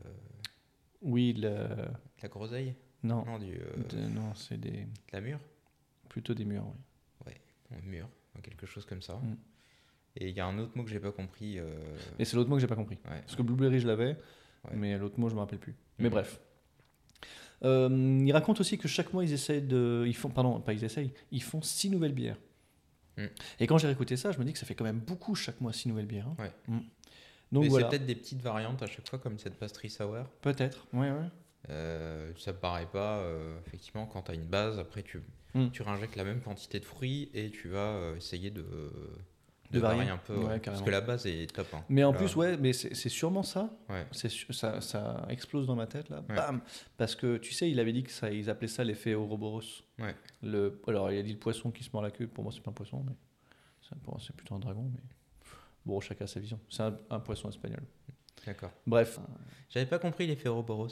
Oui, 1.03 1.35
de 1.35 1.43
la 1.43 2.29
groseille? 2.29 2.75
Non, 3.03 3.25
Non, 3.25 3.39
du, 3.39 3.53
de- 3.55 4.09
non, 4.09 4.35
c'est 4.35 4.59
des 4.59 4.71
de 4.73 4.87
la 5.13 5.21
mûre? 5.21 5.39
Plutôt 6.09 6.35
des 6.35 6.45
murs. 6.45 6.67
Oui. 7.27 7.33
Non, 7.71 7.79
Mûre, 7.85 8.09
quelque 8.43 8.67
chose 8.67 8.85
comme 8.85 9.03
ça. 9.03 9.15
Mm. 9.15 9.37
Et 10.17 10.29
il 10.31 10.37
y 10.37 10.41
a 10.41 10.47
un 10.47 10.59
autre 10.59 10.73
mot 10.77 10.83
que 10.85 10.91
j'ai 10.91 10.99
pas 11.01 11.13
compris. 11.13 11.59
euh, 11.59 11.65
Et 12.19 12.25
c'est 12.25 12.37
l'autre 12.37 12.49
mot 12.51 12.57
que 12.57 12.61
j'ai 12.61 12.67
pas 12.67 12.75
compris. 12.77 12.99
ouais. 13.11 13.21
Parce 13.21 13.37
que 13.37 13.43
Blueberry, 13.43 13.79
je 13.81 13.87
l'avais, 13.87 14.17
mais 14.75 14.97
l'autre 14.99 15.19
mot, 15.21 15.29
je 15.29 15.35
me 15.35 15.41
rappelle 15.41 15.59
plus. 15.59 15.75
Mais 15.99 16.07
Mhm. 16.07 16.11
bref. 16.11 16.41
Euh, 17.65 18.23
il 18.25 18.33
raconte 18.33 18.61
aussi 18.61 18.79
que 18.79 18.87
chaque 18.89 19.13
mois, 19.13 19.25
ils 19.25 19.33
essayent 19.33 19.63
de. 19.63 20.05
Ils 20.07 20.15
font, 20.17 20.29
pardon, 20.31 20.61
pas 20.61 20.73
ils 20.73 20.85
essayent, 20.85 21.13
ils 21.33 21.43
font 21.43 21.61
six 21.63 21.91
nouvelles 21.91 22.13
bières. 22.13 22.39
Mhm. 23.17 23.29
Et 23.61 23.67
quand 23.67 23.79
j'ai 23.79 23.89
réécouté 23.89 24.17
ça, 24.17 24.31
je 24.33 24.39
me 24.39 24.45
dis 24.45 24.53
que 24.53 24.59
ça 24.59 24.67
fait 24.67 24.75
quand 24.75 24.85
même 24.85 25.01
beaucoup 25.01 25.35
chaque 25.35 25.61
mois, 25.61 25.73
six 25.73 25.89
nouvelles 25.89 26.07
bières. 26.07 26.29
hein. 26.29 26.37
Ouais. 26.39 26.53
Mhm. 26.69 26.83
Donc 27.51 27.63
Mais 27.65 27.69
voilà. 27.71 27.87
c'est 27.87 27.97
peut-être 27.97 28.07
des 28.07 28.15
petites 28.15 28.43
variantes 28.43 28.83
à 28.83 28.87
chaque 28.87 29.09
fois, 29.09 29.19
comme 29.19 29.39
cette 29.39 29.55
pastry 29.55 29.89
sour. 29.91 30.17
Peut-être, 30.43 30.87
ouais, 30.93 31.11
ouais. 31.11 31.29
Euh, 31.71 32.33
ça 32.39 32.53
me 32.53 32.59
paraît 32.59 32.87
pas, 32.87 33.19
euh, 33.19 33.59
effectivement, 33.67 34.07
quand 34.07 34.23
tu 34.23 34.31
as 34.31 34.35
une 34.35 34.47
base, 34.47 34.79
après 34.79 35.03
tu, 35.03 35.21
Mm. 35.55 35.71
tu 35.71 35.83
réinjectes 35.83 36.15
la 36.17 36.25
même 36.25 36.41
quantité 36.43 36.79
de 36.79 36.85
fruits 36.85 37.31
et 37.35 37.51
tu 37.51 37.69
vas 37.69 38.13
essayer 38.17 38.51
de, 38.51 38.65
De 39.71 39.81
varier. 39.81 40.09
un 40.09 40.16
peu. 40.16 40.35
Ouais, 40.37 40.59
parce 40.61 40.81
que 40.83 40.91
la 40.91 41.01
base 41.03 41.27
est 41.27 41.53
top. 41.55 41.66
hein. 41.75 41.85
Mais 41.91 42.03
en 42.05 42.12
Là, 42.12 42.19
plus, 42.19 42.35
ouais, 42.37 42.57
mais 42.57 42.73
c'est 42.73 43.09
sûrement 43.09 43.43
ça. 43.43 43.71
Ouais. 43.89 44.07
Ça, 44.12 44.81
ça 44.81 45.27
explose 45.29 45.66
dans 45.66 45.77
ma 45.77 45.87
tête 45.87 46.09
là. 46.09 46.25
Ouais. 46.29 46.35
Bam 46.37 46.61
Parce 46.97 47.14
que 47.14 47.37
tu 47.37 47.53
sais, 47.53 47.71
il 47.71 47.79
avait 47.79 47.93
dit 47.93 48.03
que 48.03 48.11
ça, 48.11 48.31
ils 48.31 48.49
appelaient 48.49 48.66
ça 48.69 48.83
l'effet 48.85 49.14
Ouroboros. 49.14 49.61
Ouais. 49.99 50.14
Le, 50.43 50.81
alors, 50.87 51.12
il 51.12 51.19
a 51.19 51.23
dit 51.23 51.33
le 51.33 51.39
poisson 51.39 51.71
qui 51.71 51.85
se 51.85 51.91
mord 51.93 52.03
la 52.03 52.11
queue. 52.11 52.27
Pour 52.27 52.45
moi, 52.45 52.53
c'est 52.55 52.62
pas 52.62 52.71
un 52.71 52.75
poisson, 52.75 53.05
mais 53.07 53.12
c'est 54.21 54.35
plutôt 54.35 54.55
un 54.55 54.59
dragon. 54.59 54.91
Mais 54.95 55.01
bon, 55.85 56.01
chacun 56.01 56.25
a 56.25 56.29
sa 56.29 56.41
vision. 56.41 56.59
C'est 56.71 56.83
un, 56.83 56.97
un 57.11 57.21
poisson 57.21 57.49
espagnol. 57.51 57.83
D'accord. 58.47 58.71
Bref. 58.87 59.19
J'avais 59.69 59.87
pas 59.87 59.99
compris 59.99 60.27
l'effet 60.27 60.49
Ouroboros. 60.49 60.89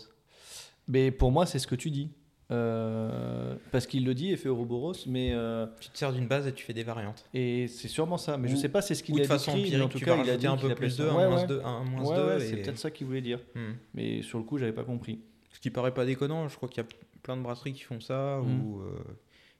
Mais 0.89 1.11
pour 1.11 1.33
moi, 1.33 1.47
c'est 1.47 1.59
ce 1.59 1.67
que 1.67 1.75
tu 1.77 1.91
dis. 1.91 2.11
Euh, 2.53 3.57
parce 3.73 3.87
qu'il 3.87 4.05
le 4.05 4.15
dit, 4.15 4.33
effet 4.33 4.49
Ouroboros, 4.49 4.95
mais 5.07 5.33
euh, 5.33 5.67
Tu 5.81 5.89
te 5.91 5.99
sers 5.99 6.13
d'une 6.13 6.27
base 6.29 6.47
et 6.47 6.53
tu 6.53 6.65
fais 6.65 6.73
des 6.75 6.85
variantes. 6.85 7.25
et 7.35 7.67
c'est 7.69 7.89
sûrement 7.89 8.19
ça. 8.19 8.37
Mais 8.37 8.49
je 8.49 8.55
Ou- 8.55 8.59
sais 8.59 8.69
pas, 8.69 8.83
c'est 8.83 8.95
ce 8.95 9.03
qu'il 9.03 9.19
a 9.19 9.23
de 9.23 9.27
façon 9.27 9.55
décrit, 9.55 9.73
mais 9.77 9.81
en 9.83 9.89
tout 9.89 9.99
cas, 9.99 10.17
il 10.23 10.31
a 10.31 10.37
dit 10.37 10.47
un 10.47 10.57
peu 10.57 10.75
plus 10.75 10.91
ça. 10.91 11.03
2, 11.05 11.09
un 11.11 11.15
Ouais, 11.17 11.29
moins 11.29 11.41
ouais. 11.41 11.47
2, 11.47 11.61
un 11.65 11.83
moins 11.85 12.05
Ouais, 12.05 12.17
2. 12.17 12.27
ouais, 12.27 12.37
et... 12.37 12.41
c'est 12.41 12.57
peut-être 12.63 12.79
ça 12.79 12.91
qu'il 12.91 13.07
voulait 13.07 13.21
dire. 13.21 13.41
Hmm. 13.55 13.73
Mais 13.95 14.23
sur 14.23 14.39
le 14.39 14.45
coup, 14.45 14.59
j'avais 14.59 14.73
pas 14.73 14.85
compris. 14.85 15.21
Ce 15.53 15.59
qui 15.61 15.71
paraît 15.71 15.95
pas 15.95 16.05
déconnant, 16.05 16.49
je 16.49 16.57
crois 16.57 16.69
qu'il 16.69 16.83
y 16.83 16.87
a 16.87 16.89
plein 17.23 17.37
de 17.37 17.43
brasseries 17.43 17.73
qui 17.73 17.83
font 17.83 18.01
ça, 18.01 18.41
où 18.41 18.81
euh, 18.83 18.91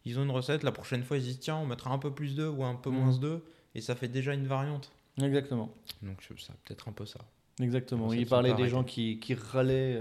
ils 0.05 0.19
ont 0.19 0.23
une 0.23 0.31
recette, 0.31 0.63
la 0.63 0.73
prochaine 0.73 1.03
fois 1.03 1.17
ils 1.17 1.23
disent 1.25 1.41
tiens, 1.41 1.57
on 1.57 1.67
mettra 1.67 1.91
un 1.91 1.99
peu 1.99 2.13
plus 2.13 2.37
2 2.37 2.47
ou 2.49 2.63
un 2.65 2.75
peu 2.77 2.91
Mm. 2.91 2.95
moins 2.95 3.17
2, 3.19 3.43
et 3.75 3.81
ça 3.81 3.95
fait 3.97 4.09
déjà 4.09 4.33
une 4.35 4.47
variante. 4.47 4.93
Exactement. 5.21 5.73
Donc 6.03 6.19
je- 6.21 6.41
ça 6.41 6.53
peut-être 6.65 6.89
un 6.89 6.93
peu 6.93 7.07
ça. 7.07 7.19
Exactement. 7.61 8.13
Il 8.13 8.27
parlait 8.27 8.53
des 8.55 8.69
gens 8.69 8.85
qui, 8.85 9.19
qui 9.19 9.35
râlaient 9.35 9.99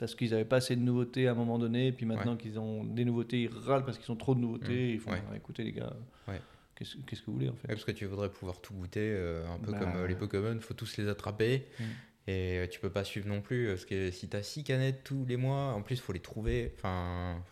parce 0.00 0.14
qu'ils 0.14 0.30
n'avaient 0.30 0.46
pas 0.46 0.56
assez 0.56 0.74
de 0.74 0.80
nouveautés 0.80 1.28
à 1.28 1.32
un 1.32 1.34
moment 1.34 1.58
donné, 1.58 1.88
et 1.88 1.92
puis 1.92 2.06
maintenant 2.06 2.36
qu'ils 2.36 2.58
ont 2.58 2.84
des 2.84 3.04
nouveautés, 3.04 3.42
ils 3.42 3.48
râlent 3.50 3.84
parce 3.84 3.98
qu'ils 3.98 4.10
ont 4.10 4.16
trop 4.16 4.34
de 4.34 4.40
nouveautés. 4.40 4.88
Mm. 4.88 4.94
Ils 4.94 5.00
font 5.00 5.10
Ouais. 5.12 5.22
Ah, 5.30 5.36
écoutez 5.36 5.62
les 5.62 5.72
gars, 5.72 5.94
Ouais. 6.26 6.40
qu'est-ce 6.74 6.96
qu'est-ce 7.06 7.20
que 7.20 7.26
vous 7.26 7.34
voulez 7.34 7.50
en 7.50 7.54
fait? 7.54 7.68
Parce 7.68 7.84
que 7.84 7.92
tu 7.92 8.06
voudrais 8.06 8.30
pouvoir 8.30 8.60
tout 8.62 8.72
goûter, 8.72 9.12
euh, 9.14 9.46
un 9.46 9.58
peu 9.58 9.72
Bah, 9.72 9.78
comme 9.78 9.96
euh, 9.96 10.06
les. 10.06 10.14
Pokémon, 10.16 10.58
faut 10.60 10.72
tous 10.74 10.96
les 10.96 11.06
attraper. 11.06 11.66
Mm. 11.78 11.84
Et 12.26 12.58
euh, 12.58 12.66
tu 12.66 12.80
peux 12.80 12.90
pas 12.90 13.04
suivre 13.04 13.28
non 13.28 13.42
plus, 13.42 13.68
parce 13.68 13.84
que 13.84 14.10
si 14.10 14.28
t'as 14.28 14.42
6 14.42 14.64
canettes 14.64 15.04
tous 15.04 15.26
les 15.26 15.36
mois, 15.36 15.74
en 15.74 15.82
plus 15.82 16.00
faut 16.00 16.12
les 16.14 16.20
trouver. 16.20 16.72
Enfin. 16.76 17.44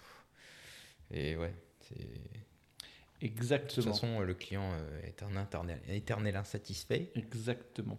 Et 1.11 1.36
ouais, 1.36 1.55
c'est. 1.80 1.99
De 1.99 3.26
toute 3.26 3.30
Exactement. 3.36 3.92
façon, 3.92 4.20
le 4.20 4.32
client 4.32 4.70
est 5.03 5.22
un 5.22 5.42
éternel, 5.42 5.80
éternel 5.88 6.36
insatisfait. 6.36 7.11
Exactement. 7.14 7.99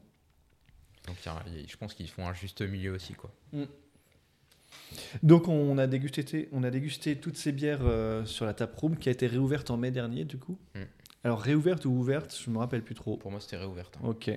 Donc 1.06 1.18
il 1.26 1.60
il 1.60 1.70
je 1.70 1.78
pense 1.78 1.94
qu'ils 1.94 2.10
font 2.10 2.28
un 2.28 2.34
juste 2.34 2.62
milieu 2.62 2.94
aussi, 2.94 3.14
quoi. 3.14 3.32
Donc 5.24 5.48
on 5.48 5.78
a 5.78 5.88
dégusté, 5.88 6.50
on 6.52 6.64
a 6.64 6.70
dégusté 6.72 7.16
toutes 7.16 7.38
ces 7.38 7.52
bières 7.52 7.80
euh, 7.82 8.26
sur 8.26 8.46
la 8.46 8.54
taproom 8.54 8.98
qui 8.98 9.10
a 9.10 9.12
été 9.12 9.28
réouverte 9.28 9.72
en 9.72 9.78
mai 9.78 9.92
dernier 9.92 10.26
du 10.26 10.38
coup. 10.38 10.58
Mm. 10.76 10.80
Alors 11.24 11.42
réouverte 11.42 11.86
ou 11.86 11.92
ouverte, 11.92 12.38
je 12.44 12.50
me 12.50 12.58
rappelle 12.58 12.82
plus 12.82 12.96
trop. 12.96 13.18
Pour 13.18 13.32
moi, 13.32 13.40
c'était 13.40 13.58
réouverte. 13.58 13.98
hein. 13.98 14.08
Ok. 14.08 14.32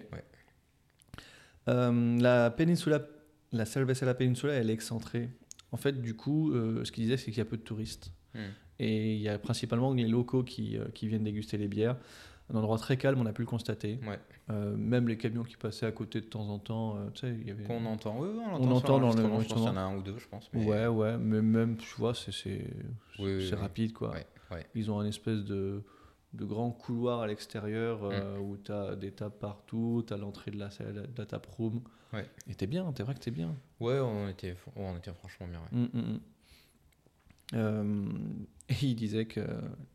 Euh, 1.69 2.19
la 2.21 2.51
péninsula, 2.51 3.07
la 3.53 3.65
Cervecella 3.65 4.15
Peninsula, 4.15 4.55
elle 4.55 4.71
est 4.71 4.73
excentrée. 4.75 5.29
En 5.71 5.77
fait, 5.77 6.03
du 6.03 6.15
coup, 6.15 6.53
euh, 6.53 6.85
ce 6.85 6.93
qu'il 6.93 7.05
disait, 7.05 7.17
c'est 7.17 7.27
qu'il 7.27 7.39
y 7.39 7.41
a 7.41 7.45
peu 7.45 7.57
de 7.57 7.63
touristes. 7.63 8.13
Hmm. 8.35 8.51
Et 8.79 9.15
il 9.15 9.21
y 9.21 9.29
a 9.29 9.39
principalement 9.39 9.93
les 9.95 10.09
locaux 10.09 10.43
qui, 10.43 10.77
euh, 10.77 10.87
qui 10.93 11.07
viennent 11.07 11.25
déguster 11.25 11.57
les 11.57 11.69
bières. 11.69 11.97
Un 12.53 12.57
endroit 12.59 12.77
très 12.79 12.97
calme, 12.99 13.19
on 13.21 13.27
a 13.27 13.33
pu 13.33 13.43
le 13.43 13.47
constater. 13.47 13.99
Ouais. 14.07 14.19
Euh, 14.51 14.77
même 14.77 15.09
les 15.09 15.17
camions 15.17 15.43
qui 15.43 15.57
passaient 15.57 15.87
à 15.87 15.93
côté 15.93 16.21
de 16.21 16.27
temps 16.27 16.49
en 16.49 16.59
temps, 16.59 16.97
euh, 16.99 17.09
tu 17.15 17.21
sais, 17.21 17.35
il 17.41 17.47
y 17.47 17.51
avait... 17.51 17.65
Qu'on 17.65 17.85
entend, 17.87 18.19
oui, 18.21 18.29
on 18.37 18.57
On 18.63 18.71
entend, 18.73 18.99
dans 19.01 19.11
le 19.11 19.17
Je 19.17 19.23
pense 19.29 19.47
qu'il 19.47 19.57
y 19.63 19.69
en 19.69 19.77
a 19.77 19.81
un 19.81 19.97
ou 19.97 20.03
deux, 20.03 20.19
je 20.19 20.29
pense. 20.29 20.51
mais- 20.53 20.65
Ouais, 20.67 20.87
ouais, 20.87 21.17
mais 21.17 21.41
même, 21.41 21.77
tu 21.77 21.95
vois, 21.97 22.15
c'est 22.15 22.31
Oui, 23.19 23.37
oui, 23.37 23.51
rapide, 23.55 23.93
quoi. 23.95 24.13
Ouais. 24.51 24.67
Ils 24.75 24.91
ont 24.91 24.99
un 25.01 25.07
espèce 25.07 25.45
de, 25.45 25.83
de 26.35 26.45
grand 26.45 26.71
couloir 26.73 27.21
à 27.21 27.27
l'extérieur 27.27 28.01
euh, 28.05 28.39
où 28.39 28.59
tu 28.59 28.71
as 28.71 28.97
des 28.97 29.13
tables 29.13 29.39
partout, 29.39 30.05
tu 30.07 30.13
as 30.13 30.19
l'entrée 30.19 30.51
de 30.51 30.59
la, 30.59 30.71
salle- 30.71 30.93
de 31.11 31.19
la 31.19 31.25
tap 31.25 31.47
room. 31.47 31.81
Ouais. 32.13 32.29
Et 32.51 32.55
t'es 32.55 32.67
bien, 32.67 32.93
t'es 32.93 33.03
vrai 33.03 33.15
que 33.15 33.21
t'es 33.21 33.31
bien. 33.31 33.57
Ouais, 33.81 33.99
on 34.01 34.29
était, 34.29 34.55
on 34.77 34.95
était 34.99 35.13
franchement 35.15 35.47
bien. 35.47 35.61
ouais. 35.61 35.89
Mm, 35.95 35.99
mm, 35.99 36.19
mm. 37.57 38.47
Et 38.69 38.75
il 38.87 38.95
disait 38.95 39.25
que 39.27 39.41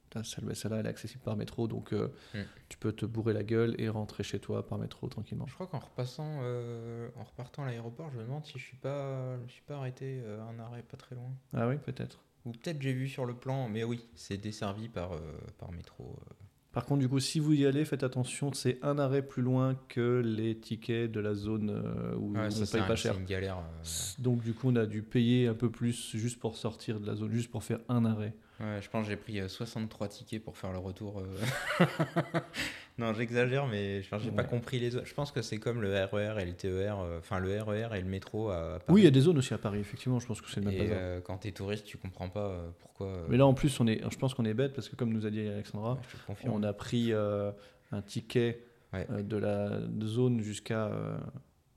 ta 0.10 0.24
Salvecella, 0.24 0.78
elle 0.78 0.86
est 0.86 0.90
accessible 0.90 1.24
par 1.24 1.36
métro, 1.36 1.68
donc 1.68 1.94
euh, 1.94 2.08
Mm. 2.34 2.40
tu 2.70 2.78
peux 2.78 2.92
te 2.92 3.06
bourrer 3.06 3.34
la 3.34 3.44
gueule 3.44 3.76
et 3.80 3.90
rentrer 3.90 4.24
chez 4.24 4.40
toi 4.40 4.66
par 4.66 4.78
métro 4.78 5.08
tranquillement. 5.08 5.46
Je 5.48 5.54
crois 5.54 5.68
qu'en 5.68 5.80
repassant, 5.80 6.40
euh, 6.42 7.10
en 7.18 7.24
repartant 7.24 7.64
à 7.64 7.68
l'aéroport, 7.68 8.10
je 8.12 8.18
me 8.18 8.24
demande 8.24 8.46
si 8.46 8.58
je 8.58 8.64
suis 8.64 8.78
pas, 8.78 9.38
je 9.48 9.52
suis 9.52 9.64
pas 9.64 9.78
arrêté 9.78 10.22
euh, 10.24 10.42
à 10.42 10.46
un 10.46 10.60
arrêt 10.60 10.84
pas 10.84 10.98
très 10.98 11.16
loin. 11.16 11.30
Ah 11.54 11.68
oui, 11.68 11.76
peut-être. 11.78 12.20
Ou 12.46 12.52
peut-être 12.52 12.82
j'ai 12.82 12.94
vu 12.94 13.08
sur 13.10 13.26
le 13.26 13.34
plan, 13.34 13.68
mais 13.70 13.84
oui, 13.84 14.06
c'est 14.16 14.38
desservi 14.38 14.88
par, 14.88 15.14
euh, 15.14 15.20
par 15.58 15.72
métro. 15.72 16.18
euh. 16.22 16.34
Par 16.74 16.86
contre, 16.86 17.00
du 17.00 17.10
coup, 17.10 17.20
si 17.20 17.40
vous 17.40 17.54
y 17.54 17.66
allez, 17.66 17.86
faites 17.86 18.04
attention, 18.04 18.54
c'est 18.54 18.78
un 18.84 19.00
arrêt 19.00 19.24
plus 19.26 19.42
loin 19.42 19.76
que 19.90 20.22
les 20.24 20.56
tickets 20.60 21.12
de 21.12 21.20
la 21.20 21.34
zone 21.34 21.72
euh, 21.72 22.14
où 22.16 22.34
Ouais, 22.38 22.46
on 22.46 22.52
ça, 22.52 22.72
paye 22.72 22.82
un- 22.82 22.88
pas 22.88 22.96
c'est 22.96 23.02
cher. 23.10 23.18
une 23.18 23.26
galère. 23.26 23.58
euh. 23.58 23.84
Donc 24.20 24.42
du 24.44 24.54
coup, 24.54 24.70
on 24.70 24.76
a 24.76 24.86
dû 24.86 25.02
payer 25.02 25.48
un 25.48 25.56
peu 25.56 25.72
plus 25.72 26.16
juste 26.16 26.40
pour 26.40 26.56
sortir 26.56 27.00
de 27.00 27.08
la 27.08 27.16
zone, 27.16 27.32
juste 27.32 27.50
pour 27.50 27.64
faire 27.64 27.80
un 27.90 28.06
arrêt. 28.06 28.36
Ouais, 28.60 28.80
je 28.82 28.90
pense 28.90 29.04
que 29.06 29.10
j'ai 29.12 29.18
pris 29.18 29.40
euh, 29.40 29.48
63 29.48 30.08
tickets 30.08 30.44
pour 30.44 30.58
faire 30.58 30.72
le 30.72 30.80
retour. 30.80 31.20
euh. 31.22 31.86
non, 32.98 33.14
j'exagère, 33.14 33.68
mais 33.68 34.02
je- 34.02 34.10
j'ai 34.18 34.32
pas 34.32 34.42
Ouais. 34.42 34.48
compris 34.48 34.80
les 34.80 34.96
autres. 34.96 35.06
Je 35.06 35.14
pense 35.14 35.32
que 35.32 35.42
c'est 35.44 35.58
comme 35.58 35.82
le 35.82 35.94
RER 36.06 36.42
et 36.42 36.46
le 36.46 36.54
TER, 36.54 37.00
euh, 37.00 37.20
enfin 37.20 37.40
le 37.40 37.62
RER 37.62 37.90
et 37.96 38.02
le 38.02 38.08
métro 38.08 38.50
à, 38.50 38.80
Paris. 38.80 38.84
Oui, 38.90 39.02
il 39.02 39.04
y 39.04 39.08
a 39.08 39.12
des 39.12 39.22
zones 39.22 39.38
aussi 39.38 39.54
à 39.54 39.60
Paris, 39.60 39.80
effectivement, 39.80 40.20
je 40.20 40.26
pense 40.26 40.42
que 40.42 40.50
c'est 40.50 40.60
le 40.62 40.72
même 40.72 40.76
Et 40.82 40.88
euh, 40.92 41.22
quand 41.22 41.38
t'es 41.38 41.52
touriste, 41.52 41.86
tu 41.86 41.98
comprends 41.98 42.30
pas 42.30 42.48
euh, 42.48 42.70
pourquoi. 42.80 43.08
euh, 43.08 43.26
Mais 43.30 43.38
là, 43.38 43.46
en 43.46 43.54
plus, 43.54 43.80
on 43.80 43.86
est, 43.88 44.02
je 44.10 44.18
pense 44.18 44.34
qu'on 44.34 44.46
est 44.46 44.56
bête 44.56 44.74
parce 44.74 44.90
que 44.90 44.96
comme 44.96 45.14
nous 45.14 45.26
a 45.28 45.30
dit 45.30 45.48
Alexandra, 45.48 46.00
ouais, 46.30 46.36
on 46.46 46.64
a 46.64 46.74
pris 46.74 47.14
euh, 47.14 47.52
un 47.92 48.02
ticket 48.02 48.64
euh, 48.96 49.22
de 49.22 49.38
la 49.38 49.82
zone 50.04 50.42
jusqu'à 50.42 50.86
euh, 50.88 51.18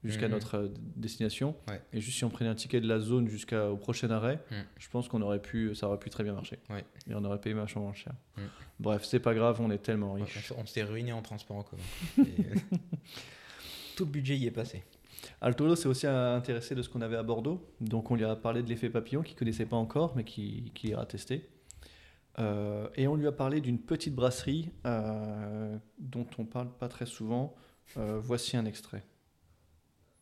jusqu'à 0.05 0.27
Mhm. 0.29 0.33
notre 0.35 0.55
euh, 0.57 0.69
destination. 0.97 1.55
Ouais. 1.69 1.81
Et 1.93 2.01
juste 2.01 2.17
si 2.19 2.25
on 2.25 2.31
prenait 2.31 2.49
un 2.51 2.55
ticket 2.55 2.81
de 2.81 2.89
la 2.89 3.01
zone 3.01 3.29
jusqu'au 3.29 3.77
prochain 3.77 4.11
arrêt, 4.11 4.41
Mhm. 4.51 4.65
je 4.79 4.89
pense 4.89 5.09
qu'on 5.09 5.21
aurait 5.23 5.43
pu, 5.43 5.75
ça 5.75 5.89
aurait 5.89 5.99
pu 5.99 6.09
très 6.11 6.25
bien 6.25 6.33
marcher. 6.33 6.59
Ouais. 6.71 6.85
Et 7.09 7.15
on 7.15 7.25
aurait 7.25 7.41
payé 7.41 7.55
vachement 7.55 7.83
moins 7.83 7.93
cher. 7.95 8.15
Mhm. 8.37 8.45
Bref, 8.81 9.05
c'est 9.05 9.21
pas 9.21 9.35
grave, 9.35 9.61
on 9.61 9.71
est 9.71 9.79
tellement 9.83 10.13
riches. 10.15 10.53
on, 10.57 10.65
s'est 10.67 10.85
ruiné 10.85 11.13
en 11.13 11.23
transport 11.23 11.57
en 11.59 11.63
commun. 11.63 11.83
Et, 12.19 12.23
euh, 12.23 12.55
Tout 13.97 14.05
le 14.07 14.11
budget 14.11 14.37
y 14.37 14.47
est 14.47 14.51
passé. 14.51 14.83
Altolo 15.43 15.77
s'est 15.77 15.89
aussi 15.89 16.07
intéressé 16.07 16.75
de 16.75 16.81
ce 16.81 16.89
qu'on 16.89 17.03
avait 17.03 17.17
à 17.17 17.23
Bordeaux. 17.23 17.67
Donc 17.81 18.11
on 18.11 18.15
lui 18.15 18.25
a 18.25 18.35
parlé 18.37 18.63
de 18.63 18.69
l'effet 18.69 18.89
papillon 18.89 19.23
qu'il 19.23 19.37
connaissait 19.37 19.67
pas 19.67 19.77
encore, 19.77 20.17
mais 20.17 20.25
qui, 20.25 20.73
qui 20.75 20.89
ira 20.89 21.05
tester. 21.05 21.47
Euh, 22.39 22.89
et 22.95 23.07
on 23.09 23.17
lui 23.17 23.27
a 23.27 23.33
parlé 23.33 23.61
d'une 23.61 23.79
petite 23.79 24.15
brasserie 24.15 24.71
euh, 24.87 25.77
dont 25.99 26.27
on 26.39 26.45
parle 26.47 26.71
pas 26.79 26.89
très 26.89 27.05
souvent. 27.05 27.55
Euh, 27.99 28.19
voici 28.23 28.57
un 28.57 28.65
extrait. 28.65 29.03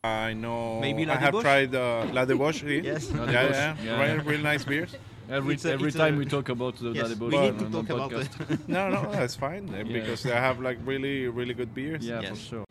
I 0.05 0.33
know. 0.35 0.79
Maybe 0.81 1.03
I 1.03 1.07
La 1.07 1.15
have 1.17 1.31
Débauche? 1.33 1.43
tried 1.43 1.75
uh, 1.75 2.13
La 2.13 2.25
Débauche. 2.27 2.63
here. 2.63 2.83
Yes. 2.85 3.11
La 3.13 3.25
Yeah, 3.33 3.51
yeah, 3.51 3.77
yeah. 3.85 4.03
Real, 4.15 4.25
real 4.25 4.43
nice 4.43 4.65
beers. 4.65 4.95
Every, 5.31 5.55
It's 5.55 5.65
a- 5.67 5.73
every 5.73 5.89
it's 5.89 5.97
time 5.97 6.15
a- 6.15 6.19
we 6.19 6.25
talk 6.27 6.49
about 6.49 6.77
the 6.79 6.93
Yes, 6.95 7.13
Bosch 7.15 7.33
we 7.33 7.39
need 7.39 7.51
on- 7.51 7.59
to 7.59 7.65
talk 7.71 7.91
about 7.91 8.11
podcast. 8.13 8.51
it. 8.51 8.61
No, 8.69 8.89
no, 8.89 9.11
that's 9.13 9.37
fine 9.37 9.67
Yeah. 9.69 9.83
because 9.85 10.23
they 10.23 10.33
have 10.33 10.61
like 10.63 10.79
really, 10.87 11.27
really 11.29 11.53
good 11.53 11.75
beers. 11.75 12.03
Yeah, 12.05 12.23
Yes. 12.23 12.31
for 12.31 12.37
sure. 12.39 12.65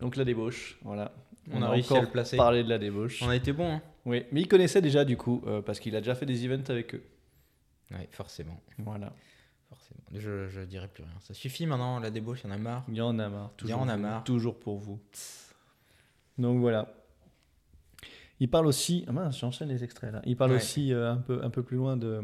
Donc 0.00 0.16
la 0.16 0.24
débauche, 0.24 0.76
voilà. 0.82 1.12
On 1.52 1.62
a 1.62 1.70
réussi 1.70 1.92
à 1.92 1.96
encore 1.96 2.02
le 2.04 2.10
placer. 2.10 2.36
parlé 2.36 2.62
de 2.64 2.68
la 2.68 2.78
débauche. 2.78 3.22
On 3.22 3.28
a 3.30 3.36
été 3.36 3.52
bon, 3.52 3.74
hein 3.76 3.82
Oui, 4.04 4.24
mais 4.32 4.40
il 4.42 4.48
connaissait 4.48 4.82
déjà 4.82 5.04
du 5.04 5.16
coup, 5.16 5.42
euh, 5.46 5.62
parce 5.62 5.78
qu'il 5.80 5.94
a 5.96 6.00
déjà 6.00 6.14
fait 6.16 6.26
des 6.26 6.44
events 6.44 6.68
avec 6.68 6.94
eux. 6.94 7.02
Ouais, 7.92 8.08
forcément. 8.10 8.60
Voilà. 8.78 9.12
forcément. 9.70 10.00
Je, 10.12 10.48
je 10.48 10.60
dirais 10.62 10.88
plus 10.88 11.04
rien. 11.04 11.12
Ça 11.20 11.32
suffit 11.34 11.64
maintenant, 11.66 12.00
la 12.00 12.10
débauche, 12.10 12.40
il 12.44 12.48
y 12.48 12.50
en 12.50 12.54
a 12.54 12.58
marre. 12.58 12.84
Il 12.88 12.96
y 12.96 13.00
en 13.00 13.18
a 13.18 13.28
marre. 13.30 13.52
Il 13.64 13.70
y 13.70 13.72
en 13.72 13.88
a 13.88 13.96
marre. 13.96 14.24
Toujours 14.24 14.58
pour 14.58 14.76
vous. 14.78 15.00
Donc 16.38 16.60
voilà. 16.60 16.92
Il 18.40 18.50
parle 18.50 18.66
aussi. 18.66 19.04
Ah 19.08 19.12
mince, 19.12 19.38
j'enchaîne 19.38 19.68
les 19.68 19.82
extraits 19.84 20.12
là. 20.12 20.22
Il 20.26 20.36
parle 20.36 20.50
Ouais. 20.52 20.56
aussi 20.58 20.92
euh, 20.92 21.12
un, 21.12 21.16
peu, 21.16 21.40
un 21.42 21.50
peu 21.50 21.62
plus 21.62 21.76
loin 21.76 21.96
de, 21.96 22.22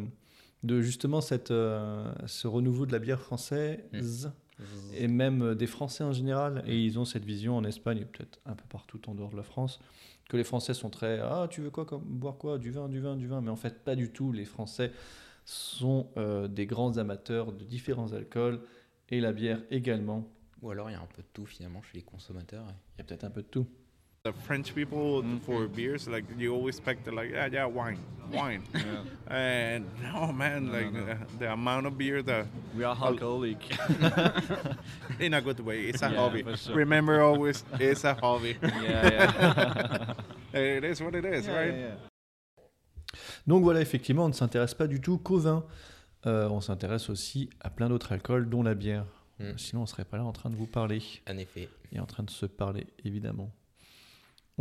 de 0.63 0.81
justement 0.83 1.21
cette, 1.21 1.51
euh, 1.51 2.13
ce 2.27 2.47
renouveau 2.47 2.85
de 2.87 2.93
la 2.93 2.99
bière 2.99 3.21
française 3.21 4.33
Mm. 4.59 4.65
et 4.95 5.09
même 5.09 5.43
euh, 5.43 5.55
des 5.57 5.67
Français 5.67 6.05
en 6.05 6.13
général. 6.13 6.63
Et 6.67 6.79
ils 6.79 6.99
ont 6.99 7.05
cette 7.07 7.25
vision 7.25 7.57
en 7.57 7.65
Espagne 7.65 7.99
et 7.99 8.05
peut-être 8.05 8.39
un 8.47 8.55
peu 8.55 8.65
partout 8.69 9.01
en 9.09 9.15
dehors 9.15 9.31
de 9.31 9.37
la 9.37 9.43
France 9.43 9.81
que 10.29 10.37
les 10.37 10.45
Français 10.45 10.73
sont 10.75 10.91
très 10.91 11.19
Ah, 11.21 11.49
tu 11.51 11.63
veux 11.63 11.71
quoi 11.71 11.85
comme, 11.87 12.03
Boire 12.05 12.37
quoi? 12.37 12.59
Du 12.59 12.71
vin, 12.71 12.89
du 12.89 13.01
vin, 13.01 13.17
du 13.17 13.27
vin. 13.27 13.41
Mais 13.41 13.51
en 13.51 13.57
fait, 13.57 13.83
pas 13.83 13.97
du 13.97 14.11
tout. 14.13 14.31
Les 14.31 14.45
Français 14.45 14.93
sont 15.47 16.07
euh, 16.17 16.47
des 16.49 16.67
grands 16.67 16.99
amateurs 16.99 17.53
de 17.53 17.65
différents 17.65 18.13
alcools 18.13 18.61
et 19.09 19.21
la 19.21 19.33
bière 19.33 19.61
également. 19.71 20.29
Ou 20.61 20.71
alors 20.71 20.91
il 20.91 20.93
y 20.93 20.97
a 20.97 21.01
un 21.01 21.09
peu 21.17 21.23
de 21.23 21.29
tout 21.33 21.47
finalement 21.47 21.83
chez 21.83 21.97
les 21.99 22.05
consommateurs. 22.05 22.65
Il 22.95 22.99
y 22.99 23.01
a 23.01 23.05
peut-être 23.05 23.25
un 23.25 23.31
peu 23.31 23.43
de 23.43 23.49
tout. 23.49 23.67
The 24.25 24.33
French 24.33 24.73
people 24.73 25.25
for 25.45 25.66
beers, 25.66 26.07
like 26.07 26.23
you 26.39 26.55
always 26.55 26.77
expect 26.77 27.12
like 27.12 27.33
yeah, 27.33 27.49
yeah, 27.51 27.64
wine, 27.64 27.99
wine, 28.33 28.62
and 29.27 29.85
no 30.01 30.33
man, 30.33 30.66
No, 30.66 30.73
like 30.73 30.93
no, 30.93 31.01
no. 31.07 31.11
uh, 31.12 31.16
the 31.41 31.53
amount 31.53 31.87
of 31.87 31.99
beer 31.99 32.23
that 32.23 32.47
We 32.77 32.85
are 32.85 32.95
alcoholic. 33.03 33.59
in 35.18 35.35
a 35.35 35.41
good 35.41 35.59
way, 35.59 35.87
it's 35.89 36.03
a 36.03 36.09
Yeah, 36.09 36.16
hobby. 36.18 36.45
sure. 36.55 36.77
Remember 36.77 37.20
always, 37.20 37.64
it's 37.81 38.05
a 38.05 38.14
hobby. 38.14 38.57
Yeah, 38.62 40.14
yeah. 40.55 40.61
it 40.61 40.85
is 40.85 41.01
what 41.03 41.16
it 41.16 41.25
is, 41.25 41.47
Yeah, 41.49 41.57
right? 41.59 41.75
yeah, 41.75 41.87
yeah. 41.89 43.16
Donc 43.49 43.64
voilà, 43.64 43.81
effectivement, 43.81 44.27
on 44.27 44.29
ne 44.29 44.35
s'intéresse 44.35 44.75
pas 44.75 44.87
du 44.87 45.01
tout 45.01 45.18
qu'au 45.18 45.39
vin. 45.39 45.64
Euh, 46.27 46.49
on 46.49 46.61
s'intéresse 46.61 47.11
aussi 47.11 47.51
à 47.61 47.70
plein 47.70 47.89
d'autres 47.89 48.12
alcools, 48.12 48.49
dont 48.49 48.62
la 48.62 48.77
bière. 48.77 49.05
Mm. 49.41 49.59
Sinon, 49.59 49.81
on 49.81 49.85
ne 49.85 49.89
serait 49.89 50.05
pas 50.05 50.18
là 50.18 50.25
en 50.25 50.31
train 50.33 50.49
de 50.49 50.55
vous 50.55 50.68
parler 50.68 51.03
En 51.29 51.37
effet. 51.39 51.68
et 51.91 51.99
en 51.99 52.07
train 52.07 52.23
de 52.23 52.31
se 52.31 52.47
parler, 52.47 52.87
évidemment. 53.05 53.51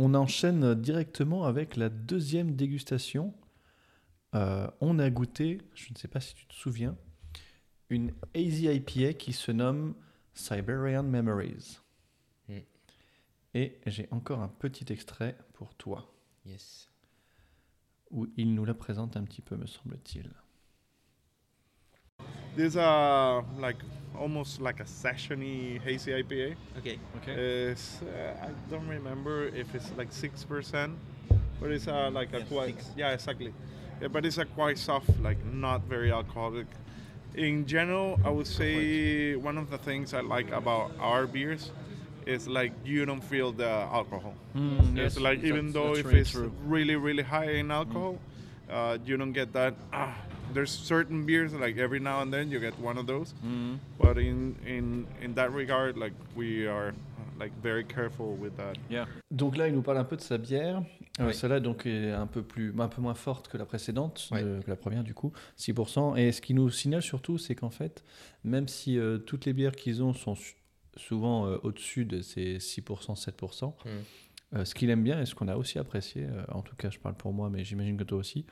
On 0.04 0.14
enchaîne 0.14 0.74
directement 0.74 1.44
avec 1.44 1.76
la 1.76 1.88
deuxième 1.88 2.56
dégustation. 2.56 3.32
Euh, 4.34 4.68
on 4.80 4.98
a 4.98 5.08
goûté, 5.10 5.62
je 5.74 5.92
ne 5.92 5.96
sais 5.96 6.08
pas 6.08 6.18
si 6.18 6.34
tu 6.34 6.44
te 6.44 6.54
souviens, 6.54 6.96
une 7.88 8.12
Hazy 8.34 8.66
IPA 8.66 9.12
qui 9.12 9.32
se 9.32 9.52
nomme 9.52 9.94
Siberian 10.34 11.04
Memories. 11.04 11.78
Mm. 12.48 12.58
Et 13.54 13.80
j'ai 13.86 14.08
encore 14.10 14.40
un 14.40 14.48
petit 14.48 14.92
extrait 14.92 15.38
pour 15.52 15.72
toi, 15.76 16.12
Yes. 16.46 16.90
où 18.10 18.26
il 18.36 18.56
nous 18.56 18.64
la 18.64 18.74
présente 18.74 19.16
un 19.16 19.22
petit 19.22 19.40
peu, 19.40 19.56
me 19.56 19.66
semble-t-il. 19.66 20.32
This 22.56 22.76
uh 22.76 23.42
like 23.58 23.76
almost 24.18 24.60
like 24.60 24.80
a 24.80 24.84
sessiony 24.84 25.80
hazy 25.80 26.12
IPA. 26.12 26.54
Ok. 26.78 26.98
Okay. 27.16 27.32
It's 27.70 28.00
uh, 28.02 28.46
I 28.46 28.50
don't 28.70 28.86
remember 28.88 29.48
if 29.48 29.74
it's 29.74 29.90
like 29.96 30.12
six 30.12 30.44
percent, 30.44 30.92
but 31.60 31.70
it's 31.70 31.88
uh, 31.88 32.10
like 32.12 32.32
a 32.34 32.38
Yeah, 32.38 32.44
quite 32.44 32.74
six. 32.80 32.90
yeah 32.96 33.12
exactly. 33.12 33.52
Yeah, 34.00 34.08
but 34.08 34.26
it's 34.26 34.38
a 34.38 34.44
quite 34.44 34.78
soft, 34.78 35.08
like 35.20 35.38
not 35.44 35.82
very 35.88 36.10
alcoholic. 36.12 36.66
In 37.34 37.66
general, 37.66 38.18
I 38.24 38.30
would 38.30 38.46
say 38.46 39.36
one 39.36 39.56
of 39.56 39.70
the 39.70 39.78
things 39.78 40.12
I 40.12 40.20
like 40.20 40.50
about 40.52 40.90
our 41.00 41.26
beers 41.26 41.70
is 42.26 42.46
like 42.46 42.72
you 42.84 43.06
don't 43.06 43.22
feel 43.24 43.52
the 43.52 43.68
alcohol. 43.68 44.34
it's 44.96 45.18
like 45.18 45.42
even 45.42 45.72
though 45.72 45.94
if 45.94 46.06
it's 46.06 46.34
really 46.66 46.96
really 46.96 47.22
high 47.22 47.52
in 47.52 47.70
alcohol, 47.70 48.18
uh, 48.70 48.98
you 49.04 49.16
don't 49.16 49.32
get 49.32 49.52
that. 49.54 49.74
Ah, 49.92 50.14
there's 50.54 50.70
certain 50.70 51.24
beers 51.24 51.52
like 51.54 51.78
every 51.78 52.00
now 52.00 52.20
and 52.22 52.30
then 52.30 52.50
you 52.50 52.60
get 52.60 52.74
one 52.82 52.98
of 52.98 53.06
those, 53.06 53.34
but 53.98 54.16
in 54.18 54.54
in 54.66 55.04
in 55.22 55.34
that 55.34 55.50
regard, 55.52 55.96
like 55.96 56.14
we 56.36 56.66
are 56.68 56.92
like 57.40 57.52
very 57.62 57.84
careful 57.84 58.36
with 58.38 58.52
that. 58.56 58.74
Donc 59.30 59.56
là, 59.56 59.68
il 59.68 59.74
nous 59.74 59.82
parle 59.82 59.98
un 59.98 60.04
peu 60.04 60.16
de 60.16 60.22
sa 60.22 60.38
bière. 60.38 60.82
Euh, 61.20 61.26
Oui. 61.28 61.34
Celle-là 61.34 61.60
donc 61.60 61.84
est 61.86 62.10
un 62.10 62.26
peu 62.26 62.42
plus, 62.42 62.72
un 62.78 62.88
peu 62.88 63.02
moins 63.02 63.14
forte 63.14 63.48
que 63.48 63.58
la 63.58 63.66
précédente, 63.66 64.28
Ouais. 64.32 64.42
de- 64.42 64.60
que 64.64 64.70
la 64.70 64.76
première 64.76 65.02
du 65.04 65.12
coup, 65.14 65.32
6%. 65.56 66.16
Et 66.16 66.32
ce 66.32 66.40
qui 66.40 66.54
nous 66.54 66.70
signale 66.70 67.02
surtout, 67.02 67.36
c'est 67.38 67.54
qu'en 67.54 67.68
fait, 67.70 68.02
même 68.44 68.66
si 68.68 68.98
euh, 68.98 69.18
toutes 69.18 69.44
les 69.44 69.52
bières 69.52 69.76
qu'ils 69.76 70.02
ont 70.02 70.14
sont 70.14 70.36
souvent 70.96 71.46
euh, 71.46 71.58
au-dessus 71.62 72.04
de 72.04 72.22
ces 72.22 72.58
6%, 72.60 73.14
7%, 73.14 73.74
Mm. 73.84 73.88
euh, 74.58 74.64
ce 74.64 74.74
qu'il 74.74 74.88
aime 74.90 75.02
bien 75.02 75.20
et 75.20 75.26
ce 75.26 75.34
qu'on 75.34 75.48
a 75.48 75.56
aussi 75.56 75.78
apprécié, 75.78 76.24
euh, 76.24 76.44
en 76.52 76.62
tout 76.62 76.76
cas, 76.76 76.90
je 76.90 76.98
parle 76.98 77.14
pour 77.16 77.32
moi, 77.32 77.50
mais 77.50 77.64
j'imagine 77.64 77.96
que 77.96 78.04
toi 78.04 78.18
aussi, 78.18 78.44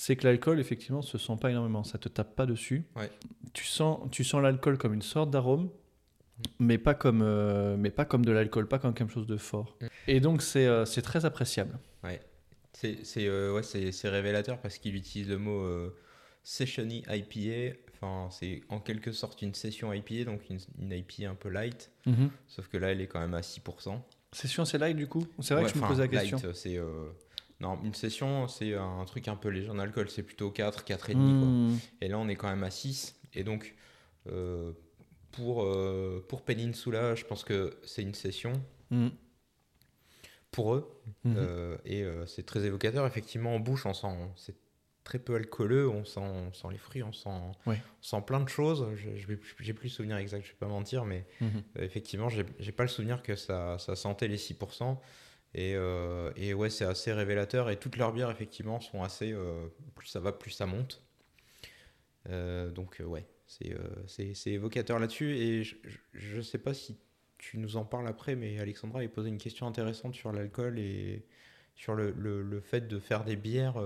c'est 0.00 0.14
que 0.14 0.26
l'alcool, 0.28 0.60
effectivement, 0.60 1.02
se 1.02 1.18
sent 1.18 1.36
pas 1.40 1.50
énormément. 1.50 1.82
Ça 1.82 1.98
te 1.98 2.08
tape 2.08 2.36
pas 2.36 2.46
dessus. 2.46 2.84
Ouais. 2.94 3.10
Tu 3.52 3.64
sens, 3.64 3.98
tu 4.12 4.22
sens 4.22 4.40
l'alcool 4.40 4.78
comme 4.78 4.94
une 4.94 5.02
sorte 5.02 5.30
d'arôme, 5.30 5.70
mais 6.60 6.78
pas 6.78 6.94
comme, 6.94 7.20
euh, 7.20 7.76
mais 7.76 7.90
pas 7.90 8.04
comme 8.04 8.24
de 8.24 8.30
l'alcool, 8.30 8.68
pas 8.68 8.78
comme 8.78 8.94
quelque 8.94 9.12
chose 9.12 9.26
de 9.26 9.36
fort. 9.36 9.76
Mm. 9.82 9.86
Et 10.06 10.20
donc 10.20 10.40
c'est 10.42 10.66
euh, 10.68 10.84
c'est 10.84 11.02
très 11.02 11.24
appréciable. 11.24 11.78
C'est 12.74 13.04
c'est, 13.04 13.26
euh, 13.26 13.52
ouais, 13.54 13.62
c'est- 13.64 13.90
c'est 13.90 14.08
révélateur 14.08 14.60
parce 14.60 14.78
qu'il 14.78 14.94
utilise 14.94 15.28
le 15.28 15.38
mot 15.38 15.62
euh, 15.62 15.96
sessiony 16.44 17.02
IPA. 17.08 17.76
Enfin, 17.94 18.28
c'est 18.30 18.60
en 18.68 18.78
quelque 18.78 19.10
sorte 19.10 19.42
une 19.42 19.54
session 19.54 19.92
IPA, 19.92 20.24
donc 20.30 20.48
une, 20.48 20.58
une 20.78 20.92
IPA 20.92 21.30
un 21.30 21.34
peu 21.34 21.48
light. 21.48 21.90
Sauf 22.46 22.68
que 22.68 22.76
là, 22.76 22.92
elle 22.92 23.00
est 23.00 23.08
quand 23.08 23.18
même 23.18 23.34
à 23.34 23.40
6%. 23.40 24.00
Session 24.32 24.64
c'est 24.64 24.78
light 24.78 24.96
du 24.96 25.08
coup? 25.08 25.26
C'est 25.40 25.54
vrai 25.54 25.64
Ouais, 25.64 25.68
que 25.70 25.72
tu 25.76 25.82
me 25.82 25.88
poses 25.88 25.98
la 25.98 26.06
question. 26.08 26.36
light, 26.40 26.54
c'est 26.54 26.78
non, 27.60 27.78
une 27.82 27.94
session, 27.94 28.46
c'est 28.48 28.74
un 28.74 29.04
truc 29.04 29.26
un 29.28 29.36
peu 29.36 29.48
léger 29.48 29.70
en 29.70 29.78
alcool. 29.78 30.08
C'est 30.10 30.22
plutôt 30.22 30.50
4, 30.50 30.84
4,5. 30.84 31.12
quoi. 31.12 31.48
Mm. 31.48 31.78
Et 32.02 32.08
là, 32.08 32.18
on 32.18 32.28
est 32.28 32.36
quand 32.36 32.48
même 32.48 32.62
à 32.64 32.70
6. 32.70 33.16
Et 33.34 33.42
donc, 33.44 33.74
euh, 34.28 34.72
pour, 35.32 35.62
euh, 35.64 36.24
pour 36.28 36.42
Peninsula, 36.42 37.14
je 37.14 37.24
pense 37.24 37.44
que 37.44 37.76
c'est 37.84 38.02
une 38.02 38.14
session 38.14 38.52
Mm. 38.90 39.08
pour 40.50 40.74
eux. 40.74 40.90
Mhm. 41.24 41.34
Euh, 41.36 41.76
et 41.84 42.04
c'est 42.26 42.46
très 42.46 42.64
évocateur. 42.64 43.06
Effectivement, 43.06 43.54
en 43.54 43.60
bouche, 43.60 43.86
on 43.86 43.94
sent. 43.94 44.16
C'est 44.36 44.56
très 45.04 45.18
peu 45.18 45.34
alcooleux. 45.34 45.88
On 45.88 46.04
sent, 46.04 46.20
on 46.20 46.52
sent 46.52 46.68
les 46.70 46.78
fruits, 46.78 47.02
on 47.02 47.12
sent, 47.12 47.28
Ouais. 47.66 47.80
on 48.00 48.02
sent 48.02 48.22
plein 48.26 48.40
de 48.40 48.48
choses. 48.48 48.86
J'ai 49.58 49.72
plus 49.74 49.88
le 49.88 49.90
souvenir 49.90 50.16
exact, 50.18 50.44
je 50.44 50.50
vais 50.52 50.58
pas 50.58 50.68
mentir, 50.68 51.04
mais 51.04 51.26
effectivement, 51.78 52.28
j'ai 52.28 52.44
j'ai 52.58 52.72
pas 52.72 52.82
le 52.84 52.88
souvenir 52.88 53.22
que 53.22 53.34
ça, 53.36 53.78
ça 53.78 53.96
sentait 53.96 54.28
les 54.28 54.36
6%. 54.38 55.00
Et, 55.54 55.74
euh, 55.74 56.30
et 56.36 56.52
ouais, 56.54 56.70
c'est 56.70 56.84
assez 56.84 57.12
révélateur. 57.12 57.70
Et 57.70 57.76
toutes 57.78 57.96
leurs 57.96 58.12
bières, 58.12 58.30
effectivement, 58.30 58.80
sont 58.80 59.02
assez. 59.02 59.32
euh, 59.32 59.66
plus 59.94 60.06
ça 60.08 60.20
va, 60.20 60.32
plus 60.32 60.50
ça 60.50 60.66
monte. 60.66 61.02
Euh, 62.28 62.70
donc, 62.70 63.00
euh, 63.00 63.04
ouais, 63.04 63.26
c'est 63.46 63.74
c'est- 64.06 64.34
c'est 64.34 64.50
évocateur 64.50 64.98
là-dessus. 64.98 65.36
Et 65.36 65.64
je, 65.64 65.76
je 66.12 66.40
sais 66.42 66.58
pas 66.58 66.74
si 66.74 66.98
tu 67.38 67.58
nous 67.58 67.76
en 67.76 67.84
parles 67.84 68.06
après, 68.08 68.34
mais 68.36 68.58
Alexandra 68.58 69.00
a 69.00 69.08
posé 69.08 69.28
une 69.28 69.38
question 69.38 69.66
intéressante 69.66 70.14
sur 70.14 70.32
l'alcool 70.32 70.78
et 70.78 71.24
sur 71.76 71.94
le, 71.94 72.10
le, 72.10 72.42
le 72.42 72.60
fait 72.60 72.88
de 72.88 72.98
faire 72.98 73.24
des 73.24 73.36
bières. 73.36 73.80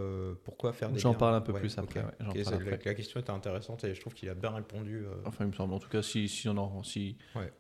pourquoi 0.45 0.73
faire 0.73 0.91
des 0.91 0.99
J'en 0.99 1.11
bières 1.11 1.19
parle 1.19 1.35
un 1.35 1.41
peu 1.43 1.53
Ouais, 1.53 1.61
plus 1.61 1.77
après, 1.79 2.01
ouais, 2.01 2.07
j'en 2.21 2.31
Ok, 2.31 2.35
parle 2.35 2.45
c'est- 2.47 2.55
après. 2.55 2.71
La, 2.71 2.85
la 2.85 2.95
question 2.95 3.21
était 3.21 3.31
intéressante 3.31 3.85
et 3.85 3.95
je 3.95 4.01
trouve 4.01 4.15
qu'il 4.15 4.31
a 4.31 4.35
bien 4.35 4.51
répondu. 4.51 5.05
Enfin, 5.27 5.45
il 5.45 5.49
me 5.49 5.53
semble. 5.53 5.75
En 5.75 5.79
tout 5.79 5.91
cas, 5.91 6.03
si, 6.03 6.27
si 6.29 6.49
on 6.49 6.57
en, 6.57 6.83
si, 6.83 7.19
Ouais. 7.37 7.53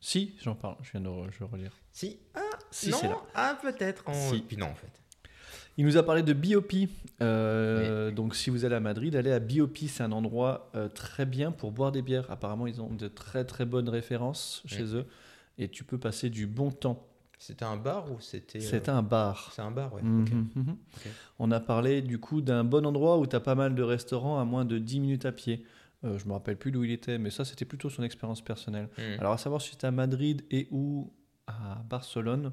Si, 0.00 0.34
j'en 0.42 0.54
parle. 0.54 0.76
Je 0.82 0.92
viens 0.92 1.00
de 1.00 1.08
re- 1.08 1.30
je 1.30 1.44
relire. 1.44 1.72
Si, 1.92 2.18
ah, 2.34 2.40
Si, 2.70 2.90
non, 2.90 2.98
c'est 3.00 3.08
là. 3.08 3.16
ah, 3.34 3.58
peut-être. 3.60 4.08
en- 4.08 4.14
Si. 4.14 4.40
Puis 4.40 4.56
non, 4.56 4.66
en 4.66 4.74
fait. 4.74 4.90
Il 5.76 5.84
nous 5.86 5.96
a 5.96 6.02
parlé 6.02 6.22
de 6.22 6.32
BOP. 6.32 6.88
Euh, 7.22 8.10
Donc, 8.10 8.34
si 8.34 8.50
vous 8.50 8.64
allez 8.64 8.74
à 8.74 8.80
Madrid, 8.80 9.14
allez 9.16 9.32
à 9.32 9.40
BOP. 9.40 9.78
C'est 9.88 10.02
un 10.02 10.12
endroit 10.12 10.70
euh, 10.74 10.88
très 10.88 11.26
bien 11.26 11.52
pour 11.52 11.72
boire 11.72 11.92
des 11.92 12.02
bières. 12.02 12.30
Apparemment, 12.30 12.66
ils 12.66 12.80
ont 12.80 12.92
de 12.92 13.08
très 13.08 13.44
très 13.44 13.64
bonnes 13.64 13.88
références 13.88 14.62
chez 14.66 14.94
eux. 14.96 15.06
Et 15.58 15.68
tu 15.68 15.84
peux 15.84 15.98
passer 15.98 16.30
du 16.30 16.46
bon 16.46 16.70
temps. 16.70 17.06
C'était 17.38 17.64
un 17.64 17.76
bar 17.76 18.10
ou 18.12 18.20
c'était. 18.20 18.58
euh, 18.58 18.62
C'est 18.68 18.88
un 18.90 19.02
bar. 19.02 19.50
C'est 19.54 19.62
un 19.62 19.70
bar, 19.70 19.94
ouais. 19.94 20.02
Mhm, 20.02 20.22
ok. 20.22 20.56
mhm. 20.56 20.70
Ok. 20.96 21.08
On 21.38 21.50
a 21.50 21.60
parlé 21.60 22.02
du 22.02 22.18
coup 22.18 22.42
d'un 22.42 22.64
bon 22.64 22.84
endroit 22.84 23.18
où 23.18 23.26
tu 23.26 23.34
as 23.36 23.40
pas 23.40 23.54
mal 23.54 23.74
de 23.74 23.82
restaurants 23.82 24.38
à 24.38 24.44
moins 24.44 24.64
de 24.66 24.76
10 24.78 25.00
minutes 25.00 25.24
à 25.24 25.32
pied. 25.32 25.64
Euh, 26.04 26.18
je 26.18 26.26
me 26.26 26.32
rappelle 26.32 26.56
plus 26.56 26.70
d'où 26.72 26.82
il 26.84 26.90
était, 26.92 27.18
mais 27.18 27.30
ça 27.30 27.44
c'était 27.44 27.64
plutôt 27.66 27.90
son 27.90 28.02
expérience 28.02 28.40
personnelle. 28.42 28.88
Mhm. 28.98 29.16
Alors 29.20 29.32
à 29.32 29.38
savoir 29.38 29.60
si 29.60 29.70
c'était 29.70 29.86
à 29.86 29.90
Madrid 29.90 30.44
et 30.50 30.66
ou 30.70 31.12
à 31.46 31.82
Barcelone, 31.88 32.52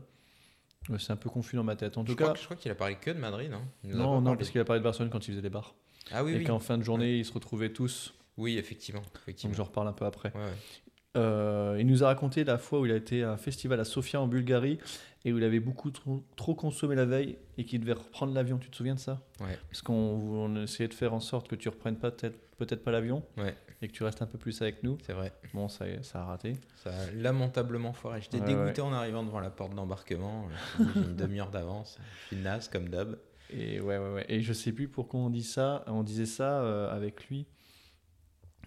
euh, 0.89 0.97
c'est 0.97 1.11
un 1.13 1.17
peu 1.17 1.29
confus 1.29 1.55
dans 1.55 1.63
ma 1.63 1.75
tête. 1.75 1.97
En 1.97 2.01
je, 2.01 2.07
tout 2.07 2.15
crois, 2.15 2.27
cas, 2.27 2.33
que- 2.33 2.39
je 2.39 2.45
crois 2.45 2.57
qu'il 2.57 2.71
a 2.71 2.75
parlé 2.75 2.95
que 2.95 3.11
de 3.11 3.19
Madrid. 3.19 3.51
Hein. 3.53 3.61
Non, 3.85 4.19
non, 4.21 4.35
parce 4.35 4.49
qu'il 4.49 4.59
a 4.59 4.65
parlé 4.65 4.79
de 4.79 4.83
Barcelone 4.83 5.09
quand 5.09 5.25
il 5.27 5.31
faisait 5.31 5.41
des 5.41 5.49
bars. 5.49 5.75
Ah 6.11 6.23
oui, 6.23 6.33
et 6.33 6.37
oui. 6.37 6.43
qu'en 6.43 6.59
fin 6.59 6.77
de 6.77 6.83
journée, 6.83 7.17
ils 7.17 7.25
se 7.25 7.33
retrouvaient 7.33 7.71
tous. 7.73 8.13
Oui, 8.37 8.57
effectivement. 8.57 9.01
effectivement. 9.15 9.51
Donc 9.51 9.57
j'en 9.57 9.63
reparle 9.63 9.87
un 9.87 9.93
peu 9.93 10.05
après. 10.05 10.31
Ouais, 10.35 10.41
ouais. 10.43 10.53
Euh, 11.17 11.75
il 11.79 11.87
nous 11.87 12.03
a 12.03 12.07
raconté 12.07 12.43
la 12.43 12.57
fois 12.57 12.79
où 12.79 12.85
il 12.85 12.91
a 12.91 12.95
été 12.95 13.23
à 13.23 13.31
un 13.31 13.37
festival 13.37 13.79
à 13.79 13.83
Sofia 13.85 14.21
en 14.21 14.27
Bulgarie 14.27 14.77
et 15.25 15.33
où 15.33 15.37
il 15.37 15.43
avait 15.43 15.59
beaucoup 15.59 15.89
trop, 15.91 16.23
trop 16.35 16.53
consommé 16.55 16.95
la 16.95 17.05
veille 17.05 17.37
et 17.57 17.65
qu'il 17.65 17.81
devait 17.81 17.93
reprendre 17.93 18.33
l'avion. 18.33 18.57
Tu 18.57 18.69
te 18.69 18.75
souviens 18.75 18.95
de 18.95 18.99
ça? 18.99 19.19
Ouais. 19.41 19.57
Parce 19.69 19.81
qu'on 19.81 19.93
on 19.93 20.63
essayait 20.63 20.87
de 20.87 20.93
faire 20.93 21.13
en 21.13 21.19
sorte 21.19 21.47
que 21.47 21.55
tu 21.55 21.67
reprennes 21.69 21.97
pas 21.97 22.11
peut-être 22.11 22.37
peut-être 22.57 22.83
pas 22.83 22.89
l'avion 22.91 23.23
Ouais. 23.37 23.55
et 23.83 23.87
que 23.87 23.93
tu 23.93 24.03
restes 24.03 24.21
un 24.23 24.25
peu 24.25 24.37
plus 24.39 24.61
avec 24.63 24.81
nous. 24.81 24.97
C'est 25.05 25.13
vrai. 25.13 25.31
Bon, 25.53 25.67
ça, 25.69 25.85
ça 26.01 26.21
a 26.21 26.25
raté. 26.25 26.53
Ça 26.77 26.89
a 26.89 27.11
lamentablement 27.11 27.93
foiré. 27.93 28.19
J'étais 28.21 28.39
Ouais, 28.39 28.45
dégoûté 28.47 28.81
en 28.81 28.91
arrivant 28.93 29.23
devant 29.23 29.39
la 29.39 29.51
porte 29.51 29.75
d'embarquement. 29.75 30.47
J'ai 30.79 31.01
une 31.01 31.15
demi-heure 31.15 31.51
d'avance. 31.51 31.99
Je 32.31 32.35
suis 32.35 32.43
naze 32.43 32.67
comme 32.67 32.89
d'hab. 32.89 33.15
Et 33.51 33.79
ouais, 33.79 33.97
ouais, 33.99 34.13
ouais. 34.13 34.25
Et 34.27 34.41
je 34.41 34.53
sais 34.53 34.71
plus 34.71 34.87
pourquoi 34.87 35.19
on 35.19 35.29
dit 35.29 35.43
ça. 35.43 35.83
On 35.87 36.01
disait 36.03 36.25
ça 36.25 36.61
euh, 36.63 36.89
avec 36.89 37.27
lui, 37.27 37.45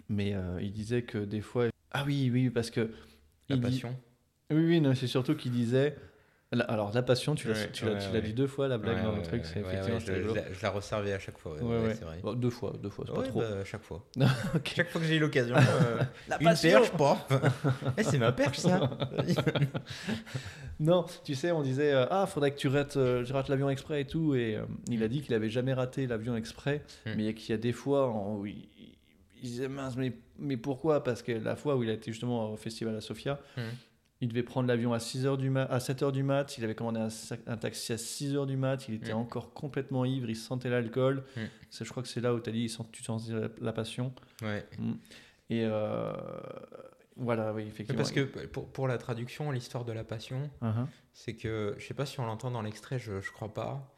mais 0.08 0.34
euh, 0.34 0.58
il 0.62 0.72
disait 0.72 1.02
que 1.02 1.18
des 1.18 1.40
fois. 1.40 1.66
Ah 1.92 2.04
oui, 2.06 2.30
oui, 2.32 2.50
parce 2.50 2.70
que. 2.70 2.80
La 3.48 3.56
il 3.56 3.56
dit- 3.56 3.62
passion. 3.62 3.96
Oui, 4.50 4.64
oui, 4.64 4.80
non, 4.80 4.94
c'est 4.94 5.06
surtout 5.06 5.34
qu'il 5.36 5.52
disait. 5.52 5.96
la- 6.52 6.64
Alors, 6.64 6.92
la 6.92 7.02
passion, 7.02 7.36
tu 7.36 7.46
l'as 7.46 7.54
Ouais, 7.54 7.70
tu 7.72 7.84
l'as- 7.84 7.92
ouais, 7.92 7.98
tu 7.98 8.06
l'as 8.08 8.12
ouais. 8.14 8.22
dit 8.22 8.32
deux 8.32 8.48
fois, 8.48 8.66
la 8.66 8.76
blague 8.78 9.04
dans 9.04 9.14
le 9.14 9.22
truc. 9.22 9.44
c'est 9.44 9.60
effectivement. 9.60 10.00
je, 10.00 10.06
je 10.28 10.34
la- 10.34 10.52
je 10.52 10.62
la 10.62 10.70
resservais 10.70 11.12
à 11.12 11.18
chaque 11.20 11.38
fois. 11.38 11.54
c'est 11.58 12.04
vrai. 12.04 12.18
Bon, 12.22 12.34
deux 12.34 12.50
fois, 12.50 12.72
deux 12.82 12.90
fois, 12.90 13.04
c'est 13.06 13.14
pas 13.14 13.22
trop. 13.22 13.40
bah, 13.40 13.64
chaque 13.64 13.82
fois. 13.84 14.04
Chaque 14.64 14.90
fois 14.90 15.00
que 15.00 15.06
j'ai 15.06 15.16
eu 15.16 15.20
l'occasion. 15.20 15.54
euh, 15.56 15.98
La 16.28 16.38
une 16.38 16.44
passion. 16.44 16.70
perche, 16.80 16.90
pas. 16.92 17.28
Eh, 17.98 18.02
c'est 18.02 18.18
ma 18.18 18.32
perche, 18.32 18.58
ça. 18.58 18.90
Non, 20.80 21.04
tu 21.24 21.34
sais, 21.34 21.52
on 21.52 21.62
disait 21.62 21.92
euh, 21.92 22.06
ah, 22.10 22.26
faudrait 22.26 22.52
que 22.52 22.56
tu 22.58 22.68
rates, 22.68 22.96
euh, 22.96 23.22
je 23.24 23.32
rate 23.34 23.48
l'avion 23.48 23.68
exprès 23.68 24.00
et 24.00 24.04
tout, 24.06 24.34
et 24.34 24.56
euh, 24.56 24.62
il 24.88 25.02
a 25.02 25.08
dit 25.08 25.20
qu'il 25.20 25.34
avait 25.34 25.50
jamais 25.50 25.74
raté 25.74 26.06
l'avion 26.06 26.34
exprès, 26.36 26.82
Mm. 27.06 27.10
mais 27.16 27.34
qu'il 27.34 27.50
y 27.50 27.52
a 27.52 27.58
des 27.58 27.72
fois 27.72 28.08
où 28.10 28.46
il, 28.46 28.66
il 29.42 29.48
disait 29.50 29.68
mince, 29.68 29.96
mais, 29.96 30.12
mais 30.38 30.56
pourquoi? 30.56 31.02
Parce 31.04 31.22
que 31.22 31.32
la 31.32 31.56
fois 31.56 31.76
où 31.76 31.82
il 31.82 31.90
a 31.90 31.92
été 31.92 32.10
justement 32.12 32.52
au 32.52 32.56
festival 32.56 32.94
à 32.96 33.00
Sofia, 33.00 33.40
Mm. 33.56 33.60
il 34.22 34.28
devait 34.28 34.42
prendre 34.42 34.68
l'avion 34.68 34.92
à 34.92 34.98
6 34.98 35.24
heures 35.26 35.38
du 35.38 35.48
mat, 35.50 35.66
à 35.70 35.80
7 35.80 36.02
h 36.02 36.12
du 36.12 36.22
mat, 36.22 36.58
il 36.58 36.64
avait 36.64 36.74
commandé 36.74 37.00
un, 37.46 37.56
taxi 37.56 37.92
à 37.92 37.98
6 37.98 38.34
heures 38.36 38.46
du 38.46 38.56
mat, 38.56 38.86
il 38.88 38.94
était 38.94 39.14
Mm. 39.14 39.18
encore 39.18 39.52
complètement 39.54 40.04
ivre, 40.04 40.28
il 40.28 40.36
sentait 40.36 40.68
l'alcool. 40.70 41.24
C'est- 41.70 41.84
Je 41.84 41.90
crois 41.90 42.02
que 42.02 42.08
c'est 42.08 42.20
là 42.20 42.34
où 42.34 42.40
tu 42.40 42.50
as 42.50 42.52
dit, 42.52 42.68
sent- 42.68 42.84
tu 42.92 43.02
sentais 43.02 43.32
la, 43.32 43.48
la 43.60 43.72
passion. 43.72 44.12
Ouais. 44.42 44.66
Et 45.48 45.64
euh, 45.64 46.12
voilà, 47.16 47.52
oui, 47.52 47.64
effectivement. 47.66 47.98
Parce 47.98 48.12
que 48.12 48.20
pour, 48.46 48.68
pour 48.68 48.88
la 48.88 48.98
traduction, 48.98 49.50
l'histoire 49.50 49.84
de 49.84 49.92
la 49.92 50.04
passion, 50.04 50.48
Uh-huh. 50.62 50.86
c'est 51.12 51.34
que, 51.34 51.74
je 51.78 51.86
sais 51.86 51.94
pas 51.94 52.06
si 52.06 52.20
on 52.20 52.26
l'entend 52.26 52.50
dans 52.50 52.62
l'extrait, 52.62 52.98
je, 52.98 53.20
je 53.20 53.32
crois 53.32 53.52
pas, 53.52 53.92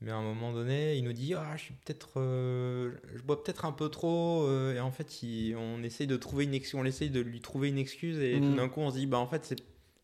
mais 0.00 0.10
à 0.10 0.16
un 0.16 0.22
moment 0.22 0.52
donné, 0.52 0.96
il 0.96 1.04
nous 1.04 1.12
dit 1.12 1.34
Ah, 1.34 1.56
je 1.56 1.62
suis 1.64 1.74
peut-être. 1.74 2.18
euh, 2.20 2.92
je 3.16 3.22
bois 3.22 3.42
peut-être 3.42 3.64
un 3.64 3.72
peu 3.72 3.88
trop, 3.88 4.44
euh, 4.46 4.74
et 4.74 4.80
en 4.80 4.90
fait, 4.90 5.22
il- 5.22 5.56
on 5.56 5.82
essaye 5.82 6.06
de 6.06 6.16
trouver 6.16 6.44
une 6.44 6.54
excuse, 6.54 6.78
on 6.80 6.84
essaye 6.84 7.10
de 7.10 7.20
lui 7.20 7.40
trouver 7.40 7.68
une 7.68 7.78
excuse, 7.78 8.18
et 8.20 8.38
Mm. 8.40 8.44
tout 8.44 8.56
d'un 8.56 8.68
coup, 8.68 8.80
on 8.80 8.90
se 8.90 8.96
dit 8.96 9.06
Bah, 9.06 9.18
en 9.18 9.26
fait, 9.26 9.44
c'est 9.44 9.60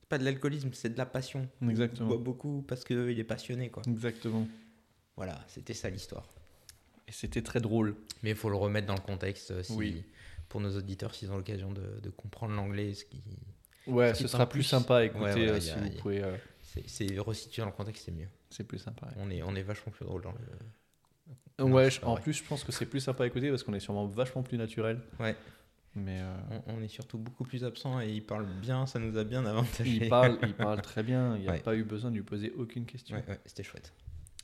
pas 0.09 0.19
de 0.19 0.25
l'alcoolisme, 0.25 0.71
c'est 0.73 0.93
de 0.93 0.99
la 0.99 1.07
passion. 1.07 1.49
Exactement. 1.69 2.07
Il 2.07 2.09
boit 2.09 2.19
beaucoup 2.23 2.65
parce 2.69 2.85
qu'il 2.85 3.19
est 3.19 3.25
passionné, 3.25 3.71
quoi. 3.71 3.83
Exactement. 3.89 4.47
Voilà, 5.17 5.41
c'était 5.49 5.75
ça 5.75 5.91
l'histoire. 5.91 6.29
Et 7.09 7.13
c'était 7.13 7.43
très 7.43 7.61
drôle. 7.61 7.95
Mais 8.23 8.31
il 8.31 8.37
faut 8.37 8.49
le 8.51 8.57
remettre 8.57 8.87
dans 8.87 8.95
le 8.95 9.01
contexte 9.01 9.51
euh, 9.53 9.63
si, 9.63 9.73
Oui. 9.75 10.03
pour 10.49 10.61
nos 10.61 10.77
auditeurs 10.77 11.15
s'ils 11.15 11.31
ont 11.31 11.37
l'occasion 11.37 11.71
de, 11.73 12.01
de 12.03 12.11
comprendre 12.11 12.55
l'anglais. 12.55 12.95
Ce 12.95 13.05
qui, 13.05 13.23
Ouais, 13.87 14.09
ce 14.09 14.19
qui 14.19 14.19
ce 14.21 14.25
est 14.29 14.33
sera 14.33 14.49
plus 14.49 14.61
plus. 14.61 14.65
sympa 14.65 14.97
à 14.99 15.05
écouter 15.05 15.23
Ouais, 15.25 15.33
voilà, 15.35 15.59
y 15.59 15.63
si 15.63 15.71
a- 15.71 15.77
vous 15.77 15.87
a- 15.87 16.01
pouvez. 16.01 16.23
euh, 16.23 16.37
c'est, 16.63 16.89
c'est 16.89 17.19
resitué 17.19 17.61
dans 17.63 17.67
le 17.69 17.73
contexte, 17.75 18.05
c'est 18.07 18.13
mieux. 18.13 18.29
C'est 18.55 18.65
plus 18.65 18.79
sympa. 18.79 19.07
ouais. 19.07 19.13
On 19.19 19.31
est, 19.31 19.43
on 19.43 19.55
est 19.55 19.63
vachement 19.63 19.93
plus 19.93 20.05
drôle 20.05 20.23
dans 20.23 20.33
le. 20.33 20.39
Ouais, 21.65 21.89
Non, 22.03 22.09
en 22.09 22.13
vrai. 22.15 22.23
plus, 22.23 22.33
je 22.35 22.45
pense 22.45 22.65
que 22.65 22.73
c'est 22.73 22.87
plus 22.87 23.01
sympa 23.01 23.25
à 23.25 23.27
écouter 23.27 23.49
parce 23.51 23.63
qu'on 23.63 23.75
est 23.75 23.81
sûrement 23.81 24.07
vachement 24.07 24.43
plus 24.43 24.59
naturel. 24.59 25.01
Ouais. 25.21 25.37
Mais 25.95 26.21
euh, 26.21 26.37
On, 26.67 26.79
on 26.79 26.83
est 26.83 26.89
surtout 26.89 27.19
beaucoup 27.19 27.45
plus 27.45 27.65
absent 27.65 28.01
et 28.01 28.11
il 28.11 28.25
parle 28.27 28.47
bien, 28.61 28.87
ça 28.87 28.99
nous 28.99 29.17
a 29.17 29.23
bien 29.25 29.47
avantagé. 29.47 29.91
il, 30.03 30.09
parle, 30.09 30.39
il 30.43 30.55
parle 30.55 30.83
très 30.83 31.03
bien. 31.05 31.37
Il 31.37 31.43
n'y 31.43 31.49
a 31.49 31.53
Ouais. 31.53 31.61
pas 31.61 31.77
eu 31.77 31.85
besoin 31.85 32.11
de 32.11 32.17
lui 32.17 32.25
poser 32.25 32.53
aucune 32.59 32.85
question. 32.85 33.17
Ouais, 33.17 33.25
ouais, 33.29 33.41
c'était 33.47 33.63
chouette. 33.63 33.93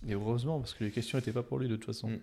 Et 0.06 0.12
heureusement, 0.14 0.60
parce 0.60 0.72
que 0.74 0.84
les 0.84 0.90
questions 0.92 1.18
n'étaient 1.18 1.32
pas 1.32 1.42
pour 1.42 1.58
lui 1.58 1.68
de 1.68 1.74
toute 1.76 1.86
façon. 1.86 2.08
Mm. 2.10 2.18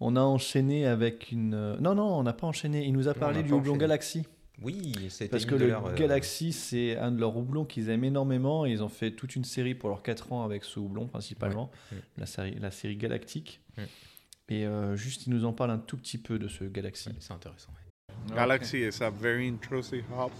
On 0.00 0.16
a 0.16 0.20
enchaîné 0.20 0.86
avec 0.86 1.30
une. 1.32 1.54
euh, 1.54 1.76
Non, 1.78 1.94
non, 1.94 2.18
on 2.18 2.22
n'a 2.22 2.32
pas 2.32 2.46
enchaîné. 2.46 2.84
Il 2.86 2.92
nous 2.92 3.08
a 3.08 3.14
parlé 3.14 3.42
du 3.42 3.52
houblon. 3.52 3.76
Galaxy. 3.76 4.26
Oui, 4.62 4.92
c'était 5.10 5.28
Parce 5.28 5.44
que 5.44 5.54
le 5.54 5.74
euh, 5.74 5.94
Galaxy, 5.94 6.52
c'est 6.52 6.96
un 6.96 7.12
de 7.12 7.20
leurs 7.20 7.36
houblons 7.36 7.64
qu'ils 7.64 7.90
aiment 7.90 8.04
énormément. 8.04 8.64
Et 8.64 8.70
ils 8.70 8.82
ont 8.82 8.88
fait 8.88 9.10
toute 9.10 9.36
une 9.36 9.44
série 9.44 9.74
pour 9.74 9.90
leurs 9.90 10.02
4 10.02 10.32
ans 10.32 10.44
avec 10.44 10.64
ce 10.64 10.80
houblon, 10.80 11.06
principalement. 11.06 11.70
Ouais. 11.92 11.98
La, 12.16 12.26
série, 12.26 12.54
la 12.58 12.70
série 12.70 12.96
Galactique. 12.96 13.60
Et 14.48 14.66
euh, 14.66 14.96
juste, 14.96 15.26
il 15.26 15.34
nous 15.34 15.44
en 15.44 15.52
parle 15.52 15.72
un 15.72 15.78
tout 15.78 15.96
petit 15.96 16.18
peu 16.18 16.38
de 16.38 16.48
ce 16.48 16.64
Galaxy. 16.64 17.08
ouais, 17.08 17.16
c'est 17.18 17.32
intéressant. 17.32 17.72
ouais. 17.72 18.34
Galaxy 18.34 18.78
is 18.78 19.02
a 19.02 19.10
very 19.10 19.46
intrusive 19.46 20.04
hop. 20.16 20.32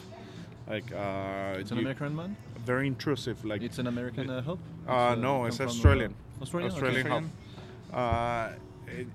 Like 0.68 0.90
uh, 0.92 1.60
It's 1.60 1.70
an 1.70 1.76
you- 1.76 1.82
American 1.82 2.10
man? 2.10 2.34
very 2.64 2.86
intrusive. 2.88 3.44
Like 3.44 3.62
It's 3.62 3.78
an 3.78 3.86
American 3.86 4.28
uh, 4.28 4.42
hub? 4.42 4.58
uh, 4.88 5.12
uh, 5.12 5.14
no, 5.14 5.46
it's 5.46 5.56
from, 5.58 5.66
uh, 5.66 5.70
Australian. 5.70 6.14
Australian? 6.42 7.06
Hop. 7.06 7.22
Uh, 7.92 8.48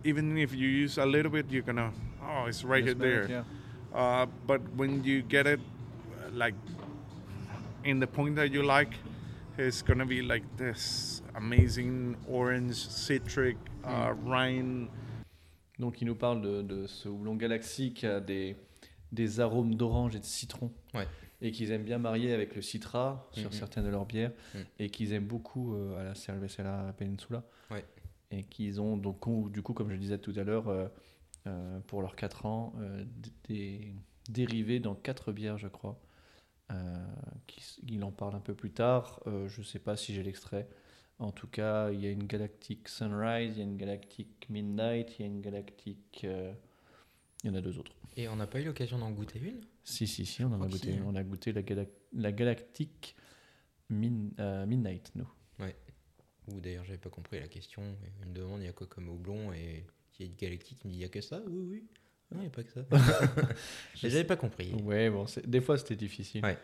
even 0.06 0.38
if 0.38 0.54
you 0.54 0.68
use 0.68 0.98
a 0.98 1.06
little 1.06 1.32
bit, 1.32 1.48
you're 1.50 1.64
gonna 1.66 1.92
oh, 2.24 2.46
it's 2.48 2.64
right 2.64 2.86
there. 2.98 3.28
Yeah. 3.30 3.44
Uh, 3.94 4.26
but 4.48 4.62
when 4.78 5.04
you 5.04 5.22
get 5.22 5.46
it, 5.48 5.60
like 6.34 6.56
in 7.84 8.00
the 8.00 8.08
point 8.08 8.36
that 8.36 8.48
you 8.52 8.64
like, 8.64 8.96
it's 9.58 9.82
gonna 9.84 10.06
be 10.06 10.22
like 10.22 10.44
this 10.58 11.22
amazing 11.36 12.16
orange, 12.30 12.76
citric, 12.76 13.58
uh, 13.84 14.14
rind. 14.26 14.88
Donc, 15.80 16.00
il 16.02 16.06
nous 16.06 16.16
parle 16.16 16.42
de, 16.42 16.62
de 16.62 16.86
ce 16.88 17.10
houblon 17.10 17.36
Galaxy 17.36 17.92
qui 17.94 18.06
a 18.06 18.20
des, 18.20 18.56
des 19.12 19.40
arômes 19.40 19.74
d'orange 19.76 20.16
et 20.16 20.20
de 20.20 20.26
citron. 20.26 20.72
Ouais. 20.94 21.08
Et 21.42 21.52
qu'ils 21.52 21.72
aiment 21.72 21.84
bien 21.84 21.98
marier 21.98 22.34
avec 22.34 22.56
le 22.56 22.62
citra 22.62 23.28
sur 23.32 23.46
Mhm. 23.50 23.52
certaines 23.52 23.86
de 23.86 23.90
leurs 23.90 24.06
bières. 24.06 24.32
Mhm. 24.54 24.62
Et 24.78 24.90
qu'ils 24.92 25.12
aiment 25.14 25.26
beaucoup 25.26 25.74
euh, 25.74 26.00
à 26.00 26.04
la 26.04 26.14
Cervecella 26.16 26.94
Peninsula. 26.98 27.44
Ouais. 27.72 27.84
Et 28.30 28.44
qu'ils 28.44 28.80
ont, 28.80 28.96
donc, 28.96 29.52
du 29.52 29.64
coup, 29.64 29.74
comme 29.74 29.88
je 29.88 29.94
le 29.94 30.00
disais 30.00 30.20
tout 30.20 30.34
à 30.38 30.44
l'heure, 30.44 30.68
euh, 30.68 30.88
euh, 31.48 31.80
pour 31.88 32.02
leurs 32.02 32.16
4 32.16 32.46
ans, 32.46 32.74
euh, 32.80 33.04
des 33.48 33.94
dérivés 34.30 34.80
dans 34.80 34.96
4 34.96 35.32
bières, 35.32 35.58
je 35.58 35.68
crois. 35.68 36.00
Euh, 36.72 37.06
qui 37.48 37.62
il 37.88 38.04
en 38.04 38.12
parle 38.12 38.36
un 38.36 38.40
peu 38.40 38.54
plus 38.56 38.72
tard. 38.72 39.20
Je 39.26 39.60
ne 39.60 39.66
sais 39.66 39.80
pas 39.80 39.98
si 39.98 40.14
j'ai 40.14 40.24
l'extrait. 40.24 40.68
En 41.20 41.32
tout 41.32 41.48
cas, 41.48 41.92
il 41.92 42.00
y 42.00 42.08
a 42.08 42.10
une 42.12 42.26
Galactic 42.26 42.88
Sunrise, 42.88 43.54
il 43.56 43.60
y 43.60 43.62
a 43.62 43.66
une 43.66 43.78
Galactic 43.78 44.48
Midnight, 44.50 45.20
il 45.20 45.22
y 45.22 45.24
a 45.24 45.28
une 45.28 45.42
Galactic. 45.42 46.24
il 46.24 46.56
y 47.44 47.50
en 47.50 47.56
a 47.56 47.62
deux 47.62 47.78
autres. 47.78 47.92
Et 48.18 48.28
on 48.28 48.36
n'a 48.38 48.48
pas 48.48 48.60
eu 48.62 48.66
l'occasion 48.66 48.98
d'en 49.00 49.12
goûter 49.12 49.40
une? 49.40 49.62
Si, 49.84 50.08
si, 50.08 50.26
si, 50.26 50.44
on 50.44 50.52
en 50.54 50.62
a 50.62 50.68
goûté. 50.68 50.94
si. 50.94 51.00
On 51.06 51.16
a 51.16 51.24
goûté 51.24 51.52
la, 51.54 51.62
Galac- 51.62 51.90
la 52.14 52.32
Min- 53.90 54.32
euh, 54.40 54.66
Midnight, 54.66 55.12
nous. 55.16 55.28
Ou 56.48 56.60
d'ailleurs, 56.60 56.84
j'avais 56.86 56.98
pas 56.98 57.10
compris 57.12 57.40
la 57.40 57.48
question. 57.48 57.84
Il 58.22 58.30
me 58.30 58.34
demande 58.34 58.62
il 58.62 58.66
y 58.66 58.70
a 58.70 58.74
quoi 58.74 58.88
comme 58.88 59.08
houblon 59.10 59.54
et 59.54 59.86
galactique. 60.30 60.80
Il 60.84 60.88
me 60.88 60.92
dit 60.94 61.00
il 61.00 61.02
y 61.02 61.06
a 61.06 61.10
que 61.10 61.22
ça? 61.22 61.42
Oui, 61.48 61.66
oui. 61.70 61.84
Non, 62.32 62.40
il 62.40 62.44
n'y 62.44 62.48
a 62.48 62.50
pas 62.50 62.64
que 62.64 62.72
ça. 62.72 62.82
Je 63.96 64.08
J'avais 64.08 64.24
pas 64.24 64.38
compris. 64.38 64.74
Ouais, 64.84 65.10
bon, 65.10 65.26
des 65.46 65.62
fois 65.62 65.78
c'était 65.78 65.96
difficile. 65.96 66.44
Ouais. 66.46 66.58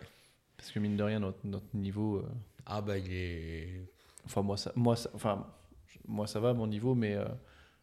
Parce 0.55 0.71
que 0.71 0.79
mine 0.79 0.95
de 0.97 1.03
rien, 1.03 1.19
notre, 1.19 1.39
notre 1.45 1.67
niveau. 1.75 2.17
euh, 2.17 2.29
Ah 2.65 2.81
bah 2.81 2.97
il 2.97 3.11
est. 3.11 3.83
Enfin, 4.25 4.41
moi 4.41 4.57
ça, 4.57 4.71
moi, 4.75 4.95
ça, 4.95 5.09
enfin, 5.13 5.45
moi, 6.07 6.25
ça 6.27 6.39
va, 6.39 6.53
mon 6.53 6.67
niveau, 6.67 6.95
mais. 6.95 7.15
euh, 7.15 7.25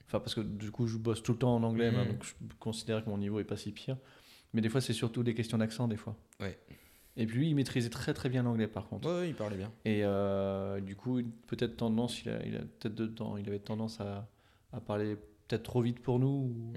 Enfin, 0.07 0.21
parce 0.21 0.35
que 0.35 0.43
du 0.43 0.71
coup, 0.71 0.87
je 0.87 0.99
bosse 0.99 1.23
tout 1.23 1.33
le 1.33 1.39
temps 1.39 1.55
en 1.57 1.63
anglais, 1.63 1.91
Mhm. 1.91 1.97
hein, 1.99 2.05
donc 2.07 2.25
je 2.25 2.33
considère 2.59 3.03
que 3.03 3.09
mon 3.09 3.17
niveau 3.17 3.41
est 3.41 3.45
pas 3.45 3.57
si 3.57 3.73
pire. 3.73 3.97
Mais 4.53 4.61
des 4.61 4.69
fois, 4.69 4.83
c'est 4.83 4.93
surtout 4.93 5.23
des 5.23 5.33
questions 5.35 5.57
d'accent, 5.57 5.89
des 5.89 5.97
fois. 5.97 6.15
Ouais. 6.41 6.59
Et 7.17 7.25
puis 7.27 7.39
lui, 7.39 7.49
il 7.49 7.55
maîtrisait 7.55 7.89
très 7.89 8.13
très 8.13 8.29
bien 8.29 8.43
l'anglais, 8.43 8.69
par 8.69 8.87
contre. 8.87 9.09
Ouais, 9.09 9.21
ouais, 9.21 9.29
il 9.31 9.35
parlait 9.35 9.57
bien. 9.57 9.73
Et 9.87 10.05
euh, 10.05 10.79
du 10.81 10.95
coup, 10.95 11.21
peut-être 11.47 11.79
tendance, 11.79 12.23
il, 12.23 12.29
a, 12.29 12.45
il 12.47 12.55
a 12.57 12.59
peut-être 12.61 12.95
dedans, 12.95 13.39
il 13.39 13.49
avait 13.49 13.59
tendance 13.61 13.99
à, 14.01 14.29
à 14.75 14.81
parler 14.81 15.17
peut-être 15.49 15.63
trop 15.63 15.81
vite 15.83 16.01
pour 16.01 16.19
nous, 16.19 16.27
ou, 16.27 16.73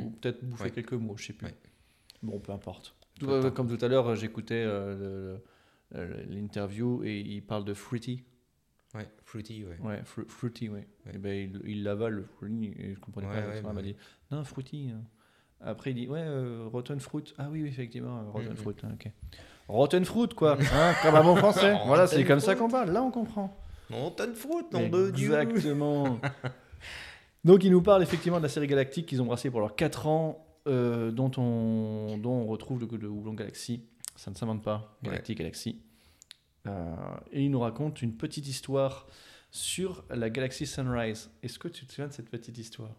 ou 0.00 0.10
peut-être 0.10 0.44
bouffer 0.44 0.64
Ouais. 0.64 0.70
quelques 0.70 0.92
mots, 0.94 1.16
je 1.16 1.26
sais 1.26 1.32
plus. 1.32 1.46
Ouais. 1.46 1.54
Bon, 2.22 2.38
peu 2.40 2.52
importe. 2.52 2.94
Comme 3.54 3.68
tout 3.76 3.84
à 3.84 3.88
l'heure, 3.88 4.14
j'écoutais 4.16 4.64
euh, 4.66 5.36
l'interview 6.28 7.02
et 7.04 7.18
il 7.20 7.42
parle 7.42 7.64
de 7.64 7.74
fruity. 7.74 8.24
Ouais, 8.94 9.06
fruity, 9.24 9.64
ouais. 9.64 9.78
Ouais, 9.80 10.02
fru- 10.04 10.24
fruity, 10.28 10.68
ouais. 10.68 10.88
Ouais. 11.06 11.14
Et 11.14 11.18
ben, 11.18 11.50
il, 11.64 11.70
il 11.70 11.82
l'avale, 11.82 12.24
et 12.42 12.94
je 12.94 13.00
comprenais 13.00 13.26
pas. 13.28 13.34
l'accent, 13.40 13.62
bah 13.62 13.68
il 13.70 13.74
m'a 13.74 13.82
dit, 13.82 13.96
non, 14.30 14.44
fruity. 14.44 14.90
hein. 14.94 15.02
Après, 15.60 15.90
il 15.90 15.94
dit, 15.94 16.06
ouais, 16.08 16.22
euh, 16.22 16.66
rotten 16.72 16.98
fruit. 17.00 17.34
Ah 17.36 17.48
oui, 17.50 17.62
oui, 17.62 17.68
effectivement, 17.68 18.18
euh, 18.20 18.30
rotten 18.30 18.50
Mhm. 18.52 18.56
fruit. 18.56 18.74
hein, 18.84 18.90
ok. 18.94 19.10
Rotten 19.68 20.04
fruit, 20.04 20.28
quoi. 20.28 20.56
hein, 20.72 20.94
comme 21.02 21.14
un 21.16 21.22
bon 21.22 21.36
français. 21.36 21.74
voilà, 21.86 22.06
c'est 22.06 22.16
Rotten 22.16 22.28
comme 22.28 22.40
ça 22.40 22.54
qu'on 22.54 22.68
parle. 22.70 22.90
Là, 22.92 23.02
on 23.02 23.10
comprend. 23.10 23.54
Tonne 24.16 24.34
fruit, 24.34 24.64
nom 24.72 24.88
de 24.88 25.10
Dieu 25.10 25.34
Exactement. 25.38 26.20
Donc, 27.44 27.64
il 27.64 27.70
nous 27.70 27.82
parle 27.82 28.02
effectivement 28.02 28.38
de 28.38 28.42
la 28.42 28.48
série 28.48 28.66
Galactique 28.66 29.06
qu'ils 29.06 29.22
ont 29.22 29.26
brassée 29.26 29.50
pour 29.50 29.60
leurs 29.60 29.76
4 29.76 30.06
ans, 30.06 30.44
euh, 30.66 31.10
dont, 31.10 31.30
on, 31.38 32.18
dont 32.18 32.32
on 32.32 32.46
retrouve 32.46 32.80
le, 32.80 32.96
le 32.96 33.08
houblon 33.08 33.34
Galaxy. 33.34 33.82
Ça 34.16 34.30
ne 34.30 34.36
s'invente 34.36 34.62
pas, 34.62 34.96
Galactic 35.02 35.38
Galaxy. 35.38 35.80
Euh, 36.66 36.94
et 37.32 37.42
il 37.44 37.50
nous 37.50 37.60
raconte 37.60 38.02
une 38.02 38.14
petite 38.16 38.46
histoire 38.48 39.06
sur 39.50 40.04
la 40.10 40.28
galaxie 40.28 40.66
Sunrise. 40.66 41.30
Est-ce 41.42 41.58
que 41.58 41.68
tu 41.68 41.86
te 41.86 41.92
souviens 41.92 42.08
de 42.08 42.12
cette 42.12 42.28
petite 42.28 42.58
histoire? 42.58 42.90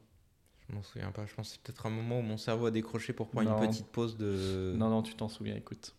Je 0.68 0.74
m'en 0.74 0.82
souviens 0.82 1.12
pas. 1.12 1.26
Je 1.26 1.34
pense 1.36 1.50
que 1.50 1.54
c'est 1.56 1.62
peut-être 1.62 1.86
un 1.86 1.90
moment 1.92 2.20
où 2.20 2.24
mon 2.24 2.38
cerveau 2.38 2.68
a 2.68 2.72
décroché 2.72 3.12
pour 3.14 3.28
prendre 3.30 3.50
Non. 3.50 3.62
une 3.62 3.70
petite 3.70 3.88
pause 3.88 4.18
de. 4.18 4.74
Non, 4.76 4.90
non, 4.90 5.02
tu 5.04 5.14
t'en 5.16 5.28
souviens, 5.30 5.56
écoute. 5.56 5.94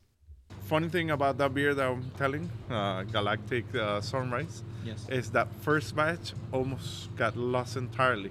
Funny 0.67 0.89
thing 0.89 1.11
about 1.11 1.37
that 1.39 1.53
beer 1.53 1.75
that 1.75 1.85
I'm 1.87 2.11
telling, 2.17 2.49
uh, 2.71 3.03
Galactic 3.05 3.65
uh, 3.75 4.01
Sunrise, 4.01 4.63
Yes. 4.85 5.07
is 5.11 5.31
that 5.33 5.49
first 5.63 5.95
batch 5.97 6.33
almost 6.53 7.15
got 7.17 7.37
lost 7.37 7.77
entirely 7.77 8.31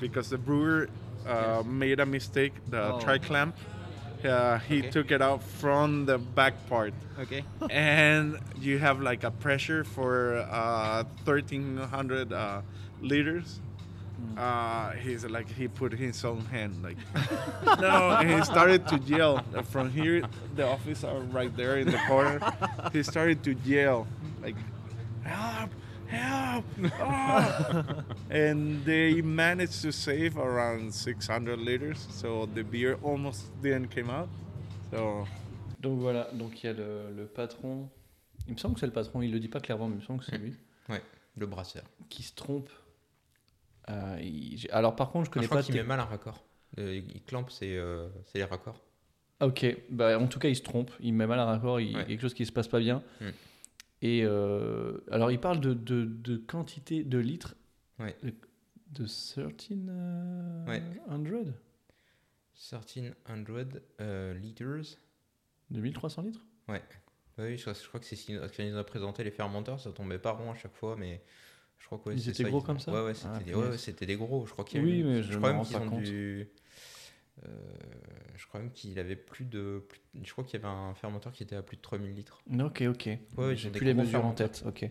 because 0.00 0.28
the 0.28 0.38
brewer 0.38 0.88
uh, 1.26 1.62
made 1.64 2.00
a 2.00 2.06
mistake. 2.06 2.52
The 2.70 2.94
Oh. 2.94 3.00
tri 3.00 3.18
clamp, 3.18 3.54
uh, 4.24 4.58
he 4.58 4.78
Okay. 4.80 4.90
took 4.90 5.10
it 5.12 5.22
out 5.22 5.42
from 5.42 6.06
the 6.06 6.18
back 6.18 6.54
part, 6.68 6.94
Ok. 7.20 7.44
and 7.70 8.38
you 8.60 8.78
have 8.78 9.00
like 9.00 9.22
a 9.24 9.30
pressure 9.30 9.84
for 9.84 10.38
uh, 10.50 11.04
1300 11.24 12.32
uh, 12.32 12.62
liters. 13.00 13.60
Uh, 14.36 14.92
he's 14.92 15.24
like 15.24 15.48
he 15.50 15.66
put 15.68 15.92
his 15.92 16.24
own 16.24 16.44
hand 16.46 16.80
like 16.82 16.96
no, 17.80 18.16
and 18.18 18.30
he 18.30 18.42
started 18.44 18.86
to 18.88 18.96
yell 18.98 19.42
from 19.70 19.90
here. 19.90 20.22
The 20.54 20.66
office 20.66 21.02
are 21.04 21.20
right 21.32 21.54
there 21.56 21.78
in 21.78 21.86
the 21.90 21.98
corner. 22.06 22.38
He 22.92 23.02
started 23.02 23.42
to 23.44 23.54
yell 23.64 24.06
like 24.42 24.56
help, 25.22 25.70
help, 26.06 26.64
ah!" 27.00 28.04
and 28.30 28.84
they 28.84 29.20
managed 29.22 29.82
to 29.82 29.92
save 29.92 30.36
around 30.38 30.92
600 30.94 31.58
liters. 31.58 32.06
So 32.10 32.46
the 32.54 32.62
beer 32.62 32.96
almost 33.02 33.50
didn't 33.62 33.88
come 33.94 34.10
out. 34.10 34.28
So 34.92 35.26
Donc 35.80 36.00
voilà, 36.00 36.28
donc 36.32 36.62
il 36.62 36.66
y 36.66 36.70
a 36.70 36.72
le, 36.74 37.12
le 37.16 37.26
patron. 37.26 37.88
Il 38.46 38.54
me 38.54 38.58
semble 38.58 38.74
que 38.74 38.80
c'est 38.80 38.86
le 38.86 38.92
patron, 38.92 39.20
il 39.22 39.30
le 39.32 39.38
dit 39.40 39.48
pas 39.48 39.60
clairement, 39.60 39.88
mais 39.88 39.96
il 39.96 40.00
me 40.00 40.04
semble 40.04 40.20
que 40.20 40.26
c'est 40.26 40.38
lui 40.38 40.56
ouais 40.88 41.02
Le 41.36 41.46
brasseur. 41.46 41.82
qui 42.08 42.22
se 42.22 42.34
trompe. 42.34 42.70
Euh, 43.90 44.18
il- 44.22 44.66
Alors 44.70 44.94
par 44.96 45.10
contre, 45.10 45.26
je 45.26 45.30
connais 45.30 45.44
je 45.44 45.48
crois 45.48 45.60
pas. 45.60 45.64
qu'il 45.64 45.74
tes- 45.74 45.80
met 45.82 45.86
mal 45.86 46.00
un 46.00 46.04
raccord. 46.04 46.44
Euh, 46.78 46.96
il 46.96 47.22
clampe, 47.22 47.50
c'est 47.50 47.76
euh, 47.76 48.08
c'est 48.26 48.38
les 48.38 48.44
raccords. 48.44 48.82
Ok, 49.40 49.64
bah, 49.90 50.18
en 50.18 50.26
tout 50.26 50.38
cas, 50.40 50.48
il 50.48 50.56
se 50.56 50.62
trompe, 50.62 50.90
il 51.00 51.14
met 51.14 51.26
mal 51.26 51.38
un 51.38 51.44
raccord, 51.44 51.80
il 51.80 51.92
y 51.92 51.94
a 51.94 51.98
Ouais. 51.98 52.06
quelque 52.06 52.20
chose 52.20 52.34
qui 52.34 52.44
se 52.44 52.50
passe 52.52 52.66
pas 52.68 52.80
bien. 52.80 53.02
Mm. 53.20 53.26
Et 54.02 54.22
euh, 54.24 54.98
alors, 55.10 55.30
il 55.30 55.38
parle 55.40 55.60
de, 55.60 55.74
de, 55.74 56.04
de 56.04 56.36
quantité 56.36 57.04
de 57.04 57.18
litres. 57.18 57.54
Ouais. 57.98 58.16
De, 58.22 58.30
de 58.90 59.02
1300 59.04 59.42
euh, 59.88 60.66
Ouais. 60.66 60.82
1300 62.54 63.14
euh, 64.00 64.34
liters. 64.34 64.98
De 65.70 65.80
1300 65.80 66.22
litres? 66.22 66.44
Oui, 66.68 67.56
je, 67.56 67.72
je 67.72 67.88
crois 67.88 68.00
que 68.00 68.06
c'est 68.06 68.16
ce 68.16 68.26
qu'il 68.26 68.40
ce 68.40 68.52
qu'il 68.52 68.70
nous 68.70 68.76
a 68.78 68.84
présenté 68.84 69.22
les 69.22 69.30
fermenteurs, 69.30 69.78
ça 69.78 69.92
tombait 69.92 70.18
pas 70.18 70.32
rond 70.32 70.50
à 70.50 70.54
chaque 70.56 70.74
fois, 70.74 70.96
mais 70.96 71.22
je 71.78 71.86
crois 71.86 71.98
que 71.98 72.08
ouais, 72.10 72.14
Ils 72.16 72.28
étaient 72.28 72.42
ça, 72.42 72.48
gros 72.50 72.60
ils- 72.60 72.64
comme 72.64 72.78
ça 72.80 72.92
Ouais, 72.92 73.02
ouais, 73.04 73.14
c'était 73.14 73.28
Ah, 73.34 73.38
des, 73.40 73.54
ouais, 73.54 74.06
des 74.06 74.16
gros. 74.16 74.46
Je 74.46 74.52
crois 74.52 74.64
qu'il 74.64 74.80
y 74.80 74.82
a 74.82 74.84
Oui, 74.84 74.98
eu- 75.00 75.04
mais 75.04 75.22
je 75.22 75.32
je 75.32 75.38
crois 75.38 75.52
même 75.52 75.62
qu'ils 75.64 75.76
ont 75.76 75.88
compte. 75.88 76.02
dû. 76.02 76.48
euh, 77.44 77.48
je 78.36 78.46
crois 78.46 78.60
même 78.60 78.72
qu'il 78.72 78.98
avait 78.98 79.16
plus 79.16 79.44
de. 79.44 79.84
plus- 79.88 80.00
je 80.22 80.32
crois 80.32 80.44
qu'il 80.44 80.60
y 80.60 80.64
avait 80.64 80.72
un 80.72 80.94
fermenteur 80.94 81.32
qui 81.32 81.42
était 81.42 81.56
à 81.56 81.62
plus 81.62 81.76
de 81.76 81.82
3000 81.82 82.14
litres. 82.14 82.40
Ok, 82.60 82.82
ok. 82.88 83.08
ouais, 83.36 83.56
J'ai 83.56 83.70
plus 83.70 83.84
les 83.86 83.94
mesures 83.94 84.24
en 84.24 84.32
tête. 84.32 84.64
Ok. 84.66 84.90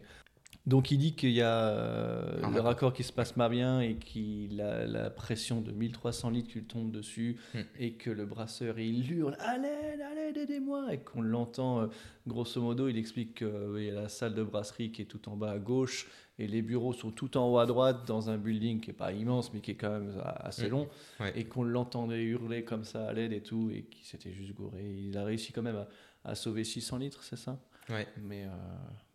Donc 0.65 0.91
il 0.91 0.97
dit 0.97 1.15
qu'il 1.15 1.31
y 1.31 1.41
a 1.41 1.69
euh, 1.69 2.43
Un 2.43 2.51
le 2.51 2.59
raccord. 2.59 2.91
qui 2.93 3.03
se 3.03 3.13
passe 3.13 3.31
pas 3.31 3.47
bien 3.47 3.79
et 3.79 3.95
qu'il 3.95 4.59
a 4.59 4.85
la 4.85 5.09
pression 5.09 5.61
de 5.61 5.71
1300 5.71 6.29
litres 6.29 6.49
qui 6.51 6.61
tombe 6.63 6.91
dessus 6.91 7.37
Hmm. 7.53 7.61
et 7.79 7.93
que 7.93 8.09
le 8.09 8.25
brasseur 8.25 8.77
il 8.77 9.09
hurle 9.11 9.37
à 9.39 9.57
l'aide, 9.57 10.35
aidez-moi 10.37 10.93
et 10.93 10.97
qu'on 10.99 11.21
l'entend 11.21 11.81
euh, 11.81 11.87
grosso 12.27 12.61
modo 12.61 12.89
il 12.89 12.97
explique 12.97 13.35
qu'il 13.35 13.83
y 13.83 13.89
a 13.89 13.93
la 13.93 14.09
salle 14.09 14.35
de 14.35 14.43
brasserie 14.43 14.91
qui 14.91 15.03
est 15.03 15.05
tout 15.05 15.29
en 15.29 15.37
bas 15.37 15.51
à 15.51 15.57
gauche 15.57 16.07
et 16.39 16.47
les 16.47 16.61
bureaux 16.61 16.93
sont 16.93 17.11
tout 17.11 17.35
en 17.37 17.47
haut 17.51 17.57
à 17.57 17.65
droite 17.65 18.07
dans 18.07 18.29
un 18.29 18.37
building 18.37 18.79
qui 18.79 18.91
est 18.91 18.93
pas 18.93 19.11
immense 19.11 19.53
mais 19.53 19.59
qui 19.61 19.71
est 19.71 19.75
quand 19.75 19.89
même 19.89 20.21
assez 20.39 20.69
long 20.69 20.87
Ouais. 21.19 21.31
et 21.39 21.45
qu'on 21.45 21.63
l'entendait 21.63 22.23
hurler 22.23 22.63
comme 22.63 22.83
ça 22.83 23.07
à 23.07 23.13
l'aide 23.13 23.33
et 23.33 23.41
tout 23.41 23.71
et 23.71 23.83
qu'il 23.83 24.05
s'était 24.05 24.31
juste 24.33 24.53
gouré. 24.53 24.83
Il 25.07 25.17
a 25.17 25.23
réussi 25.25 25.51
quand 25.51 25.63
même 25.63 25.75
à, 25.77 25.87
à 26.23 26.35
sauver 26.35 26.63
600 26.63 26.97
litres, 26.97 27.23
c'est 27.23 27.37
ça? 27.37 27.59
Ouais. 27.89 28.07
mais, 28.21 28.43
euh, 28.43 28.49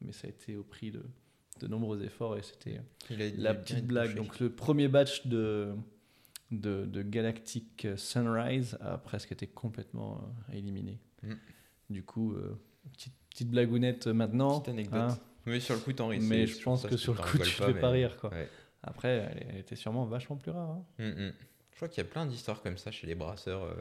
mais 0.00 0.12
ça 0.12 0.26
a 0.26 0.30
été 0.30 0.56
au 0.56 0.62
prix 0.64 0.90
de, 0.90 1.02
de 1.60 1.66
nombreux 1.68 2.02
efforts 2.02 2.36
et 2.38 2.42
c'était 2.42 2.80
la 3.36 3.54
petite 3.54 3.86
blague. 3.86 4.14
Donc 4.16 4.40
le 4.40 4.50
premier 4.50 4.88
batch 4.88 5.26
de, 5.26 5.74
de, 6.50 6.86
de 6.86 7.02
Galactic 7.02 7.86
Sunrise 7.96 8.76
a 8.80 8.98
presque 8.98 9.30
été 9.32 9.46
complètement 9.46 10.20
euh, 10.50 10.56
éliminé. 10.56 10.98
Mm. 11.22 11.32
Du 11.90 12.02
coup, 12.02 12.32
euh, 12.32 12.58
petite, 12.92 13.12
petite 13.30 13.50
blagounette 13.50 14.06
maintenant. 14.08 14.60
Petite 14.60 14.72
anecdote. 14.74 15.00
hein. 15.00 15.18
Mais 15.46 15.60
sur 15.60 15.74
le 15.74 15.80
coup, 15.80 15.92
t'en 15.92 16.08
ris. 16.08 16.20
mais 16.20 16.46
je 16.46 16.60
pense 16.62 16.86
que 16.86 16.96
sur 16.96 17.14
le 17.14 17.20
coup, 17.20 17.38
tu 17.38 17.44
fais 17.50 17.74
pas 17.74 17.90
rire. 17.90 18.16
Quoi. 18.16 18.30
Après, 18.82 19.32
elle, 19.50 19.58
était 19.58 19.76
sûrement 19.76 20.04
vachement 20.06 20.36
plus 20.36 20.50
rare. 20.50 20.70
hein. 20.70 20.84
Mm, 20.98 21.26
mm. 21.28 21.32
Je 21.72 21.76
crois 21.76 21.88
qu'il 21.88 22.02
y 22.02 22.06
a 22.06 22.10
plein 22.10 22.26
d'histoires 22.26 22.62
comme 22.62 22.78
ça 22.78 22.90
chez 22.90 23.06
les 23.06 23.14
brasseurs, 23.14 23.64
euh, 23.64 23.74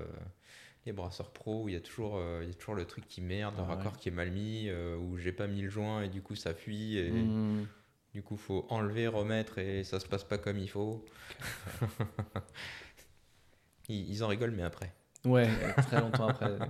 les 0.85 0.91
brasseurs 0.93 1.31
pro, 1.31 1.63
où 1.63 1.69
il 1.69 1.73
y 1.73 1.77
a 1.77 1.81
toujours, 1.81 2.17
euh, 2.17 2.39
il 2.43 2.47
y 2.47 2.51
a 2.51 2.55
toujours 2.55 2.75
le 2.75 2.85
truc 2.85 3.07
qui 3.07 3.21
merde, 3.21 3.55
le 3.57 3.63
Ah 3.63 3.67
ouais. 3.69 3.75
raccord 3.75 3.97
qui 3.97 4.09
est 4.09 4.11
mal 4.11 4.31
mis, 4.31 4.69
euh, 4.69 4.95
où 4.97 5.17
j'ai 5.17 5.31
pas 5.31 5.47
mis 5.47 5.61
le 5.61 5.69
joint 5.69 6.01
et 6.03 6.09
du 6.09 6.21
coup 6.21 6.35
ça 6.35 6.53
fuit 6.53 6.97
et 6.97 7.11
Mm. 7.11 7.67
du 8.13 8.23
coup 8.23 8.37
faut 8.37 8.65
enlever, 8.69 9.07
remettre 9.07 9.57
et 9.59 9.83
ça 9.83 9.99
se 9.99 10.07
passe 10.07 10.23
pas 10.23 10.37
comme 10.37 10.57
il 10.57 10.69
faut. 10.69 11.05
ils, 13.89 14.09
ils 14.09 14.23
en 14.23 14.27
rigolent 14.27 14.55
mais 14.55 14.63
après. 14.63 14.93
Ouais, 15.25 15.47
très 15.83 15.99
longtemps 15.99 16.27
après. 16.29 16.57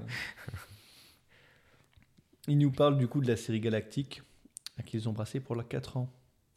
Il 2.47 2.57
nous 2.57 2.72
parle 2.72 2.97
du 2.97 3.07
coup 3.07 3.22
de 3.22 3.27
la 3.27 3.38
série 3.38 3.59
Galactique 3.59 4.23
qu'ils 4.81 5.07
ont 5.09 5.13
brassé 5.13 5.39
pour 5.39 5.55
leurs 5.55 5.67
4 5.67 5.97
ans. 5.97 6.09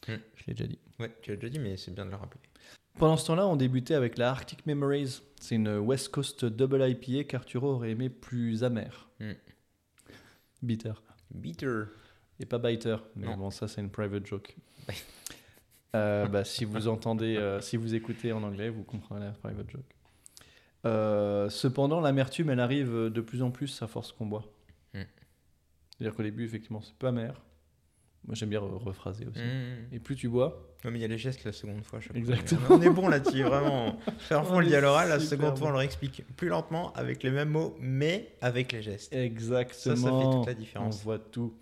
Mm. 0.09 0.13
Je 0.37 0.45
l'ai 0.47 0.55
déjà 0.55 0.67
dit. 0.67 0.79
Ouais, 0.99 1.11
tu 1.23 1.31
l'as 1.31 1.37
déjà 1.37 1.49
dit 1.49 1.59
mais 1.59 1.77
c'est 1.77 1.93
bien 1.93 2.05
de 2.07 2.11
le 2.11 2.17
rappeler. 2.17 2.41
Pendant 2.99 3.17
ce 3.17 3.27
temps-là, 3.27 3.47
on 3.49 3.57
débutait 3.57 3.95
avec 3.95 4.19
la 4.19 4.31
Arctic 4.31 4.67
Memories. 4.67 5.21
C'est 5.41 5.57
une 5.57 5.79
West 5.79 6.11
Coast 6.11 6.45
Double 6.45 6.89
IPA 6.89 7.25
qu'Arturo 7.25 7.73
aurait 7.73 7.91
aimé 7.91 8.09
plus 8.09 8.63
amère. 8.63 9.09
Mm. 9.21 9.33
Bitter. 10.63 10.93
Bitter. 11.33 11.85
Et 12.41 12.47
pas 12.47 12.59
biter. 12.59 12.97
Mais 13.17 13.27
Non. 13.27 13.37
bon, 13.37 13.51
ça, 13.51 13.69
c'est 13.69 13.81
une 13.81 13.91
private 13.91 14.27
joke. 14.27 14.57
Euh, 15.95 16.27
bah, 16.27 16.43
si 16.45 16.65
vous 16.65 16.89
entendez, 16.89 17.37
euh, 17.37 17.61
si 17.61 17.77
vous 17.77 17.95
écoutez 17.95 18.33
en 18.33 18.43
anglais, 18.43 18.69
vous 18.69 18.83
comprendrez 18.83 19.27
la 19.27 19.31
private 19.31 19.71
joke. 19.71 19.85
Euh, 20.87 21.49
cependant, 21.49 22.01
l'amertume, 22.01 22.51
elle 22.51 22.59
arrive 22.59 22.93
de 22.93 23.21
plus 23.21 23.43
en 23.43 23.53
plus 23.53 23.81
à 23.81 23.87
force 23.87 24.11
qu'on 24.11 24.27
boit. 24.27 24.43
Mm. 24.93 25.03
C'est-à-dire 25.91 26.17
qu'au 26.17 26.25
début, 26.25 26.45
effectivement, 26.45 26.81
c'est 26.81 26.97
pas 26.97 27.11
amer. 27.11 27.41
Moi, 28.27 28.35
j'aime 28.35 28.49
bien 28.49 28.61
re- 28.61 28.83
rephraser 28.83 29.27
aussi. 29.27 29.41
Mm. 29.41 29.95
Et 29.95 29.99
plus 29.99 30.17
tu 30.17 30.29
bois, 30.29 30.75
Non 30.85 30.91
mais 30.91 30.99
il 30.99 31.03
y 31.03 31.05
a 31.05 31.09
les 31.09 31.19
gestes 31.19 31.45
la 31.45 31.53
seconde 31.53 31.85
fois. 31.85 31.99
Exactement. 32.15 32.61
On 32.71 32.81
est 32.81 32.89
bon 32.91 33.09
là-dessus, 33.09 33.43
vraiment. 33.43 33.99
Faire 34.19 34.47
fond 34.47 34.57
On 34.57 34.61
le 34.61 34.81
l'oral, 34.81 35.09
la 35.11 35.21
seconde 35.21 35.51
bon. 35.51 35.57
fois 35.57 35.69
on 35.69 35.73
leur 35.73 35.83
explique 35.83 36.25
plus 36.37 36.49
lentement, 36.49 36.93
avec 36.95 37.23
les 37.23 37.31
mêmes 37.31 37.51
mots, 37.51 37.77
mais 37.81 38.35
avec 38.41 38.73
les 38.73 38.83
gestes. 38.83 39.13
Exactement. 39.15 39.97
Ça, 39.97 40.03
ça 40.03 40.09
fait 40.11 40.25
toute 40.37 40.47
la 40.47 40.53
On 40.53 40.59
différence. 40.59 41.03
voit 41.03 41.19
tout. 41.19 41.55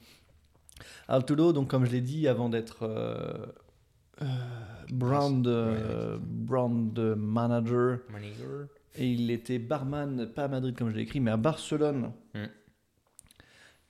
Arturo, 1.08 1.52
donc 1.52 1.68
comme 1.68 1.84
je 1.84 1.90
l'ai 1.92 2.00
dit, 2.00 2.28
avant 2.28 2.48
d'être 2.48 2.82
euh, 2.84 3.46
euh, 4.22 4.24
brand, 4.92 5.46
euh, 5.46 6.18
brand 6.20 6.98
manager, 7.16 7.98
Manager. 8.10 8.66
et 8.96 9.08
il 9.10 9.30
était 9.30 9.58
barman, 9.58 10.26
pas 10.34 10.44
à 10.44 10.48
Madrid 10.48 10.76
comme 10.76 10.90
je 10.90 10.96
l'ai 10.96 11.02
écrit, 11.02 11.20
mais 11.20 11.30
à 11.32 11.36
Barcelone. 11.36 12.12
Mm. 12.34 12.44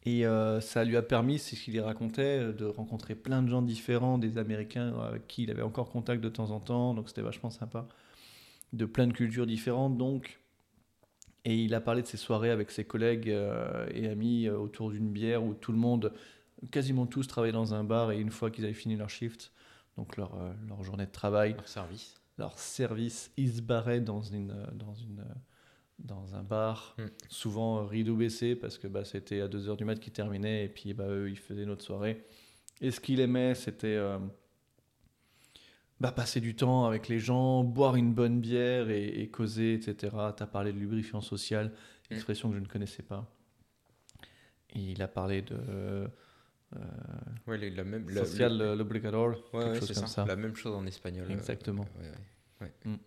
Et 0.04 0.26
euh, 0.26 0.60
ça 0.60 0.84
lui 0.84 0.96
a 0.96 1.02
permis, 1.02 1.38
c'est 1.38 1.54
ce 1.54 1.64
qu'il 1.64 1.80
racontait, 1.80 2.52
de 2.52 2.64
rencontrer 2.64 3.14
plein 3.14 3.42
de 3.42 3.48
gens 3.48 3.62
différents, 3.62 4.18
des 4.18 4.36
Américains 4.36 4.98
avec 5.00 5.28
qui 5.28 5.44
il 5.44 5.50
avait 5.50 5.62
encore 5.62 5.90
contact 5.90 6.22
de 6.22 6.28
temps 6.28 6.50
en 6.50 6.58
temps, 6.60 6.92
donc 6.94 7.08
c'était 7.08 7.22
vachement 7.22 7.50
sympa. 7.50 7.86
De 8.72 8.84
plein 8.84 9.06
de 9.06 9.12
cultures 9.12 9.46
différentes, 9.46 9.96
donc. 9.96 10.40
Et 11.44 11.56
il 11.56 11.74
a 11.74 11.80
parlé 11.80 12.02
de 12.02 12.06
ses 12.06 12.16
soirées 12.16 12.50
avec 12.50 12.70
ses 12.70 12.84
collègues 12.84 13.28
euh, 13.28 13.86
et 13.92 14.08
amis 14.08 14.46
euh, 14.46 14.56
autour 14.56 14.90
d'une 14.90 15.10
bière 15.10 15.42
où 15.44 15.54
tout 15.54 15.72
le 15.72 15.78
monde, 15.78 16.12
quasiment 16.70 17.06
tous, 17.06 17.26
travaillaient 17.26 17.52
dans 17.52 17.74
un 17.74 17.84
bar 17.84 18.12
et 18.12 18.18
une 18.20 18.30
fois 18.30 18.50
qu'ils 18.50 18.64
avaient 18.64 18.74
fini 18.74 18.96
leur 18.96 19.10
shift, 19.10 19.52
donc 19.96 20.16
leur, 20.16 20.34
euh, 20.34 20.52
leur 20.68 20.82
journée 20.82 21.06
de 21.06 21.10
travail, 21.12 21.54
Leur 21.54 21.68
service. 21.68 22.14
leur 22.38 22.58
service, 22.58 23.30
ils 23.36 23.54
se 23.54 23.60
barraient 23.62 24.00
dans, 24.00 24.22
une, 24.22 24.52
euh, 24.52 24.66
dans, 24.72 24.94
une, 24.94 25.20
euh, 25.20 25.34
dans 25.98 26.34
un 26.34 26.42
bar, 26.42 26.96
Mm. 26.98 27.02
souvent 27.28 27.78
euh, 27.78 27.82
rideau 27.84 28.16
baissé 28.16 28.56
parce 28.56 28.78
que 28.78 28.86
bah, 28.88 29.04
c'était 29.04 29.40
à 29.40 29.48
2h 29.48 29.76
du 29.76 29.84
mat 29.84 29.96
qu'ils 30.00 30.12
terminaient 30.12 30.64
et 30.64 30.68
puis 30.68 30.94
bah, 30.94 31.06
eux 31.08 31.30
ils 31.30 31.38
faisaient 31.38 31.66
notre 31.66 31.84
soirée. 31.84 32.24
Et 32.80 32.90
ce 32.90 33.00
qu'il 33.00 33.20
aimait 33.20 33.54
c'était 33.54 33.94
euh, 33.96 34.18
bah, 36.00 36.10
passer 36.10 36.40
du 36.40 36.56
temps 36.56 36.86
avec 36.86 37.08
les 37.08 37.18
gens, 37.20 37.62
boire 37.62 37.94
une 37.96 38.12
bonne 38.14 38.40
bière 38.40 38.90
et, 38.90 39.06
et 39.06 39.28
causer, 39.30 39.74
etc. 39.74 40.16
Tu 40.36 40.42
as 40.42 40.46
parlé 40.46 40.72
de 40.72 40.78
lubrifiant 40.78 41.20
social, 41.20 41.72
Mm. 42.10 42.14
expression 42.14 42.48
que 42.50 42.56
je 42.56 42.60
ne 42.60 42.66
connaissais 42.66 43.02
pas. 43.04 43.30
Et 44.74 44.80
il 44.80 45.02
a 45.02 45.08
parlé 45.08 45.42
de 45.42 45.56
euh, 45.68 46.08
Ouais, 47.46 47.58
le- 47.58 47.68
la 47.68 47.84
même. 47.84 48.08
la- 48.10 48.24
social 48.24 48.56
le- 48.58 48.72
Ouais, 48.72 48.78
quelque 48.78 49.54
ouais, 49.54 49.78
chose 49.80 49.92
comme 49.92 50.06
ça. 50.06 50.06
ça. 50.06 50.24
La 50.26 50.36
même 50.36 50.56
chose 50.56 50.74
en 50.74 50.84
espagnol. 50.86 51.30
Exactement. 51.30 51.86
ouais, 52.00 52.66
ouais. 52.86 52.98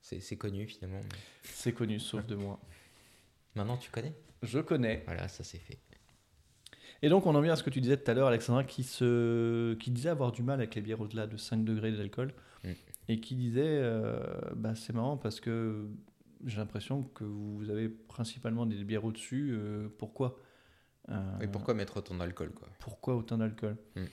C'est 0.00 0.20
c'est 0.20 0.36
connu 0.36 0.66
finalement. 0.66 1.00
mais- 1.02 1.18
C'est 1.44 1.72
connu 1.72 1.98
sauf 2.00 2.26
de 2.26 2.34
moi. 2.36 2.58
Maintenant 3.54 3.76
tu 3.76 3.90
connais? 3.90 4.14
Je 4.42 4.58
connais. 4.60 5.02
Voilà, 5.06 5.28
ça 5.28 5.44
c'est 5.44 5.58
fait. 5.58 5.78
Et 7.02 7.08
donc, 7.08 7.24
on 7.26 7.34
en 7.34 7.40
vient 7.40 7.54
à 7.54 7.56
ce 7.56 7.62
que 7.62 7.70
tu 7.70 7.80
disais 7.80 7.96
tout 7.96 8.10
à 8.10 8.14
l'heure, 8.14 8.28
Alexandra, 8.28 8.62
qui, 8.62 8.82
se... 8.82 9.72
qui 9.74 9.90
disait 9.90 10.10
avoir 10.10 10.32
du 10.32 10.42
mal 10.42 10.58
avec 10.60 10.74
les 10.74 10.82
bières 10.82 11.00
au-delà 11.00 11.26
de 11.26 11.36
5 11.38 11.64
degrés 11.64 11.92
d'alcool. 11.92 12.34
Mm. 12.62 12.68
Et 13.08 13.20
qui 13.20 13.34
disait, 13.36 13.62
euh, 13.64 14.22
bah, 14.54 14.74
c'est 14.74 14.92
marrant 14.92 15.16
parce 15.16 15.40
que 15.40 15.88
j'ai 16.44 16.58
l'impression 16.58 17.02
que 17.02 17.24
vous 17.24 17.70
avez 17.70 17.88
principalement 17.88 18.66
des 18.66 18.84
bières 18.84 19.04
au-dessus. 19.04 19.50
euh, 19.52 19.88
pourquoi? 19.98 20.38
Euh, 21.08 21.38
Et 21.40 21.48
pourquoi 21.48 21.72
mettre 21.72 21.96
autant 21.96 22.14
d'alcool, 22.14 22.50
quoi? 22.50 22.68
pourquoi 22.80 23.16
autant 23.16 23.38
d'alcool? 23.38 23.76
Mm. 23.96 24.04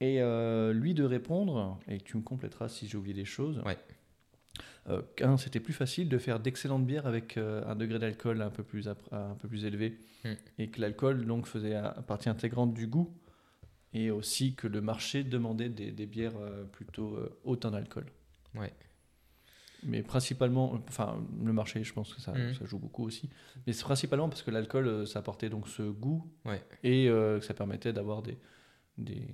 Et 0.00 0.72
lui 0.72 0.94
de 0.94 1.04
répondre, 1.04 1.78
et 1.86 1.98
tu 1.98 2.16
me 2.16 2.22
compléteras 2.22 2.68
si 2.68 2.88
j'ai 2.88 2.96
oublié 2.96 3.14
des 3.14 3.24
choses. 3.26 3.58
Ouais. 3.64 3.78
Euh, 4.88 5.00
qu'un, 5.14 5.36
c'était 5.36 5.60
plus 5.60 5.72
facile 5.72 6.08
de 6.08 6.18
faire 6.18 6.40
d'excellentes 6.40 6.84
bières 6.84 7.06
avec 7.06 7.36
euh, 7.36 7.62
un 7.66 7.76
degré 7.76 8.00
d'alcool 8.00 8.42
un 8.42 8.50
peu 8.50 8.64
plus 8.64 8.88
un 8.88 9.34
peu 9.38 9.46
plus 9.48 9.64
élevé, 9.64 9.98
Mm. 10.24 10.32
et 10.58 10.68
que 10.70 10.80
l'alcool 10.80 11.24
donc 11.24 11.46
faisait 11.46 11.76
un- 11.76 11.90
partie 12.02 12.28
intégrante 12.28 12.74
du 12.74 12.86
goût, 12.88 13.12
et 13.92 14.10
aussi 14.10 14.54
que 14.56 14.66
le 14.66 14.80
marché 14.80 15.22
demandait 15.22 15.68
des, 15.68 15.92
des 15.92 16.06
bières 16.06 16.36
euh, 16.36 16.64
plutôt 16.64 17.16
hautes 17.44 17.64
en 17.64 17.74
alcool. 17.74 18.06
Ouais. 18.56 18.72
Mais 19.84 20.02
principalement, 20.02 20.80
enfin 20.88 21.16
le 21.44 21.52
marché, 21.52 21.82
je 21.84 21.92
pense 21.92 22.12
que 22.14 22.20
ça, 22.20 22.32
Mm. 22.32 22.54
ça 22.54 22.64
joue 22.66 22.78
beaucoup 22.78 23.04
aussi. 23.04 23.28
Mais 23.66 23.72
c'est 23.72 23.82
principalement 23.84 24.28
parce 24.28 24.42
que 24.42 24.50
l'alcool, 24.50 25.06
ça 25.06 25.20
apportait 25.20 25.48
donc 25.48 25.68
ce 25.68 25.82
goût 25.82 26.28
Ouais. 26.44 26.60
et 26.82 27.08
euh, 27.08 27.38
que 27.38 27.44
ça 27.44 27.54
permettait 27.54 27.92
d'avoir 27.92 28.22
des, 28.22 28.36
des, 28.98 29.28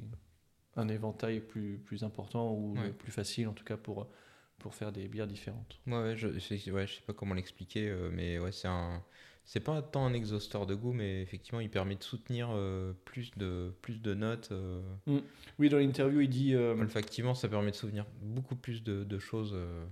un 0.76 0.88
éventail 0.88 1.40
plus, 1.40 1.78
plus 1.78 2.02
important 2.04 2.52
ou 2.52 2.74
Ouais. 2.78 2.90
plus 2.92 3.12
facile 3.12 3.48
en 3.48 3.52
tout 3.54 3.64
cas 3.64 3.76
pour, 3.78 4.08
pour 4.59 4.74
faire 4.74 4.93
des 4.93 5.09
bières 5.09 5.26
différentes. 5.26 5.78
Ouais, 5.86 6.14
je, 6.16 6.39
c'est- 6.39 6.70
ouais, 6.70 6.86
je 6.86 6.94
sais 6.94 7.02
pas 7.06 7.12
comment 7.12 7.35
l'expliquer, 7.35 7.89
euh, 7.89 8.10
mais 8.12 8.39
ouais, 8.39 8.52
c'est 8.52 8.68
un. 8.68 9.02
C'est 9.44 9.60
pas 9.60 9.80
tant 9.80 10.05
un 10.05 10.12
exhausteur 10.12 10.66
de 10.66 10.74
goût, 10.74 10.93
mais 10.93 11.22
effectivement, 11.22 11.60
il 11.60 11.70
permet 11.70 11.94
de 11.94 12.02
soutenir 12.02 12.51
euh, 12.52 12.93
plus, 13.06 13.30
de, 13.39 13.72
plus 13.80 14.02
de 14.02 14.12
notes. 14.12 14.51
euh, 14.52 14.82
Oui, 15.59 15.70
dans 15.70 15.78
l'interview, 15.78 16.20
il 16.20 16.28
dit 16.28 16.55
euh, 16.55 16.74
olfactivement, 16.76 17.35
ça 17.35 17.48
permet 17.48 17.70
de 17.70 17.76
soutenir 17.76 18.05
beaucoup 18.20 18.56
plus 18.56 18.82
de, 18.82 19.05
de 19.05 19.18
choses. 19.18 19.52
euh, 19.55 19.86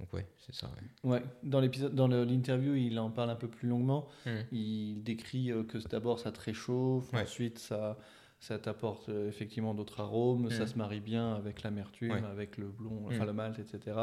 donc, 0.00 0.12
ouais, 0.14 0.26
c'est 0.38 0.52
ça. 0.54 0.68
Ouais. 1.04 1.10
ouais, 1.18 1.22
dans 1.44 1.60
l'épisode, 1.60 1.94
dans 1.94 2.08
le- 2.08 2.24
l'interview, 2.24 2.74
il 2.74 2.98
en 2.98 3.08
parle 3.10 3.30
un 3.30 3.36
peu 3.36 3.46
plus 3.48 3.68
longuement. 3.68 4.08
Hmm. 4.26 4.40
Il 4.50 5.02
décrit 5.04 5.52
euh, 5.52 5.62
que 5.62 5.78
d'abord 5.88 6.18
ça 6.18 6.32
te 6.32 6.40
réchauffe, 6.40 7.12
Ouais. 7.12 7.22
ensuite 7.22 7.60
ça, 7.60 7.96
ça 8.38 8.58
t'apporte 8.58 9.08
euh, 9.08 9.28
effectivement 9.28 9.74
d'autres 9.74 10.00
arômes, 10.00 10.50
ça 10.50 10.64
Mm. 10.64 10.68
se 10.68 10.78
marie 10.78 11.00
bien 11.00 11.34
avec 11.34 11.62
l'amertume, 11.62 12.12
Ouais. 12.12 12.24
avec 12.24 12.58
le 12.58 12.68
blond, 12.68 13.04
enfin 13.06 13.24
Mm. 13.24 13.26
le 13.26 13.32
malt, 13.32 13.58
etc. 13.58 13.96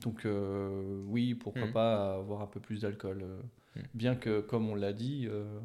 Donc 0.00 0.24
euh, 0.26 1.02
oui, 1.06 1.34
pourquoi 1.34 1.66
Mm. 1.66 1.72
pas 1.72 2.14
avoir 2.16 2.40
un 2.42 2.46
peu 2.46 2.60
plus 2.60 2.82
d'alcool. 2.82 3.22
euh. 3.22 3.40
Bien 3.94 4.14
que, 4.16 4.40
comme 4.40 4.68
on 4.70 4.74
l'a 4.74 4.92
dit, 4.94 5.26
euh, 5.28 5.60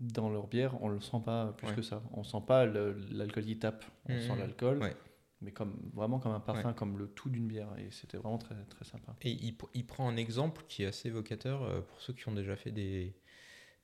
dans 0.00 0.30
leur 0.30 0.46
bière, 0.46 0.82
on 0.82 0.88
le 0.88 1.00
sent 1.00 1.20
pas 1.24 1.52
plus 1.58 1.68
Ouais. 1.68 1.74
que 1.74 1.82
ça. 1.82 2.02
On 2.12 2.24
sent 2.24 2.42
pas 2.46 2.64
l'alcool 2.66 3.44
qui 3.44 3.58
tape, 3.58 3.84
on 4.08 4.18
sent 4.18 4.36
l'alcool, 4.38 4.78
Ouais. 4.82 4.96
mais 5.42 5.52
comme 5.52 5.76
vraiment 5.94 6.18
comme 6.18 6.32
un 6.32 6.40
parfum, 6.40 6.72
comme 6.72 6.96
le 6.98 7.08
tout 7.08 7.28
d'une 7.30 7.46
bière. 7.46 7.68
Et 7.78 7.90
c'était 7.90 8.16
vraiment 8.16 8.38
très 8.38 8.54
très 8.70 8.84
sympa. 8.86 9.14
Et 9.22 9.30
il, 9.32 9.52
pr- 9.54 9.68
il 9.74 9.86
prend 9.86 10.08
un 10.08 10.16
exemple 10.16 10.64
qui 10.68 10.82
est 10.82 10.86
assez 10.86 11.08
évocateur 11.08 11.84
pour 11.86 12.00
ceux 12.00 12.14
qui 12.14 12.26
ont 12.28 12.34
déjà 12.34 12.56
fait 12.56 12.70
des, 12.72 13.14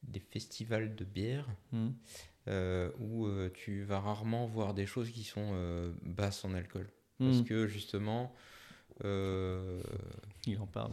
des 0.03 0.21
festivals 0.21 0.95
de 0.97 1.05
bière. 1.05 1.47
Euh, 2.49 2.91
où 2.99 3.27
euh, 3.27 3.51
tu 3.55 3.83
vas 3.85 4.01
rarement 4.01 4.47
voir 4.47 4.75
des 4.75 4.85
choses 4.87 5.11
qui 5.11 5.23
sont 5.23 5.51
euh, 5.55 5.93
basses 6.03 6.45
en 6.45 6.55
alcool. 6.55 6.89
Parce 7.19 7.39
Mm. 7.39 7.45
que 7.45 7.67
justement, 7.69 8.35
euh, 9.05 9.81
Il 10.47 10.59
en 10.59 10.67
parle. 10.67 10.93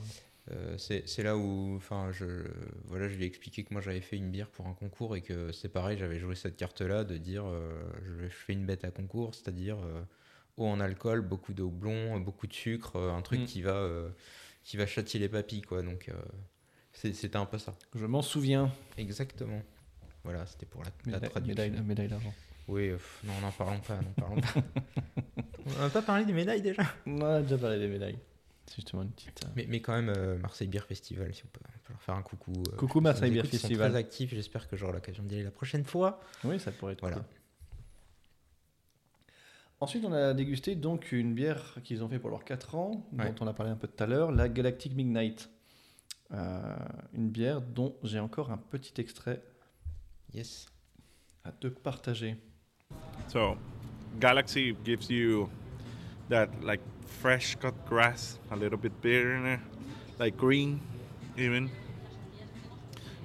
euh, 0.51 0.77
c'est 0.77 1.23
là 1.23 1.37
où, 1.37 1.75
enfin, 1.75 2.11
je, 2.11 2.43
voilà, 2.85 3.07
je 3.07 3.15
lui 3.15 3.23
ai 3.23 3.27
expliqué 3.27 3.63
que 3.63 3.73
moi 3.73 3.81
j'avais 3.81 4.01
fait 4.01 4.15
une 4.17 4.29
bière 4.29 4.49
pour 4.49 4.67
un 4.67 4.73
concours 4.73 5.15
et 5.15 5.21
que 5.21 5.51
c'est 5.51 5.69
pareil, 5.69 5.97
j'avais 5.97 6.19
joué 6.19 6.35
cette 6.35 6.55
carte-là 6.55 7.03
de 7.03 7.17
dire 7.17 7.45
euh, 7.47 7.71
je, 8.03 8.23
je 8.25 8.29
fais 8.29 8.53
une 8.53 8.65
bête 8.65 8.83
à 8.83 8.91
concours, 8.91 9.33
c'est-à-dire 9.33 9.77
euh, 9.79 10.03
haut 10.57 10.67
en 10.67 10.79
alcool, 10.79 11.21
beaucoup 11.21 11.53
de 11.53 11.63
houblon, 11.63 12.19
beaucoup 12.19 12.45
de 12.47 12.53
sucre, 12.53 12.95
un 12.97 13.21
truc 13.23 13.41
Mm. 13.41 13.45
qui 13.45 13.61
va, 13.63 13.75
euh, 13.75 14.09
qui 14.63 14.77
va 14.77 14.85
châtier 14.85 15.19
les 15.19 15.29
papilles, 15.29 15.61
quoi. 15.63 15.81
Donc 15.81 16.09
euh, 16.09 16.13
c'est- 16.93 17.13
c'était 17.13 17.37
un 17.37 17.45
peu 17.47 17.57
ça. 17.57 17.75
Je 17.95 18.05
m'en 18.05 18.21
souviens. 18.21 18.71
Exactement. 18.97 19.63
Voilà, 20.23 20.45
c'était 20.45 20.65
pour 20.65 20.83
la, 20.83 20.89
la 21.05 21.11
Médaille, 21.13 21.29
traduction. 21.29 21.63
médaille, 21.63 21.83
médaille 21.85 22.07
d'argent. 22.07 22.33
Oui, 22.67 22.89
euh, 22.89 22.97
pff, 22.97 23.21
non, 23.23 23.39
n'en 23.41 23.51
parlons 23.51 23.79
pas, 23.79 23.95
n'en 23.95 24.11
parlons 24.11 24.41
pas. 24.41 24.53
On 25.77 25.79
n'a 25.83 25.89
pas 25.89 26.01
parlé 26.01 26.25
des 26.25 26.33
médailles 26.33 26.61
déjà 26.61 26.83
On 27.05 27.21
a 27.21 27.41
déjà 27.41 27.57
parlé 27.57 27.79
des 27.79 27.87
médailles. 27.87 28.17
C'est 28.65 28.75
justement 28.75 29.01
une 29.01 29.11
petite. 29.11 29.43
euh, 29.45 29.49
mais, 29.55 29.65
mais 29.67 29.81
quand 29.81 29.93
même, 29.93 30.09
euh, 30.15 30.37
Marseille 30.37 30.67
Beer 30.67 30.81
Festival, 30.87 31.33
si 31.33 31.43
on 31.45 31.47
peut, 31.47 31.59
on 31.65 31.79
peut 31.87 31.93
leur 31.93 32.01
faire 32.01 32.15
un 32.15 32.21
coucou. 32.21 32.53
euh, 32.71 32.75
Coucou 32.75 33.01
Marseille 33.01 33.31
Beer 33.31 33.39
écoutent, 33.39 33.53
ils 33.53 33.59
sont 33.59 33.67
Festival. 33.67 33.91
très 33.91 33.99
actifs, 33.99 34.29
j'espère 34.31 34.67
que 34.67 34.77
j'aurai 34.77 34.93
l'occasion 34.93 35.23
d'y 35.23 35.35
aller 35.35 35.43
la 35.43 35.51
prochaine 35.51 35.83
fois. 35.85 36.19
Oui, 36.43 36.59
ça 36.59 36.71
pourrait 36.71 36.93
être 36.93 37.01
Voilà. 37.01 37.17
cool. 37.17 37.25
Ensuite, 39.81 40.03
on 40.05 40.11
a 40.11 40.33
dégusté 40.33 40.75
donc 40.75 41.11
une 41.13 41.33
bière 41.33 41.77
qu'ils 41.83 42.03
ont 42.03 42.09
fait 42.09 42.19
pour 42.19 42.29
leurs 42.29 42.43
4 42.43 42.75
ans, 42.75 43.07
Ouais. 43.13 43.31
dont 43.31 43.35
on 43.45 43.47
a 43.47 43.53
parlé 43.53 43.71
un 43.71 43.75
peu 43.77 43.87
tout 43.87 44.03
à 44.03 44.07
l'heure, 44.07 44.31
la 44.31 44.49
Galactic 44.49 44.93
Midnight. 44.93 45.49
Euh, 46.31 46.75
une 47.13 47.29
bière 47.29 47.61
dont 47.61 47.95
j'ai 48.03 48.19
encore 48.19 48.51
un 48.51 48.57
petit 48.57 48.99
extrait 49.01 49.41
Yes. 50.33 50.67
à 51.43 51.51
te 51.51 51.67
partager. 51.67 52.35
So, 53.27 53.57
Galaxy 54.19 54.75
gives 54.83 55.09
you 55.09 55.49
that 56.29 56.49
like 56.63 56.81
fresh 57.21 57.55
cut 57.55 57.73
grass, 57.87 58.37
a 58.51 58.55
little 58.55 58.77
bit 58.77 58.93
bitter 59.01 59.59
like 60.19 60.37
green, 60.37 60.79
even. 61.37 61.69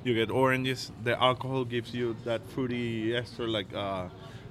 You 0.05 0.15
get 0.15 0.31
oranges. 0.31 0.93
The 1.03 1.21
alcohol 1.21 1.65
gives 1.65 1.95
you 1.95 2.15
that 2.25 2.43
fruity 2.51 3.17
ester, 3.17 3.49
like 3.49 3.73
uh, 3.75 4.09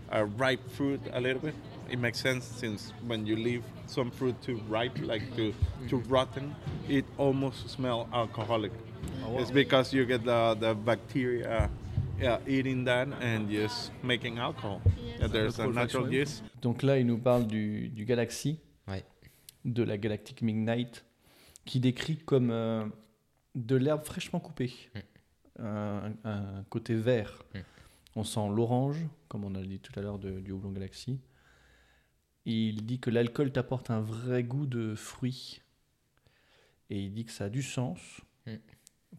a 0.09 0.25
ripe 0.25 0.67
fruit, 0.71 0.99
a 1.13 1.21
little 1.21 1.41
bit. 1.41 1.53
It 1.89 1.99
makes 1.99 2.19
sense 2.19 2.43
since 2.45 2.91
when 3.05 3.25
you 3.25 3.35
leave 3.35 3.63
some 3.85 4.09
fruit 4.09 4.35
too 4.41 4.59
ripe, 4.67 4.97
like 5.03 5.21
to 5.35 5.53
too 5.87 5.99
rotten, 6.07 6.55
it 6.89 7.05
almost 7.17 7.69
smell 7.69 8.07
alcoholic. 8.13 8.71
It's 9.37 9.51
because 9.51 9.93
you 9.93 10.05
get 10.05 10.25
the, 10.25 10.57
the 10.59 10.73
bacteria 10.73 11.69
yeah, 12.19 12.39
eating 12.47 12.85
that 12.85 13.07
and 13.21 13.47
just 13.49 13.91
making 14.03 14.37
alcohol. 14.37 14.81
Yeah, 15.19 15.27
there's 15.27 15.59
a 15.59 15.67
natural 15.67 16.11
yeast. 16.13 16.43
Donc 16.61 16.83
là, 16.83 16.99
il 16.99 17.05
nous 17.05 17.17
parle 17.17 17.47
du, 17.47 17.89
du 17.89 18.05
Galaxy, 18.05 18.59
Ouais. 18.87 19.03
de 19.65 19.83
la 19.83 19.97
Galactic 19.97 20.41
Midnight, 20.41 21.05
qui 21.65 21.79
décrit 21.79 22.17
comme 22.17 22.51
euh, 22.51 22.85
de 23.55 23.75
l'herbe 23.75 24.03
fraîchement 24.03 24.39
coupée, 24.39 24.73
Mm. 25.59 25.63
un, 25.65 26.13
un 26.23 26.63
côté 26.69 26.95
vert. 26.95 27.43
Mm. 27.53 27.59
On 28.15 28.23
sent 28.23 28.47
l'orange, 28.53 28.97
comme 29.27 29.43
on 29.43 29.55
a 29.55 29.61
dit 29.61 29.79
tout 29.79 29.97
à 29.99 30.01
l'heure 30.03 30.19
du 30.19 30.51
houblon 30.51 30.71
Galaxy. 30.71 31.19
Il 32.45 32.85
dit 32.85 32.99
que 32.99 33.09
l'alcool 33.09 33.51
t'apporte 33.51 33.89
un 33.89 34.01
vrai 34.01 34.43
goût 34.43 34.65
de 34.65 34.95
fruits. 34.95 35.61
Et 36.89 36.99
il 37.01 37.13
dit 37.13 37.23
que 37.25 37.31
ça 37.31 37.45
a 37.45 37.49
du 37.49 37.61
sens, 37.63 37.99
Mm. 38.45 38.55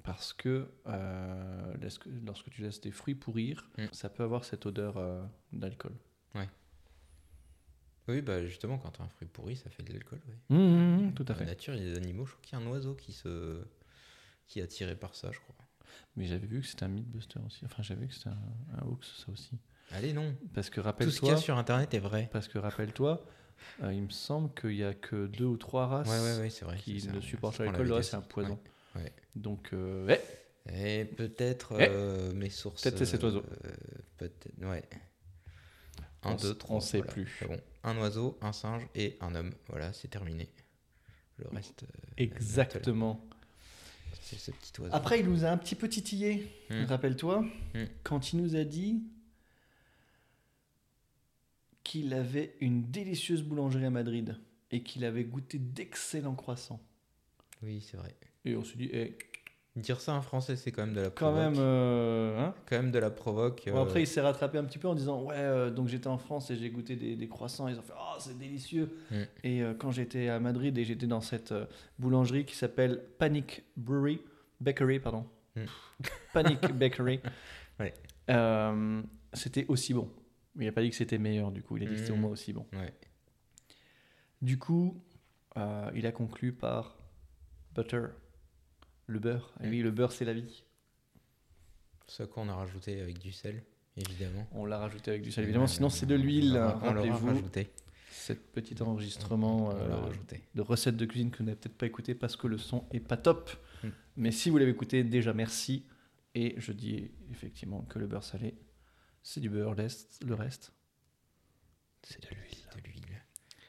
Parce 0.03 0.33
que 0.33 0.69
euh, 0.87 1.75
lorsque, 1.81 2.07
lorsque 2.27 2.51
tu 2.51 2.63
laisses 2.63 2.81
des 2.81 2.91
fruits 2.91 3.15
pourrir, 3.15 3.69
Mm. 3.79 3.85
ça 3.93 4.09
peut 4.09 4.23
avoir 4.23 4.45
cette 4.45 4.67
odeur 4.67 4.97
euh, 4.97 5.23
d'alcool. 5.53 5.93
Oui, 8.07 8.21
bah 8.21 8.45
justement, 8.45 8.77
quand 8.77 8.91
tu 8.91 9.01
as 9.01 9.05
un 9.07 9.09
fruit 9.09 9.27
pourri, 9.29 9.57
ça 9.57 9.71
fait 9.71 9.83
de 9.83 9.91
l'alcool. 9.91 10.21
ouais. 10.51 10.57
Mmh, 10.59 11.15
tout 11.15 11.23
à 11.23 11.25
Dans 11.25 11.33
la 11.33 11.39
fait. 11.39 11.45
nature, 11.47 11.75
il 11.75 11.83
y 11.83 11.91
a 11.91 11.95
des 11.95 11.97
animaux, 11.97 12.27
je 12.27 12.33
crois 12.33 12.43
qu'il 12.45 12.59
y 12.59 12.63
a 12.63 12.65
un 12.65 12.69
oiseau 12.71 12.95
qui, 12.95 13.13
se... 13.13 13.65
qui 14.47 14.61
est 14.61 14.63
attiré 14.63 14.95
par 14.95 15.15
ça, 15.15 15.31
je 15.33 15.39
crois. 15.41 15.55
Mais 16.15 16.27
j'avais 16.27 16.47
vu 16.47 16.61
que 16.61 16.67
c'était 16.67 16.85
un 16.85 16.89
Mythbuster 16.89 17.41
aussi. 17.47 17.65
Enfin, 17.65 17.83
j'avais 17.83 18.03
vu 18.03 18.09
que 18.09 18.15
c'était 18.15 18.29
un, 18.29 18.39
un 18.79 18.87
hoax, 18.87 19.25
ça 19.25 19.33
aussi. 19.33 19.59
Allez, 19.91 20.13
non. 20.13 20.37
Parce 20.53 20.69
que 20.69 20.83
Tout 20.83 21.11
ce 21.11 21.19
qu'il 21.19 21.29
y 21.29 21.31
rappelle-toi, 21.31 21.33
a 21.33 21.37
sur 21.39 21.57
Internet 21.57 21.95
est 21.95 21.99
vrai. 21.99 22.29
parce 22.31 22.47
que 22.47 22.59
rappelle-toi, 22.59 23.25
euh, 23.83 23.95
il 23.95 24.03
me 24.03 24.11
semble 24.11 24.53
qu'il 24.53 24.75
y 24.75 24.85
a 24.85 24.93
que 24.93 25.27
deux 25.27 25.47
ou 25.47 25.57
trois 25.57 25.87
races 25.87 26.09
Ouais, 26.09 26.21
ouais, 26.21 26.41
ouais, 26.41 26.49
vrai. 26.61 26.77
qui 26.77 27.07
ne 27.09 27.15
ouais. 27.15 27.21
supportent 27.23 27.59
l'alcool. 27.59 27.87
Le 27.87 27.95
reste, 27.95 28.11
c'est 28.11 28.17
un 28.17 28.21
poison. 28.21 28.61
Donc, 29.37 29.71
euh, 29.73 30.07
ouais, 30.07 30.23
Et 30.73 31.05
peut-être 31.05 31.73
euh, 31.79 32.33
mes 32.35 32.51
sources. 32.51 32.83
Peut-être 32.83 32.99
c'est 32.99 33.07
cet 33.07 33.23
oiseau. 33.25 33.41
euh, 33.65 33.73
peut-être, 34.17 34.49
ouais. 34.63 34.83
On 36.23 36.31
Un, 36.31 36.35
deux, 36.37 36.53
on 36.53 36.55
trois. 36.55 36.81
sait 36.81 36.99
voilà. 36.99 37.13
plus. 37.13 37.37
C'est 37.39 37.47
bon. 37.47 37.61
Un 37.83 37.99
oiseau, 37.99 38.39
un 38.41 38.53
singe 38.53 38.87
et 38.95 39.17
un 39.21 39.35
homme. 39.35 39.53
Voilà, 39.69 39.93
c'est 39.93 40.09
terminé. 40.09 40.49
Le 41.39 41.49
reste. 41.49 41.85
exactement. 42.17 43.27
C'est 44.23 44.39
ce 44.39 44.53
petit 44.53 44.81
oiseau. 44.81 44.95
Après, 44.95 45.21
il 45.21 45.29
nous 45.29 45.45
a 45.45 45.49
un 45.51 45.59
petit 45.59 45.75
peu 45.75 45.89
titillé. 45.89 46.49
Hmm. 46.71 46.85
Rappelle-toi, 46.85 47.45
Hmm. 47.75 47.85
quand 48.05 48.33
il 48.33 48.41
nous 48.41 48.57
a 48.57 48.65
dit 48.65 49.03
qu'il 51.83 52.15
avait 52.15 52.57
une 52.61 52.91
délicieuse 52.91 53.43
boulangerie 53.43 53.85
à 53.85 53.91
Madrid 53.91 54.37
et 54.71 54.83
qu'il 54.83 55.05
avait 55.05 55.25
goûté 55.25 55.59
d'excellents 55.59 56.35
croissants. 56.35 56.81
Oui, 57.63 57.83
c'est 57.83 57.97
vrai. 57.99 58.15
Et 58.45 58.57
on 58.57 58.65
s'est 58.65 58.77
dit, 58.77 58.91
eh, 58.93 59.17
Dire 59.77 60.01
ça 60.01 60.15
en 60.15 60.23
français, 60.23 60.55
c'est 60.55 60.71
quand 60.71 60.87
même 60.87 60.95
de 60.95 61.01
la 61.01 61.11
quand 61.11 61.33
provoque. 61.33 61.43
même, 61.43 61.55
euh, 61.59 62.39
hein 62.39 62.55
Quand 62.67 62.77
même 62.77 62.93
de 62.93 62.99
la 63.01 63.11
provoque. 63.11 63.65
Bon, 63.67 63.79
euh, 63.79 63.83
après, 63.83 64.03
il 64.03 64.07
s'est 64.07 64.21
rattrapé 64.21 64.57
un 64.57 64.63
petit 64.65 64.79
peu 64.79 64.87
en 64.87 64.95
disant 64.95 65.21
Ouais, 65.25 65.35
euh, 65.37 65.69
donc 65.71 65.89
j'étais 65.89 66.07
en 66.07 66.17
France 66.19 66.49
et 66.53 66.57
j'ai 66.57 66.71
goûté 66.71 66.95
des, 66.95 67.17
des 67.17 67.29
croissants. 67.29 67.67
Ils 67.67 67.77
ont 67.77 67.83
fait 67.83 67.93
Oh, 67.99 68.15
c'est 68.21 68.39
délicieux. 68.39 68.97
Mm. 69.11 69.17
Et 69.43 69.63
quand 69.81 69.91
j'étais 69.91 70.29
à 70.29 70.39
Madrid 70.39 70.79
et 70.79 70.85
j'étais 70.85 71.09
dans 71.09 71.21
cette 71.21 71.53
boulangerie 71.99 72.45
qui 72.45 72.55
s'appelle 72.55 73.03
Panic 73.19 73.65
Brewery, 73.77 74.21
Bakery, 74.61 75.01
pardon. 75.01 75.27
Mm. 75.57 75.65
Panic 76.33 76.61
Bakery. 76.73 77.21
Ouais. 77.81 77.93
C'était 79.33 79.67
aussi 79.67 79.93
bon. 79.95 80.09
Il 80.57 80.65
n'a 80.67 80.71
pas 80.71 80.83
dit 80.83 80.91
que 80.91 80.95
c'était 80.97 81.19
meilleur, 81.19 81.51
du 81.51 81.65
coup. 81.65 81.77
Il 81.77 81.83
a 81.83 81.87
dit 81.87 81.95
que 81.95 81.99
c'était 81.99 82.13
au 82.13 82.15
Mhm. 82.15 82.21
moins 82.21 82.31
aussi 82.31 82.53
bon. 82.53 82.65
Ouais. 82.73 82.95
Du 84.41 84.57
coup, 84.59 85.03
il 85.57 86.07
a 86.07 86.13
conclu 86.13 86.53
par 86.53 86.97
butter, 87.75 88.03
le 89.07 89.19
beurre. 89.19 89.53
Et 89.63 89.67
Mm. 89.67 89.71
oui, 89.71 89.81
le 89.81 89.91
beurre, 89.91 90.13
c'est 90.13 90.25
la 90.25 90.33
vie. 90.35 90.65
Ce 92.07 92.23
qu'on 92.23 92.49
a 92.49 92.55
rajouté 92.55 93.01
avec 93.01 93.19
du 93.19 93.33
sel, 93.33 93.63
évidemment. 93.97 94.47
On 94.53 94.67
l'a 94.67 94.79
rajouté 94.79 95.11
avec 95.13 95.23
du 95.23 95.33
sel, 95.33 95.45
évidemment. 95.45 95.65
Ouais, 95.65 95.71
Sinon, 95.71 95.87
on- 95.87 95.91
c'est 95.91 96.07
de 96.07 96.15
l'huile. 96.15 96.51
On 96.51 96.53
l'aura 96.55 96.75
Rappelez-vous, 96.79 97.27
rajouté. 97.27 97.69
cet 98.11 98.53
petit 98.53 98.81
enregistrement 98.83 99.71
l'a 99.73 99.77
euh, 99.79 100.13
de 100.55 100.61
recettes 100.63 100.97
de 100.97 101.07
cuisine 101.07 101.31
que 101.31 101.39
vous 101.39 101.45
n'avez 101.45 101.57
peut-être 101.57 101.77
pas 101.79 101.87
écouté 101.87 102.15
parce 102.15 102.37
que 102.37 102.47
le 102.47 102.59
son 102.59 102.85
est 102.93 103.01
pas 103.01 103.17
top. 103.17 103.51
Mm. 103.83 103.89
Mais 104.17 104.33
si 104.33 104.51
vous 104.51 104.59
l'avez 104.59 104.71
écouté, 104.71 105.03
déjà 105.05 105.33
merci. 105.33 105.85
Et 106.35 106.55
je 106.59 106.73
dis 106.73 107.11
effectivement 107.31 107.83
que 107.83 107.99
le 107.99 108.07
beurre 108.07 108.25
salé, 108.25 108.55
c'est 109.23 109.41
du 109.41 109.49
beurre. 109.51 109.75
l'est- 109.75 110.23
Le 110.25 110.35
reste, 110.35 110.73
c'est 112.03 112.21
de 112.23 112.29
l'huile. 112.35 112.59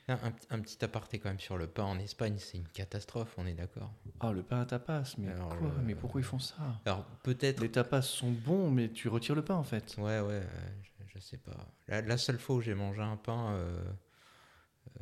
L'huile. 0.07 0.17
Un, 0.49 0.59
petit 0.59 0.83
aparté 0.85 1.19
quand 1.19 1.29
même 1.29 1.39
sur 1.39 1.57
le 1.57 1.67
pain 1.67 1.83
en 1.83 1.97
Espagne, 1.99 2.35
c'est 2.37 2.57
une 2.57 2.67
catastrophe, 2.67 3.33
on 3.37 3.45
est 3.45 3.53
d'accord. 3.53 3.91
Ah, 4.19 4.31
le 4.31 4.43
pain 4.43 4.61
à 4.61 4.65
tapas, 4.65 5.15
mais 5.17 5.29
Alors, 5.31 5.49
quoi 5.57 5.69
le- 5.77 5.83
Mais 5.83 5.95
pourquoi 5.95 6.21
ils 6.21 6.25
font 6.25 6.39
ça? 6.39 6.55
Alors 6.85 7.03
peut-être. 7.23 7.59
Les 7.59 7.71
tapas 7.71 8.01
sont 8.01 8.31
bons, 8.31 8.69
mais 8.71 8.89
tu 8.89 9.07
retires 9.09 9.35
le 9.35 9.43
pain 9.43 9.55
en 9.55 9.63
fait. 9.63 9.95
Ouais, 9.97 10.19
ouais, 10.19 10.33
euh, 10.33 10.43
je, 10.83 10.89
je 11.15 11.19
sais 11.19 11.37
pas. 11.37 11.57
La, 11.87 12.01
la 12.01 12.17
seule 12.17 12.39
fois 12.39 12.57
où 12.57 12.61
j'ai 12.61 12.75
mangé 12.75 13.01
un 13.01 13.17
pain, 13.17 13.51
euh, 13.53 13.83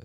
euh, 0.00 0.04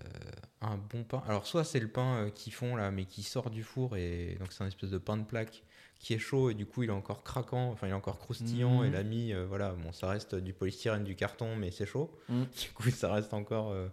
un 0.60 0.76
bon 0.76 1.04
pain. 1.04 1.22
Alors 1.26 1.46
soit 1.46 1.64
c'est 1.64 1.80
le 1.80 1.88
pain 1.88 2.16
euh, 2.26 2.30
qu'ils 2.30 2.52
font 2.52 2.76
là, 2.76 2.90
mais 2.90 3.04
qui 3.06 3.22
sort 3.22 3.50
du 3.50 3.62
four 3.62 3.96
et 3.96 4.36
donc 4.38 4.52
c'est 4.52 4.62
un 4.62 4.66
espèce 4.68 4.90
de 4.90 4.98
pain 4.98 5.16
de 5.16 5.24
plaque 5.24 5.64
qui 5.98 6.14
est 6.14 6.18
chaud 6.18 6.50
et 6.50 6.54
du 6.54 6.64
coup 6.66 6.82
il 6.82 6.90
est 6.90 6.92
encore 6.92 7.22
craquant, 7.24 7.70
enfin 7.70 7.86
il 7.86 7.90
est 7.90 7.94
encore 7.94 8.18
croustillant 8.18 8.80
Mhm. 8.80 8.86
et 8.86 8.90
la 8.90 9.02
mie, 9.02 9.32
euh, 9.32 9.46
voilà, 9.46 9.72
bon 9.72 9.92
ça 9.92 10.08
reste 10.08 10.34
du 10.34 10.52
polystyrène, 10.52 11.04
du 11.04 11.16
carton, 11.16 11.56
mais 11.56 11.70
c'est 11.70 11.86
chaud. 11.86 12.10
Mhm. 12.28 12.46
Du 12.62 12.70
coup 12.72 12.90
ça 12.90 13.12
reste 13.12 13.34
encore 13.34 13.70
euh, 13.70 13.88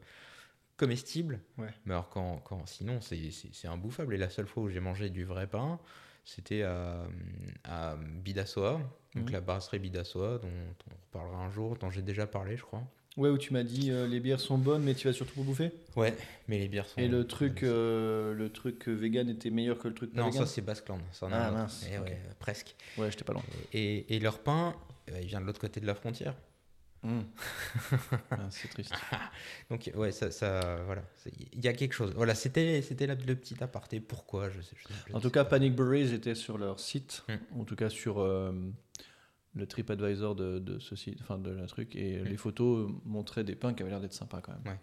comestible. 0.78 1.40
Ouais. 1.58 1.74
Mais 1.86 1.94
alors 1.94 2.10
quand, 2.10 2.38
quand 2.46 2.66
sinon 2.68 3.00
c'est 3.02 3.68
imbouffable 3.68 4.14
et 4.14 4.18
la 4.18 4.30
seule 4.30 4.48
fois 4.48 4.64
où 4.64 4.70
j'ai 4.70 4.80
mangé 4.80 5.10
du 5.10 5.26
vrai 5.26 5.48
pain, 5.48 5.80
c'était 6.24 6.62
à, 6.64 7.08
à 7.64 7.96
Bidassoa, 7.98 8.80
donc 9.16 9.26
Mhm. 9.28 9.32
la 9.32 9.42
brasserie 9.42 9.80
Bidassoa, 9.80 10.38
dont 10.40 10.50
on 10.92 10.96
reparlera 11.08 11.44
un 11.46 11.50
jour, 11.50 11.76
dont 11.78 11.90
j'ai 11.90 12.02
déjà 12.02 12.28
parlé, 12.28 12.58
je 12.58 12.64
crois. 12.64 12.84
Ouais, 13.16 13.30
où 13.30 13.38
tu 13.40 13.52
m'as 13.52 13.64
dit 13.64 13.90
euh, 13.90 14.06
les 14.08 14.20
bières 14.20 14.40
sont 14.40 14.60
bonnes, 14.60 14.84
mais 14.84 14.94
tu 14.94 15.08
vas 15.08 15.14
surtout 15.14 15.34
pour 15.34 15.44
bouffer? 15.44 15.72
Ouais, 15.96 16.16
mais 16.48 16.60
les 16.60 16.68
bières 16.68 16.86
sont. 16.86 17.02
Et 17.02 17.08
le 17.08 17.26
truc, 17.26 17.64
euh, 17.64 18.34
le 18.34 18.52
truc 18.52 18.88
euh, 18.88 18.94
vegan 18.94 19.28
était 19.28 19.50
meilleur 19.50 19.80
que 19.80 19.88
le 19.88 19.96
truc 19.96 20.14
pas 20.14 20.20
Non, 20.22 20.28
vegan? 20.28 20.46
ça 20.46 20.52
c'est 20.54 20.62
Basqueland, 20.62 21.00
ça 21.12 21.28
Ah, 21.32 21.50
mince, 21.52 21.88
Eh 21.92 21.98
ok. 21.98 22.04
ouais, 22.06 22.22
presque. 22.38 22.76
Ouais, 22.98 23.10
j'étais 23.10 23.24
pas 23.24 23.34
loin. 23.34 23.44
Et, 23.74 24.16
et 24.16 24.20
leur 24.20 24.38
pain, 24.44 24.76
euh, 25.10 25.20
il 25.20 25.28
vient 25.28 25.42
de 25.42 25.46
l'autre 25.48 25.60
côté 25.62 25.80
de 25.80 25.88
la 25.88 25.96
frontière. 25.96 26.36
Mm. 27.08 27.22
Ah, 28.32 28.48
c'est 28.50 28.68
triste. 28.70 28.94
Donc 29.70 29.90
ouais, 29.96 30.12
ça, 30.12 30.30
ça 30.32 30.84
voilà, 30.86 31.04
il 31.54 31.64
y 31.64 31.68
a 31.68 31.74
quelque 31.74 31.94
chose. 31.94 32.14
Voilà, 32.16 32.36
c'était 32.36 32.82
c'était 32.82 33.08
le 33.08 33.16
petit 33.36 33.62
aparté. 33.64 34.00
Pourquoi 34.00 34.50
je 34.50 34.62
sais. 34.62 34.76
je 34.78 34.88
sais- 34.88 34.94
je 35.08 35.14
En 35.14 35.20
tout 35.20 35.30
cas. 35.30 35.46
Panic 35.46 35.76
Berries 35.76 36.14
était 36.14 36.36
sur 36.36 36.58
leur 36.58 36.80
site, 36.80 37.24
Mm. 37.30 37.60
en 37.62 37.64
tout 37.66 37.76
cas 37.76 37.90
sur 37.90 38.20
euh, 38.20 38.52
le 39.56 39.66
TripAdvisor 39.66 40.36
de, 40.36 40.60
de 40.60 40.80
ce 40.80 40.96
site, 40.96 41.20
enfin 41.22 41.38
de 41.38 41.50
la 41.52 41.66
truc, 41.68 41.96
et 41.96 42.24
les 42.24 42.38
photos 42.38 42.92
montraient 43.06 43.44
des 43.44 43.56
pains 43.56 43.74
qui 43.74 43.82
avaient 43.84 43.92
l'air 43.92 44.02
d'être 44.02 44.14
sympas 44.14 44.42
quand 44.42 44.52
même. 44.54 44.74
Ouais. 44.74 44.80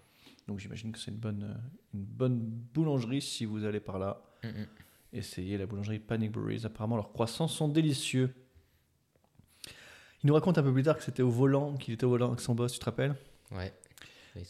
Donc 0.48 0.58
j'imagine 0.58 0.92
que 0.92 0.98
c'est 0.98 1.10
une 1.10 1.18
bonne, 1.18 1.42
euh, 1.44 1.54
une 1.94 2.04
bonne 2.04 2.38
boulangerie 2.74 3.22
si 3.22 3.44
vous 3.44 3.64
allez 3.64 3.80
par 3.80 3.98
là. 3.98 4.22
Essayez 5.12 5.56
la 5.58 5.66
boulangerie 5.66 6.00
Panic 6.00 6.32
Berries. 6.32 6.62
Apparemment, 6.64 6.96
leurs 6.96 7.12
croissants 7.12 7.48
sont 7.48 7.68
délicieux. 7.68 8.34
Il 10.24 10.28
nous 10.28 10.34
raconte 10.34 10.56
un 10.58 10.62
peu 10.62 10.72
plus 10.72 10.82
tard 10.82 10.96
que 10.96 11.02
c'était 11.04 11.22
au 11.22 11.28
volant, 11.30 11.74
qu'il 11.74 11.92
était 11.94 12.04
au 12.04 12.10
volant 12.10 12.28
avec 12.28 12.40
son 12.40 12.54
boss, 12.54 12.72
tu 12.72 12.78
te 12.78 12.84
rappelles 12.86 13.14
Ouais. 13.54 13.72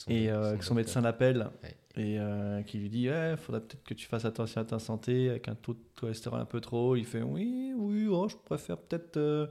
Et 0.09 0.31
euh, 0.31 0.57
que 0.57 0.65
son 0.65 0.75
médecin 0.75 1.01
l'appelle 1.03 1.51
Ouais. 1.63 1.77
et 1.97 2.19
euh, 2.19 2.63
qui 2.63 2.79
lui 2.79 2.89
dit 2.89 3.03
il 3.03 3.37
faudrait 3.37 3.61
peut-être 3.61 3.85
que 3.85 3.93
tu 3.93 4.07
fasses 4.07 4.25
attention 4.25 4.61
à 4.63 4.65
ta 4.65 4.79
santé 4.79 5.29
avec 5.29 5.49
un 5.49 5.55
taux 5.55 5.75
de 5.75 5.81
cholestérol 6.01 6.41
un 6.41 6.47
peu 6.47 6.61
trop 6.61 6.91
haut. 6.93 6.97
Il 6.97 7.05
fait 7.05 7.21
oui, 7.23 7.75
oui, 7.77 8.07
oh, 8.09 8.27
je 8.29 8.37
préfère 8.37 8.79
peut-être 8.79 9.17
euh, 9.19 9.47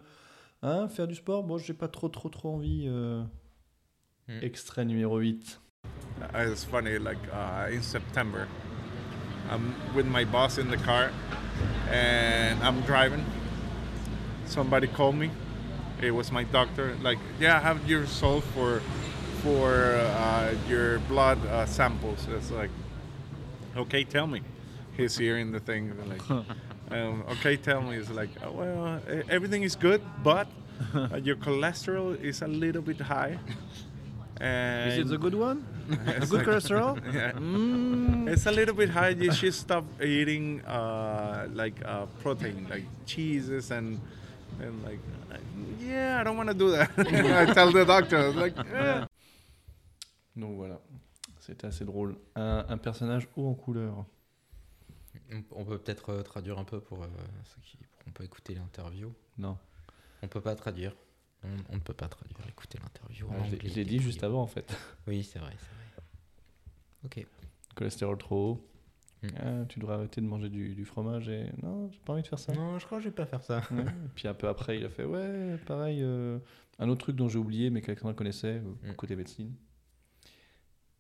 hein, 0.64 0.88
faire 0.88 1.08
du 1.08 1.14
sport. 1.16 1.44
Moi, 1.46 1.60
j'ai 1.64 1.74
pas 1.76 1.88
trop, 1.88 2.10
trop, 2.10 2.30
trop 2.30 2.56
envie. 2.56 2.86
euh. 2.88 3.22
Mm. 4.28 4.40
Extrait 4.42 4.86
numéro 4.86 5.18
8. 5.20 5.60
Uh, 6.34 6.52
it's 6.52 6.64
funny, 6.64 6.98
like 6.98 7.20
uh, 7.34 7.70
in 7.72 7.82
September, 7.84 8.48
I'm 9.52 9.74
with 9.96 10.06
my 10.08 10.24
boss 10.26 10.58
in 10.58 10.70
the 10.70 10.78
car 10.84 11.10
and 11.92 12.58
I'm 12.64 12.82
driving. 12.88 13.22
Somebody 14.46 14.88
called 14.88 15.16
me. 15.18 15.30
It 16.04 16.12
was 16.12 16.32
my 16.32 16.44
doctor. 16.44 16.98
Like, 17.02 17.20
yeah, 17.40 17.56
I 17.58 17.60
have 17.60 17.90
your 17.90 18.02
result 18.02 18.44
for 18.54 18.82
for 19.42 19.96
uh, 19.96 20.54
your 20.68 21.00
blood 21.00 21.40
uh, 21.48 21.66
samples. 21.66 22.28
It's 22.30 22.52
like, 22.52 22.72
okay, 23.78 24.04
tell 24.04 24.28
me. 24.28 24.42
He's 24.98 25.18
hearing 25.18 25.52
the 25.52 25.60
thing. 25.60 25.94
Like, 26.08 26.30
um, 26.92 27.24
okay, 27.32 27.56
tell 27.56 27.82
me. 27.82 27.98
It's 27.98 28.10
like, 28.10 28.30
oh, 28.44 28.52
well, 28.52 29.02
everything 29.30 29.64
is 29.64 29.76
good, 29.76 30.02
but 30.24 30.48
uh, 30.94 31.20
your 31.24 31.38
cholesterol 31.38 32.20
is 32.22 32.42
a 32.42 32.48
little 32.48 32.82
bit 32.82 33.00
high. 33.00 33.40
And 34.42 34.92
Is 34.92 34.98
it 35.00 35.08
the 35.08 35.18
good 35.18 35.36
one? 35.36 35.66
A 36.08 36.26
good 36.26 36.46
cholesterol? 36.46 37.00
yeah. 37.14 37.32
Mm. 37.32 38.30
It's 38.30 38.46
a 38.46 38.52
little 38.52 38.76
bit 38.76 38.90
high. 38.90 39.10
You 39.10 39.32
should 39.32 39.54
stop 39.54 39.86
eating 40.02 40.62
uh, 40.66 41.48
like 41.54 41.76
uh, 41.86 42.08
protein, 42.22 42.68
like 42.70 42.84
cheeses 43.06 43.72
and 43.72 44.00
and 44.62 44.84
like. 44.84 45.00
Yeah, 45.80 46.22
I 46.22 46.24
don't 46.24 46.38
want 46.38 46.48
to 46.48 46.54
do 46.54 46.72
that. 46.72 46.90
I 46.98 47.54
tell 47.54 47.72
the 47.72 47.86
doctor, 47.86 48.32
like, 48.34 48.56
eh. 48.74 49.06
Donc 50.36 50.56
voilà, 50.56 50.80
c'était 51.40 51.68
assez 51.68 51.86
drôle. 51.86 52.16
Un, 52.36 52.66
un 52.70 52.78
personnage 52.78 53.28
haut 53.36 53.48
en 53.50 53.54
couleur. 53.54 54.06
On, 55.32 55.44
on 55.52 55.66
peut 55.66 55.78
peut-être 55.78 56.10
euh, 56.10 56.22
traduire 56.24 56.58
un 56.58 56.64
peu 56.64 56.80
pour 56.80 57.04
euh, 57.04 57.08
ceux 57.44 57.62
qui 57.62 57.78
pourront 57.98 58.12
pas 58.12 58.24
écouter 58.24 58.56
l'interview. 58.56 59.14
Non, 59.38 59.58
On 60.22 60.28
peut 60.28 60.42
pas 60.42 60.56
traduire. 60.56 60.96
On, 61.44 61.50
on 61.70 61.76
ne 61.76 61.80
peut 61.82 61.94
pas 61.94 62.08
traduire. 62.08 62.38
Écouter 62.48 62.80
l'interview. 62.82 63.28
Ah, 63.32 63.44
je 63.50 63.56
l'ai- 63.74 63.86
dit 63.86 64.00
juste 64.00 64.24
avant 64.24 64.42
en 64.42 64.48
fait. 64.48 64.76
Oui, 65.08 65.24
c'est 65.24 65.40
vrai, 65.40 65.54
c'est 65.60 65.66
vrai. 65.76 67.24
Ok. 67.24 67.28
Cholestérol 67.76 68.18
trop 68.18 68.52
haut. 68.52 68.70
Mm. 69.24 69.28
Ah, 69.40 69.66
tu 69.70 69.80
devrais 69.80 69.96
arrêter 69.96 70.20
de 70.22 70.26
manger 70.28 70.50
du, 70.50 70.76
du 70.76 70.86
fromage 70.86 71.30
et 71.30 71.46
non, 71.62 71.90
j'ai 71.92 72.00
pas 72.06 72.14
envie 72.14 72.22
de 72.24 72.28
faire 72.28 72.40
ça. 72.40 72.54
Non, 72.54 72.78
je 72.78 72.86
crois 72.86 72.98
que 72.98 73.04
je 73.06 73.10
vais 73.10 73.16
pas 73.16 73.26
faire 73.26 73.42
ça. 73.44 73.62
Ouais. 73.72 73.82
Et 73.84 74.10
puis 74.16 74.28
un 74.28 74.34
peu 74.34 74.48
après, 74.48 74.78
il 74.78 74.86
a 74.86 74.90
fait 74.90 75.06
ouais, 75.06 75.58
pareil. 75.66 76.00
euh, 76.02 76.40
un 76.80 76.90
autre 76.90 77.02
truc 77.02 77.16
dont 77.16 77.30
j'ai 77.30 77.38
oublié, 77.40 77.70
mais 77.70 77.82
qu'Alexandra 77.82 78.14
connaissait 78.14 78.62
euh, 78.62 78.92
Mm. 78.92 78.96
côté 78.96 79.16
médecine. 79.16 79.54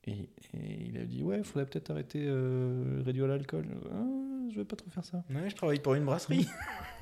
Et, 0.06 0.30
et 0.54 0.88
il 0.90 0.98
a 0.98 1.06
dit 1.06 1.24
ouais, 1.24 1.38
il 1.38 1.44
faudrait 1.46 1.66
peut-être 1.66 1.90
arrêter 1.92 2.24
euh, 2.28 3.02
réduire 3.06 3.26
l'alcool. 3.28 3.66
Ah, 3.92 4.04
je 4.52 4.56
vais 4.58 4.66
pas 4.66 4.76
trop 4.76 4.90
faire 4.90 5.06
ça. 5.06 5.24
Ouais, 5.30 5.50
je 5.50 5.56
travaille 5.56 5.80
pour 5.80 5.94
une 5.94 6.04
brasserie. 6.06 6.48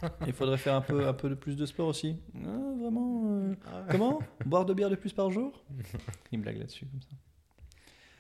Il 0.28 0.34
faudrait 0.34 0.58
faire 0.58 0.76
un 0.76 0.82
peu, 0.82 1.08
un 1.08 1.14
peu 1.14 1.30
de 1.30 1.36
plus 1.36 1.56
de 1.56 1.66
sport 1.66 1.88
aussi. 1.88 2.18
Ah, 2.46 2.58
vraiment 2.80 3.24
euh, 3.26 3.54
Ah. 3.68 3.86
Comment? 3.90 4.20
Boire 4.46 4.66
deux 4.66 4.74
bières 4.76 4.90
de 4.92 4.96
plus 4.96 5.14
par 5.14 5.30
jour? 5.32 5.64
Il 6.32 6.38
me 6.40 6.44
blague 6.44 6.58
là-dessus 6.58 6.86
comme 6.86 7.02
ça. 7.02 7.10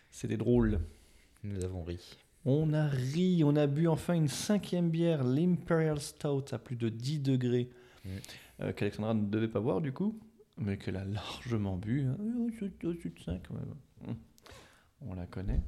C'était 0.09 0.37
drôle. 0.37 0.79
Nous 1.43 1.63
avons 1.63 1.83
ri. 1.83 2.17
On 2.45 2.73
a 2.73 2.87
ri, 2.87 3.43
on 3.43 3.55
a 3.55 3.67
bu 3.67 3.87
enfin 3.87 4.13
une 4.13 4.27
cinquième 4.27 4.89
bière, 4.89 5.23
l'Imperial 5.23 5.99
Stout 5.99 6.45
à 6.51 6.57
plus 6.57 6.75
de 6.75 6.89
10 6.89 7.19
degrés, 7.19 7.69
euh, 8.61 8.73
qu'Alexandra 8.73 9.13
ne 9.13 9.25
devait 9.29 9.47
pas 9.47 9.59
boire 9.59 9.79
du 9.81 9.91
coup, 9.93 10.19
mais 10.57 10.77
qu'elle 10.77 10.97
a 10.97 11.05
largement 11.05 11.77
bu. 11.77 12.01
hein. 12.07 12.17
Au-dessus 12.83 13.09
de 13.09 13.19
cinq, 13.19 13.43
ouais, 13.51 13.57
ouais. 13.57 14.11
Mm. 14.13 14.15
On 15.01 15.13
la 15.13 15.27
connaît. 15.27 15.61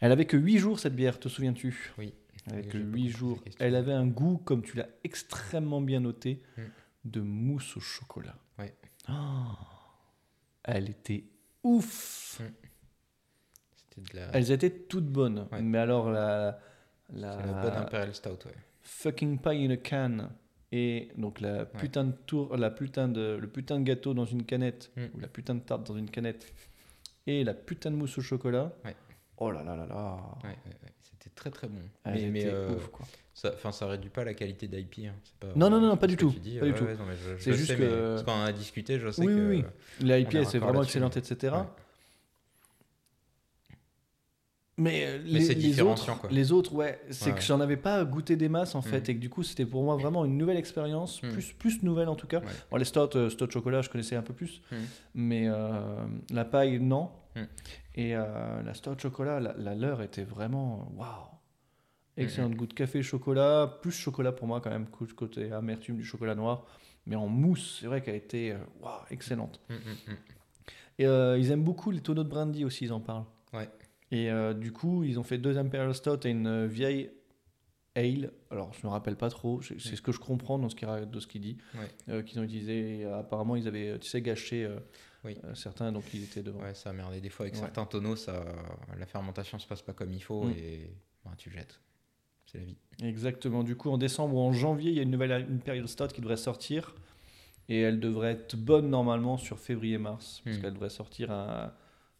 Elle 0.00 0.12
avait 0.12 0.26
que 0.26 0.36
8 0.36 0.58
jours 0.58 0.78
cette 0.78 0.94
bière, 0.94 1.18
te 1.18 1.28
souviens-tu? 1.28 1.92
Oui. 1.98 2.14
Oui, 2.52 2.62
que 2.68 2.78
j'ai 2.78 2.84
pas 2.84 2.84
8 2.84 2.84
compris 2.84 3.08
jours. 3.08 3.42
Elle 3.58 3.74
avait 3.74 3.92
un 3.92 4.06
goût, 4.06 4.36
comme 4.38 4.62
tu 4.62 4.76
l'as 4.76 4.88
extrêmement 5.02 5.80
bien 5.80 6.00
noté, 6.00 6.42
de 7.04 7.20
mousse 7.20 7.76
au 7.76 7.80
chocolat. 7.80 8.36
Ouais. 8.58 8.74
Oh, 9.08 9.12
elle 10.62 10.90
était 10.90 11.24
ouf 11.62 12.40
la, 14.12 14.28
Elles 14.32 14.50
étaient 14.52 14.70
toutes 14.70 15.06
bonnes, 15.08 15.46
Ouais. 15.52 15.62
mais 15.62 15.78
alors 15.78 16.10
la, 16.10 16.58
la, 17.12 17.32
c'est 17.38 17.46
la 17.46 17.52
bonne 17.62 17.72
Imperial 17.74 18.14
Stout, 18.14 18.46
ouais. 18.46 18.54
fucking 18.82 19.38
pie 19.38 19.64
in 19.66 19.70
a 19.70 19.76
can 19.76 20.28
et 20.72 21.08
donc 21.16 21.40
la 21.40 21.64
putain 21.64 22.04
de 22.04 22.12
tour, 22.26 22.56
la 22.56 22.70
putain 22.70 23.08
de 23.08 23.38
le 23.40 23.46
putain 23.46 23.78
de 23.78 23.84
gâteau 23.84 24.14
dans 24.14 24.24
une 24.24 24.44
canette 24.44 24.90
Mm. 24.96 25.02
ou 25.14 25.20
la 25.20 25.28
putain 25.28 25.54
de 25.54 25.60
tarte 25.60 25.86
dans 25.86 25.96
une 25.96 26.10
canette 26.10 26.52
et 27.26 27.44
la 27.44 27.54
putain 27.54 27.90
de 27.90 27.96
mousse 27.96 28.18
au 28.18 28.22
chocolat. 28.22 28.72
Ouais. 28.84 28.96
Oh 29.38 29.50
là 29.50 29.62
là 29.62 29.76
là 29.76 29.86
là. 29.86 30.16
Ouais, 30.42 30.50
ouais, 30.50 30.56
ouais. 30.82 30.92
C'était 31.00 31.30
très 31.34 31.50
très 31.50 31.68
bon. 31.68 31.80
Elles 32.04 32.14
mais 32.24 32.30
mais 32.30 32.46
euh, 32.46 32.74
ouf, 32.74 32.88
quoi. 32.88 33.06
ça, 33.32 33.52
ça 33.72 33.86
réduit 33.86 34.10
pas 34.10 34.24
la 34.24 34.34
qualité 34.34 34.68
d'IP. 34.68 35.06
Hein. 35.06 35.12
C'est 35.24 35.34
pas- 35.38 35.54
Non, 35.56 35.70
non, 35.70 35.80
non, 35.80 35.92
c'est 35.92 36.00
pas 36.00 36.06
du 36.06 36.16
tout, 36.16 36.30
dis. 36.40 36.58
pas 36.58 36.66
du 36.66 36.72
Ouais, 36.72 36.78
tout. 36.78 36.84
ouais, 36.84 36.94
non, 36.94 37.04
C'est 37.38 37.52
juste 37.54 37.76
que- 37.76 38.22
qu'on 38.24 38.32
en 38.32 38.42
a 38.42 38.52
discuté, 38.52 38.98
je 38.98 39.10
sais 39.10 39.22
Oui, 39.22 39.26
que. 39.34 39.48
oui, 39.48 39.64
oui. 40.02 40.20
IPA 40.22 40.44
c'est 40.44 40.58
vraiment 40.58 40.82
excellente, 40.82 41.16
etc. 41.16 41.54
Mais, 44.76 45.04
euh, 45.06 45.18
Mais 45.24 45.30
les, 45.38 45.40
c'est 45.44 45.54
les 45.54 45.80
autres, 45.80 46.18
quoi. 46.18 46.28
les 46.30 46.50
autres, 46.50 46.74
ouais, 46.74 47.00
c'est 47.10 47.30
Ouais, 47.30 47.36
que 47.36 47.42
j'en 47.42 47.60
avais 47.60 47.76
pas 47.76 48.04
goûté 48.04 48.34
des 48.34 48.48
masses 48.48 48.74
en 48.74 48.82
fait, 48.82 48.98
Mhm. 49.02 49.10
et 49.10 49.14
que 49.14 49.20
du 49.20 49.30
coup 49.30 49.44
c'était 49.44 49.66
pour 49.66 49.84
moi 49.84 49.94
vraiment 49.94 50.24
une 50.24 50.36
nouvelle 50.36 50.56
expérience, 50.56 51.22
Mhm. 51.22 51.30
plus, 51.32 51.52
plus 51.52 51.82
nouvelle 51.84 52.08
en 52.08 52.16
tout 52.16 52.26
cas. 52.26 52.40
Ouais. 52.40 52.46
Bon, 52.72 52.76
les 52.76 52.84
stouts, 52.84 53.16
euh, 53.16 53.30
stout 53.30 53.48
chocolat, 53.52 53.82
je 53.82 53.88
connaissais 53.90 54.16
un 54.16 54.22
peu 54.22 54.34
plus, 54.34 54.62
Mhm. 54.72 54.78
mais 55.14 55.44
euh, 55.46 56.04
la 56.30 56.44
paille, 56.44 56.80
non. 56.80 57.10
Et 57.94 58.16
euh, 58.16 58.62
la 58.62 58.74
stout 58.74 58.96
chocolat, 58.98 59.38
la, 59.38 59.54
la 59.56 59.74
leur 59.76 60.02
était 60.02 60.24
vraiment 60.24 60.90
waouh! 60.96 61.08
Excellent 62.16 62.48
Mhm. 62.48 62.56
goût 62.56 62.66
de 62.66 62.74
café 62.74 63.00
chocolat, 63.02 63.78
plus 63.80 63.92
chocolat 63.92 64.32
pour 64.32 64.48
moi 64.48 64.60
quand 64.60 64.70
même, 64.70 64.86
côté 64.88 65.52
amertume 65.52 65.96
du 65.98 66.04
chocolat 66.04 66.34
noir, 66.34 66.64
mais 67.06 67.14
en 67.16 67.28
mousse, 67.28 67.78
c'est 67.80 67.86
vrai 67.86 68.02
qu'elle 68.02 68.14
était 68.16 68.56
waouh, 68.80 69.02
excellente. 69.10 69.60
Et 70.98 71.04
ils 71.04 71.50
aiment 71.52 71.62
beaucoup 71.64 71.92
les 71.92 72.00
tonneaux 72.00 72.24
de 72.24 72.28
brandy 72.28 72.64
aussi, 72.64 72.86
ils 72.86 72.92
en 72.92 73.00
parlent. 73.00 73.24
Ouais. 73.52 73.68
Et 74.14 74.30
euh, 74.30 74.54
du 74.54 74.70
coup, 74.72 75.02
ils 75.02 75.18
ont 75.18 75.24
fait 75.24 75.38
deux 75.38 75.58
Imperial 75.58 75.92
Stout 75.94 76.24
et 76.26 76.30
une 76.30 76.46
euh, 76.46 76.66
vieille 76.68 77.10
ale. 77.96 78.30
Alors, 78.50 78.72
je 78.72 78.86
me 78.86 78.90
rappelle 78.92 79.16
pas 79.16 79.28
trop, 79.28 79.60
c'est 79.62 79.78
ce 79.78 80.00
que 80.00 80.12
je 80.12 80.20
comprends 80.20 80.58
dans 80.58 80.68
ce 80.68 81.04
de 81.04 81.20
ce 81.20 81.26
qu'il 81.26 81.40
dit, 81.40 81.56
Ouais. 81.74 81.88
euh, 82.10 82.22
qu'ils 82.22 82.38
ont 82.38 82.44
utilisé. 82.44 83.00
Et, 83.00 83.04
apparemment, 83.06 83.56
ils 83.56 83.66
avaient, 83.66 83.98
tu 83.98 84.08
sais, 84.08 84.22
gâché 84.22 84.64
euh, 84.64 84.78
Oui. 85.24 85.36
certains, 85.54 85.90
donc 85.90 86.04
ils 86.14 86.22
étaient 86.22 86.42
devant. 86.44 86.60
Ouais, 86.60 86.74
ça 86.74 86.90
a 86.90 86.92
merdé. 86.92 87.20
Des 87.20 87.28
fois, 87.28 87.44
avec 87.46 87.54
Ouais. 87.54 87.60
certains 87.60 87.86
tonneaux, 87.86 88.14
ça, 88.14 88.44
la 88.98 89.06
fermentation 89.06 89.58
se 89.58 89.66
passe 89.66 89.82
pas 89.82 89.92
comme 89.92 90.12
il 90.12 90.22
faut 90.22 90.44
Mm. 90.44 90.50
et 90.52 90.90
bah, 91.24 91.32
tu 91.36 91.50
jettes. 91.50 91.80
C'est 92.46 92.58
la 92.58 92.64
vie. 92.64 92.76
Exactement. 93.02 93.64
Du 93.64 93.74
coup, 93.74 93.90
en 93.90 93.98
décembre 93.98 94.36
ou 94.36 94.40
en 94.40 94.52
janvier, 94.52 94.90
il 94.92 94.96
y 94.96 95.00
a 95.00 95.02
une 95.02 95.10
nouvelle 95.10 95.32
Imperial 95.32 95.88
Stout 95.88 96.08
qui 96.08 96.20
devrait 96.20 96.36
sortir. 96.36 96.94
Et 97.68 97.80
elle 97.80 97.98
devrait 97.98 98.32
être 98.32 98.56
bonne 98.56 98.90
normalement 98.90 99.38
sur 99.38 99.58
février-mars. 99.58 100.42
Parce 100.44 100.56
Hmm. 100.58 100.60
qu'elle 100.60 100.74
devrait 100.74 100.90
sortir 100.90 101.30
à, 101.32 101.74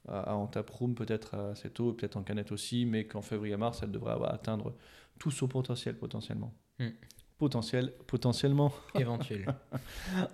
à, 0.08 0.34
en 0.36 0.46
taproom 0.46 0.94
peut-être 0.94 1.34
assez 1.34 1.70
tôt, 1.70 1.92
peut-être 1.92 2.16
en 2.16 2.22
canette 2.22 2.52
aussi. 2.52 2.84
Mais 2.86 3.04
qu'en 3.06 3.22
février-mars, 3.22 3.80
elle 3.82 3.90
devrait 3.90 4.12
avoir- 4.12 4.32
atteindre 4.34 4.74
tout 5.18 5.30
son 5.30 5.48
potentiel 5.48 5.96
potentiellement. 5.96 6.52
Hmm. 6.78 6.88
Potentiel, 7.38 7.92
potentiellement. 8.06 8.72
Éventuel. 8.94 9.46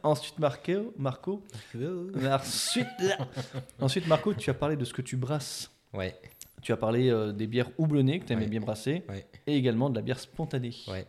Ensuite, 0.02 0.38
Marco, 0.38 0.92
Marco. 0.98 1.42
Ensuite, 2.24 2.86
ensuite, 3.80 4.06
Marco, 4.06 4.34
tu 4.34 4.50
as 4.50 4.54
parlé 4.54 4.76
de 4.76 4.84
ce 4.84 4.92
que 4.92 5.02
tu 5.02 5.16
brasses. 5.16 5.70
ouais, 5.94 6.14
Tu 6.62 6.72
as 6.72 6.76
parlé 6.76 7.08
euh, 7.10 7.32
des 7.32 7.46
bières 7.46 7.70
houblonnées 7.78 8.20
que 8.20 8.26
tu 8.26 8.32
aimais 8.34 8.42
Ouais. 8.44 8.48
bien 8.48 8.60
brasser. 8.60 9.02
ouais, 9.08 9.26
Et 9.46 9.56
également 9.56 9.88
de 9.90 9.96
la 9.96 10.02
bière 10.02 10.18
spontanée. 10.20 10.74
ouais. 10.88 11.06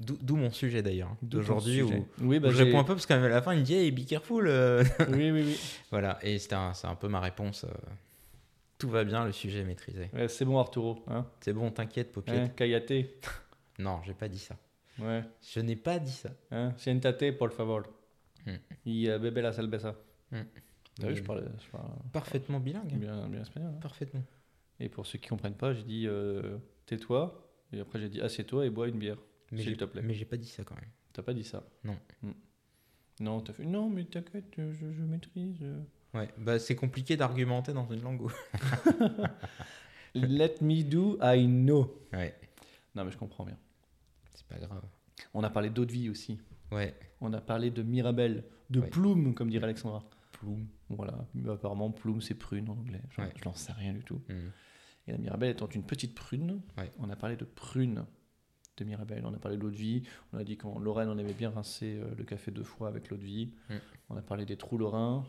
D'où 0.00 0.36
mon 0.36 0.50
sujet 0.52 0.80
d'ailleurs, 0.80 1.08
ton 1.20 1.26
d'aujourd'hui 1.26 1.82
où. 1.82 2.06
Oui, 2.20 2.38
bah, 2.38 2.48
où 2.48 2.50
je 2.52 2.62
réponds 2.62 2.78
un 2.78 2.84
peu 2.84 2.94
parce 2.94 3.04
qu'à 3.06 3.18
la 3.18 3.42
fin 3.42 3.52
il 3.54 3.60
me 3.60 3.64
dit 3.64 3.74
hey, 3.74 3.90
be 3.90 4.06
careful. 4.06 4.46
euh. 4.46 4.84
oui, 5.10 5.30
oui, 5.32 5.42
oui. 5.44 5.60
voilà, 5.90 6.18
et 6.22 6.38
c'était 6.38 6.54
un- 6.54 6.72
c'est 6.72 6.86
un, 6.86 6.94
peu 6.94 7.08
ma 7.08 7.18
réponse. 7.20 7.64
euh, 7.64 7.68
Tout 8.78 8.88
va 8.88 9.02
bien, 9.02 9.24
le 9.24 9.32
sujet 9.32 9.60
est 9.60 9.64
maîtrisé. 9.64 10.08
Ouais, 10.12 10.28
c'est 10.28 10.44
bon, 10.44 10.58
Arturo. 10.60 11.02
Hein 11.08 11.26
C'est 11.40 11.52
bon, 11.52 11.70
t'inquiète, 11.72 12.12
Popiette. 12.12 12.38
Hein, 12.38 12.48
Cállate. 12.54 12.92
Non, 13.80 14.00
j'ai 14.06 14.14
pas 14.14 14.28
dit 14.28 14.38
ça. 14.38 14.56
Ouais. 15.00 15.22
Je 15.52 15.58
n'ai 15.60 15.74
pas 15.76 15.98
dit 15.98 16.12
ça. 16.12 16.30
Hein 16.52 16.74
Siéntate, 16.76 17.32
por 17.36 17.52
favor. 17.52 17.82
Hmm. 18.46 18.56
Y 18.86 19.06
uh, 19.08 19.18
bebe 19.18 19.38
la 19.38 19.52
cerveza. 19.52 19.96
Oui. 20.32 20.38
je 21.00 21.22
parle, 21.22 21.44
je 21.64 21.70
parle 21.70 21.86
Parfaitement 22.12 22.60
bilingue. 22.60 22.92
hein. 22.94 22.98
bien, 22.98 23.28
bien 23.28 23.40
espagnol. 23.42 23.72
hein. 23.74 23.80
Parfaitement. 23.80 24.22
Et 24.78 24.88
pour 24.88 25.06
ceux 25.06 25.18
qui 25.18 25.28
comprennent 25.28 25.54
pas, 25.56 25.72
j'ai 25.74 25.82
dit 25.82 26.04
euh, 26.06 26.56
tais-toi. 26.86 27.44
Et 27.72 27.80
après, 27.80 27.98
j'ai 27.98 28.08
dit 28.08 28.20
assieds-toi 28.20 28.64
et 28.66 28.70
bois 28.70 28.86
une 28.88 28.98
bière. 28.98 29.18
Mais 29.52 29.58
S'il 29.62 29.70
j'ai- 29.70 29.76
te 29.76 29.84
plaît. 29.84 30.02
Mais 30.02 30.14
j'ai 30.14 30.24
pas 30.24 30.36
dit 30.36 30.48
ça 30.48 30.64
quand 30.64 30.74
même. 30.74 30.90
T'as 31.12 31.22
pas 31.22 31.34
dit 31.34 31.44
ça 31.44 31.64
Non. 31.84 31.96
Hmm. 32.22 32.32
Non, 33.20 33.40
t'as 33.40 33.52
fait 33.52 33.64
non, 33.64 33.88
mais 33.90 34.04
t'inquiète, 34.04 34.54
je, 34.56 34.92
je 34.92 35.02
maîtrise. 35.02 35.56
euh. 35.62 35.80
Ouais, 36.14 36.28
bah 36.38 36.58
c'est 36.58 36.76
compliqué 36.76 37.16
d'argumenter 37.16 37.72
dans 37.72 37.86
une 37.90 38.00
langue. 38.02 38.22
où- 38.22 38.30
Let 40.14 40.56
me 40.62 40.82
do, 40.82 41.18
I 41.22 41.46
know. 41.46 42.02
Ouais, 42.12 42.34
Non, 42.94 43.04
mais 43.04 43.10
je 43.10 43.18
comprends 43.18 43.44
bien. 43.44 43.58
c'est 44.34 44.46
pas 44.46 44.58
grave. 44.58 44.82
On 45.34 45.42
a 45.42 45.50
parlé 45.50 45.70
d'eau 45.70 45.84
de 45.84 45.92
vie 45.92 46.08
aussi. 46.08 46.38
Ouais, 46.70 46.94
On 47.20 47.32
a 47.32 47.40
parlé 47.40 47.70
de 47.70 47.82
Mirabelle, 47.82 48.44
de 48.70 48.80
Ouais. 48.80 48.88
Plume, 48.90 49.34
comme 49.34 49.50
dirait 49.50 49.64
Alexandra. 49.64 50.04
Plume. 50.32 50.68
Voilà, 50.88 51.26
apparemment 51.48 51.90
Plume 51.90 52.20
c'est 52.20 52.34
prune 52.34 52.68
en 52.68 52.72
anglais. 52.74 53.02
Je, 53.10 53.20
Ouais. 53.22 53.32
je 53.36 53.44
n'en 53.44 53.54
sais 53.54 53.72
rien 53.72 53.92
du 53.92 54.02
tout. 54.04 54.20
Hmm. 54.28 54.50
Et 55.08 55.12
la 55.12 55.18
Mirabelle 55.18 55.50
étant 55.50 55.68
une 55.68 55.82
petite 55.82 56.14
prune, 56.14 56.60
Ouais. 56.76 56.90
on 56.98 57.10
a 57.10 57.16
parlé 57.16 57.36
de 57.36 57.44
prune 57.44 58.04
de 58.78 58.84
Mirabelle. 58.84 59.24
On 59.26 59.34
a 59.34 59.38
parlé 59.38 59.56
de 59.56 59.62
l'eau 59.62 59.70
de 59.70 59.76
vie. 59.76 60.02
On 60.32 60.38
a 60.38 60.44
dit 60.44 60.56
qu'en 60.56 60.78
Lorraine, 60.78 61.08
on 61.08 61.18
aimait 61.18 61.32
bien 61.32 61.50
rincer 61.50 61.98
euh, 62.00 62.14
le 62.16 62.24
café 62.24 62.50
deux 62.50 62.62
fois 62.64 62.88
avec 62.88 63.10
l'eau 63.10 63.16
de 63.16 63.24
vie. 63.24 63.50
Mm. 63.68 63.74
On 64.10 64.16
a 64.16 64.22
parlé 64.22 64.44
des 64.46 64.56
trous 64.56 64.78
lorrains. 64.78 65.26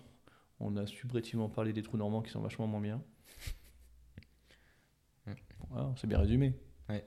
On 0.60 0.76
a 0.78 0.86
subrétivement 0.86 1.50
parlé 1.50 1.74
des 1.74 1.82
trous 1.84 1.98
normands 1.98 2.22
qui 2.22 2.30
sont 2.32 2.42
vachement 2.42 2.68
moins 2.68 2.82
bien. 2.82 3.02
Mm. 5.26 5.32
Voilà, 5.70 5.94
c'est 5.98 6.08
bien 6.08 6.20
résumé. 6.20 6.54
Ouais. 6.90 7.06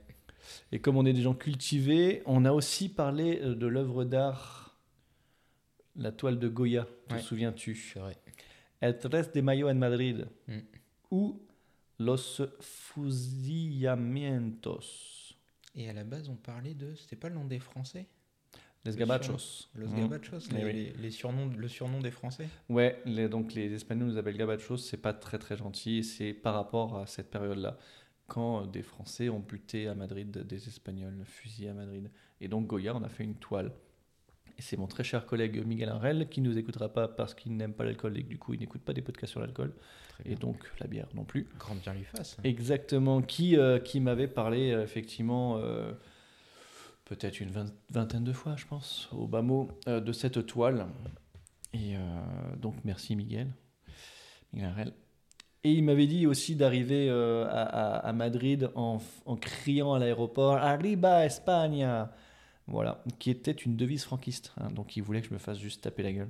Et 0.71 0.79
comme 0.79 0.97
on 0.97 1.05
est 1.05 1.13
des 1.13 1.21
gens 1.21 1.35
cultivés, 1.35 2.21
on 2.25 2.43
a 2.45 2.51
aussi 2.51 2.89
parlé 2.89 3.39
euh, 3.41 3.55
de 3.55 3.67
l'œuvre 3.67 4.03
d'art, 4.03 4.77
la 5.95 6.11
toile 6.11 6.39
de 6.39 6.47
Goya. 6.49 6.85
Te 7.07 7.13
Ouais. 7.15 7.21
souviens-tu? 7.21 7.95
El 8.81 8.97
Tres 8.99 9.31
de 9.33 9.41
Mayo 9.41 9.69
en 9.69 9.75
Madrid. 9.75 10.27
Mm. 10.47 10.57
Ou 11.11 11.39
Los 11.99 12.41
Fusillamientos. 12.59 15.22
Et 15.75 15.89
à 15.89 15.93
la 15.93 16.03
base, 16.03 16.29
on 16.29 16.35
parlait 16.35 16.73
de. 16.73 16.93
C'était 16.95 17.15
pas 17.15 17.29
le 17.29 17.35
nom 17.35 17.45
des 17.45 17.59
Français? 17.59 18.07
Les 18.85 18.91
Le 18.91 18.97
Gabachos. 18.97 19.69
Los 19.75 19.87
Mm. 19.87 19.95
Gabachos 20.01 20.49
les, 20.51 20.65
oui. 20.65 20.73
les- 20.73 20.93
les 20.93 21.11
surnoms, 21.11 21.49
Le 21.55 21.67
surnom 21.69 21.99
des 22.01 22.11
Français? 22.11 22.47
Ouais, 22.69 23.01
les- 23.05 23.29
donc 23.29 23.53
les 23.53 23.73
Espagnols 23.73 24.07
nous 24.09 24.17
appellent 24.17 24.37
Gabachos, 24.37 24.77
c'est 24.77 24.97
pas 24.97 25.13
très 25.13 25.39
très 25.39 25.55
gentil, 25.55 25.99
et 25.99 26.03
c'est 26.03 26.33
par 26.33 26.53
rapport 26.53 26.97
à 26.97 27.07
cette 27.07 27.31
période-là, 27.31 27.77
quand 28.27 28.67
des 28.67 28.83
Français 28.83 29.29
ont 29.29 29.39
buté 29.39 29.87
à 29.87 29.95
Madrid 29.95 30.29
des 30.31 30.67
Espagnols, 30.67 31.23
fusillé 31.25 31.69
à 31.69 31.73
Madrid. 31.73 32.11
Et 32.41 32.49
donc 32.49 32.67
Goya, 32.67 32.93
on 32.95 33.03
a 33.03 33.09
fait 33.09 33.23
une 33.23 33.35
toile. 33.35 33.71
Et 34.57 34.61
c'est 34.61 34.77
mon 34.77 34.87
très 34.87 35.03
cher 35.03 35.25
collègue 35.25 35.65
Miguel 35.65 35.89
Arel 35.89 36.29
qui 36.29 36.39
nous 36.39 36.57
écoutera 36.57 36.89
pas 36.89 37.07
parce 37.07 37.33
qu'il 37.33 37.55
n'aime 37.57 37.73
pas 37.73 37.83
l'alcool 37.83 38.17
et 38.17 38.23
que 38.23 38.29
du 38.29 38.37
coup 38.37 38.53
il 38.53 38.59
n'écoute 38.59 38.81
pas 38.83 38.93
des 38.93 39.01
podcasts 39.01 39.31
sur 39.31 39.39
l'alcool, 39.39 39.73
et 40.25 40.35
donc 40.35 40.57
la 40.79 40.85
bière 40.87 41.07
non 41.15 41.23
plus. 41.23 41.49
Grand 41.57 41.73
bien 41.75 41.93
lui 41.93 42.03
fasse. 42.03 42.37
Exactement, 42.43 43.21
qui, 43.23 43.57
euh, 43.57 43.79
qui 43.79 43.99
m'avait 43.99 44.27
parlé 44.27 44.71
euh, 44.71 44.83
effectivement 44.83 45.57
euh, 45.57 45.91
peut-être 47.05 47.39
une 47.39 47.49
vingt- 47.49 47.73
vingtaine 47.89 48.23
de 48.23 48.31
fois, 48.33 48.55
je 48.55 48.65
pense, 48.67 49.09
au 49.11 49.27
bas 49.27 49.41
mot, 49.41 49.69
euh, 49.87 49.99
de 49.99 50.11
cette 50.11 50.45
toile. 50.45 50.85
Et 51.73 51.95
donc 52.61 52.75
merci 52.83 53.15
Miguel, 53.15 53.51
Miguel 54.53 54.69
Arel. 54.69 54.93
Et 55.63 55.71
il 55.71 55.83
m'avait 55.83 56.05
dit 56.05 56.27
aussi 56.27 56.55
d'arriver 56.55 57.09
à, 57.09 57.63
à- 57.63 57.97
à 58.09 58.13
Madrid 58.13 58.69
en, 58.75 58.99
en 59.25 59.35
criant 59.35 59.93
à 59.95 59.99
l'aéroport 59.99 60.57
Arriba 60.57 61.25
España 61.25 62.13
Voilà, 62.67 63.03
qui 63.19 63.29
était 63.29 63.51
une 63.51 63.75
devise 63.75 64.03
franquiste. 64.05 64.53
hein. 64.57 64.69
donc 64.71 64.95
il 64.95 65.01
voulait 65.03 65.21
que 65.21 65.27
je 65.27 65.33
me 65.33 65.39
fasse 65.39 65.59
juste 65.59 65.81
taper 65.81 66.01
la 66.03 66.13
gueule. 66.13 66.29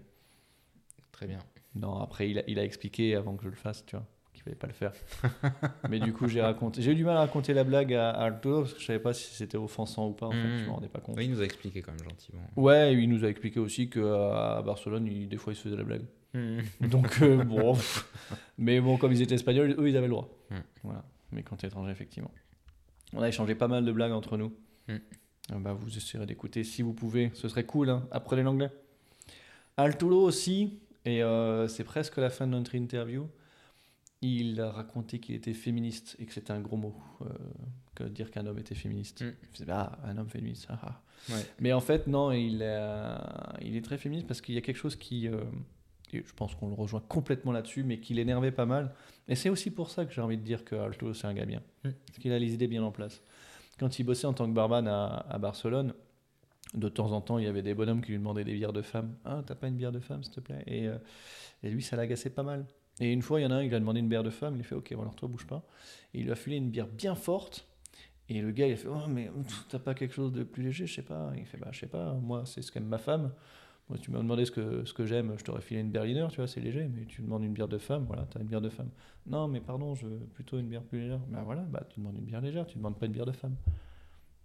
Très 1.11 1.27
bien. 1.27 1.39
Non, 1.75 1.97
après, 1.99 2.29
il 2.29 2.39
a, 2.39 2.43
il 2.47 2.57
a 2.59 2.63
expliqué 2.63 3.15
avant 3.15 3.35
que 3.35 3.43
je 3.43 3.49
le 3.49 3.55
fasse, 3.55 3.85
tu 3.85 3.95
vois, 3.95 4.05
qu'il 4.33 4.41
fallait 4.43 4.55
pas 4.55 4.67
le 4.67 4.73
faire. 4.73 4.93
Mais 5.89 5.99
du 5.99 6.11
coup, 6.13 6.27
j'ai 6.27 6.41
raconté. 6.41 6.81
J'ai 6.81 6.91
eu 6.91 6.95
du 6.95 7.03
mal 7.03 7.17
à 7.17 7.19
raconter 7.21 7.53
la 7.53 7.63
blague 7.63 7.93
à, 7.93 8.09
à 8.11 8.25
Arturo 8.25 8.61
parce 8.61 8.73
que 8.73 8.79
je 8.79 8.85
savais 8.85 8.99
pas 8.99 9.13
si 9.13 9.33
c'était 9.33 9.57
offensant 9.57 10.07
ou 10.09 10.13
pas. 10.13 10.27
En 10.27 10.31
fait, 10.31 10.37
Mhm. 10.37 10.57
je 10.59 10.65
me 10.65 10.71
rendais 10.71 10.87
pas 10.89 10.99
compte. 11.01 11.17
Oui, 11.17 11.25
il 11.25 11.31
nous 11.31 11.41
a 11.41 11.45
expliqué 11.45 11.81
quand 11.81 11.91
même 11.91 12.03
gentiment. 12.03 12.41
Ouais, 12.55 12.93
il 12.95 13.07
nous 13.09 13.23
a 13.25 13.27
expliqué 13.29 13.59
aussi 13.59 13.89
qu'à 13.89 14.61
Barcelone, 14.63 15.07
il- 15.07 15.27
des 15.29 15.37
fois, 15.37 15.53
il 15.53 15.55
se 15.55 15.61
faisait 15.61 15.75
la 15.77 15.83
blague. 15.83 16.05
Hmm. 16.33 16.61
Donc, 16.81 17.21
euh, 17.21 17.43
bon. 17.43 17.77
Mais 18.57 18.81
bon, 18.81 18.97
comme 18.97 19.11
ils 19.13 19.21
étaient 19.21 19.35
espagnols, 19.35 19.75
eux, 19.77 19.87
ils 19.87 19.97
avaient 19.97 20.07
le 20.07 20.13
droit. 20.13 20.29
Mm. 20.49 20.55
Voilà. 20.83 21.05
Mais 21.31 21.43
quand 21.43 21.55
t'es 21.57 21.67
étranger, 21.67 21.91
effectivement. 21.91 22.31
On 23.13 23.21
a 23.21 23.27
échangé 23.27 23.53
pas 23.53 23.67
mal 23.67 23.85
de 23.85 23.91
blagues 23.91 24.11
entre 24.11 24.37
nous. 24.37 24.51
Ah 25.51 25.59
bah, 25.59 25.73
vous 25.73 25.97
essayerez 25.97 26.25
d'écouter 26.25 26.63
si 26.63 26.81
vous 26.81 26.93
pouvez. 26.93 27.31
Ce 27.33 27.47
serait 27.47 27.65
cool. 27.65 27.89
Hein. 27.89 28.07
Apprenez 28.11 28.43
l'anglais. 28.43 28.71
Arturo 29.77 30.21
aussi, 30.21 30.79
et 31.05 31.23
euh, 31.23 31.67
c'est 31.67 31.83
presque 31.83 32.17
la 32.17 32.29
fin 32.29 32.45
de 32.47 32.51
notre 32.51 32.75
interview. 32.75 33.27
Il 34.21 34.61
a 34.61 34.71
raconté 34.71 35.19
qu'il 35.19 35.35
était 35.35 35.53
féministe 35.53 36.15
et 36.19 36.25
que 36.25 36.33
c'était 36.33 36.51
un 36.51 36.61
gros 36.61 36.77
mot 36.77 36.95
euh, 37.21 37.25
que 37.95 38.03
dire 38.05 38.31
qu'un 38.31 38.45
homme 38.45 38.59
était 38.59 38.75
féministe. 38.75 39.21
Mm. 39.21 39.33
Il 39.41 39.47
faisait, 39.49 39.71
ah, 39.71 39.97
un 40.05 40.17
homme 40.17 40.29
féministe. 40.29 40.67
ah, 40.69 40.79
ah. 40.81 41.01
Ouais. 41.29 41.45
Mais 41.59 41.73
en 41.73 41.81
fait, 41.81 42.07
non, 42.07 42.31
il 42.31 42.61
est, 42.61 42.79
il 43.61 43.75
est 43.75 43.83
très 43.83 43.97
féministe 43.97 44.27
parce 44.27 44.41
qu'il 44.41 44.55
y 44.55 44.57
a 44.57 44.61
quelque 44.61 44.77
chose 44.77 44.95
qui. 44.95 45.27
euh, 45.27 45.41
et 46.13 46.23
je 46.25 46.33
pense 46.33 46.53
qu'on 46.53 46.67
le 46.67 46.75
rejoint 46.75 47.01
complètement 47.07 47.51
là-dessus, 47.51 47.83
mais 47.83 47.99
qui 47.99 48.13
l'énervait 48.13 48.51
pas 48.51 48.65
mal. 48.67 48.93
Et 49.27 49.35
c'est 49.35 49.49
aussi 49.49 49.71
pour 49.71 49.89
ça 49.89 50.05
que 50.05 50.13
j'ai 50.13 50.21
envie 50.21 50.37
de 50.37 50.43
dire 50.43 50.63
que 50.63 50.75
Alto, 50.75 51.13
c'est 51.13 51.25
un 51.27 51.33
gars 51.33 51.45
bien. 51.45 51.61
Mm. 51.83 51.89
Parce 52.05 52.19
qu'il 52.19 52.31
a 52.31 52.39
les 52.39 52.53
idées 52.53 52.67
bien 52.67 52.83
en 52.83 52.91
place. 52.91 53.21
Quand 53.83 53.99
il 53.99 54.03
bossait 54.05 54.27
en 54.27 54.31
tant 54.31 54.47
que 54.47 54.53
barman 54.53 54.87
à, 54.87 55.37
Barcelone, 55.39 55.93
de 56.73 56.87
temps 56.87 57.11
en 57.11 57.19
temps, 57.19 57.37
il 57.37 57.43
y 57.43 57.47
avait 57.49 57.61
des 57.61 57.73
bonhommes 57.73 58.01
qui 58.01 58.11
lui 58.11 58.17
demandaient 58.17 58.45
des 58.45 58.53
bières 58.53 58.71
de 58.71 58.81
femmes. 58.81 59.13
Ah, 59.25 59.43
t'as 59.45 59.55
pas 59.55 59.67
une 59.67 59.75
bière 59.75 59.91
de 59.91 59.99
femme, 59.99 60.23
s'il 60.23 60.31
te 60.31 60.39
plaît? 60.39 60.63
Et, 60.67 60.87
euh, 60.87 60.97
et 61.63 61.69
lui, 61.69 61.83
ça 61.83 61.97
l'agaçait 61.97 62.29
pas 62.29 62.43
mal. 62.43 62.65
Et 63.01 63.11
une 63.11 63.21
fois, 63.21 63.41
il 63.41 63.43
y 63.43 63.45
en 63.45 63.51
a 63.51 63.55
un, 63.55 63.61
il 63.61 63.67
lui 63.67 63.75
a 63.75 63.81
demandé 63.81 63.99
une 63.99 64.07
bière 64.07 64.23
de 64.23 64.29
femme. 64.29 64.55
Il 64.55 64.61
a 64.61 64.63
fait 64.63 64.75
Ok, 64.75 64.93
alors 64.93 65.13
toi, 65.15 65.27
bouge 65.27 65.45
pas. 65.45 65.63
Et 66.13 66.19
il 66.19 66.23
lui 66.23 66.31
a 66.31 66.35
filé 66.35 66.55
une 66.55 66.69
bière 66.69 66.87
bien 66.87 67.13
forte. 67.13 67.67
Et 68.29 68.41
le 68.41 68.51
gars, 68.51 68.67
il 68.67 68.71
a 68.71 68.77
fait 68.77 68.87
Oh, 68.87 69.05
mais 69.09 69.29
t'as 69.67 69.79
pas 69.79 69.93
quelque 69.93 70.13
chose 70.13 70.31
de 70.31 70.43
plus 70.43 70.63
léger? 70.63 70.87
Je 70.87 70.93
sais 70.93 71.01
pas. 71.01 71.33
Il 71.35 71.45
fait 71.45 71.57
Bah, 71.57 71.67
je 71.73 71.81
sais 71.81 71.87
pas, 71.87 72.13
moi, 72.13 72.43
c'est 72.45 72.61
ce 72.61 72.71
qu'aime 72.71 72.85
ma 72.85 72.99
femme. 72.99 73.33
Moi, 73.89 73.97
tu 73.99 74.11
m'as 74.11 74.19
demandé 74.19 74.45
ce 74.45 74.51
que, 74.51 74.85
ce 74.85 74.93
que 74.93 75.05
j'aime, 75.05 75.35
je 75.37 75.43
t'aurais 75.43 75.61
filé 75.61 75.81
une 75.81 75.91
Berliner, 75.91 76.27
tu 76.29 76.37
vois, 76.37 76.47
c'est 76.47 76.61
léger, 76.61 76.87
mais 76.87 77.05
tu 77.05 77.21
demandes 77.21 77.43
une 77.43 77.53
bière 77.53 77.67
de 77.67 77.77
femme, 77.77 78.05
voilà, 78.05 78.25
tu 78.31 78.37
as 78.37 78.41
une 78.41 78.47
bière 78.47 78.61
de 78.61 78.69
femme. 78.69 78.89
Non, 79.25 79.47
mais 79.47 79.59
pardon, 79.59 79.93
je 79.93 80.07
veux 80.07 80.19
plutôt 80.19 80.57
une 80.57 80.67
bière 80.67 80.83
plus 80.83 81.01
légère. 81.01 81.19
Bah 81.27 81.43
voilà, 81.43 81.61
bah, 81.63 81.85
tu 81.89 81.99
demandes 81.99 82.17
une 82.17 82.25
bière 82.25 82.41
légère, 82.41 82.65
tu 82.65 82.77
demandes 82.77 82.97
pas 82.97 83.05
une 83.05 83.11
bière 83.11 83.25
de 83.25 83.31
femme. 83.33 83.55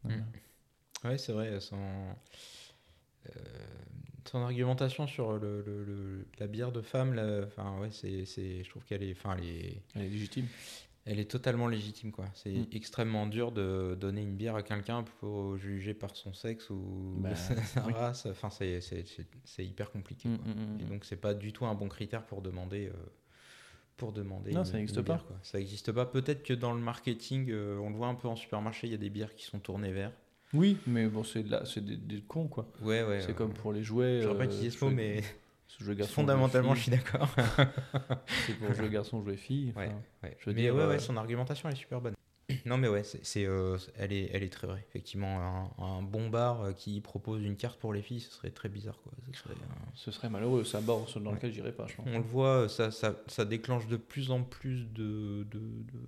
Voilà. 0.03 0.23
Ouais, 1.05 1.19
c'est 1.19 1.33
vrai, 1.33 1.61
son, 1.61 1.77
euh, 1.77 3.31
son 4.25 4.39
argumentation 4.39 5.07
sur 5.07 5.33
le, 5.39 5.63
le- 5.63 5.85
le- 5.85 6.27
la 6.39 6.47
bière 6.47 6.73
de 6.73 6.81
femme, 6.83 7.15
la- 7.15 7.47
ouais, 7.81 7.91
c'est, 7.91 8.25
je 8.27 8.69
trouve 8.69 8.85
qu'elle 8.85 9.03
est, 9.03 9.13
enfin, 9.13 9.37
elle 9.39 9.45
est, 9.45 9.83
Elle 9.95 10.03
est 10.03 10.09
légitime. 10.09 10.47
Elle 11.11 11.19
est 11.21 11.31
totalement 11.31 11.67
légitime, 11.69 12.13
quoi. 12.13 12.27
C'est 12.35 12.51
Mm. 12.53 12.67
extrêmement 12.73 13.27
dur 13.27 13.51
de 13.53 13.97
donner 13.99 14.21
une 14.23 14.37
bière 14.37 14.57
à 14.57 14.63
quelqu'un 14.63 15.05
pour 15.21 15.57
juger 15.57 15.95
par 15.95 16.15
son 16.15 16.33
sexe 16.35 16.69
ou 16.71 17.15
Bah, 17.19 17.31
sa 17.35 17.87
oui. 17.87 17.93
race. 17.95 18.27
Enfin, 18.27 18.51
c'est, 18.51 18.81
hyper 19.59 19.91
compliqué. 19.91 20.29
Mm, 20.29 20.37
quoi. 20.39 20.53
mm, 20.55 20.81
Et 20.81 20.85
donc, 20.85 21.05
c'est 21.05 21.17
pas 21.21 21.35
du 21.35 21.53
tout 21.53 21.67
un 21.67 21.75
bon 21.75 21.89
critère 21.89 22.25
pour 22.27 22.43
demander. 22.43 22.89
euh, 22.89 22.93
pour 23.97 24.13
demander 24.13 24.53
Non, 24.53 24.61
une- 24.61 24.65
ça 24.65 24.77
n'existe 24.79 25.03
pas. 25.03 25.19
quoi. 25.27 25.37
Ça 25.43 25.59
n'existe 25.59 25.91
pas. 25.91 26.07
Peut-être 26.07 26.45
que 26.45 26.55
dans 26.55 26.73
le 26.73 26.79
marketing, 26.81 27.51
euh, 27.51 27.79
on 27.79 27.91
le 27.91 27.97
voit 27.97 28.07
un 28.07 28.15
peu 28.15 28.29
en 28.29 28.37
supermarché, 28.37 28.87
il 28.87 28.91
y 28.93 28.95
a 28.95 28.99
des 28.99 29.11
bières 29.11 29.35
qui 29.35 29.45
sont 29.45 29.59
tournées 29.59 29.91
vers. 29.91 30.13
Oui, 30.55 30.77
mais 30.87 31.09
bon, 31.09 31.25
c'est 31.25 31.43
de 31.43 31.81
des, 31.81 31.97
des 31.97 32.21
cons, 32.23 32.47
quoi. 32.47 32.69
Ouais, 32.81 33.03
ouais. 33.03 33.21
c'est 33.23 33.35
comme 33.35 33.53
pour 33.53 33.73
les 33.73 33.83
jouets. 33.83 34.21
Pas 34.23 34.29
euh, 34.35 34.45
utilisé 34.45 34.71
ce 34.71 34.85
mot, 34.85 34.91
jouets- 34.93 35.23
fondamentalement, 36.09 36.75
je 36.75 36.83
suis 36.83 36.91
d'accord. 36.91 37.29
C'est 38.47 38.55
pour 38.59 38.73
jouer 38.75 38.89
garçon, 38.89 39.23
jouer 39.23 39.37
fille. 39.37 39.73
Ouais, 39.77 39.87
enfin, 39.87 39.95
ouais. 40.23 40.37
je 40.41 40.51
mais 40.51 40.63
dire, 40.63 40.75
ouais, 40.75 40.83
euh, 40.83 40.89
ouais, 40.89 40.99
son 40.99 41.17
argumentation 41.17 41.69
elle 41.69 41.75
est 41.75 41.79
super 41.79 42.01
bonne. 42.01 42.15
Non, 42.65 42.79
mais 42.79 42.89
ouais, 42.89 43.03
c'est, 43.05 43.45
euh, 43.45 43.77
elle, 43.99 44.11
est, 44.13 44.31
elle 44.33 44.43
est 44.43 44.49
très 44.53 44.67
vraie. 44.67 44.83
Effectivement, 44.89 45.71
un, 45.79 45.85
un 45.85 46.03
bon 46.03 46.31
bar 46.31 46.63
euh, 46.63 46.73
qui 46.73 46.99
propose 47.03 47.43
une 47.45 47.57
carte 47.57 47.79
pour 47.79 47.93
les 47.93 48.01
filles, 48.01 48.21
ce 48.21 48.31
serait 48.33 48.51
très 48.51 48.71
bizarre. 48.71 48.99
Quoi. 49.03 49.13
Ce 49.33 49.39
serait, 49.43 49.55
euh, 49.55 49.75
Ce 49.95 50.11
serait 50.11 50.31
malheureux, 50.31 50.65
c'est 50.65 50.79
un 50.79 50.81
bord 50.81 51.07
dans 51.17 51.29
Ouais. 51.31 51.37
lequel 51.37 51.53
j'irais 51.53 51.73
pas, 51.73 51.87
je 51.87 51.97
pense. 51.97 52.07
On 52.09 52.17
le 52.19 52.25
voit, 52.25 52.69
ça, 52.71 52.91
ça, 52.91 53.17
ça 53.27 53.45
déclenche 53.45 53.87
de 53.87 53.97
plus 53.99 54.31
en 54.31 54.43
plus 54.43 54.87
de, 54.87 55.47
de, 55.51 55.59
de, 55.59 56.01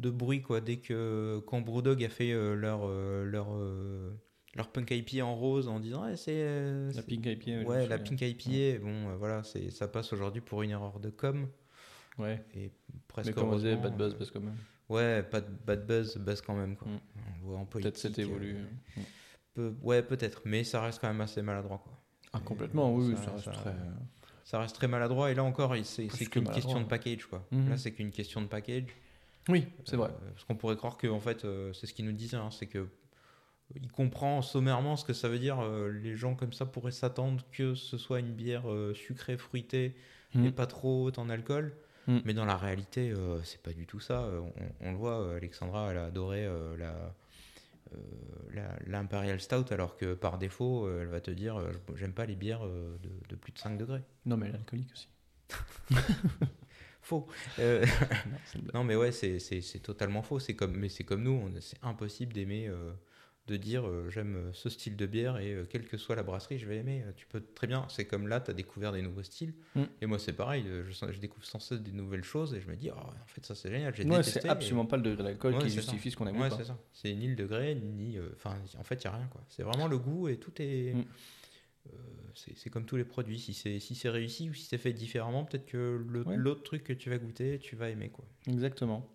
de 0.00 0.10
bruit. 0.10 0.42
Quoi. 0.42 0.60
Dès 0.60 0.78
que 0.78 1.40
quand 1.46 1.60
Brewdog 1.60 2.02
a 2.02 2.08
fait 2.08 2.32
euh, 2.32 2.54
leur, 2.56 2.80
euh, 2.84 3.24
leur, 3.24 3.46
euh, 3.54 4.10
leur 4.54 4.68
punk 4.68 4.90
IPA 4.90 5.24
en 5.24 5.34
rose 5.34 5.68
en 5.68 5.80
disant 5.80 6.04
ouais, 6.04 6.16
c'est. 6.16 6.32
euh, 6.34 6.88
La 6.88 6.92
c'est- 6.94 7.02
pink 7.06 7.24
IPA. 7.26 7.62
Ouais, 7.68 7.86
la 7.86 7.98
pink 7.98 8.20
IPA, 8.20 8.78
bon, 8.82 9.08
euh, 9.10 9.16
voilà, 9.18 9.42
c'est, 9.44 9.70
ça 9.70 9.88
passe 9.88 10.12
aujourd'hui 10.12 10.40
pour 10.42 10.62
une 10.62 10.70
erreur 10.70 11.00
de 11.00 11.10
com. 11.10 11.48
Ouais. 12.18 12.44
Et 12.54 12.70
presque. 13.08 13.28
Mais 13.28 13.32
comme 13.34 13.50
on 13.50 13.56
disait, 13.56 13.68
heureusement, 13.72 13.88
bad 13.90 13.96
buzz, 13.98 14.12
euh, 14.14 14.18
parce 14.18 14.30
que 14.30 14.38
même. 14.38 14.56
Ouais, 14.88 15.22
pas 15.22 15.40
de 15.40 15.48
bad 15.66 15.86
buzz, 15.86 16.16
buzz 16.18 16.40
quand 16.42 16.54
même. 16.54 16.76
Quoi. 16.76 16.88
Mm. 16.88 17.00
On 17.16 17.38
le 17.40 17.46
voit 17.46 17.58
en 17.58 17.64
Peut-être 17.64 17.94
politique. 17.94 18.12
c'est 18.14 18.22
évolue. 18.22 18.56
euh, 18.98 19.00
peu- 19.54 19.74
ouais, 19.82 20.02
peut-être, 20.02 20.42
mais 20.44 20.64
ça 20.64 20.82
reste 20.82 21.00
quand 21.00 21.08
même 21.08 21.20
assez 21.22 21.40
maladroit. 21.40 21.78
Quoi. 21.82 21.92
Ah, 22.34 22.40
complètement, 22.40 22.94
oui, 22.94 23.14
ça- 23.16 23.24
ça 23.24 23.30
reste 23.32 23.44
ça- 23.46 23.50
très. 23.52 23.74
Ça 24.44 24.58
reste 24.58 24.74
très 24.76 24.88
maladroit, 24.88 25.30
et 25.30 25.34
là 25.34 25.44
encore, 25.44 25.74
c'est, 25.84 26.10
c'est 26.10 26.26
que 26.26 26.30
qu'une 26.30 26.48
question 26.50 26.78
de 26.78 26.82
ouais. 26.82 26.88
package. 26.88 27.24
Quoi. 27.26 27.46
Mhm. 27.52 27.70
Là, 27.70 27.78
c'est 27.78 27.92
qu'une 27.92 28.10
question 28.10 28.42
de 28.42 28.46
package. 28.48 28.84
Oui, 29.48 29.66
c'est 29.86 29.96
vrai. 29.96 30.10
Euh, 30.10 30.30
parce 30.32 30.44
qu'on 30.44 30.56
pourrait 30.56 30.76
croire 30.76 30.98
que, 30.98 31.06
en 31.06 31.20
fait, 31.20 31.44
euh, 31.44 31.72
c'est 31.72 31.86
ce 31.86 31.94
qu'il 31.94 32.04
nous 32.04 32.12
disait, 32.12 32.36
hein, 32.36 32.50
c'est 32.50 32.66
que 32.66 32.78
euh, 32.78 32.90
il 33.80 33.90
comprend 33.90 34.42
sommairement 34.42 34.96
ce 34.96 35.04
que 35.04 35.12
ça 35.12 35.28
veut 35.28 35.38
dire. 35.38 35.60
euh, 35.60 35.90
les 35.90 36.16
gens 36.16 36.34
comme 36.34 36.52
ça 36.52 36.66
pourraient 36.66 36.90
s'attendre 36.92 37.44
que 37.52 37.74
ce 37.74 37.96
soit 37.98 38.20
une 38.20 38.32
bière 38.32 38.70
euh, 38.70 38.94
sucrée, 38.94 39.36
fruitée, 39.36 39.94
Mhm. 40.34 40.46
et 40.46 40.50
pas 40.50 40.66
trop 40.66 41.04
haute 41.04 41.18
en 41.18 41.28
alcool. 41.28 41.74
Mm. 42.06 42.18
Mais 42.24 42.32
dans 42.34 42.46
la 42.46 42.56
réalité, 42.56 43.10
euh, 43.10 43.42
c'est 43.44 43.60
pas 43.62 43.72
du 43.74 43.86
tout 43.86 44.00
ça. 44.00 44.22
Euh, 44.22 44.40
On, 44.80 44.88
on 44.88 44.90
le 44.92 44.96
voit, 44.96 45.34
Alexandra, 45.36 45.90
elle 45.90 45.98
a 45.98 46.06
adoré 46.06 46.46
euh, 46.46 46.74
la, 46.78 47.14
euh, 47.94 48.68
l'Imperial 48.86 49.40
Stout, 49.40 49.66
alors 49.72 49.96
que 49.98 50.14
par 50.14 50.38
défaut, 50.38 50.88
elle 51.00 51.08
va 51.08 51.20
te 51.20 51.30
dire 51.30 51.60
j'aime 51.96 52.14
pas 52.14 52.24
les 52.26 52.34
bières 52.34 52.64
de, 52.66 53.10
de 53.28 53.36
plus 53.36 53.52
de 53.52 53.58
5 53.58 53.76
degrés. 53.76 54.00
Non, 54.24 54.36
mais 54.38 54.46
elle 54.46 54.54
est 54.54 54.58
alcoolique 54.58 54.90
aussi. 54.92 55.08
Faux. 57.02 57.26
Non, 58.74 58.84
mais 58.84 58.96
ouais, 58.96 59.12
c'est, 59.12 59.38
totalement 59.82 60.22
faux. 60.22 60.38
C'est 60.38 60.54
comme, 60.54 60.76
mais 60.76 60.88
c'est 60.88 61.04
comme 61.04 61.22
nous, 61.22 61.50
c'est 61.60 61.78
impossible 61.82 62.32
d'aimer, 62.32 62.70
de 63.48 63.56
dire 63.56 63.86
euh, 63.88 64.08
j'aime 64.08 64.36
euh, 64.36 64.52
ce 64.52 64.68
style 64.70 64.96
de 64.96 65.04
bière 65.04 65.38
et 65.38 65.52
euh, 65.52 65.64
quelle 65.68 65.84
que 65.86 65.96
soit 65.96 66.14
la 66.14 66.22
brasserie, 66.22 66.58
je 66.58 66.66
vais 66.66 66.76
aimer. 66.76 67.04
Tu 67.16 67.26
peux 67.26 67.40
très 67.40 67.66
bien, 67.66 67.84
c'est 67.88 68.04
comme 68.04 68.28
là, 68.28 68.40
tu 68.40 68.50
as 68.52 68.54
découvert 68.54 68.92
des 68.92 69.02
nouveaux 69.02 69.24
styles. 69.24 69.52
Mm. 69.74 69.82
Et 70.00 70.06
moi, 70.06 70.18
c'est 70.20 70.32
pareil, 70.32 70.64
je, 70.64 71.18
découvre 71.18 71.44
sans 71.44 71.58
cesse 71.58 71.80
des 71.80 71.90
nouvelles 71.90 72.22
choses 72.22 72.54
et 72.54 72.60
je 72.60 72.68
me 72.68 72.76
dis, 72.76 72.90
oh, 72.90 72.98
en 72.98 73.26
fait, 73.26 73.44
ça 73.44 73.54
c'est 73.56 73.70
génial, 73.70 73.94
j'ai 73.96 74.04
Ouais, 74.04 74.22
c'est 74.22 74.44
et- 74.44 74.48
absolument 74.48 74.86
pas 74.86 74.96
le 74.96 75.02
degré 75.02 75.24
d'alcool 75.24 75.54
Ouais, 75.54 75.62
qui 75.62 75.70
justifie 75.70 76.10
ça. 76.10 76.12
ce 76.12 76.16
qu'on 76.18 76.26
aime 76.28 76.40
Ouais, 76.40 76.50
c'est 76.50 76.64
ça. 76.64 76.78
C'est 76.92 77.12
ni 77.14 77.26
le 77.26 77.34
degré, 77.34 77.74
ni. 77.74 78.16
euh, 78.16 78.28
Enfin, 78.36 78.56
en 78.78 78.84
fait, 78.84 79.02
il 79.02 79.08
n'y 79.08 79.12
a 79.14 79.16
rien, 79.16 79.26
quoi. 79.26 79.40
C'est 79.48 79.64
vraiment 79.64 79.88
le 79.88 79.98
goût 79.98 80.28
et 80.28 80.36
tout 80.36 80.52
est. 80.60 80.94
Mm. 80.94 81.04
c'est 82.54 82.70
comme 82.70 82.84
tous 82.84 82.96
les 82.96 83.04
produits. 83.04 83.40
Si 83.40 83.54
c'est 83.54 83.80
si 83.80 84.08
réussi 84.08 84.50
ou 84.50 84.54
si 84.54 84.64
c'est 84.66 84.78
fait 84.78 84.92
différemment, 84.92 85.44
peut-être 85.44 85.66
que 85.66 86.00
l'autre 86.36 86.62
truc 86.62 86.84
que 86.84 86.92
tu 86.92 87.10
vas 87.10 87.18
goûter, 87.18 87.58
tu 87.58 87.74
vas 87.74 87.90
aimer, 87.90 88.08
quoi. 88.10 88.24
Exactement. 88.46 89.08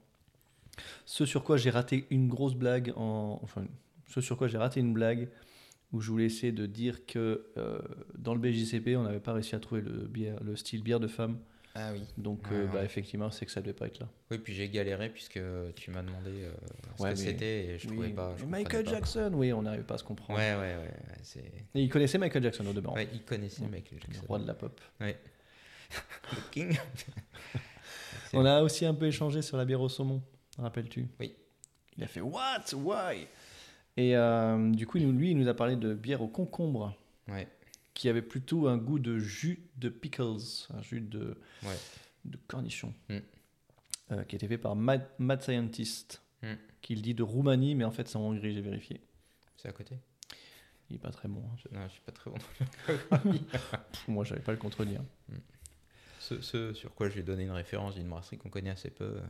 Ce 1.05 1.25
sur 1.25 1.43
quoi 1.43 1.57
j'ai 1.57 1.69
raté 1.69 2.05
une 2.09 2.27
grosse 2.27 2.53
blague, 2.55 2.93
en... 2.95 3.39
enfin, 3.41 3.65
ce 4.07 4.21
sur 4.21 4.37
quoi 4.37 4.47
j'ai 4.47 4.57
raté 4.57 4.79
une 4.79 4.93
blague, 4.93 5.29
où 5.93 6.01
je 6.01 6.09
voulais 6.11 6.25
essayer 6.25 6.51
de 6.51 6.65
dire 6.65 7.05
que 7.05 7.47
euh, 7.57 7.79
dans 8.17 8.33
le 8.33 8.39
BJCP, 8.39 8.95
on 8.97 9.03
n'avait 9.03 9.19
pas 9.19 9.33
réussi 9.33 9.55
à 9.55 9.59
trouver 9.59 9.81
le, 9.81 10.07
bière, 10.07 10.41
le 10.43 10.55
style 10.55 10.83
bière 10.83 10.99
de 10.99 11.07
femme. 11.07 11.37
Ah 11.79 11.91
oui. 11.93 12.01
Donc, 12.17 12.39
euh, 12.51 12.65
ouais. 12.65 12.69
bah, 12.73 12.83
effectivement, 12.83 13.29
c'est 13.29 13.45
que 13.45 13.51
ça 13.51 13.61
devait 13.61 13.73
pas 13.73 13.85
être 13.85 13.99
là. 13.99 14.09
Oui, 14.31 14.39
puis 14.39 14.53
j'ai 14.55 14.67
galéré 14.67 15.09
puisque 15.09 15.39
tu 15.75 15.91
m'as 15.91 16.01
demandé 16.01 16.31
euh, 16.31 16.51
ce 16.97 17.03
Ouais, 17.03 17.09
que 17.11 17.15
c'était 17.17 17.65
et 17.65 17.77
je 17.77 17.87
Oui, 17.87 17.93
trouvais 17.93 18.09
pas. 18.09 18.35
je 18.37 18.45
Michael 18.45 18.83
pas. 18.83 18.91
Jackson, 18.91 19.31
oui, 19.35 19.53
on 19.53 19.61
n'arrivait 19.61 19.83
pas 19.83 19.93
à 19.93 19.97
se 19.99 20.03
comprendre. 20.03 20.39
Ouais, 20.39 20.55
ouais, 20.55 20.75
ouais. 20.75 21.43
Et 21.75 21.83
il 21.83 21.89
connaissait 21.89 22.17
Michael 22.17 22.41
Jackson 22.43 22.65
au 22.65 22.73
demeurant. 22.73 22.95
Ouais, 22.95 23.07
il 23.13 23.21
connaissait 23.21 23.61
Ouais. 23.61 23.69
Michael 23.69 23.99
le 23.99 24.13
Jackson. 24.13 24.25
roi 24.27 24.39
de 24.39 24.47
la 24.47 24.55
pop. 24.55 24.81
Ouais. 24.99 25.17
Le 26.31 26.37
King. 26.51 26.77
On 28.33 28.43
a 28.43 28.61
aussi 28.61 28.85
un 28.85 28.93
peu 28.93 29.05
échangé 29.05 29.41
sur 29.41 29.55
la 29.55 29.63
bière 29.63 29.79
au 29.79 29.87
saumon, 29.87 30.21
rappelles-tu? 30.57 31.07
Oui. 31.19 31.33
Il 31.95 32.03
a 32.03 32.07
fait 32.07 32.19
What? 32.21 32.65
Why? 32.73 33.27
Et 33.97 34.15
euh, 34.15 34.71
du 34.71 34.85
coup, 34.87 34.97
lui, 34.99 35.31
il 35.31 35.37
nous 35.37 35.47
a 35.47 35.53
parlé 35.53 35.75
de 35.75 35.93
bière 35.93 36.21
au 36.21 36.27
concombre, 36.27 36.95
Ouais. 37.27 37.47
qui 37.93 38.07
avait 38.09 38.21
plutôt 38.21 38.67
un 38.67 38.77
goût 38.77 38.99
de 38.99 39.17
jus 39.17 39.63
de 39.77 39.89
pickles, 39.89 40.37
un 40.73 40.81
jus 40.81 41.01
de, 41.01 41.35
Ouais. 41.63 41.75
de 42.25 42.37
cornichon, 42.47 42.93
Mm. 43.09 43.17
euh, 44.11 44.23
qui 44.25 44.35
était 44.35 44.47
fait 44.47 44.57
par 44.59 44.75
Mad, 44.75 45.07
Mad 45.17 45.41
Scientist, 45.41 46.21
Mm. 46.43 46.53
qui 46.81 46.95
le 46.95 47.01
dit 47.01 47.13
de 47.15 47.23
Roumanie, 47.23 47.73
mais 47.75 47.83
en 47.85 47.91
fait, 47.91 48.07
c'est 48.07 48.17
en 48.17 48.21
Hongrie, 48.21 48.53
j'ai 48.53 48.61
vérifié. 48.61 49.01
C'est 49.57 49.67
à 49.67 49.71
côté? 49.71 49.97
Il 50.89 50.95
est 50.95 50.99
pas 50.99 51.11
très 51.11 51.27
bon. 51.27 51.43
hein. 51.51 51.55
Je- 51.57 51.75
Non, 51.75 51.85
je 51.87 51.91
suis 51.93 52.01
pas 52.01 52.11
très 52.13 52.29
bon. 52.29 52.37
Pff, 53.51 54.07
Moi, 54.07 54.23
j'avais 54.23 54.41
pas 54.41 54.51
le 54.53 54.57
contredire. 54.59 55.01
Ce, 56.19 56.39
ce 56.41 56.73
sur 56.73 56.93
quoi 56.93 57.09
je 57.09 57.13
lui 57.15 57.21
ai 57.21 57.23
donné 57.23 57.43
une 57.43 57.51
référence 57.51 57.95
d'une 57.95 58.07
brasserie 58.07 58.37
qu'on 58.37 58.49
connaît 58.49 58.69
assez 58.69 58.89
peu. 58.91 59.03
euh, 59.17 59.21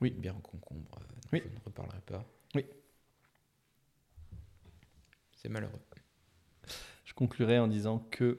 Oui. 0.00 0.10
Une 0.14 0.20
bière 0.20 0.36
en 0.36 0.40
concombre. 0.40 0.98
euh, 1.00 1.04
Oui. 1.32 1.42
Je 1.44 1.48
ne 1.50 1.64
reparlerai 1.64 2.00
pas. 2.06 2.24
Oui. 2.54 2.64
C'est 5.44 5.50
malheureux. 5.50 5.78
Je 7.04 7.12
conclurai 7.12 7.58
en 7.58 7.68
disant 7.68 7.98
que 8.10 8.38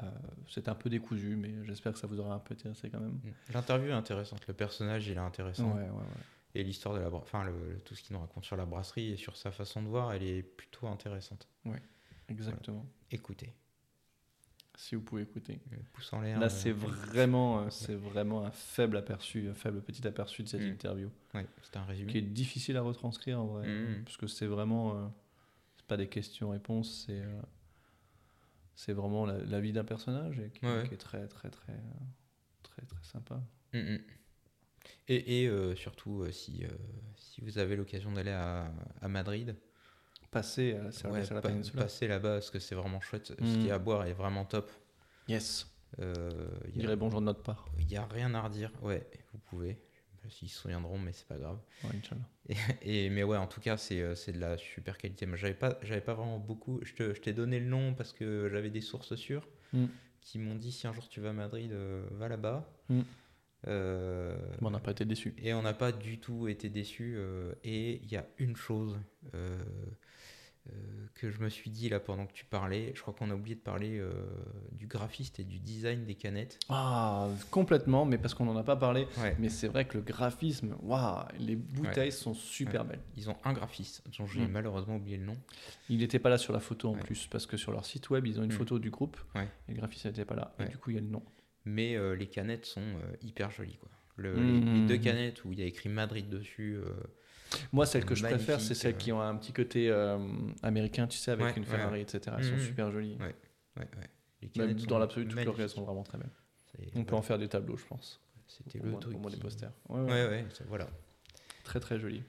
euh, 0.00 0.10
c'est 0.48 0.68
un 0.68 0.76
peu 0.76 0.88
décousu, 0.88 1.34
mais 1.34 1.52
j'espère 1.64 1.92
que 1.92 1.98
ça 1.98 2.06
vous 2.06 2.20
aura 2.20 2.34
un 2.36 2.38
peu 2.38 2.54
intéressé 2.54 2.88
quand 2.88 3.00
même. 3.00 3.18
L'interview 3.52 3.88
est 3.88 3.92
intéressante. 3.94 4.46
Le 4.46 4.54
personnage, 4.54 5.08
il 5.08 5.14
est 5.14 5.16
intéressant. 5.18 5.72
Ouais, 5.74 5.82
ouais, 5.82 5.88
ouais. 5.90 6.04
Et 6.54 6.62
l'histoire 6.62 6.94
de 6.94 7.00
la 7.00 7.10
enfin 7.12 7.42
le- 7.44 7.72
le- 7.72 7.80
tout 7.80 7.96
ce 7.96 8.02
qu'il 8.04 8.14
nous 8.14 8.20
raconte 8.22 8.44
sur 8.44 8.56
la 8.56 8.64
brasserie 8.64 9.10
et 9.10 9.16
sur 9.16 9.36
sa 9.36 9.50
façon 9.50 9.82
de 9.82 9.88
voir, 9.88 10.12
elle 10.12 10.22
est 10.22 10.42
plutôt 10.44 10.86
intéressante. 10.86 11.48
Exactement. 12.28 12.86
Écoutez, 13.10 13.52
Si 14.76 14.94
vous 14.94 15.00
pouvez 15.02 15.22
écouter. 15.22 15.58
euh, 15.72 15.76
pouce 15.92 16.12
en 16.12 16.20
l'air. 16.20 16.38
Là, 16.38 16.46
euh, 16.46 16.48
c'est 16.48 16.70
vraiment, 16.70 17.62
euh, 17.62 17.70
c'est 17.70 17.96
vraiment 17.96 18.44
un 18.44 18.52
faible 18.52 18.96
aperçu, 18.96 19.48
un 19.48 19.54
faible 19.54 19.80
petit 19.82 20.06
aperçu 20.06 20.44
de 20.44 20.48
cette 20.48 20.60
Mm. 20.60 20.66
interview, 20.74 21.10
ouais, 21.34 21.46
c'est 21.62 21.76
un 21.76 21.84
résumé. 21.84 22.12
qui 22.12 22.18
est 22.18 22.22
difficile 22.22 22.76
à 22.76 22.82
retranscrire 22.82 23.40
en 23.40 23.46
vrai, 23.46 23.66
Mm. 23.66 24.04
parce 24.04 24.16
que 24.16 24.28
c'est 24.28 24.46
vraiment, 24.46 25.12
pas 25.88 25.96
des 25.96 26.08
questions-réponses, 26.08 27.04
c'est, 27.06 27.20
euh, 27.20 27.40
c'est 28.74 28.92
vraiment 28.92 29.26
la, 29.26 29.38
la 29.38 29.60
vie 29.60 29.72
d'un 29.72 29.84
personnage 29.84 30.38
et 30.38 30.50
qui, 30.50 30.64
Ouais, 30.64 30.76
ouais. 30.82 30.88
qui 30.88 30.94
est 30.94 30.98
très, 30.98 31.26
très, 31.26 31.50
très, 31.50 31.76
très, 32.62 32.82
très 32.82 33.02
sympa. 33.04 33.40
Mm, 33.72 33.78
mm. 33.78 33.98
Et, 35.08 35.42
et, 35.42 35.48
euh, 35.48 35.74
surtout, 35.74 36.22
euh, 36.22 36.30
si, 36.30 36.64
si 37.16 37.40
vous 37.40 37.58
avez 37.58 37.76
l'occasion 37.76 38.12
d'aller 38.12 38.30
à, 38.30 38.70
à 39.00 39.08
Madrid, 39.08 39.56
Passer 40.30 40.74
à 40.74 40.82
la, 40.82 41.10
ouais, 41.10 41.24
la 41.30 41.40
pa- 41.40 41.48
là-bas 42.06 42.32
parce 42.34 42.50
que 42.50 42.58
c'est 42.58 42.74
vraiment 42.74 43.00
chouette. 43.00 43.28
Ce 43.28 43.32
Mm. 43.32 43.36
qu'il 43.46 43.66
y 43.66 43.70
a 43.70 43.76
à 43.76 43.78
boire 43.78 44.04
est 44.04 44.12
vraiment 44.12 44.44
top. 44.44 44.70
Yes. 45.26 45.66
Euh, 46.00 46.50
y, 46.74 46.86
a- 46.86 46.96
bonjour 46.96 47.20
de 47.20 47.24
notre 47.26 47.42
part. 47.42 47.64
il 47.78 47.90
y 47.90 47.96
a 47.96 48.04
rien 48.04 48.34
à 48.34 48.42
redire. 48.42 48.70
Ouais, 48.82 49.06
vous 49.32 49.38
pouvez. 49.38 49.78
S'ils 50.28 50.48
se 50.48 50.58
souviendront, 50.60 50.98
mais 50.98 51.12
c'est 51.12 51.26
pas 51.26 51.38
grave. 51.38 51.58
Ouais. 51.84 51.90
Et, 52.82 53.06
et- 53.06 53.10
mais 53.10 53.22
ouais, 53.22 53.36
en 53.36 53.46
tout 53.46 53.60
cas, 53.60 53.76
c'est 53.76 54.00
euh, 54.00 54.14
c'est 54.14 54.32
de 54.32 54.38
la 54.40 54.56
super 54.58 54.96
qualité. 54.98 55.26
J'avais 55.34 55.54
pas, 55.54 55.78
j'avais 55.82 56.00
pas 56.00 56.14
vraiment 56.14 56.38
beaucoup. 56.38 56.80
Je 56.82 56.94
te- 56.94 57.14
je 57.14 57.20
t'ai 57.20 57.32
donné 57.32 57.60
le 57.60 57.66
nom 57.66 57.94
parce 57.94 58.12
que 58.12 58.48
j'avais 58.50 58.70
des 58.70 58.80
sources 58.80 59.14
sûres 59.16 59.46
Mm. 59.72 59.86
qui 60.20 60.38
m'ont 60.38 60.54
dit 60.54 60.72
si 60.72 60.86
un 60.86 60.92
jour 60.92 61.08
tu 61.08 61.20
vas 61.20 61.30
à 61.30 61.32
Madrid, 61.34 61.70
euh, 61.72 62.06
va 62.12 62.28
là-bas. 62.28 62.70
Mm. 62.88 63.00
Euh, 63.66 64.36
on 64.62 64.70
n'a 64.70 64.78
pas 64.78 64.92
été 64.92 65.04
déçus. 65.04 65.34
et 65.38 65.52
on 65.52 65.62
n'a 65.62 65.74
pas 65.74 65.90
du 65.92 66.18
tout 66.20 66.48
été 66.48 66.68
déçus. 66.68 67.14
euh, 67.16 67.52
et 67.64 68.00
il 68.02 68.10
y 68.10 68.16
a 68.16 68.24
une 68.38 68.56
chose, 68.56 68.98
euh, 69.34 69.58
que 71.14 71.30
je 71.30 71.40
me 71.40 71.48
suis 71.48 71.70
dit 71.70 71.88
là 71.88 71.98
pendant 71.98 72.26
que 72.26 72.32
tu 72.32 72.44
parlais. 72.44 72.92
Je 72.94 73.00
crois 73.02 73.12
qu'on 73.14 73.30
a 73.30 73.34
oublié 73.34 73.56
de 73.56 73.60
parler 73.60 73.98
euh, 73.98 74.12
du 74.72 74.86
graphiste 74.86 75.40
et 75.40 75.44
du 75.44 75.58
design 75.58 76.04
des 76.04 76.14
canettes. 76.14 76.58
Ah, 76.68 77.26
complètement, 77.50 78.04
mais 78.04 78.18
parce 78.18 78.34
qu'on 78.34 78.44
n'en 78.44 78.56
a 78.56 78.62
pas 78.62 78.76
parlé. 78.76 79.06
Ouais. 79.18 79.34
Mais 79.38 79.48
c'est 79.48 79.68
vrai 79.68 79.86
que 79.86 79.96
le 79.98 80.04
graphisme, 80.04 80.76
waouh, 80.82 81.24
les 81.40 81.56
bouteilles 81.56 82.12
sont 82.12 82.34
super 82.34 82.82
Ouais. 82.82 82.88
belles. 82.90 83.00
Ils 83.16 83.30
ont 83.30 83.36
un 83.44 83.52
graphiste 83.52 84.02
dont 84.18 84.26
j'ai 84.26 84.40
Mm. 84.46 84.50
malheureusement 84.52 84.96
oublié 84.96 85.16
le 85.16 85.24
nom. 85.24 85.36
Il 85.88 85.98
n'était 85.98 86.18
pas 86.20 86.28
là 86.28 86.38
sur 86.38 86.52
la 86.52 86.60
photo 86.60 86.90
en 86.90 86.94
plus, 86.94 87.26
parce 87.26 87.46
que 87.46 87.56
sur 87.56 87.72
leur 87.72 87.84
site 87.84 88.10
web, 88.10 88.26
ils 88.26 88.38
ont 88.38 88.44
une 88.44 88.50
Mm. 88.52 88.58
photo 88.58 88.78
du 88.78 88.90
groupe, 88.90 89.16
et 89.34 89.40
le 89.72 89.74
graphiste 89.74 90.06
n'était 90.06 90.24
pas 90.24 90.36
là. 90.36 90.54
Et 90.60 90.66
du 90.68 90.76
coup, 90.78 90.90
il 90.90 90.94
y 90.94 90.98
a 90.98 91.02
le 91.02 91.08
nom. 91.08 91.22
Mais 91.64 91.96
euh, 91.96 92.14
les 92.14 92.26
canettes 92.28 92.64
sont 92.66 92.80
euh, 92.80 93.16
hyper 93.22 93.50
jolies. 93.50 93.76
Quoi. 93.78 93.88
Le- 94.16 94.34
Mm. 94.36 94.64
les, 94.64 94.80
les 94.80 94.86
deux 94.86 94.98
canettes 94.98 95.44
où 95.44 95.52
il 95.52 95.58
y 95.58 95.62
a 95.62 95.66
écrit 95.66 95.88
Madrid 95.88 96.28
dessus. 96.28 96.78
Moi, 97.72 97.86
celles 97.86 98.04
que 98.04 98.14
je 98.14 98.22
Magnifique, 98.22 98.46
préfère, 98.46 98.60
c'est 98.60 98.74
celles 98.74 98.94
euh. 98.94 98.98
qui 98.98 99.12
ont 99.12 99.20
un 99.20 99.34
petit 99.36 99.52
côté 99.52 99.88
euh, 99.90 100.18
américain, 100.62 101.06
tu 101.06 101.16
sais, 101.18 101.30
avec 101.30 101.46
Ouais, 101.46 101.52
une 101.56 101.64
Ferrari, 101.64 101.92
ouais. 101.94 102.02
etc. 102.02 102.36
Elles 102.38 102.44
sont 102.44 102.52
Mhm. 102.54 102.60
super 102.60 102.90
jolies. 102.90 103.16
Ouais. 103.20 103.34
Même 104.56 104.74
dans 104.74 104.98
l'absolu, 104.98 105.26
toutes 105.28 105.44
leurs 105.44 105.60
elles 105.60 105.68
sont 105.68 105.82
vraiment 105.84 106.02
très 106.02 106.18
belles. 106.18 106.30
On 106.94 107.04
peut 107.04 107.16
en 107.16 107.22
faire 107.22 107.38
des 107.38 107.48
tableaux, 107.48 107.76
je 107.76 107.86
pense. 107.86 108.20
C'était 108.46 108.78
le 108.78 108.90
moins- 108.90 109.00
truc. 109.00 109.14
Au 109.16 109.18
moins 109.18 109.30
des 109.30 109.36
posters. 109.36 109.72
Ouais, 109.88 110.44
voilà. 110.68 110.88
Très 111.64 111.80
très 111.80 111.98
joli. 111.98 112.22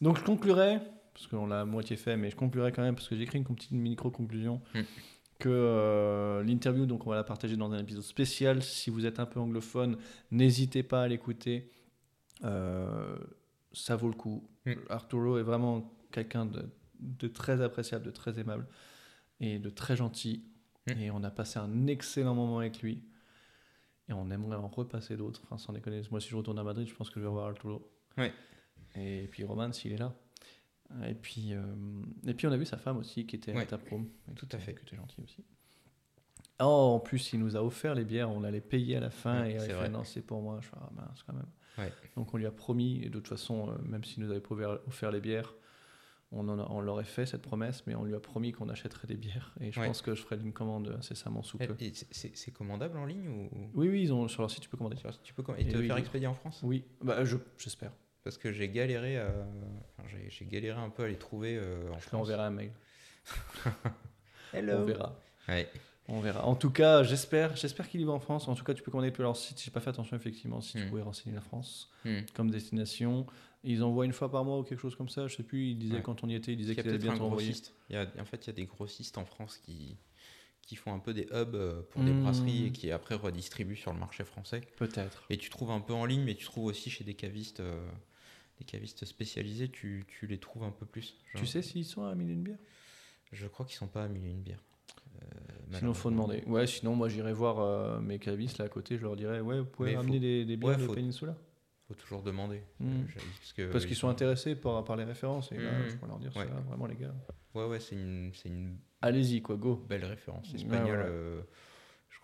Donc 0.00 0.18
je 0.18 0.24
conclurai, 0.24 0.78
parce 1.14 1.26
qu'on 1.26 1.46
l'a 1.46 1.62
à 1.62 1.64
moitié 1.64 1.96
fait, 1.96 2.16
mais 2.16 2.30
je 2.30 2.36
conclurai 2.36 2.72
quand 2.72 2.82
même, 2.82 2.94
parce 2.94 3.08
que 3.08 3.16
j'ai 3.16 3.22
écrit 3.22 3.38
une 3.38 3.44
petite 3.44 3.72
micro-conclusion, 3.72 4.60
Mm. 4.74 4.80
que 5.38 5.48
euh, 5.50 6.42
l'interview, 6.42 6.86
donc 6.86 7.06
on 7.06 7.10
va 7.10 7.16
la 7.16 7.24
partager 7.24 7.56
dans 7.56 7.70
un 7.72 7.78
épisode 7.78 8.02
spécial. 8.02 8.62
Si 8.62 8.88
vous 8.90 9.04
êtes 9.06 9.20
un 9.20 9.26
peu 9.26 9.40
anglophone, 9.40 9.96
n'hésitez 10.30 10.82
pas 10.82 11.02
à 11.02 11.08
l'écouter. 11.08 11.70
Euh, 12.44 13.16
ça 13.76 13.96
vaut 13.96 14.08
le 14.08 14.14
coup. 14.14 14.48
Mm. 14.64 14.72
Arturo 14.88 15.38
est 15.38 15.42
vraiment 15.42 15.92
quelqu'un 16.10 16.46
de, 16.46 16.68
de 17.00 17.28
très 17.28 17.60
appréciable, 17.60 18.04
de 18.04 18.10
très 18.10 18.38
aimable 18.38 18.66
et 19.40 19.58
de 19.58 19.70
très 19.70 19.96
gentil. 19.96 20.44
Mm. 20.86 21.00
Et 21.00 21.10
on 21.10 21.22
a 21.22 21.30
passé 21.30 21.58
un 21.58 21.86
excellent 21.86 22.34
moment 22.34 22.58
avec 22.58 22.80
lui. 22.82 23.02
Et 24.08 24.12
on 24.12 24.30
aimerait 24.30 24.56
en 24.56 24.68
repasser 24.68 25.16
d'autres. 25.16 25.40
Enfin, 25.44 25.58
sans 25.58 25.72
déconner. 25.72 26.00
Moi, 26.10 26.20
si 26.20 26.28
je 26.28 26.36
retourne 26.36 26.58
à 26.58 26.62
Madrid, 26.62 26.86
je 26.88 26.94
pense 26.94 27.10
que 27.10 27.16
je 27.16 27.20
vais 27.20 27.28
revoir 27.28 27.48
Arturo. 27.48 27.90
Ouais. 28.16 28.32
Et 28.94 29.28
puis 29.30 29.44
Roman, 29.44 29.72
s'il 29.72 29.92
est 29.92 29.98
là. 29.98 30.14
Et 31.04 31.14
puis, 31.14 31.52
euh, 31.52 31.62
et 32.26 32.34
puis 32.34 32.46
on 32.46 32.52
a 32.52 32.56
vu 32.56 32.64
sa 32.64 32.76
femme 32.76 32.98
aussi 32.98 33.26
qui 33.26 33.34
était 33.34 33.52
à 33.52 33.56
Ouais. 33.56 33.66
ta 33.66 33.76
prom. 33.76 34.08
Tout 34.36 34.48
à 34.52 34.58
fait. 34.58 34.74
Qui 34.74 34.82
était 34.82 34.96
gentille 34.96 35.24
aussi. 35.24 35.44
Oh, 36.60 36.92
en 36.94 37.00
plus, 37.00 37.32
il 37.32 37.40
nous 37.40 37.56
a 37.56 37.62
offert 37.62 37.94
les 37.94 38.04
bières. 38.04 38.30
On 38.30 38.44
allait 38.44 38.60
payer 38.60 38.96
à 38.96 39.00
la 39.00 39.10
fin. 39.10 39.42
Ouais, 39.42 39.50
et 39.50 39.54
il 39.56 39.58
a 39.58 39.82
fait 39.82 39.88
non, 39.88 40.04
c'est 40.04 40.22
pour 40.22 40.40
moi. 40.40 40.60
Je 40.62 40.68
fais 40.68 40.76
ah 40.80 40.90
mince 40.94 41.22
quand 41.24 41.34
même. 41.34 41.50
Ouais. 41.78 41.92
Donc 42.16 42.32
on 42.34 42.36
lui 42.36 42.46
a 42.46 42.50
promis. 42.50 43.02
Et 43.02 43.08
de 43.08 43.14
toute 43.18 43.28
façon, 43.28 43.70
euh, 43.70 43.72
même 43.82 44.04
s'il 44.04 44.22
nous 44.24 44.30
avait 44.30 44.40
pas 44.40 44.54
offert- 44.86 45.10
les 45.10 45.20
bières, 45.20 45.54
on, 46.32 46.48
en 46.48 46.58
a- 46.58 46.66
on 46.70 46.80
l'aurait 46.80 47.04
fait 47.04 47.26
cette 47.26 47.42
promesse. 47.42 47.84
Mais 47.86 47.94
on 47.94 48.04
lui 48.04 48.14
a 48.14 48.20
promis 48.20 48.52
qu'on 48.52 48.68
achèterait 48.68 49.06
des 49.06 49.16
bières. 49.16 49.54
Et 49.60 49.72
je 49.72 49.80
Ouais. 49.80 49.86
pense 49.86 50.02
que 50.02 50.14
je 50.14 50.22
ferai 50.22 50.36
une 50.36 50.52
commande 50.52 50.94
incessamment 50.98 51.42
sous 51.42 51.58
peu. 51.58 51.74
Et 51.80 51.92
c'est- 52.10 52.50
commandable 52.50 52.98
en 52.98 53.04
ligne 53.04 53.28
ou? 53.28 53.48
Ou- 53.56 53.70
Oui, 53.74 53.88
oui, 53.88 54.02
ils 54.02 54.12
ont, 54.12 54.26
sur 54.28 54.42
leur 54.42 54.50
site, 54.50 54.62
tu 54.62 54.68
peux 54.68 54.76
commander. 54.76 54.96
Tu 55.22 55.34
peux 55.34 55.42
com- 55.42 55.54
et 55.58 55.62
Et 55.62 55.68
te 55.68 55.76
oui, 55.76 55.86
faire 55.86 55.96
expédier 55.98 56.26
en 56.26 56.34
France? 56.34 56.60
Oui, 56.64 56.84
bah, 57.02 57.24
je- 57.24 57.36
j'espère. 57.58 57.92
Parce 58.24 58.38
que 58.38 58.50
j'ai 58.52 58.68
galéré 58.68 59.18
à... 59.18 59.28
enfin, 59.98 60.08
j'ai- 60.08 60.28
j'ai 60.30 60.46
galéré 60.46 60.80
un 60.80 60.90
peu 60.90 61.04
à 61.04 61.08
les 61.08 61.16
trouver 61.16 61.56
euh, 61.56 61.84
en 61.90 61.92
Je 61.92 61.94
lui 61.94 62.00
France. 62.08 62.22
enverrai 62.22 62.42
un 62.42 62.50
mail. 62.50 62.72
Hello. 64.52 64.78
On 64.78 64.84
verra. 64.84 65.18
Ouais. 65.48 65.68
On 66.08 66.20
verra. 66.20 66.44
En 66.46 66.54
tout 66.54 66.70
cas, 66.70 67.02
j'espère, 67.02 67.56
j'espère 67.56 67.88
qu'il 67.88 68.00
y 68.00 68.04
va 68.04 68.12
en 68.12 68.20
France. 68.20 68.46
En 68.48 68.54
tout 68.54 68.62
cas, 68.64 68.74
tu 68.74 68.82
peux 68.82 68.90
commander 68.92 69.10
depuis 69.10 69.22
leur 69.22 69.36
site. 69.36 69.60
J'ai 69.62 69.70
pas 69.72 69.80
fait 69.80 69.90
attention 69.90 70.16
effectivement 70.16 70.60
si 70.60 70.72
tu 70.74 70.84
Hmm. 70.84 70.88
pouvais 70.88 71.02
renseigner 71.02 71.34
la 71.34 71.40
France 71.40 71.90
Hmm. 72.04 72.20
comme 72.34 72.50
destination. 72.50 73.26
Ils 73.64 73.82
envoient 73.82 74.04
une 74.06 74.12
fois 74.12 74.30
par 74.30 74.44
mois 74.44 74.58
ou 74.58 74.62
quelque 74.62 74.78
chose 74.78 74.94
comme 74.94 75.08
ça. 75.08 75.26
Je 75.26 75.34
sais 75.34 75.42
plus. 75.42 75.70
Ils 75.70 75.78
disaient 75.78 75.96
Ouais. 75.96 76.02
quand 76.02 76.22
on 76.22 76.28
y 76.28 76.34
était, 76.36 76.52
ils 76.52 76.56
disaient 76.56 76.74
Il 76.74 76.76
y 76.76 76.80
a 76.80 76.82
qu'ils 76.82 76.90
allaient 76.90 76.98
peut-être 77.00 77.10
un 77.10 77.14
bientôt 77.14 77.26
envoyer. 77.26 77.52
Il 77.90 77.94
y 77.94 77.98
a, 77.98 78.06
en 78.20 78.24
fait, 78.24 78.44
il 78.44 78.46
y 78.48 78.50
a 78.50 78.52
des 78.52 78.66
grossistes 78.66 79.18
en 79.18 79.24
France 79.24 79.58
qui, 79.58 79.96
qui 80.62 80.76
font 80.76 80.92
un 80.94 81.00
peu 81.00 81.12
des 81.12 81.26
hubs 81.32 81.54
euh, 81.56 81.82
pour 81.90 82.04
des 82.04 82.12
Hmm. 82.12 82.22
brasseries 82.22 82.66
et 82.66 82.72
qui 82.72 82.92
après 82.92 83.16
redistribuent 83.16 83.74
sur 83.76 83.92
le 83.92 83.98
marché 83.98 84.22
français. 84.24 84.60
Peut-être. 84.76 85.24
Et 85.30 85.36
tu 85.38 85.50
trouves 85.50 85.72
un 85.72 85.80
peu 85.80 85.92
en 85.92 86.04
ligne, 86.04 86.22
mais 86.22 86.36
tu 86.36 86.44
trouves 86.44 86.66
aussi 86.66 86.88
chez 86.90 87.02
des 87.02 87.14
cavistes, 87.14 87.58
euh, 87.58 87.84
des 88.58 88.64
cavistes 88.64 89.04
spécialisés, 89.04 89.68
tu, 89.68 90.04
tu 90.06 90.28
les 90.28 90.38
trouves 90.38 90.62
un 90.62 90.70
peu 90.70 90.86
plus. 90.86 91.16
Genre, 91.32 91.40
Tu 91.42 91.46
sais 91.48 91.62
s'ils 91.62 91.84
sont 91.84 92.04
à 92.04 92.14
1000 92.14 92.30
une 92.30 92.42
bière 92.44 92.58
Je 93.32 93.48
crois 93.48 93.66
qu'ils 93.66 93.76
sont 93.76 93.88
pas 93.88 94.04
à 94.04 94.08
mille 94.08 94.24
une 94.26 94.42
bière. 94.42 94.62
Euh, 95.22 95.78
Sinon, 95.78 95.94
faut 95.94 96.10
malheureusement. 96.10 96.38
demander. 96.44 96.58
Ouais, 96.60 96.66
sinon, 96.66 96.94
moi, 96.94 97.08
j'irai 97.08 97.32
voir 97.32 97.58
euh, 97.60 98.00
mes 98.00 98.18
cavistes 98.18 98.58
là 98.58 98.66
à 98.66 98.68
côté. 98.68 98.96
Je 98.96 99.02
leur 99.02 99.16
dirais, 99.16 99.40
ouais, 99.40 99.58
vous 99.60 99.66
pouvez 99.66 99.90
Mais 99.92 99.96
ramener 99.96 100.16
faut- 100.16 100.20
des, 100.22 100.44
des 100.44 100.56
bières 100.56 100.70
ouais, 100.76 100.82
de 100.82 100.86
faut- 100.86 100.94
Peninsula 100.94 101.36
Faut 101.88 101.94
toujours 101.94 102.22
demander. 102.22 102.62
Hmm. 102.80 102.86
Euh, 102.88 103.20
j'ai- 103.56 103.68
parce 103.68 103.86
qu'ils 103.86 103.96
sont 103.96 104.08
intéressés 104.08 104.54
par, 104.56 104.84
par 104.84 104.96
les 104.96 105.04
références. 105.04 105.52
Et 105.52 105.56
là, 105.58 105.70
Hmm. 105.70 105.88
je 105.88 105.96
peux 105.96 106.06
leur 106.06 106.18
dire, 106.18 106.36
Ouais. 106.36 106.46
ça 106.46 106.52
vraiment, 106.68 106.86
les 106.86 106.96
gars. 106.96 107.14
Ouais, 107.54 107.66
ouais, 107.66 107.80
c'est 107.80 107.94
une, 107.96 108.32
une 108.44 108.76
Allez-y, 109.02 109.40
quoi, 109.42 109.56
go. 109.56 109.84
belle 109.88 110.04
référence 110.04 110.52
espagnole. 110.54 110.98
ouais. 110.98 111.04
euh, 111.06 111.42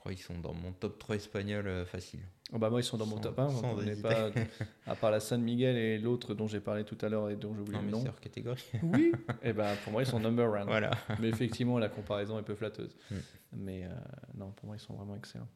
crois 0.03 0.13
qu'ils 0.15 0.25
sont 0.25 0.39
dans 0.41 0.53
mon 0.53 0.73
top 0.73 0.99
3 0.99 1.15
espagnol 1.15 1.65
euh, 1.69 1.85
facile. 1.87 2.19
Oh 2.53 2.59
bah 2.59 2.71
moi 2.71 2.81
ils 2.81 2.85
sont 2.85 2.97
dans 2.97 3.07
mon 3.07 3.17
Sans- 3.17 3.23
top 3.23 3.39
1, 3.39 3.51
sans 3.51 3.79
on 3.79 4.03
pas, 4.03 4.31
à 4.87 4.97
part 4.97 5.13
la 5.13 5.21
San 5.21 5.41
Miguel 5.41 5.77
et 5.77 5.97
l'autre 5.97 6.35
dont 6.35 6.49
j'ai 6.49 6.59
parlé 6.59 6.83
tout 6.85 6.99
à 7.03 7.09
l'heure 7.09 7.31
et 7.31 7.37
dont 7.37 7.55
j'ai 7.55 7.61
oublié 7.61 7.79
Non, 7.79 7.85
le 7.85 7.91
nom. 7.91 8.05
hors 8.09 8.19
catégorie. 8.21 8.65
Oui. 8.83 9.13
et 9.45 9.53
ben 9.53 9.77
pour 9.85 9.93
moi 9.93 10.03
ils 10.03 10.07
sont 10.07 10.19
number 10.19 10.51
one. 10.51 10.65
voilà. 10.65 10.91
Mais 11.21 11.29
effectivement 11.29 11.79
la 11.79 11.89
comparaison 11.89 12.37
est 12.37 12.43
peu 12.43 12.57
flatteuse. 12.57 12.97
Mm. 13.13 13.17
Mais 13.53 13.85
euh, 13.85 13.91
non 14.35 14.51
pour 14.51 14.67
moi 14.67 14.75
ils 14.77 14.81
sont 14.81 14.95
vraiment 14.95 15.15
excellents. 15.15 15.49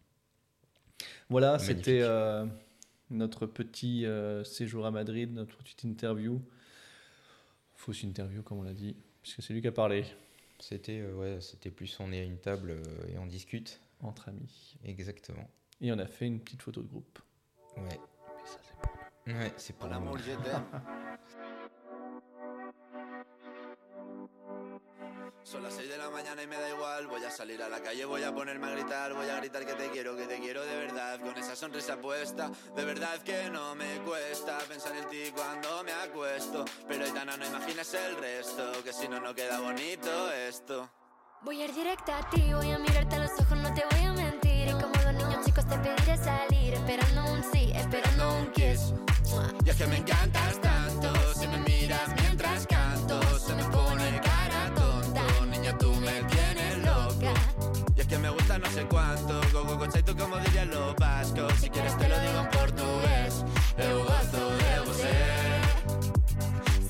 Voilà 1.29 1.59
c'était 1.59 2.01
euh, 2.03 2.47
notre 3.11 3.47
petit 3.47 4.07
euh, 4.07 4.45
séjour 4.45 4.87
à 4.87 4.93
Madrid, 4.93 5.33
notre 5.35 5.57
petite 5.59 5.83
interview. 5.83 6.41
Fausse 7.75 8.05
interview 8.05 8.43
comme 8.43 8.59
on 8.61 8.63
l'a 8.63 8.75
dit 8.75 8.95
puisque 9.23 9.43
c'est 9.43 9.53
lui 9.53 9.61
qui 9.61 9.67
a 9.69 9.73
parlé 9.73 10.05
C'était 10.61 11.03
ouais, 11.03 11.39
c'était 11.41 11.71
plus 11.71 11.99
on 11.99 12.13
est 12.13 12.21
à 12.21 12.25
une 12.25 12.39
table 12.39 12.77
et 13.13 13.19
on 13.19 13.27
discute. 13.27 13.81
Entre 14.03 14.29
amis 14.29 14.77
Exactement. 14.85 15.49
et 15.81 15.93
on 15.93 15.99
a 15.99 16.07
fait 16.07 16.27
une 16.27 16.41
petite 16.41 16.63
photo 16.63 16.83
de 16.83 16.89
groupe. 16.89 17.19
Ouais. 17.77 17.83
Mais 17.85 18.47
ça 18.47 18.59
c'est 18.63 18.77
pour 18.77 18.97
nous. 19.27 19.35
Ouais, 19.35 19.53
c'est 19.57 19.77
pour 19.77 19.89
L'amour. 19.89 20.17
Son 25.45 25.61
las 25.61 25.75
6 25.77 25.89
de 25.89 25.97
la 25.97 26.11
mañana 26.11 26.43
y 26.43 26.47
me 26.49 26.57
da 26.57 26.69
igual. 26.69 27.07
Voy 27.07 27.25
a 27.25 27.31
salir 27.31 27.63
a 27.63 27.69
la 27.69 27.81
calle, 27.81 28.05
voy 28.05 28.25
a 28.25 28.35
ponerme 28.35 28.67
a 28.67 28.71
gritar. 28.71 29.13
Voy 29.15 29.29
a 29.29 29.37
gritar 29.37 29.65
que 29.65 29.75
te 29.75 29.91
quiero, 29.91 30.17
que 30.17 30.27
te 30.27 30.41
quiero 30.41 30.65
de 30.65 30.77
verdad. 30.77 31.21
Con 31.21 31.37
esa 31.39 31.55
sonrisa 31.55 31.97
puesta, 32.01 32.51
de 32.75 32.85
verdad 32.85 33.23
que 33.23 33.49
no 33.51 33.77
me 33.77 34.01
cuesta 34.05 34.59
pensar 34.69 34.97
en 34.97 35.09
ti 35.09 35.31
cuando 35.33 35.85
me 35.85 35.93
acuesto. 35.93 36.65
Pero 36.89 37.05
Aitana, 37.05 37.37
no 37.37 37.47
imagines 37.47 37.95
el 37.95 38.17
resto, 38.17 38.73
que 38.83 38.93
si 38.93 39.07
no, 39.07 39.21
no 39.21 39.33
queda 39.37 39.61
bonito 39.61 40.33
esto. 40.33 40.91
Voy 41.43 41.63
a 41.63 41.67
ir 41.67 41.75
directa 41.75 42.19
a 42.19 42.31
ti, 42.31 42.53
voy 42.53 42.73
a 42.73 42.79
mirarte 42.81 43.15
a 43.15 43.19
los 43.21 43.26
esperando 46.87 47.33
un 47.33 47.43
sí, 47.53 47.73
esperando 47.75 48.39
un 48.39 48.47
kiss. 48.53 48.95
Y 49.65 49.71
es 49.71 49.77
que 49.77 49.87
me 49.89 49.97
encantas 49.97 50.61
tanto, 50.61 51.13
si 51.35 51.49
me 51.49 51.59
miras 51.59 52.09
mientras 52.23 52.65
canto, 52.67 53.21
se 53.41 53.55
me 53.57 53.65
pone 53.65 54.21
cara 54.21 54.73
tonta. 54.75 55.23
Niña, 55.51 55.77
tú 55.79 55.93
me 55.95 56.23
tienes 56.25 56.79
loca. 56.85 57.33
Y 57.97 58.01
es 58.01 58.07
que 58.07 58.19
me 58.19 58.31
gusta 58.31 58.59
no 58.59 58.71
sé 58.71 58.87
cuánto, 58.87 59.41
go 59.53 59.65
go 59.65 59.77
go 59.77 59.87
chaito 59.89 60.17
como 60.17 60.37
dirían 60.39 60.71
los 60.71 60.95
vascos. 60.95 61.53
Si 61.61 61.69
quieres 61.69 61.97
te 61.99 62.09
lo 62.09 62.21
digo 62.21 62.39
en 62.39 62.51
portugués, 62.51 63.45
eu 63.79 64.05
gosto 64.05 64.49
de 64.57 64.81
você. 64.87 65.15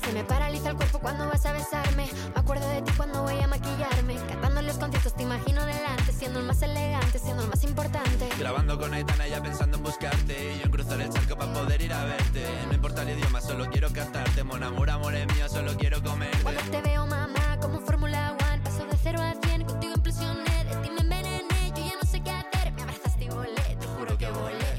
Se 0.05 0.13
me 0.13 0.23
paraliza 0.23 0.69
el 0.69 0.75
cuerpo 0.75 0.99
cuando 0.99 1.27
vas 1.27 1.45
a 1.45 1.53
besarme. 1.53 2.07
Me 2.35 2.39
acuerdo 2.39 2.67
de 2.69 2.83
ti 2.83 2.91
cuando 2.95 3.23
voy 3.23 3.39
a 3.41 3.47
maquillarme. 3.47 4.15
Cantando 4.29 4.61
los 4.61 4.77
conciertos 4.77 5.13
te 5.15 5.23
imagino 5.23 5.65
delante, 5.65 6.13
siendo 6.13 6.39
el 6.39 6.45
más 6.45 6.61
elegante, 6.61 7.06
siendo 7.27 7.43
el 7.43 7.49
más 7.49 7.63
importante. 7.63 8.29
Grabando 8.39 8.79
con 8.79 8.93
Aitana 8.93 9.27
ya 9.27 9.43
pensando 9.43 9.77
en 9.77 9.83
buscarte 9.83 10.53
Y 10.53 10.59
yo 10.59 10.63
en 10.65 10.71
cruzar 10.71 11.01
el 11.01 11.09
charco 11.09 11.35
para 11.35 11.53
poder 11.53 11.81
ir 11.81 11.91
a 11.91 12.05
verte 12.05 12.45
No 12.67 12.73
importa 12.73 13.01
el 13.01 13.17
idioma, 13.17 13.41
solo 13.41 13.65
quiero 13.69 13.91
cantarte 13.91 14.43
Mon 14.45 14.63
amor, 14.63 14.89
amor 14.89 15.13
es 15.13 15.27
mío, 15.35 15.49
solo 15.49 15.75
quiero 15.77 16.01
comerte 16.01 16.37
Cuando 16.41 16.61
te 16.61 16.81
veo, 16.81 17.05
mamá, 17.05 17.59
como 17.61 17.79
Fórmula 17.81 18.37
One, 18.49 18.61
paso 18.63 18.85
de 18.85 18.97
0 19.03 19.19
a 19.21 19.33
100, 19.45 19.65
contigo 19.65 19.93
implosioné, 19.95 20.63
de 20.63 20.75
ti 20.77 20.89
me 20.89 21.01
envenené, 21.01 21.73
yo 21.75 21.85
ya 21.85 21.95
no 22.01 22.09
sé 22.09 22.21
qué 22.21 22.31
hacer, 22.31 22.71
me 22.71 22.81
abrazaste 22.83 23.25
y 23.25 23.29
volé, 23.29 23.77
te 23.77 23.87
juro 23.87 24.17
que 24.17 24.29
volé. 24.29 24.71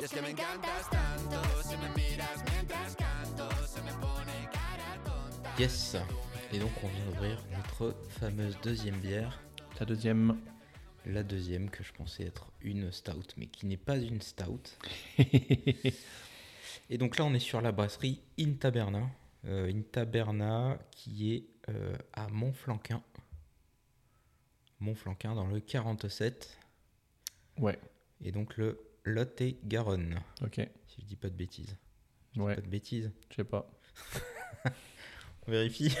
Y 0.00 0.04
es 0.04 0.10
que 0.10 0.22
me 0.22 0.30
encantas 0.30 0.90
tanto 0.90 1.42
Si 1.62 1.76
me 1.76 1.88
miras 1.90 2.42
mientras 2.50 2.96
canto 2.96 3.48
Se 3.66 3.82
me 3.82 3.92
pone 3.94 4.48
cara 4.52 4.98
tonta 5.04 5.50
Yes. 5.56 5.96
Et 6.52 6.58
donc 6.58 6.72
on 6.82 6.88
vient 6.88 7.04
d'ouvrir 7.06 7.38
notre 7.56 7.94
fameuse 8.18 8.58
deuxième 8.62 8.96
bière. 8.96 9.40
La 9.78 9.86
deuxième. 9.86 10.36
La 11.06 11.22
deuxième 11.22 11.70
que 11.70 11.82
je 11.82 11.92
pensais 11.92 12.24
être 12.24 12.52
une 12.60 12.92
stout, 12.92 13.34
mais 13.36 13.46
qui 13.46 13.66
n'est 13.66 13.76
pas 13.76 13.96
une 13.96 14.20
stout. 14.20 14.76
Et 16.90 16.98
donc 16.98 17.16
là, 17.16 17.24
on 17.24 17.34
est 17.34 17.40
sur 17.40 17.60
la 17.60 17.72
brasserie 17.72 18.20
Intaberna. 18.38 19.08
Euh, 19.46 19.72
Intaberna 19.72 20.78
qui 20.90 21.34
est 21.34 21.44
euh, 21.68 21.96
à 22.12 22.28
Montflanquin. 22.28 23.02
Montflanquin 24.80 25.34
dans 25.34 25.46
le 25.46 25.60
47. 25.60 26.58
ouais. 27.58 27.78
Et 28.22 28.32
donc 28.32 28.58
le 28.58 28.78
Lot-et-Garonne. 29.04 30.20
Ok. 30.42 30.60
Si 30.88 31.00
je 31.00 31.06
dis 31.06 31.16
pas 31.16 31.30
de 31.30 31.34
bêtises. 31.34 31.74
Ouais. 32.36 32.54
Pas 32.54 32.60
de 32.60 32.68
bêtises. 32.68 33.10
Je 33.30 33.36
sais 33.36 33.44
pas. 33.44 33.70
On 35.46 35.50
vérifie. 35.50 35.96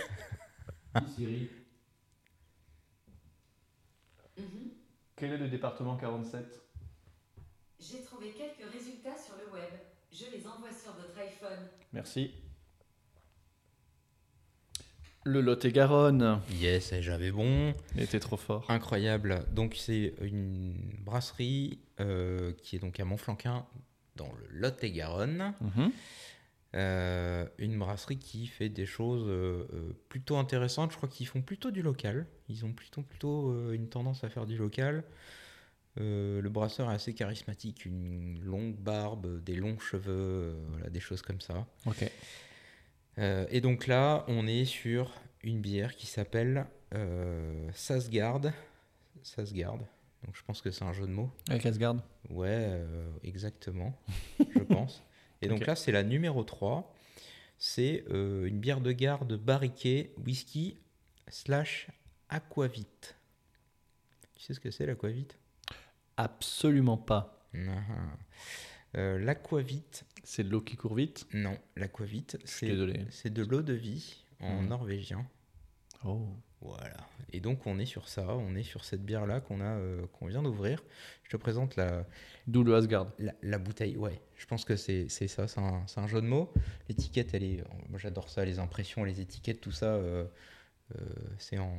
Quel 5.20 5.32
est 5.34 5.36
le 5.36 5.48
département 5.48 5.98
47 5.98 6.62
J'ai 7.78 8.02
trouvé 8.04 8.30
quelques 8.30 8.72
résultats 8.72 9.18
sur 9.22 9.34
le 9.36 9.52
web. 9.52 9.68
Je 10.10 10.24
les 10.34 10.46
envoie 10.46 10.70
sur 10.72 10.94
votre 10.94 11.18
iPhone. 11.18 11.68
Merci. 11.92 12.32
Le 15.24 15.42
Lot-et-Garonne. 15.42 16.40
Yes, 16.52 16.94
j'avais 17.00 17.30
bon. 17.30 17.74
Il 17.96 18.00
était 18.00 18.18
trop 18.18 18.38
fort. 18.38 18.64
Incroyable. 18.70 19.44
Donc 19.52 19.74
c'est 19.76 20.14
une 20.22 20.74
brasserie 21.04 21.80
euh, 22.00 22.54
qui 22.62 22.76
est 22.76 22.78
donc 22.78 22.98
à 22.98 23.04
Montflanquin 23.04 23.66
dans 24.16 24.32
le 24.32 24.46
Lot-et-Garonne. 24.48 25.52
Mhm. 25.60 25.92
Euh, 26.76 27.46
une 27.58 27.76
brasserie 27.78 28.18
qui 28.18 28.46
fait 28.46 28.68
des 28.68 28.86
choses 28.86 29.26
euh, 29.26 29.66
euh, 29.72 29.92
plutôt 30.08 30.36
intéressantes. 30.36 30.92
Je 30.92 30.96
crois 30.96 31.08
qu'ils 31.08 31.26
font 31.26 31.42
plutôt 31.42 31.72
du 31.72 31.82
local. 31.82 32.26
Ils 32.48 32.64
ont 32.64 32.72
plutôt, 32.72 33.02
plutôt 33.02 33.50
euh, 33.50 33.72
une 33.72 33.88
tendance 33.88 34.22
à 34.22 34.28
faire 34.28 34.46
du 34.46 34.56
local. 34.56 35.04
Le 35.96 36.48
brasseur 36.48 36.90
est 36.90 36.94
assez 36.94 37.12
charismatique, 37.12 37.84
une 37.84 38.40
longue 38.42 38.76
barbe, 38.76 39.42
des 39.44 39.54
longs 39.54 39.78
cheveux, 39.78 40.56
voilà, 40.70 40.88
des 40.88 41.00
choses 41.00 41.20
comme 41.20 41.42
ça. 41.42 41.66
Ok. 41.84 42.10
Et 43.18 43.60
donc 43.60 43.86
là, 43.86 44.24
on 44.26 44.46
est 44.46 44.64
sur 44.64 45.12
une 45.42 45.60
bière 45.60 45.94
qui 45.96 46.06
s'appelle 46.06 46.64
Sasgard. 47.74 48.40
Sasgard. 49.22 49.76
Donc 50.24 50.34
je 50.34 50.42
pense 50.42 50.62
que 50.62 50.70
c'est 50.70 50.84
un 50.84 50.94
jeu 50.94 51.06
de 51.06 51.12
mots. 51.12 51.30
Avec 51.50 51.66
Asgard. 51.66 51.96
Ouais, 52.30 52.82
exactement, 53.22 53.92
je 54.38 54.60
pense. 54.60 55.02
Et 55.42 55.48
donc 55.48 55.66
là, 55.66 55.74
c'est 55.76 55.92
la 55.92 56.02
numéro 56.02 56.44
3. 56.44 56.94
C'est 57.58 58.04
euh, 58.10 58.44
une 58.46 58.58
bière 58.58 58.80
de 58.80 58.92
garde 58.92 59.36
barriquée 59.36 60.12
whisky 60.24 60.78
slash 61.28 61.88
aquavit. 62.28 62.86
Tu 64.34 64.42
sais 64.42 64.54
ce 64.54 64.60
que 64.60 64.70
c'est 64.70 64.86
l'aquavit? 64.86 65.28
Absolument 66.16 66.96
pas. 66.96 67.46
Ah. 67.54 67.58
Euh, 68.96 69.18
L'aquavit, 69.18 69.84
C'est 70.24 70.42
de 70.44 70.50
l'eau 70.50 70.60
qui 70.60 70.76
court 70.76 70.94
vite? 70.94 71.26
non, 71.32 71.56
l'aquavit, 71.76 72.26
c'est 72.44 72.68
de 73.30 73.42
l'eau 73.44 73.62
de 73.62 73.72
vie 73.74 74.24
en 74.40 74.62
Mhm. 74.62 74.68
norvégien. 74.68 75.26
Oh. 76.04 76.28
Voilà. 76.62 76.96
Et 77.32 77.40
donc 77.40 77.66
on 77.66 77.78
est 77.78 77.86
sur 77.86 78.08
ça, 78.08 78.34
on 78.36 78.54
est 78.54 78.62
sur 78.62 78.84
cette 78.84 79.04
bière 79.04 79.24
là 79.26 79.40
qu'on 79.40 79.60
a, 79.60 79.64
euh, 79.76 80.04
qu'on 80.12 80.26
vient 80.26 80.42
d'ouvrir. 80.42 80.82
Je 81.24 81.30
te 81.30 81.36
présente 81.36 81.76
la, 81.76 82.04
D'où 82.46 82.64
le 82.64 82.74
Asgard. 82.74 83.06
la, 83.18 83.32
la 83.42 83.58
bouteille. 83.58 83.96
Ouais, 83.96 84.20
je 84.36 84.46
pense 84.46 84.64
que 84.64 84.76
c'est 84.76 85.08
ça, 85.08 85.48
c'est 85.48 85.60
un, 85.60 85.86
c'est 85.86 86.00
un 86.00 86.06
jeu 86.06 86.20
de 86.20 86.26
mots. 86.26 86.52
L'étiquette, 86.88 87.32
elle 87.34 87.44
est, 87.44 87.64
moi 87.88 87.98
j'adore 87.98 88.28
ça, 88.28 88.44
les 88.44 88.58
impressions, 88.58 89.04
les 89.04 89.20
étiquettes, 89.20 89.60
tout 89.60 89.72
ça. 89.72 89.86
euh, 89.94 90.24
euh, 90.96 91.04
c'est 91.38 91.58
en, 91.58 91.72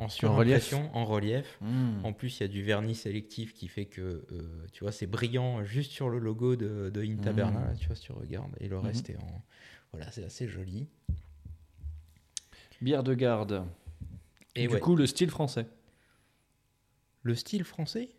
en 0.00 0.08
surimpression, 0.08 0.90
en 0.96 1.04
relief. 1.04 1.58
Mm. 1.60 2.02
En 2.02 2.12
plus, 2.14 2.40
il 2.40 2.44
y 2.44 2.46
a 2.46 2.48
du 2.48 2.62
vernis 2.62 2.94
sélectif 2.94 3.52
qui 3.52 3.68
fait 3.68 3.84
que, 3.84 4.24
tu 4.72 4.84
vois, 4.84 4.90
c'est 4.92 5.06
brillant 5.06 5.62
juste 5.64 5.92
sur 5.92 6.08
le 6.08 6.18
logo 6.18 6.56
de, 6.56 6.88
de 6.88 7.02
In 7.02 7.16
Taberna, 7.16 7.60
Mhm. 7.60 7.66
là, 7.66 7.74
tu 7.76 7.86
vois, 7.88 7.94
si 7.96 8.02
tu 8.04 8.12
regardes. 8.12 8.56
Et 8.60 8.68
le 8.68 8.78
Mhm. 8.78 8.84
reste 8.86 9.10
est 9.10 9.16
en... 9.18 9.42
Voilà, 9.92 10.10
c'est 10.10 10.24
assez 10.24 10.48
joli. 10.48 10.88
Bière 12.80 13.02
de 13.02 13.12
garde. 13.14 13.66
Et 14.56 14.66
du 14.66 14.74
ouais, 14.74 14.80
coup, 14.80 14.96
le 14.96 15.06
style 15.06 15.30
français. 15.30 15.66
le 17.22 17.34
style 17.34 17.64
français? 17.64 18.10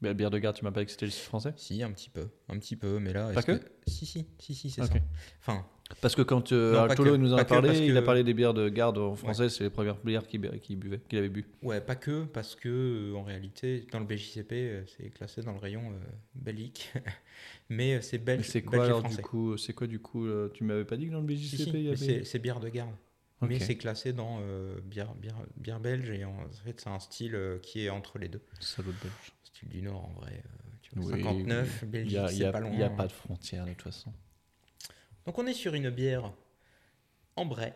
Mais 0.00 0.08
la 0.08 0.14
bière 0.14 0.30
de 0.30 0.38
garde, 0.38 0.56
tu 0.56 0.64
m'as 0.64 0.72
pas 0.72 0.80
dit 0.80 0.86
que 0.86 0.92
c'était 0.92 1.06
le 1.06 1.10
style 1.12 1.24
français? 1.24 1.52
Si, 1.56 1.82
un 1.82 1.92
petit 1.92 2.10
peu, 2.10 2.28
un 2.48 2.58
petit 2.58 2.76
peu, 2.76 2.98
mais 2.98 3.12
là... 3.12 3.30
Pas 3.32 3.40
est-ce 3.40 3.46
que? 3.46 3.60
Si, 3.86 4.06
si, 4.06 4.26
si, 4.38 4.54
si, 4.54 4.70
c'est 4.70 4.82
Ok. 4.82 4.88
ça. 4.90 4.98
Enfin, 5.40 5.66
Parce 6.00 6.14
que 6.14 6.22
quand 6.22 6.52
euh, 6.52 6.88
que- 6.88 7.16
nous 7.16 7.32
en 7.32 7.36
a 7.38 7.44
que, 7.44 7.48
parlé, 7.48 7.86
il 7.86 7.96
a 7.96 8.00
que- 8.00 8.04
parlé 8.06 8.24
des 8.24 8.34
bières 8.34 8.54
de 8.54 8.68
garde 8.68 8.98
en 8.98 9.14
français, 9.14 9.48
c'est 9.48 9.64
les 9.64 9.70
premières 9.70 9.96
bières 10.02 10.26
qu'il 10.26 10.40
bu- 10.40 10.58
qu'il 10.60 10.78
buvait, 10.78 11.00
qu'il 11.08 11.18
avait 11.18 11.28
bu. 11.28 11.46
ouais, 11.62 11.80
pas 11.80 11.94
que, 11.96 12.24
parce 12.24 12.54
que, 12.54 12.68
euh, 13.12 13.16
en 13.16 13.22
réalité, 13.22 13.86
dans 13.92 14.00
le 14.00 14.06
BJCP, 14.06 14.52
euh, 14.52 14.84
c'est 14.86 15.10
classé 15.10 15.42
dans 15.42 15.52
le 15.52 15.58
rayon 15.58 15.92
belgique. 16.34 16.92
mais 17.68 18.00
c'est 18.02 18.18
belge, 18.18 18.46
c'est 18.48 18.62
quoi 18.62 18.84
alors 18.84 19.02
du 19.02 19.16
coup 19.18 19.56
C'est 19.56 19.72
quoi 19.74 19.86
du 19.86 20.00
coup 20.00 20.26
Tu 20.54 20.64
m'avais 20.64 20.84
pas 20.84 20.96
dit 20.96 21.06
que 21.06 21.12
dans 21.12 21.20
le 21.20 21.26
BJCP 21.26 21.56
si, 21.56 21.70
il 21.70 21.82
y 21.82 21.88
avait 21.88 21.96
c'est 21.96 22.24
c'est 22.24 22.38
bière 22.40 22.60
de 22.60 22.68
garde. 22.68 22.94
Ok. 23.40 23.48
Mais 23.50 23.58
c'est 23.58 23.76
classé 23.76 24.12
dans 24.12 24.38
euh, 24.40 24.80
bière, 24.82 25.14
bière, 25.16 25.36
bière 25.56 25.80
belge 25.80 26.08
et 26.10 26.24
en, 26.24 26.30
en 26.44 26.48
fait 26.64 26.80
c'est 26.80 26.88
un 26.88 27.00
style 27.00 27.34
euh, 27.34 27.58
qui 27.58 27.84
est 27.84 27.90
entre 27.90 28.18
les 28.18 28.28
deux. 28.28 28.42
Salaud 28.60 28.92
belge. 29.02 29.32
Style 29.42 29.68
du 29.68 29.82
Nord 29.82 30.04
en 30.04 30.12
vrai. 30.12 30.32
euh, 30.44 30.48
tu 30.82 30.94
vois, 30.94 31.12
Oui, 31.14 31.22
59, 31.22 31.80
Il 31.82 31.88
Belgique, 31.90 32.18
c'est 32.30 32.52
pas 32.52 32.60
loin. 32.60 32.70
il 32.72 32.78
y 32.78 32.82
a 32.84 32.90
pas 32.90 33.06
de 33.06 33.12
frontière 33.12 33.64
de 33.66 33.72
toute 33.72 33.82
façon. 33.82 34.12
Donc 35.26 35.38
on 35.38 35.46
est 35.46 35.52
sur 35.54 35.74
une 35.74 35.90
bière 35.90 36.32
ambrée, 37.36 37.72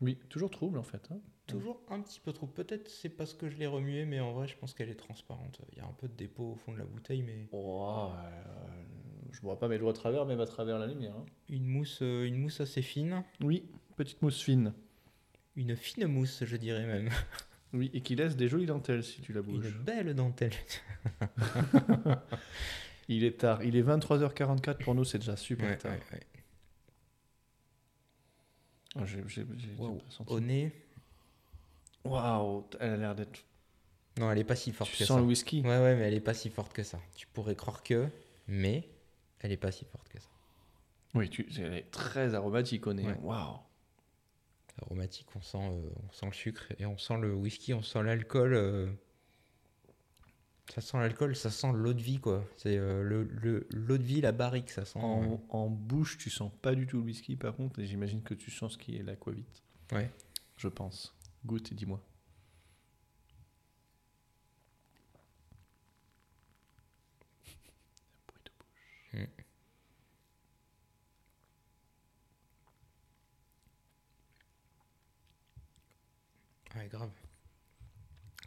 Oui, 0.00 0.18
toujours 0.28 0.50
trouble 0.50 0.78
en 0.78 0.82
fait. 0.82 1.08
hein. 1.10 1.18
toujours 1.46 1.80
un 1.88 2.00
petit 2.00 2.20
peu 2.20 2.32
trop. 2.32 2.46
Peut-être 2.46 2.88
c'est 2.90 3.08
parce 3.08 3.32
que 3.34 3.48
je 3.48 3.56
l'ai 3.56 3.66
remuée, 3.66 4.04
mais 4.04 4.20
en 4.20 4.32
vrai 4.32 4.46
je 4.46 4.56
pense 4.56 4.74
qu'elle 4.74 4.90
est 4.90 4.94
transparente. 4.96 5.60
Il 5.72 5.78
y 5.78 5.80
a 5.80 5.86
un 5.86 5.92
peu 5.94 6.06
de 6.08 6.14
dépôt 6.14 6.52
au 6.52 6.56
fond 6.56 6.72
de 6.72 6.78
la 6.78 6.84
bouteille, 6.84 7.22
mais 7.22 7.48
Oh, 7.52 8.10
euh, 8.14 8.30
je 9.32 9.40
vois 9.40 9.58
pas 9.58 9.68
mes 9.68 9.78
doigts 9.78 9.90
à 9.92 9.94
travers, 9.94 10.26
même 10.26 10.40
à 10.40 10.46
travers 10.46 10.78
la 10.78 10.86
lumière. 10.86 11.14
hein. 11.16 11.24
une 11.48 11.64
mousse, 11.66 12.00
une 12.02 12.36
mousse 12.36 12.60
assez 12.60 12.82
fine. 12.82 13.22
Oui, 13.40 13.64
petite 13.96 14.22
mousse 14.22 14.40
fine. 14.42 14.72
Une 15.56 15.74
fine 15.76 16.06
mousse, 16.06 16.44
je 16.44 16.56
dirais 16.56 16.86
même. 16.86 17.08
Oui, 17.72 17.90
et 17.94 18.00
qui 18.02 18.14
laisse 18.14 18.36
des 18.36 18.48
jolies 18.48 18.66
dentelles 18.66 19.02
si 19.02 19.20
tu 19.20 19.32
la 19.32 19.40
Une 19.40 19.46
bouges. 19.46 19.74
belle 19.80 20.14
dentelle. 20.14 20.52
Il 23.08 23.22
est 23.24 23.38
tard, 23.38 23.62
il 23.62 23.76
est 23.76 23.82
23h44 23.84 24.78
pour 24.82 24.94
nous, 24.96 25.04
c'est 25.04 25.18
déjà 25.18 25.36
super 25.36 25.68
Ouais, 25.70 25.76
tard. 25.78 25.92
ouais, 25.92 26.00
ouais. 26.12 26.22
Ah, 28.96 29.04
j'ai- 29.06 29.22
j'ai- 29.28 29.46
j'ai- 29.58 29.68
pas 29.76 29.84
senti. 30.10 30.32
Au 30.32 30.40
nez, 30.40 30.72
Waouh, 32.04 32.64
elle 32.80 32.90
a 32.94 32.96
l'air 32.96 33.14
d'être. 33.14 33.44
non, 34.18 34.30
elle 34.32 34.38
est 34.38 34.44
pas 34.44 34.56
si 34.56 34.72
forte 34.72 34.90
Tu 34.90 34.98
que 34.98 35.04
sens 35.04 35.16
ça. 35.16 35.20
le 35.20 35.26
whisky? 35.26 35.60
Ouais, 35.60 35.68
ouais, 35.68 35.94
mais 35.96 36.02
elle 36.08 36.14
est 36.14 36.20
pas 36.20 36.34
si 36.34 36.50
forte 36.50 36.72
que 36.72 36.82
ça. 36.82 36.98
Tu 37.14 37.26
pourrais 37.28 37.54
croire 37.54 37.82
que, 37.84 38.08
mais 38.48 38.88
elle 39.40 39.52
est 39.52 39.56
pas 39.56 39.70
si 39.70 39.84
forte 39.84 40.08
que 40.08 40.18
ça. 40.20 40.28
Oui, 41.14 41.28
tu... 41.30 41.46
elle 41.58 41.74
est 41.74 41.90
très 41.92 42.34
aromatique 42.34 42.86
au 42.88 42.92
nez. 42.94 43.06
Waouh. 43.22 43.58
Aromatique, 44.82 45.26
on 45.34 45.40
sent, 45.42 45.58
euh, 45.58 45.90
on 46.08 46.12
sent 46.12 46.26
le 46.26 46.32
sucre 46.32 46.72
et 46.78 46.86
on 46.86 46.98
sent 46.98 47.16
le 47.18 47.32
whisky, 47.34 47.72
on 47.74 47.82
sent 47.82 48.02
l'alcool. 48.02 48.54
euh, 48.54 48.86
Ça 50.68 50.80
sent 50.80 50.98
l'alcool, 50.98 51.34
ça 51.36 51.50
sent 51.50 51.72
l'eau 51.72 51.94
de 51.94 52.02
vie, 52.02 52.18
quoi. 52.20 52.44
C'est 52.56 52.76
euh, 52.76 53.02
le, 53.02 53.22
le- 53.24 53.66
l'eau 53.70 53.96
de 53.98 54.02
vie, 54.02 54.20
la 54.20 54.32
barrique, 54.32 54.70
ça 54.70 54.84
sent. 54.84 54.98
En, 54.98 55.40
en 55.48 55.68
bouche, 55.70 56.18
tu 56.18 56.28
sens 56.28 56.50
pas 56.60 56.74
du 56.74 56.86
tout 56.86 56.98
le 56.98 57.04
whisky 57.04 57.36
par 57.36 57.54
contre, 57.56 57.78
et 57.80 57.86
j'imagine 57.86 58.22
que 58.22 58.34
tu 58.34 58.50
sens 58.50 58.72
ce 58.74 58.78
qui 58.78 58.96
est 58.96 59.02
l'aquavit. 59.02 59.44
Ouais. 59.92 60.10
Je 60.56 60.68
pense. 60.68 61.14
Goûte 61.46 61.70
et 61.72 61.74
dis-moi. 61.74 62.02
Bruit 68.26 68.42
de 68.44 68.50
bouche. 68.58 69.45
Ouais, 76.76 76.88
grave. 76.88 77.10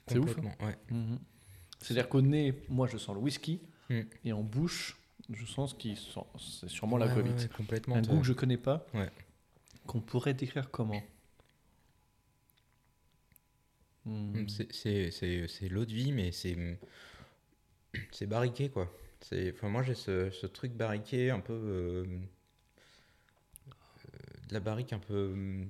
C'est 0.07 0.17
ouf, 0.17 0.35
hein. 0.39 0.65
Ouais. 0.65 0.77
Mhm. 0.89 1.19
C'est-à-dire 1.79 2.09
qu'au 2.09 2.21
nez, 2.21 2.53
moi 2.69 2.87
je 2.87 2.97
sens 2.97 3.15
le 3.15 3.21
whisky, 3.21 3.61
Mm. 3.89 4.01
et 4.25 4.33
en 4.33 4.43
bouche, 4.43 4.97
je 5.31 5.45
sens 5.45 5.71
ce 5.71 5.75
qui 5.75 5.95
sent. 5.95 6.19
C'est 6.37 6.69
sûrement 6.69 6.97
Ouais, 6.97 7.11
ouais, 7.11 7.47
complètement. 7.55 7.95
Un 7.95 8.01
toi. 8.01 8.13
goût 8.15 8.19
que 8.21 8.25
je 8.27 8.33
connais 8.33 8.57
pas, 8.57 8.85
Ouais. 8.93 9.09
qu'on 9.87 10.01
pourrait 10.01 10.33
décrire 10.33 10.69
comment? 10.71 11.01
Hmm. 14.05 14.47
C'est- 14.47 14.71
C'est 14.73 15.11
c'est- 15.11 15.47
c'est 15.47 15.69
l'eau 15.69 15.85
de 15.85 15.93
vie, 15.93 16.11
mais 16.11 16.31
c'est 16.31 16.79
c'est 18.11 18.27
barriqué, 18.27 18.69
quoi. 18.69 18.91
C'est- 19.21 19.51
Enfin, 19.53 19.69
moi, 19.69 19.83
j'ai 19.83 19.95
ce, 19.95 20.29
ce 20.31 20.45
truc 20.47 20.73
barriqué, 20.73 21.29
un 21.31 21.39
peu. 21.39 21.53
euh, 21.53 22.05
euh, 22.05 22.19
de 24.47 24.53
la 24.53 24.59
barrique 24.59 24.93
un 24.93 24.99
peu. 24.99 25.65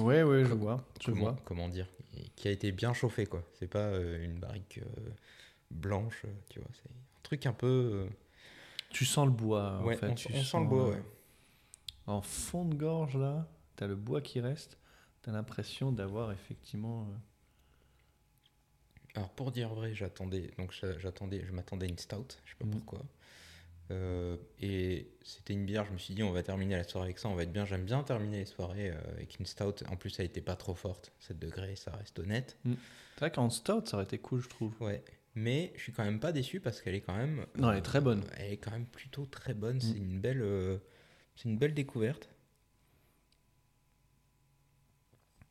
Ouais, 0.00 0.22
ouais, 0.22 0.44
je 0.44 0.54
vois. 0.54 0.84
Je 1.00 1.06
comment, 1.06 1.20
vois. 1.20 1.36
comment 1.44 1.68
dire 1.68 1.86
Qui 2.36 2.48
a 2.48 2.50
été 2.50 2.72
bien 2.72 2.92
chauffé, 2.94 3.26
quoi. 3.26 3.42
C'est 3.54 3.68
pas 3.68 3.78
euh, 3.88 4.24
une 4.24 4.38
barrique 4.38 4.78
euh, 4.82 5.10
blanche, 5.70 6.22
euh, 6.24 6.32
tu 6.48 6.60
vois. 6.60 6.68
C'est 6.72 6.90
un 6.90 7.20
truc 7.22 7.46
un 7.46 7.52
peu. 7.52 7.66
euh, 7.66 8.08
Tu 8.90 9.04
sens 9.04 9.26
le 9.26 9.32
bois, 9.32 9.80
en 9.80 9.90
fait. 9.90 10.10
on, 10.10 10.14
tu 10.14 10.28
on 10.28 10.36
sent 10.36 10.44
sens, 10.44 10.62
le 10.62 10.68
bois, 10.68 10.90
ouais. 10.90 11.02
En 12.06 12.22
fond 12.22 12.64
de 12.64 12.74
gorge, 12.74 13.16
là, 13.16 13.46
t'as 13.76 13.86
le 13.86 13.96
bois 13.96 14.20
qui 14.20 14.40
reste. 14.40 14.78
T'as 15.22 15.32
l'impression 15.32 15.92
d'avoir 15.92 16.32
effectivement. 16.32 17.08
Alors 19.14 19.30
pour 19.30 19.50
dire 19.52 19.72
vrai, 19.74 19.94
j'attendais, 19.94 20.50
donc 20.58 20.72
j'a- 20.72 20.98
j'attendais, 20.98 21.44
je 21.46 21.52
m'attendais 21.52 21.86
à 21.86 21.88
une 21.88 21.98
stout, 21.98 22.26
je 22.44 22.50
sais 22.50 22.56
pas 22.58 22.66
Mhm. 22.66 22.70
pourquoi. 22.70 23.00
Euh, 23.90 24.36
et 24.60 25.10
c'était 25.22 25.52
une 25.52 25.66
bière, 25.66 25.84
je 25.84 25.92
me 25.92 25.98
suis 25.98 26.14
dit 26.14 26.22
on 26.22 26.32
va 26.32 26.42
terminer 26.42 26.74
la 26.76 26.84
soirée 26.84 27.08
avec 27.08 27.18
ça, 27.18 27.28
on 27.28 27.34
va 27.34 27.42
être 27.42 27.52
bien. 27.52 27.64
J'aime 27.66 27.84
bien 27.84 28.02
terminer 28.02 28.38
les 28.38 28.46
soirées 28.46 28.90
euh, 28.90 28.98
avec 29.12 29.38
une 29.38 29.46
stout. 29.46 29.84
En 29.88 29.96
plus, 29.96 30.18
elle 30.18 30.26
était 30.26 30.40
pas 30.40 30.56
trop 30.56 30.74
forte, 30.74 31.12
7 31.20 31.38
degrés, 31.38 31.76
ça 31.76 31.90
reste 31.92 32.18
honnête. 32.18 32.56
C'est 32.64 33.20
vrai 33.20 33.30
qu'en 33.30 33.50
stout, 33.50 33.86
ça 33.86 33.96
aurait 33.96 34.04
été 34.04 34.18
cool, 34.18 34.40
je 34.42 34.48
trouve. 34.48 34.74
Ouais. 34.80 35.04
Mais 35.34 35.72
je 35.76 35.82
suis 35.82 35.92
quand 35.92 36.04
même 36.04 36.20
pas 36.20 36.32
déçu 36.32 36.60
parce 36.60 36.80
qu'elle 36.80 36.94
est 36.94 37.00
quand 37.02 37.16
même. 37.16 37.44
Non, 37.56 37.70
elle 37.72 37.78
est 37.78 37.82
très 37.82 38.00
bonne. 38.00 38.24
Elle 38.38 38.52
est 38.52 38.56
quand 38.56 38.70
même 38.70 38.86
plutôt 38.86 39.26
très 39.26 39.52
bonne. 39.52 39.80
C'est 39.80 39.96
une 39.98 40.20
belle, 40.20 40.40
euh, 40.42 40.78
c'est 41.36 41.48
une 41.48 41.58
belle 41.58 41.74
découverte. 41.74 42.28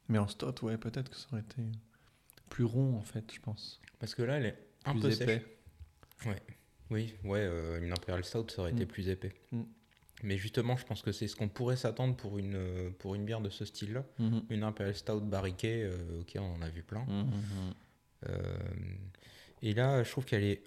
Mais 0.10 0.18
en 0.18 0.28
stout, 0.28 0.64
ouais, 0.66 0.78
peut-être 0.78 1.10
que 1.10 1.16
ça 1.18 1.28
aurait 1.32 1.42
été 1.42 1.62
plus 2.50 2.64
rond, 2.66 2.96
en 2.98 3.02
fait, 3.04 3.32
je 3.34 3.40
pense. 3.40 3.82
Parce 4.00 4.16
que 4.16 4.22
là, 4.22 4.38
elle 4.38 4.46
est 4.48 4.58
un 4.86 4.92
Plus 4.94 5.02
peu 5.02 5.12
épais. 5.12 5.26
sèche. 5.26 6.28
Ouais. 6.28 6.42
Oui, 6.92 7.16
ouais, 7.24 7.40
euh, 7.42 7.82
une 7.82 7.92
Imperial 7.92 8.24
Stout, 8.24 8.50
ça 8.50 8.62
aurait 8.62 8.72
été 8.72 8.84
Mm. 8.86 8.88
plus 8.88 9.10
épais. 9.10 9.34
Mm. 9.52 9.62
Mais 10.24 10.38
justement, 10.38 10.78
je 10.78 10.86
pense 10.86 11.02
que 11.02 11.12
c'est 11.12 11.28
ce 11.28 11.36
qu'on 11.36 11.50
pourrait 11.50 11.76
s'attendre 11.76 12.16
pour 12.16 12.38
une, 12.38 12.56
euh, 12.56 12.90
pour 13.00 13.16
une 13.16 13.26
bière 13.26 13.42
de 13.42 13.50
ce 13.50 13.66
style-là. 13.66 14.06
Mhm. 14.20 14.44
Une 14.52 14.64
Imperial 14.64 14.96
Stout 14.96 15.20
barriquée, 15.22 15.84
euh, 15.84 16.22
ok, 16.22 16.38
on 16.40 16.54
en 16.56 16.62
a 16.62 16.70
vu 16.70 16.82
plein. 16.82 17.04
Mhm. 17.06 17.74
Euh, 18.30 18.40
et 19.62 19.74
là, 19.74 20.02
je 20.04 20.10
trouve 20.12 20.24
qu'elle 20.24 20.44
est, 20.46 20.64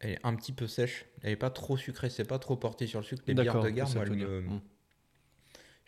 elle 0.00 0.10
est 0.10 0.18
un 0.22 0.34
petit 0.34 0.52
peu 0.52 0.66
sèche. 0.66 1.06
Elle 1.22 1.32
est 1.32 1.36
pas 1.36 1.48
trop 1.50 1.78
sucrée, 1.78 2.10
c'est 2.10 2.24
pas 2.26 2.38
trop 2.38 2.56
porté 2.56 2.86
sur 2.86 3.00
le 3.00 3.06
sucre. 3.06 3.22
Les 3.26 3.32
bières 3.34 3.62
de 3.62 3.70
garde, 3.70 3.94
moi, 3.94 4.04
elles 4.04 4.12
me-. 4.12 4.60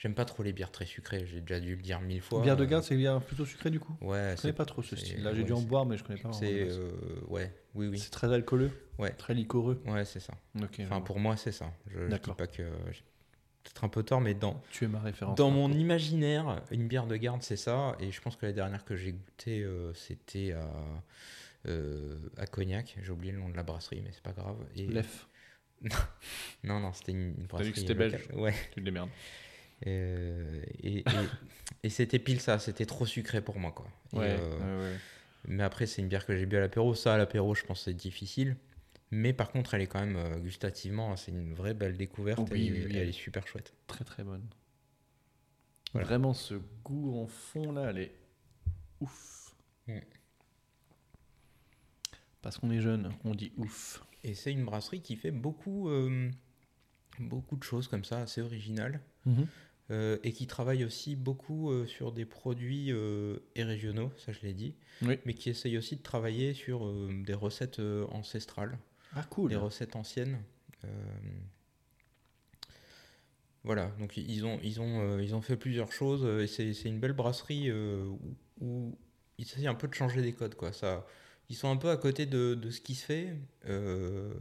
J'aime 0.03 0.15
pas 0.15 0.25
trop 0.25 0.43
les 0.43 0.53
bières 0.53 0.73
très 0.73 0.85
sucrées. 0.85 1.25
J'ai 1.27 1.41
déjà 1.41 1.61
dû 1.61 1.77
le 1.77 1.83
dire 1.83 2.01
mille 2.01 2.21
fois. 2.21 2.43
Bière 2.43 2.57
de 2.57 2.65
garde, 2.65 2.83
c'est 2.83 2.95
une 2.95 3.01
bière 3.01 3.21
plutôt 3.21 3.47
sucrée, 3.47 3.71
du 3.71 3.79
coup 3.79 3.97
Ouais, 4.01 4.35
Je 4.37 4.43
connais 4.43 4.53
pas 4.53 4.65
trop 4.65 4.83
ce 4.83 4.97
style-là. 4.97 5.33
J'ai 5.33 5.41
ouais, 5.41 5.47
dû 5.47 5.53
en 5.53 5.63
boire, 5.63 5.87
mais 5.87 5.97
je 5.97 6.03
connais 6.03 6.21
pas. 6.21 6.33
C'est 6.33 6.69
euh, 6.71 6.91
ouais, 7.29 7.55
oui, 7.75 7.87
oui. 7.87 7.99
C'est 7.99 8.11
très 8.11 8.33
alcooleux 8.33 8.73
Ouais. 8.99 9.11
Très 9.11 9.33
liquoreux 9.35 9.81
Ouais, 9.87 10.05
c'est 10.05 10.21
ça. 10.21 10.35
Enfin, 10.81 11.01
pour 11.01 11.21
moi, 11.21 11.37
c'est 11.37 11.53
ça. 11.53 11.73
Je, 11.87 12.09
je 12.11 12.17
dis 12.17 12.31
pas 12.37 12.47
que 12.47 12.63
peut-être 12.63 13.85
un 13.85 13.89
peu 13.89 14.03
tort, 14.03 14.21
mais 14.21 14.35
dans 14.35 14.61
Tu 14.73 14.85
es 14.85 14.89
ma 14.89 14.99
référence. 14.99 15.37
dans 15.37 15.51
mon 15.53 15.71
imaginaire, 15.73 16.63
une 16.73 16.89
bière 16.89 17.07
de 17.07 17.17
garde, 17.17 17.43
c'est 17.43 17.57
ça. 17.57 17.97
Et 18.01 18.11
je 18.11 18.21
pense 18.21 18.35
que 18.35 18.45
la 18.45 18.53
dernière 18.53 18.85
que 18.85 18.97
j'ai 18.97 19.13
goûtée, 19.13 19.63
euh, 19.63 19.95
c'était 19.95 20.53
à 20.53 20.69
euh, 21.69 22.19
à 22.39 22.47
Cognac. 22.47 22.97
J'ai 23.01 23.13
oublié 23.13 23.33
le 23.33 23.39
nom 23.39 23.49
de 23.49 23.57
la 23.57 23.63
brasserie, 23.63 24.03
mais 24.05 24.11
c'est 24.13 24.23
pas 24.23 24.33
grave. 24.33 24.57
Et... 24.75 24.87
L'EF. 24.89 25.29
non, 26.65 26.81
non, 26.81 26.93
c'était 26.93 27.13
une, 27.13 27.29
une 27.29 27.35
T'as 27.37 27.47
brasserie. 27.47 27.69
dit 27.69 27.73
que 27.73 27.81
c'était 27.81 27.95
belge. 27.95 28.29
Ouais. 28.35 28.55
Tu 28.73 28.81
te 28.81 28.85
démerdes. 28.85 29.11
Euh, 29.87 30.63
et, 30.83 30.99
et, 30.99 31.05
et 31.83 31.89
c'était 31.91 32.19
pile 32.19 32.41
ça, 32.41 32.59
c'était 32.59 32.87
trop 32.87 33.07
sucré 33.07 33.41
pour 33.43 33.59
moi 33.59 33.73
quoi. 33.73 33.87
Et, 34.15 34.19
euh, 34.19 34.59
ouais, 34.59 34.91
ouais. 34.93 34.97
Mais 35.49 35.63
après 35.65 35.87
c'est 35.87 36.03
une 36.03 36.09
bière 36.09 36.25
que 36.27 36.37
j'ai 36.37 36.47
bu 36.47 36.57
à 36.57 36.61
l'apéro, 36.61 36.95
ça 36.95 37.15
à 37.15 37.19
l'apéro 37.19 37.55
je 37.55 37.65
pense 37.65 37.79
que 37.81 37.85
c'est 37.87 37.95
difficile. 37.95 38.57
Mais 39.11 39.33
par 39.33 39.51
contre 39.51 39.75
elle 39.75 39.83
est 39.83 39.87
quand 39.89 40.01
même 40.01 40.17
euh, 40.17 40.39
gustativement, 40.39 41.17
c'est 41.17 41.33
une 41.33 41.53
vraie 41.55 41.75
belle 41.75 41.97
découverte, 41.97 42.49
oui, 42.53 42.69
elle, 42.69 42.77
est- 42.77 42.79
oui, 42.81 42.85
oui, 42.87 42.91
elle 42.95 42.97
elle- 43.03 43.09
est 43.09 43.13
super 43.13 43.47
chouette. 43.47 43.75
Très 43.87 44.05
très 44.05 44.23
bonne. 44.25 44.47
Voilà. 45.93 46.07
Vraiment, 46.07 46.33
ce 46.33 46.55
goût 46.85 47.19
en 47.21 47.27
fond 47.27 47.73
là, 47.73 47.91
elle 47.91 47.99
est 47.99 48.15
ouf. 49.01 49.55
Mm. 49.89 49.99
Parce 52.41 52.57
qu'on 52.59 52.71
est 52.71 52.81
jeune, 52.81 53.13
on 53.25 53.35
dit 53.35 53.53
ouf. 53.57 54.03
Et 54.25 54.35
c'est 54.35 54.53
une 54.53 54.65
brasserie 54.65 55.01
qui 55.03 55.17
fait 55.17 55.31
beaucoup, 55.31 55.91
beaucoup 57.19 57.57
de 57.57 57.63
choses 57.63 57.89
comme 57.89 58.05
ça, 58.05 58.21
assez 58.23 58.41
originales. 58.41 59.01
Mhm. 59.27 59.47
Euh, 59.93 60.17
et 60.25 60.33
qui 60.33 60.47
travaille 60.47 60.85
aussi 60.85 61.15
beaucoup 61.17 61.71
euh, 61.71 61.87
sur 61.87 62.13
des 62.13 62.25
produits 62.25 62.91
euh, 62.93 63.37
et 63.55 63.63
régionaux, 63.63 64.11
ça 64.17 64.33
je 64.33 64.41
l'ai 64.41 64.55
dit, 64.55 64.75
Oui. 65.03 65.19
mais 65.27 65.35
qui 65.35 65.51
essaye 65.51 65.77
aussi 65.77 65.97
de 65.97 66.03
travailler 66.03 66.55
sur 66.55 66.91
des 67.25 67.35
recettes 67.35 67.81
ancestrales. 68.11 68.79
Ah, 69.15 69.23
cool. 69.29 69.51
des 69.51 69.57
recettes 69.57 69.95
anciennes. 69.95 70.39
Voilà, 73.65 73.93
donc 74.01 74.17
ils 74.17 74.45
ont, 74.45 74.59
ils 74.63 74.81
ont, 74.81 75.19
ils 75.21 75.35
ont 75.35 75.41
fait 75.41 75.57
plusieurs 75.57 75.93
choses 75.93 76.25
et 76.43 76.47
c'est 76.49 76.89
une 76.89 76.99
belle 76.99 77.13
brasserie 77.13 77.71
où, 77.71 78.19
où 78.61 78.99
ils 79.39 79.45
essayent 79.45 79.69
un 79.69 79.75
peu 79.75 79.87
de 79.89 79.95
changer 79.95 80.21
des 80.21 80.33
codes. 80.33 80.57
Quoi. 80.57 80.73
Ça, 80.73 81.07
ils 81.49 81.55
sont 81.55 81.71
un 81.71 81.77
peu 81.77 81.91
à 81.91 81.97
côté 81.97 82.27
de, 82.27 82.55
de 82.55 82.71
ce 82.71 82.81
qui 82.81 82.95
se 82.97 83.05
fait. 83.05 83.37
euh, 83.67 84.33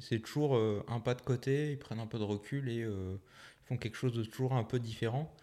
c'est- 0.00 0.18
toujours 0.20 0.56
euh, 0.56 0.82
un 0.88 1.00
pas 1.00 1.14
de 1.14 1.20
côté, 1.20 1.72
ils 1.72 1.78
prennent 1.78 1.98
un 2.00 2.06
peu 2.06 2.18
de 2.18 2.24
recul 2.24 2.68
et 2.70 2.82
euh, 2.82 3.16
font 3.66 3.76
quelque 3.76 3.96
chose 3.96 4.12
de 4.14 4.24
toujours 4.24 4.54
un 4.54 4.64
peu 4.64 4.78
différent. 4.78 5.34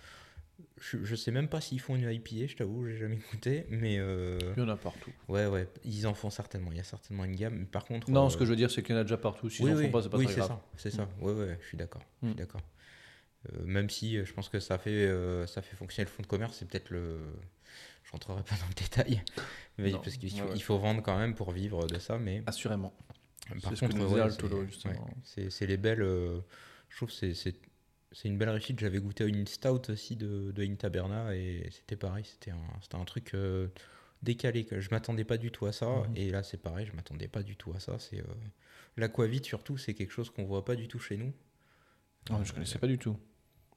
Je, 0.80 1.04
je 1.04 1.16
sais 1.16 1.32
même 1.32 1.48
pas 1.48 1.60
s'ils 1.62 1.80
font 1.80 1.96
une 1.96 2.10
IPA, 2.12 2.48
je 2.48 2.56
t'avoue, 2.56 2.86
j'ai 2.88 2.98
jamais 2.98 3.20
goûté, 3.32 3.66
mais. 3.70 3.98
euh, 4.00 4.38
Il 4.58 4.62
y 4.62 4.66
en 4.66 4.70
a 4.70 4.78
partout. 4.78 5.12
Ouais, 5.28 5.48
ouais, 5.48 5.68
ils 5.84 6.06
en 6.08 6.14
font 6.14 6.30
certainement. 6.30 6.72
Il 6.72 6.78
y 6.78 6.82
a 6.82 6.84
certainement 6.84 7.26
une 7.26 7.36
gamme. 7.36 7.56
Mais 7.60 7.66
par 7.66 7.86
contre. 7.86 8.10
Non, 8.12 8.28
euh, 8.28 8.30
ce 8.30 8.38
que 8.38 8.46
je 8.46 8.50
veux 8.52 8.56
dire, 8.56 8.70
c'est 8.70 8.84
qu'il 8.84 8.94
y 8.96 8.98
en 8.98 9.02
a 9.02 9.04
déjà 9.04 9.18
partout. 9.18 9.50
S'ils 9.50 9.66
oui, 9.66 9.72
en 9.74 9.76
oui, 9.76 9.86
font 9.86 9.92
pas, 9.92 10.02
c'est 10.04 10.10
pas 10.10 10.18
oui, 10.18 10.26
très 10.26 10.34
c'est 10.36 10.40
grave. 10.40 10.50
ça, 10.50 10.66
c'est 10.78 10.92
ça. 10.92 11.10
Ouais, 11.20 11.34
ouais, 11.34 11.58
je 11.62 11.68
suis 11.68 11.78
d'accord. 11.78 12.04
Je 12.22 12.28
suis 12.28 12.36
Mm. 12.36 12.38
d'accord. 12.38 12.62
Euh, 13.54 13.64
même 13.66 13.90
si 13.90 14.24
je 14.24 14.34
pense 14.34 14.50
que 14.50 14.60
ça 14.60 14.78
fait, 14.78 15.08
ça 15.48 15.62
fait 15.64 15.76
fonctionner 15.76 16.06
le 16.06 16.12
fonds 16.12 16.22
de 16.24 16.28
commerce, 16.28 16.58
c'est 16.58 16.68
peut-être 16.68 16.90
le. 16.92 17.20
Je 18.04 18.12
rentrerai 18.12 18.44
pas 18.44 18.56
dans 18.56 18.68
le 18.68 18.74
détail, 18.74 19.24
mais 19.78 19.92
Non. 19.92 20.00
parce 20.00 20.18
qu'il 20.18 20.30
faut, 20.32 20.38
Ouais, 20.38 20.50
ouais. 20.50 20.56
il 20.56 20.62
faut 20.64 20.78
vendre 20.78 21.02
quand 21.02 21.18
même 21.18 21.34
pour 21.34 21.52
vivre 21.52 21.88
de 21.88 21.98
ça. 21.98 22.18
Mais 22.20 22.44
Assurément. 22.46 22.94
par 23.48 23.72
C'est 23.72 23.76
ce 23.78 23.86
contre, 23.86 23.98
ouais, 24.14 24.66
justement. 24.68 25.08
c'est 25.24 25.66
les 25.68 25.78
belles. 25.78 26.04
je 26.90 26.96
trouve 26.98 27.10
que 27.10 27.34
c'est 27.34 27.56
c'est 28.12 28.28
une 28.28 28.38
belle 28.38 28.50
réussite. 28.50 28.80
J'avais 28.80 29.00
goûté 29.00 29.26
une 29.26 29.48
stout 29.48 29.90
aussi 29.90 30.16
de, 30.16 30.52
de 30.52 30.64
Intaberna 30.64 31.36
et 31.36 31.70
c'était 31.72 31.96
pareil. 31.96 32.26
C'était 32.26 32.52
un, 32.52 33.00
un 33.00 33.06
truc 33.06 33.34
euh, 33.34 33.68
décalé. 34.24 34.68
Je 34.72 34.90
m'attendais 34.92 35.24
pas 35.24 35.38
du 35.38 35.52
tout 35.52 35.66
à 35.66 35.72
ça. 35.72 35.88
Mhm. 35.90 36.18
Et 36.18 36.32
là, 36.32 36.44
c'est 36.44 36.58
pareil. 36.62 36.86
Je 36.86 36.96
m'attendais 36.96 37.28
pas 37.28 37.44
du 37.44 37.56
tout 37.56 37.74
à 37.74 37.80
ça. 37.80 37.98
C'est 38.00 38.20
euh, 38.20 38.26
l'aquavite 38.98 39.46
surtout. 39.46 39.78
C'est 39.78 39.94
quelque 39.94 40.12
chose 40.12 40.30
qu'on 40.30 40.46
voit 40.46 40.66
pas 40.66 40.76
du 40.76 40.88
tout 40.88 41.00
chez 41.00 41.18
nous. 41.18 41.34
Ah, 42.30 42.40
je 42.44 42.54
connaissais 42.54 42.80
pas 42.80 42.88
du 42.88 42.98
tout. 42.98 43.18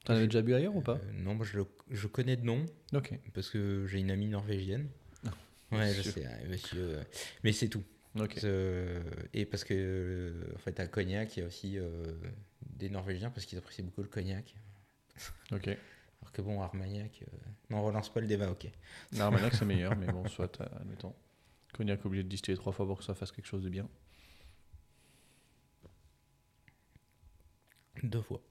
T'en 0.03 0.13
avais 0.13 0.27
déjà 0.27 0.41
bu 0.43 0.53
ailleurs 0.53 0.75
ou 0.75 0.81
pas? 0.81 0.97
Euh, 1.03 1.11
Non, 1.13 1.33
moi 1.33 1.45
je, 1.45 1.57
le- 1.57 1.65
je 1.89 2.05
connais 2.07 2.35
de 2.35 2.43
nom. 2.45 2.63
Ok. 2.93 3.11
Parce 3.33 3.49
que 3.49 3.87
j'ai 3.87 3.99
une 3.99 4.11
amie 4.11 4.27
norvégienne. 4.27 4.87
Ah, 5.25 5.31
ouais, 5.77 5.93
je 5.95 6.03
sais, 6.03 6.27
monsieur. 6.47 6.79
euh, 6.99 7.03
Mais 7.43 7.51
c'est 7.53 7.69
tout. 7.69 7.83
Euh, 8.17 9.01
et 9.33 9.45
parce 9.45 9.63
que, 9.63 9.73
euh, 9.73 10.53
en 10.55 10.59
fait, 10.59 10.79
à 10.79 10.87
Cognac, 10.87 11.35
il 11.35 11.41
y 11.41 11.43
a 11.43 11.47
aussi 11.47 11.77
euh, 11.77 12.13
des 12.61 12.89
Norvégiens 12.89 13.29
parce 13.29 13.45
qu'ils 13.45 13.57
apprécient 13.57 13.83
beaucoup 13.85 14.01
le 14.01 14.07
cognac. 14.07 14.55
Ok. 15.51 15.67
Alors 15.67 16.31
que 16.31 16.41
bon, 16.41 16.61
Armagnac, 16.61 17.21
euh, 17.21 17.37
non, 17.69 17.79
on 17.79 17.83
relance 17.83 18.11
pas 18.11 18.21
le 18.21 18.27
débat, 18.27 18.49
ok. 18.49 18.67
L'armagnac, 19.13 19.53
c'est 19.53 19.65
meilleur, 19.65 19.95
mais 19.95 20.07
bon, 20.07 20.27
soit, 20.27 20.59
admettons. 20.79 21.13
Cognac 21.73 22.05
obligé 22.05 22.23
de 22.23 22.29
distiller 22.29 22.57
trois 22.57 22.71
fois 22.73 22.85
pour 22.85 22.97
que 22.97 23.03
ça 23.03 23.15
fasse 23.15 23.31
quelque 23.31 23.47
chose 23.47 23.63
de 23.63 23.69
bien. 23.69 23.87
Deux 28.03 28.21
fois. 28.21 28.41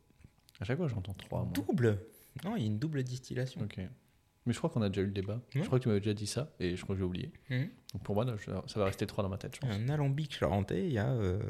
À 0.61 0.65
chaque 0.65 0.77
fois, 0.77 0.89
j'entends 0.89 1.15
trois. 1.15 1.43
moi. 1.43 1.53
Double 1.53 1.99
Non, 2.45 2.57
il 2.57 2.61
y 2.61 2.65
a 2.65 2.67
une 2.67 2.79
double 2.79 3.03
distillation. 3.03 3.63
Ok. 3.63 3.81
Mais 4.47 4.53
je 4.53 4.59
crois 4.59 4.69
qu'on 4.71 4.83
a 4.83 4.89
déjà 4.89 5.01
eu 5.03 5.07
le 5.07 5.13
débat. 5.13 5.41
Je 5.55 5.61
crois 5.63 5.79
que 5.79 5.85
tu 5.85 5.89
m'avais 5.89 6.01
déjà 6.01 6.13
dit 6.15 6.27
ça 6.27 6.53
et 6.61 6.77
je 6.77 6.83
crois 6.83 6.95
que 6.95 6.99
j'ai 7.01 7.05
oublié. 7.05 7.33
Donc 7.93 8.03
pour 8.03 8.15
moi, 8.15 8.25
là, 8.25 8.37
je- 8.37 8.51
ça 8.69 8.79
va 8.79 8.85
rester 8.87 9.07
trois 9.07 9.23
dans 9.25 9.31
ma 9.31 9.39
tête, 9.39 9.55
je 9.55 9.61
pense. 9.61 9.71
Un 9.71 9.89
alambic 9.89 10.35
charentais, 10.39 10.87
il 10.87 10.93
y 10.93 10.99
a. 10.99 11.09
euh, 11.11 11.41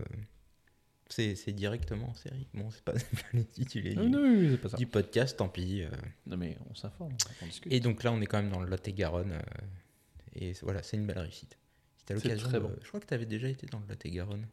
c'est 1.08 1.52
directement 1.52 2.10
en 2.10 2.14
série. 2.14 2.46
Bon, 2.54 2.70
c'est 2.70 2.82
pas, 2.82 2.92
pas 2.92 2.98
l'intitulé 3.32 3.94
Ah, 3.96 4.02
du, 4.02 4.10
non, 4.10 4.22
oui, 4.22 4.56
pas 4.56 4.68
ça. 4.70 4.76
du 4.76 4.86
podcast, 4.86 5.36
tant 5.36 5.48
pis. 5.48 5.82
euh. 5.82 5.90
Non, 6.26 6.36
mais 6.36 6.56
on 6.70 6.74
s'informe, 6.74 7.14
on 7.42 7.46
discute. 7.46 7.72
Et 7.72 7.80
donc 7.80 8.02
là, 8.02 8.12
on 8.12 8.20
est 8.20 8.26
quand 8.26 8.40
même 8.42 8.50
dans 8.50 8.60
le 8.60 8.68
Lot-et-Garonne. 8.68 9.32
euh, 9.32 9.40
et 10.36 10.52
voilà, 10.62 10.82
c'est 10.82 10.96
une 10.96 11.06
belle 11.06 11.18
réussite. 11.18 11.56
Si 11.98 12.04
t'as 12.06 12.14
l'occasion 12.14 12.48
bon. 12.60 12.72
Je 12.82 12.88
crois 12.88 13.00
que 13.00 13.06
tu 13.06 13.14
avais 13.14 13.26
déjà 13.26 13.48
été 13.48 13.66
dans 13.66 13.78
le 13.80 13.86
Lot-et-Garonne. 13.88 14.46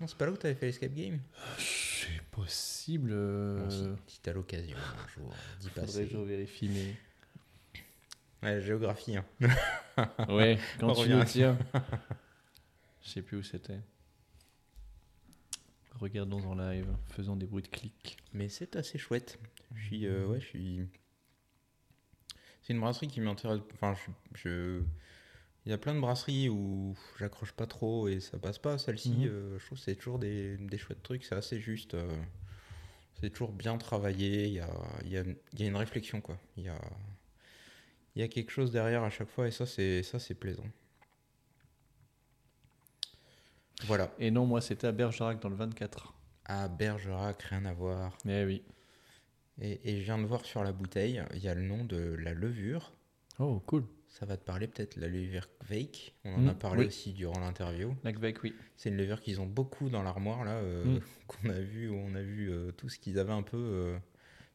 Non, 0.00 0.06
c'est 0.06 0.16
pas 0.16 0.26
là 0.26 0.32
où 0.32 0.36
tu 0.36 0.46
avais 0.46 0.54
fait 0.54 0.66
l'escape 0.66 0.94
game? 0.94 1.18
C'est 1.58 2.22
possible. 2.30 3.10
Bon, 3.12 3.70
si 3.70 3.84
si 4.06 4.20
t'as 4.20 4.32
l'occasion 4.32 4.76
un 4.76 5.08
jour 5.20 5.34
d'y 5.60 5.68
faudrait 5.68 5.86
passer. 5.86 6.04
que 6.06 6.10
je 6.12 6.18
vérifie, 6.18 6.68
mais. 6.68 6.94
Ouais, 8.42 8.60
géographie. 8.60 9.16
Hein. 9.16 9.24
Ouais, 10.28 10.58
quand 10.78 10.92
On 10.98 11.04
tu 11.04 11.12
à- 11.12 11.24
tiens. 11.24 11.58
Je 13.02 13.08
sais 13.10 13.22
plus 13.22 13.36
où 13.38 13.42
c'était. 13.42 13.80
Regardons 15.98 16.42
en 16.44 16.54
live, 16.54 16.86
faisons 17.08 17.36
des 17.36 17.46
bruits 17.46 17.62
de 17.62 17.68
clics. 17.68 18.16
Mais 18.32 18.48
c'est 18.48 18.76
assez 18.76 18.96
chouette. 18.98 19.38
Je 19.74 19.84
suis. 19.84 20.06
euh, 20.06 20.26
ouais, 20.26 20.40
je 20.40 20.46
suis. 20.46 20.88
C'est 22.62 22.72
une 22.72 22.80
brasserie 22.80 23.08
qui 23.08 23.20
m'intéresse. 23.20 23.60
Enfin, 23.74 23.94
je, 23.94 24.40
je- 24.42 24.82
Il 25.66 25.70
y 25.70 25.74
a 25.74 25.78
plein 25.78 25.94
de 25.94 26.00
brasseries 26.00 26.48
où 26.48 26.96
j'accroche 27.18 27.52
pas 27.52 27.66
trop 27.66 28.08
et 28.08 28.20
ça 28.20 28.38
passe 28.38 28.58
pas. 28.58 28.78
Celle-ci, 28.78 29.10
Mhm. 29.10 29.26
euh, 29.28 29.58
je 29.58 29.66
trouve 29.66 29.76
que 29.78 29.84
c'est 29.84 29.96
toujours 29.96 30.18
des, 30.18 30.56
des 30.56 30.78
chouettes 30.78 31.02
trucs. 31.02 31.24
C'est 31.24 31.34
assez 31.34 31.60
juste. 31.60 31.92
euh, 31.94 32.08
c'est 33.20 33.28
toujours 33.28 33.52
bien 33.52 33.76
travaillé. 33.76 34.46
Il 34.46 34.54
y 34.54 34.60
a, 34.60 34.70
y, 35.04 35.18
a, 35.18 35.24
y 35.58 35.62
a 35.64 35.66
une 35.66 35.76
réflexion, 35.76 36.22
quoi. 36.22 36.38
Il 36.56 36.62
y 36.64 36.68
a, 36.70 36.80
il 38.16 38.20
y 38.20 38.24
a 38.24 38.28
quelque 38.28 38.50
chose 38.50 38.70
derrière 38.72 39.02
à 39.02 39.10
chaque 39.10 39.28
fois 39.28 39.46
et 39.46 39.50
ça, 39.50 39.66
c'est, 39.66 40.02
ça, 40.02 40.18
c'est 40.18 40.34
plaisant. 40.34 40.66
Voilà. 43.84 44.12
Et 44.18 44.30
non, 44.30 44.46
moi 44.46 44.60
c'était 44.60 44.86
à 44.86 44.92
Bergerac 44.92 45.40
dans 45.40 45.48
le 45.48 45.56
24. 45.56 46.14
À 46.44 46.68
Bergerac, 46.68 47.42
rien 47.42 47.64
à 47.64 47.72
voir. 47.72 48.16
Eh 48.28 48.44
oui. 48.44 48.62
Et, 49.60 49.80
et 49.90 49.98
je 49.98 50.04
viens 50.04 50.18
de 50.18 50.24
voir 50.26 50.44
sur 50.44 50.62
la 50.64 50.72
bouteille, 50.72 51.22
il 51.34 51.40
y 51.40 51.48
a 51.48 51.54
le 51.54 51.62
nom 51.62 51.84
de 51.84 51.96
la 52.18 52.34
levure. 52.34 52.92
Oh, 53.38 53.60
cool. 53.66 53.84
Ça 54.08 54.26
va 54.26 54.36
te 54.36 54.44
parler 54.44 54.66
peut-être 54.66 54.96
la 54.96 55.06
levure 55.06 55.46
Kveik. 55.60 56.14
On 56.24 56.34
en 56.34 56.48
a 56.48 56.52
Mm, 56.52 56.58
parlé 56.58 56.80
oui. 56.82 56.86
aussi 56.88 57.12
durant 57.12 57.38
l'interview. 57.40 57.94
La 58.02 58.12
Kvek, 58.12 58.42
oui. 58.42 58.54
C'est 58.76 58.88
une 58.88 58.96
levure 58.96 59.20
qu'ils 59.20 59.40
ont 59.40 59.46
beaucoup 59.46 59.88
dans 59.88 60.02
l'armoire 60.02 60.44
là, 60.44 60.54
euh, 60.56 60.84
Mm. 60.84 61.00
qu'on 61.28 61.48
a 61.50 61.60
vu, 61.60 61.88
où 61.88 61.94
on 61.94 62.14
a 62.14 62.22
vu 62.22 62.50
euh, 62.50 62.72
tout 62.72 62.88
ce 62.88 62.98
qu'ils 62.98 63.18
avaient 63.18 63.32
un 63.32 63.42
peu 63.42 63.56
euh, 63.56 63.96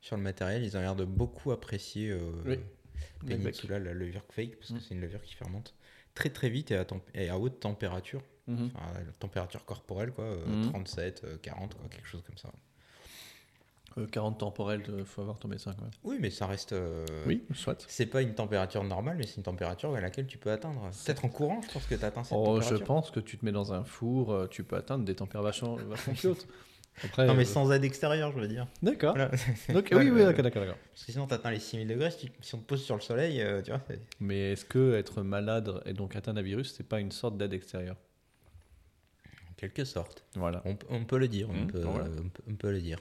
sur 0.01 0.17
le 0.17 0.23
matériel. 0.23 0.63
Ils 0.63 0.75
ont 0.75 0.81
l'air 0.81 0.95
de 0.95 1.05
beaucoup 1.05 1.51
apprécier 1.51 2.15
La 3.27 3.93
levure 3.93 4.25
Kveik, 4.27 4.57
parce 4.57 4.71
Mm. 4.71 4.75
que 4.77 4.79
c'est 4.81 4.93
une 4.95 5.01
levure 5.01 5.21
qui 5.23 5.33
fermente 5.33 5.73
très 6.13 6.29
très 6.29 6.49
vite 6.49 6.71
et 6.71 6.77
à, 6.77 6.85
temp- 6.85 7.01
et 7.13 7.29
à 7.29 7.37
haute 7.37 7.59
température. 7.59 8.21
Mhm. 8.47 8.69
Enfin, 8.75 8.85
à 8.95 8.99
la 8.99 9.11
température 9.19 9.65
corporelle, 9.65 10.11
quoi, 10.11 10.25
euh, 10.25 10.45
Mhm. 10.45 10.69
37, 10.71 11.23
euh, 11.23 11.37
40, 11.41 11.73
quoi, 11.75 11.87
quelque 11.89 12.07
chose 12.07 12.21
comme 12.25 12.37
ça. 12.37 12.51
Euh, 13.97 14.07
40 14.07 14.37
temporels, 14.39 14.83
il 14.97 15.05
faut 15.05 15.21
avoir 15.21 15.39
ton 15.39 15.47
médecin 15.47 15.73
quand 15.73 15.83
même. 15.83 15.91
Oui, 16.03 16.17
mais 16.19 16.29
ça 16.29 16.47
reste. 16.47 16.73
euh, 16.73 17.05
Oui, 17.25 17.43
soit. 17.53 17.85
C'est 17.87 18.05
pas 18.07 18.21
une 18.21 18.35
température 18.35 18.83
normale, 18.83 19.15
mais 19.17 19.25
c'est 19.25 19.37
une 19.37 19.43
température 19.43 19.95
à 19.95 20.01
laquelle 20.01 20.27
tu 20.27 20.37
peux 20.37 20.51
atteindre. 20.51 20.89
Peut-être 21.05 21.23
en 21.23 21.29
courant, 21.29 21.61
je 21.61 21.71
pense 21.71 21.85
que 21.85 21.95
tu 21.95 22.03
atteins 22.03 22.23
cette 22.25 22.37
Oh, 22.37 22.55
je 22.59 22.61
température. 22.65 22.85
pense 22.85 23.09
que 23.11 23.19
tu 23.21 23.37
te 23.37 23.45
mets 23.45 23.53
dans 23.53 23.71
un 23.73 23.83
four, 23.85 24.31
euh, 24.33 24.47
tu 24.47 24.63
peux 24.65 24.75
atteindre 24.75 25.05
des 25.05 25.15
températures 25.15 25.75
vachement, 25.75 25.75
vachement 25.89 26.13
plus 26.13 26.27
hautes. 26.29 26.47
Après, 27.03 27.27
Non, 27.27 27.33
mais 27.33 27.41
euh, 27.43 27.45
sans 27.45 27.71
aide 27.71 27.83
extérieure, 27.83 28.31
je 28.33 28.39
veux 28.39 28.47
dire. 28.47 28.67
D'accord. 28.81 29.15
Voilà. 29.15 29.29
Donc, 29.69 29.89
oui, 29.91 30.09
oui, 30.09 30.23
d'accord, 30.23 30.43
d'accord, 30.43 30.61
d'accord. 30.63 30.77
Parce 30.93 31.05
que 31.05 31.11
sinon, 31.11 31.27
tu 31.27 31.33
atteins 31.33 31.51
les 31.51 31.59
6000 31.59 31.87
degrés. 31.87 32.09
Si, 32.11 32.27
tu- 32.27 32.31
si 32.41 32.55
on 32.55 32.59
te 32.59 32.63
pose 32.65 32.83
sur 32.83 32.95
le 32.95 33.01
soleil, 33.01 33.41
euh, 33.41 33.61
tu 33.61 33.71
vois. 33.71 33.81
c'est- 33.89 33.99
Mais 34.21 34.53
est-ce 34.53 34.63
que 34.65 34.95
être 34.95 35.21
malade 35.21 35.81
et 35.85 35.93
donc 35.93 36.15
atteint 36.15 36.33
d'un 36.33 36.41
virus, 36.41 36.73
c'est 36.75 36.87
pas 36.87 36.99
une 36.99 37.11
sorte 37.11 37.37
d'aide 37.37 37.53
extérieure? 37.53 37.97
En 39.49 39.53
quelque 39.57 39.83
sorte. 39.83 40.23
Voilà. 40.35 40.61
On, 40.65 40.75
peut- 40.75 40.87
on 40.89 41.03
peut 41.05 41.17
le 41.17 41.27
dire. 41.27 41.49
On, 41.49 41.53
Mmh, 41.53 41.67
peut, 41.67 41.81
voilà. 41.81 42.05
on, 42.17 42.29
peut, 42.29 42.43
on 42.49 42.55
peut 42.55 42.71
le 42.71 42.79
dire. 42.81 42.97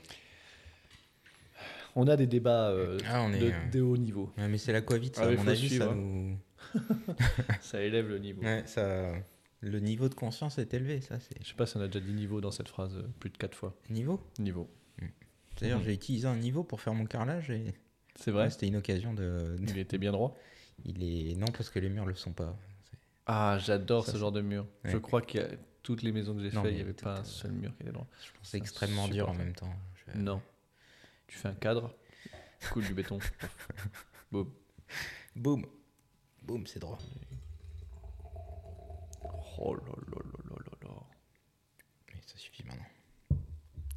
On 1.97 2.09
a 2.09 2.17
des 2.17 2.27
débats 2.27 2.71
euh, 2.71 2.99
Ah, 3.09 3.23
on 3.23 3.33
est, 3.33 3.39
de, 3.39 3.47
euh, 3.53 3.71
de 3.73 3.81
haut 3.81 3.97
niveau. 3.97 4.33
Ouais, 4.37 4.49
mais 4.49 4.59
c'est 4.59 4.73
la 4.73 4.81
Covid, 4.81 5.13
ça, 5.15 5.23
Ah 5.25 5.29
à 5.29 5.31
mon 5.31 5.47
avis, 5.47 5.69
suivre, 5.69 5.85
ça 5.85 5.91
hein. 5.93 5.95
nous. 5.95 6.37
Ça 7.61 7.81
élève 7.81 8.09
le 8.09 8.19
niveau. 8.19 8.43
Ouais, 8.43 8.65
ça... 8.67 9.13
Le 9.61 9.81
niveau 9.81 10.09
de 10.09 10.15
conscience 10.15 10.59
est 10.59 10.75
élevé, 10.75 11.01
ça, 11.01 11.19
c'est. 11.21 11.43
Je 11.43 11.49
sais 11.49 11.55
pas 11.55 11.67
si 11.67 11.77
on 11.77 11.81
a 11.81 11.87
déjà 11.87 12.01
dit 12.05 12.13
niveau 12.13 12.41
dans 12.41 12.51
cette 12.51 12.69
phrase 12.69 12.97
euh, 12.97 13.09
plus 13.21 13.31
de 13.31 13.37
4 13.39 13.55
fois. 13.57 13.75
Niveau 13.91 14.21
Niveau. 14.39 14.69
D'ailleurs, 15.61 15.79
Mhm. 15.79 15.85
j'ai 15.85 15.95
utilisé 15.95 16.27
un 16.27 16.37
niveau 16.37 16.65
pour 16.65 16.81
faire 16.81 16.95
mon 16.95 17.07
carrelage 17.07 17.51
et. 17.51 17.75
C'est 18.17 18.31
vrai 18.31 18.45
Ouais, 18.45 18.51
C'était 18.51 18.67
une 18.67 18.77
occasion 18.77 19.15
de. 19.15 19.57
Il 19.69 19.79
était 19.79 19.99
bien 19.99 20.13
droit 20.13 20.37
Il 20.85 21.03
est. 21.03 21.35
Non, 21.37 21.47
parce 21.47 21.71
que 21.71 21.79
les 21.79 21.89
murs 21.89 22.05
le 22.07 22.15
sont 22.15 22.33
pas. 22.33 22.57
Ah, 23.27 23.59
j'adore 23.61 24.05
ce 24.07 24.17
genre 24.19 24.33
de 24.33 24.41
mur. 24.43 24.67
Ouais. 24.85 24.91
Je 24.91 24.99
crois 24.99 25.23
que 25.23 25.39
toutes 25.83 26.03
les 26.03 26.13
maisons 26.13 26.35
que 26.35 26.43
j'ai 26.43 26.51
Non, 26.51 26.63
fait, 26.63 26.71
il 26.73 26.75
n'y 26.77 26.81
avait 26.83 26.93
pas 26.93 27.21
un 27.21 27.25
seul 27.25 27.53
mur 27.53 27.75
qui 27.77 27.83
était 27.85 27.93
droit. 27.93 28.07
Je 28.23 28.31
pense 28.33 28.49
c'est 28.49 28.59
extrêmement 28.59 29.09
dur 29.09 29.29
en 29.29 29.35
même 29.35 29.55
temps. 29.55 29.73
Je- 30.13 30.19
Non. 30.19 30.43
Tu 31.27 31.39
fais 31.39 31.49
un 31.49 31.55
cadre, 31.55 31.95
coule 32.71 32.85
du 32.85 32.93
béton. 32.95 33.19
Boum. 34.33 34.51
Boum. 35.35 35.65
Boum, 36.43 36.67
c'est 36.67 36.79
droit. 36.81 36.99
Oh 39.59 39.75
là 39.75 39.83
là 39.87 39.95
là 40.13 40.41
là 40.51 40.57
là 40.67 40.89
là. 40.89 40.95
Mais 42.15 42.21
ça 42.27 42.37
suffit 42.37 42.65
maintenant. 42.65 42.87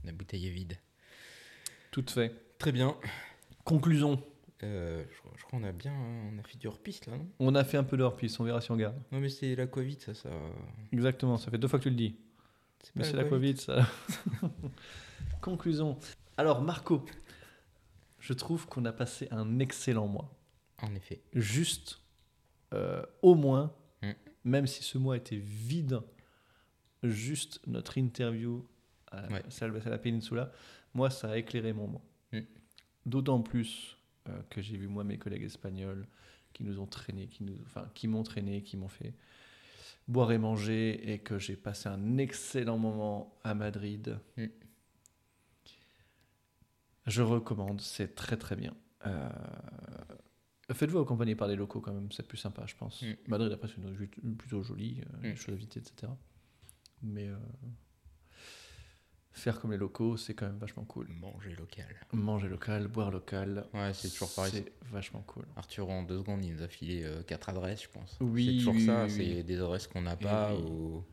La 0.03 0.11
bouteille 0.11 0.47
est 0.47 0.51
vide. 0.51 0.77
Tout 1.91 2.05
fait. 2.07 2.34
Très 2.57 2.71
bien. 2.71 2.95
Conclusion. 3.63 4.21
Euh, 4.63 5.03
je, 5.11 5.17
crois- 5.19 5.31
je 5.38 5.43
crois 5.43 5.59
qu'on 5.59 5.65
a 5.65 5.71
bien. 5.71 5.93
On 5.93 6.38
a 6.39 6.43
fait 6.43 6.57
du 6.57 6.67
hors-piste 6.67 7.05
là, 7.07 7.17
non? 7.17 7.27
On 7.39 7.53
a 7.55 7.63
fait 7.63 7.77
un 7.77 7.84
peu 7.84 7.97
de 7.97 8.03
hors-piste, 8.03 8.39
on 8.39 8.43
verra 8.43 8.59
si 8.61 8.71
on 8.71 8.75
garde. 8.75 8.95
Non, 9.11 9.19
mais 9.19 9.29
c'est 9.29 9.55
la 9.55 9.67
Covid, 9.67 9.97
ça. 9.99 10.13
ça... 10.15 10.29
Exactement, 10.91 11.38
ça 11.38 11.51
fait 11.51 11.57
deux 11.57 11.67
fois 11.67 11.77
que 11.79 11.84
tu 11.84 11.89
le 11.89 11.95
dis. 11.95 12.15
C'est 12.84 12.95
Mais 12.95 13.01
pas 13.03 13.07
c'est 13.09 13.17
la 13.17 13.23
Covid, 13.25 13.57
ça. 13.57 13.88
Conclusion. 15.41 15.97
Alors, 16.38 16.61
Marco, 16.61 17.05
je 18.19 18.34
trouve 18.34 18.67
qu'on 18.67 18.85
a 18.85 18.91
passé 18.91 19.27
un 19.31 19.59
excellent 19.59 20.07
mois. 20.07 20.34
En 20.81 20.93
effet. 20.95 21.21
Juste, 21.34 21.99
euh, 22.73 23.03
au 23.21 23.35
moins. 23.35 23.73
Même 24.48 24.68
si 24.68 24.84
ce 24.84 24.98
mois 24.98 25.18
était 25.18 25.38
vide, 25.38 25.99
juste 27.03 27.60
notre 27.68 27.98
interview 27.98 28.65
à 29.11 29.28
Ouais. 29.28 29.44
Salve 29.49 29.82
à 29.86 29.90
la 29.90 29.98
Peninsula, 29.98 30.52
moi, 30.94 31.10
ça 31.10 31.32
a 31.32 31.38
éclairé 31.38 31.74
mon 31.74 31.88
mois. 31.88 32.06
Mm. 32.34 32.40
D'autant 33.06 33.41
plus 33.41 33.98
euh, 34.28 34.41
que 34.49 34.61
j'ai 34.61 34.78
vu, 34.78 34.88
moi, 34.88 35.03
mes 35.03 35.18
collègues 35.18 35.44
espagnols 35.44 36.07
qui 36.53 36.64
nous 36.64 36.80
ont 36.80 36.88
traînés, 36.88 37.28
qui 37.28 37.44
nous, 37.44 37.57
enfin, 37.65 37.90
qui 37.94 38.07
m'ont 38.07 38.24
traîné, 38.24 38.64
qui 38.64 38.78
m'ont 38.78 38.88
fait 38.88 39.14
boire 40.07 40.32
et 40.32 40.38
manger, 40.38 41.11
et 41.11 41.19
que 41.19 41.40
j'ai 41.40 41.56
passé 41.56 41.88
un 41.90 42.18
excellent 42.18 42.78
moment 42.78 43.38
à 43.44 43.53
Madrid. 43.53 44.18
Mm. 44.38 44.45
Je 47.06 47.22
recommande, 47.22 47.80
c'est 47.80 48.15
très 48.15 48.36
très 48.36 48.57
bien. 48.57 48.76
Euh, 49.06 49.30
Faites-vous 50.73 50.99
accompagner 50.99 51.35
par 51.35 51.48
des 51.48 51.56
locaux 51.56 51.80
quand 51.80 51.94
même, 51.94 52.11
c'est 52.11 52.27
plus 52.27 52.38
sympa, 52.38 52.64
je 52.65 52.76
pense. 52.76 53.02
Mm. 53.02 53.14
Madrid, 53.27 53.52
après, 53.53 53.68
c'est 53.69 53.77
une 53.77 53.95
ville 53.95 54.10
plutôt 54.38 54.61
jolie, 54.64 55.02
euh, 55.02 55.22
des 55.22 55.31
Mm. 55.34 55.35
choses 55.38 55.53
à 55.53 55.57
visiter, 55.57 55.80
etc. 55.80 56.11
Mais 57.03 57.27
euh, 57.30 57.38
faire 59.31 59.60
comme 59.61 59.72
les 59.72 59.77
locaux, 59.77 60.18
c'est 60.18 60.34
quand 60.34 60.48
même 60.48 60.57
vachement 60.57 60.84
cool. 60.84 61.07
Manger 61.10 61.56
local. 61.56 61.95
Manger 62.11 62.49
local, 62.49 62.88
boire 62.88 63.11
local. 63.11 63.65
Ouais, 63.73 63.94
c'est 63.94 64.10
toujours 64.10 64.34
pareil. 64.34 64.52
C'est 64.52 64.73
vachement 64.91 65.22
cool. 65.22 65.45
Arthur, 65.56 65.89
en 65.89 66.03
deux 66.03 66.18
secondes, 66.18 66.44
il 66.44 66.53
nous 66.56 66.61
a 66.64 66.68
filé 66.68 67.03
euh, 67.03 67.23
quatre 67.23 67.49
adresses, 67.49 67.84
je 67.84 67.89
pense. 67.89 68.18
Oui, 68.19 68.45
c'est 68.48 68.57
toujours 68.57 68.73
oui, 68.76 68.85
ça. 68.85 69.03
oui, 69.06 69.10
c'est 69.11 69.44
des 69.44 69.57
adresses 69.60 69.88
qu'on 69.88 70.02
n'a 70.02 70.14
Et 70.14 70.18
pas 70.18 70.53
oui. 70.53 70.64
ou 70.64 71.03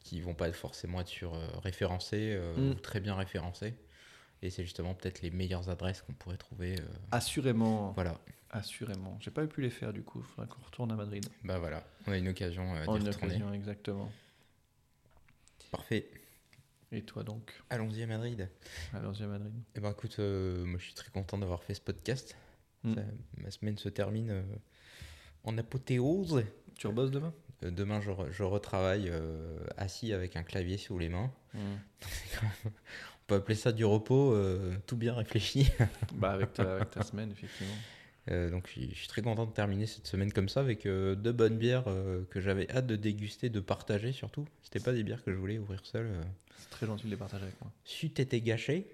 qui 0.00 0.20
vont 0.20 0.34
pas 0.34 0.50
forcément 0.52 1.00
être 1.00 1.08
sur 1.08 1.34
euh, 1.34 1.46
référencées 1.62 2.40
Mm. 2.56 2.70
ou 2.70 2.74
très 2.74 3.00
bien 3.00 3.14
référencées. 3.14 3.74
Et 4.46 4.50
c'est 4.50 4.62
justement 4.62 4.94
peut-être 4.94 5.22
les 5.22 5.30
meilleures 5.30 5.68
adresses 5.68 6.02
qu'on 6.02 6.12
pourrait 6.12 6.36
trouver. 6.36 6.78
euh, 6.80 6.84
Assurément. 7.10 7.90
Voilà. 7.92 8.18
Assurément. 8.50 9.18
J'ai 9.20 9.32
pas 9.32 9.44
pu 9.46 9.60
les 9.60 9.70
faire 9.70 9.92
du 9.92 10.02
coup, 10.02 10.20
il 10.20 10.24
faudra 10.24 10.46
qu'on 10.46 10.62
retourne 10.64 10.92
à 10.92 10.94
Madrid. 10.94 11.26
Bah 11.42 11.58
voilà, 11.58 11.82
on 12.06 12.12
a 12.12 12.16
une 12.16 12.28
occasion 12.28 12.74
euh, 12.76 12.84
d'y 12.84 12.88
retourner. 13.08 13.26
occasion, 13.34 13.52
exactement. 13.52 14.10
Parfait. 15.72 16.08
Et 16.92 17.02
toi 17.02 17.24
donc? 17.24 17.52
Allons-y 17.70 18.02
à 18.04 18.06
Madrid. 18.06 18.48
Allons-y 18.94 19.24
à 19.24 19.26
Madrid. 19.26 19.52
Eh 19.74 19.80
ben 19.80 19.90
écoute, 19.90 20.16
euh, 20.20 20.64
moi 20.64 20.78
je 20.78 20.84
suis 20.84 20.94
très 20.94 21.10
content 21.10 21.36
d'avoir 21.38 21.62
fait 21.64 21.74
ce 21.74 21.80
podcast. 21.80 22.36
Mm. 22.84 22.94
Ça- 22.94 23.02
ma 23.38 23.50
semaine 23.50 23.76
se 23.78 23.88
termine 23.88 24.30
euh, 24.30 24.42
en 25.42 25.58
apothéose. 25.58 26.44
Tu 26.76 26.86
rebosses 26.86 27.10
demain? 27.10 27.34
Euh, 27.64 27.70
demain, 27.72 28.00
je, 28.00 28.10
re- 28.12 28.30
je 28.30 28.42
retravaille 28.44 29.08
euh, 29.10 29.58
assis 29.76 30.12
avec 30.12 30.36
un 30.36 30.44
clavier 30.44 30.78
sous 30.78 30.98
les 30.98 31.08
mains. 31.08 31.32
Mm. 31.54 31.78
On 33.26 33.30
peut 33.30 33.34
appeler 33.34 33.56
ça 33.56 33.72
du 33.72 33.84
repos, 33.84 34.34
euh, 34.34 34.72
tout 34.86 34.96
bien 34.96 35.12
réfléchi. 35.12 35.68
Bah 36.14 36.30
avec 36.30 36.52
ta, 36.52 36.76
avec 36.76 36.90
ta 36.92 37.02
semaine, 37.02 37.32
effectivement. 37.32 37.74
Euh, 38.30 38.50
donc 38.50 38.68
je 38.68 38.94
suis, 38.94 39.08
très 39.08 39.20
content 39.20 39.46
de 39.46 39.52
terminer 39.52 39.86
cette 39.86 40.06
semaine 40.06 40.32
comme 40.32 40.48
ça 40.48 40.60
avec 40.60 40.86
euh, 40.86 41.16
deux 41.16 41.32
bonnes 41.32 41.58
bières 41.58 41.86
que 42.30 42.40
j'avais 42.40 42.70
hâte 42.70 42.86
de 42.86 42.94
déguster, 42.94 43.48
de 43.48 43.58
partager 43.58 44.12
surtout. 44.12 44.44
C'était 44.62 44.78
pas 44.78 44.92
des 44.92 45.02
bières 45.02 45.24
que 45.24 45.32
je 45.32 45.36
voulais 45.36 45.58
ouvrir 45.58 45.80
seul. 45.84 46.06
C'est 46.56 46.70
très 46.70 46.86
gentil 46.86 47.06
de 47.06 47.10
les 47.10 47.16
partager 47.16 47.42
avec 47.42 47.60
moi. 47.60 47.72
C'eût 47.84 48.06
été 48.06 48.40
gâché. 48.40 48.86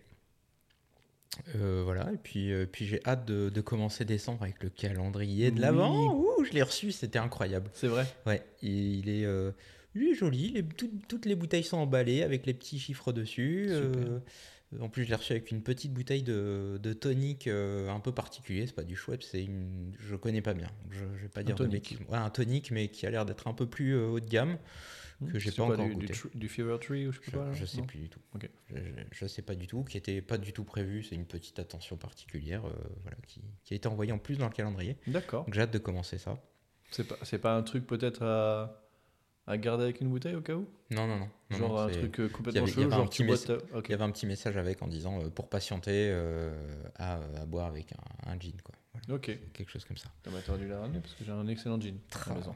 Voilà, 1.54 2.10
et 2.12 2.16
puis, 2.18 2.52
puis 2.72 2.86
j'ai 2.86 3.02
hâte 3.06 3.26
de, 3.26 3.50
de 3.50 3.60
commencer 3.60 4.06
décembre 4.06 4.42
avec 4.44 4.62
le 4.62 4.70
calendrier 4.70 5.50
de 5.50 5.56
Oui. 5.56 5.60
l'avant. 5.60 6.14
Ouh, 6.14 6.42
je 6.44 6.52
l'ai 6.52 6.62
reçu, 6.62 6.90
c'était 6.90 7.18
incroyable. 7.18 7.70
C'est 7.74 7.88
vrai 7.88 8.06
Ouais, 8.26 8.42
il, 8.62 8.98
il 9.00 9.08
est, 9.10 9.26
il 9.94 10.02
est 10.08 10.14
joli, 10.14 10.50
les- 10.50 10.64
tout- 10.64 10.90
toutes 11.08 11.26
les 11.26 11.34
bouteilles 11.34 11.64
sont 11.64 11.76
emballées 11.78 12.22
avec 12.22 12.46
les 12.46 12.54
petits 12.54 12.78
chiffres 12.78 13.12
dessus. 13.12 13.66
euh, 13.68 14.18
en 14.80 14.88
plus, 14.88 15.04
je 15.04 15.10
l'ai 15.10 15.16
reçu 15.16 15.32
avec 15.32 15.50
une 15.50 15.62
petite 15.62 15.92
bouteille 15.92 16.22
de, 16.22 16.78
de 16.82 16.92
tonic 16.94 17.46
euh, 17.46 17.90
un 17.90 18.00
peu 18.00 18.10
particulier. 18.12 18.66
C'est 18.66 18.74
pas 18.74 18.84
du 18.84 18.96
Schweppes, 18.96 19.22
c'est 19.22 19.44
une. 19.44 19.92
Je 20.00 20.16
connais 20.16 20.40
pas 20.40 20.54
bien. 20.54 20.70
Je, 20.90 21.00
je 21.16 21.22
vais 21.22 21.28
pas 21.28 21.40
Un 21.40 21.44
dire 21.44 21.56
de. 21.56 21.66
Ouais, 21.66 22.16
un 22.16 22.30
tonic, 22.30 22.70
mais 22.70 22.88
qui 22.88 23.04
a 23.06 23.10
l'air 23.10 23.26
d'être 23.26 23.48
un 23.48 23.52
peu 23.52 23.66
plus 23.66 23.92
euh, 23.94 24.06
haut 24.08 24.20
de 24.20 24.28
gamme. 24.28 24.56
Que 25.30 25.38
j'ai 25.38 25.52
pas 25.52 25.62
encore 25.62 25.76
du, 25.86 25.94
du 25.94 26.06
goûté. 26.06 26.14
tr- 26.14 26.34
Du, 26.36 26.48
Fever 26.48 26.78
Tree 26.80 27.06
ou 27.06 27.12
je 27.12 27.18
sais 27.18 27.24
Je, 27.30 27.36
pas 27.36 27.52
je 27.52 27.64
sais 27.64 27.78
Non 27.78 27.86
plus 27.86 27.98
du 28.00 28.08
tout. 28.08 28.18
Je, 28.40 28.74
je- 28.74 28.80
je 29.12 29.26
sais 29.26 29.42
pas 29.42 29.54
du 29.54 29.68
tout, 29.68 29.84
qui 29.84 29.96
était 29.96 30.20
pas 30.20 30.36
du 30.36 30.52
tout 30.52 30.64
prévu. 30.64 31.04
C'est 31.04 31.14
une 31.14 31.26
petite 31.26 31.60
attention 31.60 31.96
particulière, 31.96 32.64
euh, 32.66 32.72
voilà, 33.02 33.16
qui, 33.28 33.40
qui 33.62 33.74
a 33.74 33.76
été 33.76 33.86
envoyée 33.86 34.10
en 34.10 34.18
plus 34.18 34.36
dans 34.38 34.48
le 34.48 34.52
calendrier. 34.52 34.96
D'accord. 35.06 35.44
Donc 35.44 35.54
j'ai 35.54 35.60
hâte 35.60 35.72
de 35.72 35.78
commencer 35.78 36.18
ça. 36.18 36.42
C'est 36.90 37.06
pas, 37.06 37.16
c'est 37.22 37.38
pas 37.38 37.54
un 37.56 37.62
truc 37.62 37.86
peut-être 37.86 38.22
à, 38.24 38.81
à 39.52 39.58
garder 39.58 39.84
avec 39.84 40.00
une 40.00 40.08
bouteille 40.08 40.34
au 40.34 40.40
cas 40.40 40.54
où 40.54 40.66
Non, 40.90 41.06
non, 41.06 41.18
non. 41.18 41.28
Genre 41.50 41.68
non, 41.68 41.78
un 41.78 41.88
truc 41.88 42.18
euh, 42.20 42.24
Il 42.24 42.28
y 42.28 42.32
complètement 42.32 42.66
il 42.66 42.72
chelou, 42.72 42.90
genre 42.90 43.10
tu 43.10 43.24
bois 43.24 43.36
ta- 43.38 43.54
il 43.84 43.90
y 43.90 43.94
avait 43.94 44.02
un 44.04 44.10
petit 44.10 44.26
message 44.26 44.56
avec 44.56 44.82
en 44.82 44.88
disant 44.88 45.20
euh, 45.20 45.28
pour 45.28 45.48
patienter 45.48 46.08
euh, 46.10 46.52
à, 46.96 47.20
à 47.40 47.44
boire 47.46 47.66
avec 47.66 47.92
un, 47.92 48.30
un 48.32 48.38
gin, 48.38 48.52
quoi. 48.64 48.74
Voilà. 48.94 49.16
Ok. 49.16 49.38
Quelque 49.52 49.70
chose 49.70 49.84
comme 49.84 49.96
ça. 49.96 50.08
T'as 50.22 50.56
dû 50.58 50.66
la 50.68 50.80
ramener 50.80 51.00
parce 51.00 51.14
que 51.14 51.24
j'ai 51.24 51.30
un 51.32 51.46
excellent 51.48 51.80
gin 51.80 51.94
maison. 52.34 52.54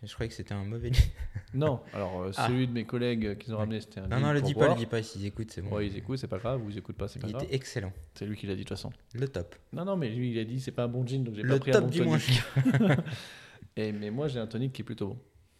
Et 0.00 0.06
Je 0.06 0.14
croyais 0.14 0.28
que 0.28 0.34
c'était 0.36 0.54
un 0.54 0.64
mauvais 0.64 0.92
gin. 0.92 1.02
Non, 1.54 1.80
alors 1.94 2.20
euh, 2.22 2.30
Ah. 2.36 2.46
celui 2.46 2.68
de 2.68 2.72
mes 2.72 2.84
collègues 2.84 3.38
qu'ils 3.38 3.54
ont 3.54 3.58
ramené, 3.58 3.80
c'était 3.80 4.00
un 4.00 4.06
Non, 4.08 4.20
non, 4.20 4.32
le 4.32 4.42
dis 4.42 4.54
pas, 4.54 4.68
le 4.68 4.74
dis 4.74 4.86
pas. 4.86 5.02
S'ils 5.02 5.24
écoutent, 5.26 5.50
c'est 5.50 5.62
bon. 5.62 5.74
Ouais, 5.74 5.86
ils 5.88 5.96
écoutent, 5.96 6.18
c'est 6.18 6.28
pas 6.28 6.38
grave. 6.38 6.60
Vous 6.60 6.76
écoutez 6.78 6.96
pas, 6.98 7.08
c'est 7.08 7.18
pas 7.18 7.26
Il 7.26 7.32
grave. 7.32 7.44
était 7.44 7.54
excellent. 7.54 7.92
C'est 8.14 8.26
lui 8.26 8.36
qui 8.36 8.46
l'a 8.46 8.52
dit 8.54 8.60
de 8.64 8.68
toute 8.68 8.76
façon. 8.76 8.90
Le 9.14 9.26
top. 9.26 9.56
Non, 9.72 9.84
non, 9.84 9.96
mais 9.96 10.08
lui, 10.10 10.30
il 10.30 10.38
a 10.38 10.44
dit 10.44 10.60
c'est 10.60 10.70
pas 10.72 10.84
un 10.84 10.88
bon 10.88 11.04
gin, 11.06 11.24
donc 11.24 11.34
j'ai 11.34 11.42
Le 11.42 11.48
pas 11.54 11.58
pris 11.58 11.70
top 11.72 11.82
un 11.82 11.86
bon 11.86 11.90
du 11.92 12.02
moins 12.02 12.18
tonic. 12.18 12.98
Et 13.76 13.92
mais 13.92 14.10
moi, 14.10 14.28
j'ai 14.28 14.38
un 14.40 14.46
tonic 14.46 14.72
qui 14.72 14.82
est 14.82 14.84
plutôt 14.84 15.08
bon. 15.08 15.18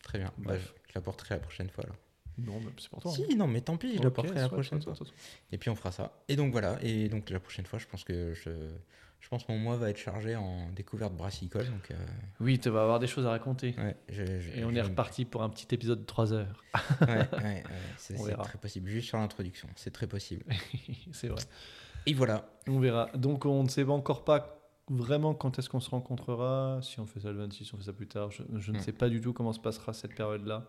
Très 0.08 0.18
bien. 0.18 0.32
Bref. 0.38 0.72
Bah, 0.74 0.80
je 0.88 0.94
l'apporterai 0.94 1.34
la 1.36 1.40
prochaine 1.40 1.68
fois. 1.70 1.84
Alors. 1.84 1.96
Non, 2.38 2.60
mais 2.60 2.70
c'est 2.78 2.88
pour 2.88 3.00
toi. 3.02 3.10
Si, 3.12 3.22
hein. 3.24 3.36
non, 3.36 3.46
mais 3.46 3.60
tant 3.60 3.76
pis, 3.76 3.92
je 3.92 3.98
Ok, 3.98 4.04
l'apporterai 4.04 4.36
la 4.40 4.48
prochaine 4.48 4.80
soit, 4.80 4.94
fois. 4.94 5.04
soit, 5.06 5.14
soit. 5.14 5.16
Et 5.52 5.58
puis 5.58 5.70
on 5.70 5.74
fera 5.74 5.90
ça. 5.92 6.12
Et 6.28 6.36
donc 6.36 6.52
voilà. 6.52 6.78
Et 6.82 7.08
donc 7.08 7.30
la 7.30 7.40
prochaine 7.40 7.66
fois, 7.66 7.78
je 7.78 7.86
pense 7.86 8.04
que 8.04 8.32
je, 8.32 8.50
je 9.20 9.28
pense 9.28 9.44
que 9.44 9.50
mon 9.52 9.58
mois 9.58 9.76
va 9.76 9.90
être 9.90 9.96
chargé 9.98 10.36
en 10.36 10.70
découverte 10.70 11.14
brassicole. 11.14 11.66
Donc, 11.66 11.90
euh, 11.90 11.94
Oui, 12.40 12.58
tu 12.60 12.68
vas 12.70 12.82
avoir 12.82 13.00
des 13.00 13.08
choses 13.08 13.26
à 13.26 13.30
raconter. 13.30 13.74
ouais, 13.78 13.96
je- 14.08 14.24
je- 14.40 14.50
Et 14.58 14.64
on 14.64 14.72
est 14.74 14.80
reparti 14.82 15.24
pour 15.24 15.42
un 15.42 15.48
petit 15.50 15.66
épisode 15.74 16.00
de 16.00 16.06
3 16.06 16.32
heures. 16.32 16.64
Ouais, 17.02 17.08
ouais, 17.08 17.28
ouais, 17.42 17.62
c'est 17.98 18.14
très 18.16 18.58
possible. 18.58 18.88
Juste 18.88 19.08
sur 19.08 19.18
l'introduction, 19.18 19.68
c'est 19.76 19.92
très 19.92 20.06
possible. 20.06 20.44
c'est 21.12 21.28
vrai. 21.28 21.42
Et 22.06 22.14
voilà. 22.14 22.48
On 22.68 22.78
verra. 22.78 23.10
Donc 23.14 23.44
on 23.46 23.62
ne 23.64 23.68
sait 23.68 23.84
pas 23.84 23.92
encore 23.92 24.24
pas 24.24 24.57
vraiment 24.90 25.34
quand 25.34 25.58
est-ce 25.58 25.68
qu'on 25.68 25.80
se 25.80 25.90
rencontrera, 25.90 26.80
si 26.82 26.98
on 27.00 27.06
fait 27.06 27.20
ça 27.20 27.30
le 27.32 27.38
26, 27.38 27.64
si 27.66 27.74
on 27.74 27.78
fait 27.78 27.84
ça 27.84 27.92
plus 27.92 28.06
tard. 28.08 28.30
Je, 28.30 28.42
je 28.56 28.72
ne 28.72 28.78
Mm. 28.78 28.80
sais 28.80 28.92
pas 28.92 29.08
du 29.08 29.20
tout 29.20 29.32
comment 29.32 29.52
se 29.52 29.60
passera 29.60 29.92
cette 29.92 30.14
période-là. 30.14 30.66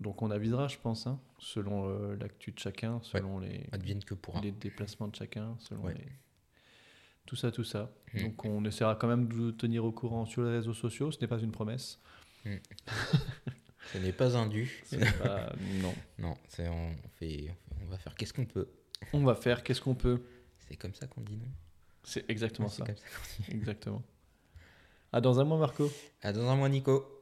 Donc 0.00 0.22
on 0.22 0.30
avisera, 0.30 0.66
je 0.68 0.78
pense, 0.78 1.06
hein, 1.06 1.20
selon 1.38 1.88
euh, 1.88 2.16
l'actu 2.16 2.52
de 2.52 2.58
chacun, 2.58 3.00
selon 3.02 3.38
les, 3.38 3.66
que 4.06 4.50
déplacements 4.50 5.08
de 5.08 5.14
chacun, 5.14 5.56
selon 5.58 5.82
Ouais. 5.84 5.94
les... 5.94 6.06
tout 7.26 7.36
ça, 7.36 7.50
tout 7.52 7.64
ça. 7.64 7.90
Mm. 8.14 8.22
Donc 8.22 8.44
on 8.44 8.64
essaiera 8.64 8.94
quand 8.96 9.08
même 9.08 9.28
de 9.28 9.34
vous 9.34 9.52
tenir 9.52 9.84
au 9.84 9.92
courant 9.92 10.24
sur 10.26 10.42
les 10.42 10.50
réseaux 10.52 10.72
sociaux. 10.74 11.10
Ce 11.12 11.20
n'est 11.20 11.26
pas 11.28 11.38
une 11.38 11.52
promesse. 11.52 11.98
Ce 13.92 13.98
n'est 13.98 14.12
pas 14.12 14.36
un 14.36 14.46
dû. 14.46 14.82
Pas- 15.22 15.52
non. 15.82 15.94
non, 16.18 16.32
on 16.32 17.08
fait, 17.18 17.54
on 17.82 17.86
va 17.90 17.98
faire 17.98 18.14
qu'est-ce 18.14 18.32
qu'on 18.32 18.44
peut. 18.46 18.68
On 19.12 19.24
va 19.24 19.34
faire 19.34 19.62
qu'est-ce 19.62 19.80
qu'on 19.80 19.94
peut. 19.94 20.22
C'est 20.68 20.76
comme 20.76 20.94
ça 20.94 21.06
qu'on 21.06 21.22
dit 21.22 21.36
non? 21.36 21.48
C'est 22.02 22.28
exactement 22.30 22.68
Ouais, 22.68 22.74
ça. 22.74 22.84
comme 22.84 22.96
ça. 22.96 23.52
Exactement. 23.52 24.02
Ah, 25.12 25.20
dans 25.20 25.40
un 25.40 25.44
mois, 25.44 25.58
Marco? 25.58 25.90
À 26.22 26.32
dans 26.32 26.48
un 26.48 26.56
mois, 26.56 26.68
Nico. 26.68 27.19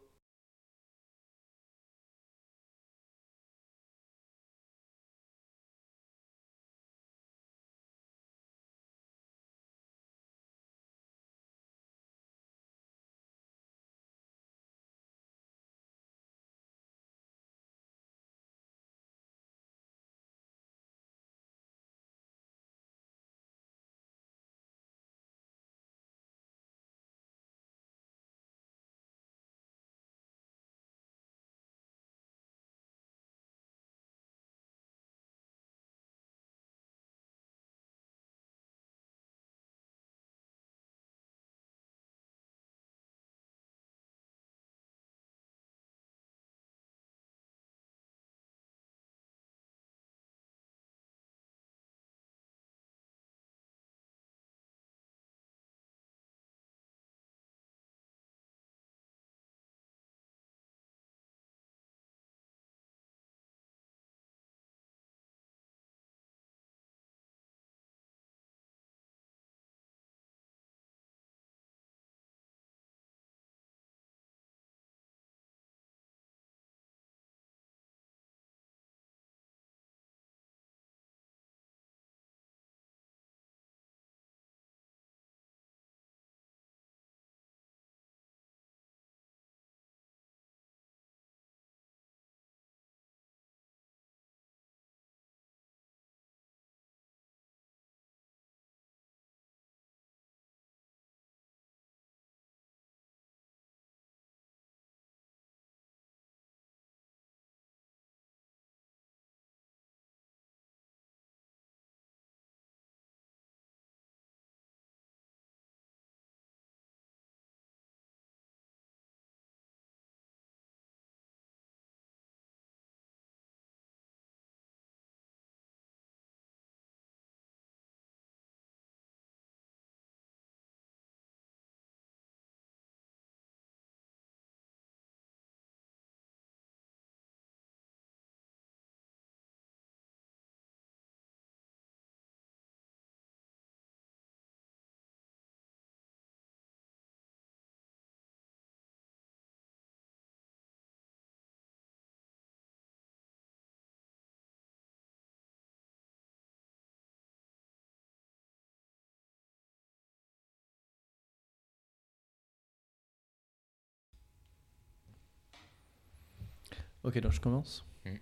Ok, 167.04 167.18
donc 167.20 167.32
je 167.32 167.40
commence. 167.40 167.84
Mm. 168.04 168.16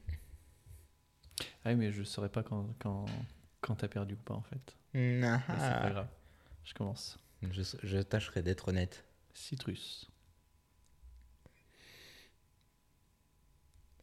Ah 1.65 1.71
oui, 1.71 1.77
mais 1.77 1.93
je 1.93 2.01
ne 2.01 2.05
saurais 2.05 2.29
pas 2.29 2.43
quand, 2.43 2.75
quand, 2.79 3.07
quand 3.61 3.75
t'as 3.77 3.89
perdu 3.89 4.15
ou 4.15 4.19
pas 4.19 4.35
en 4.35 4.43
fait. 4.43 4.77
C'est 4.93 5.21
pas 5.21 5.91
grave. 5.91 6.09
Je 6.65 6.75
commence. 6.75 7.19
Je, 7.51 7.63
je 7.83 7.99
tâcherai 7.99 8.43
d'être 8.43 8.69
honnête. 8.69 9.05
Citrus. 9.35 10.11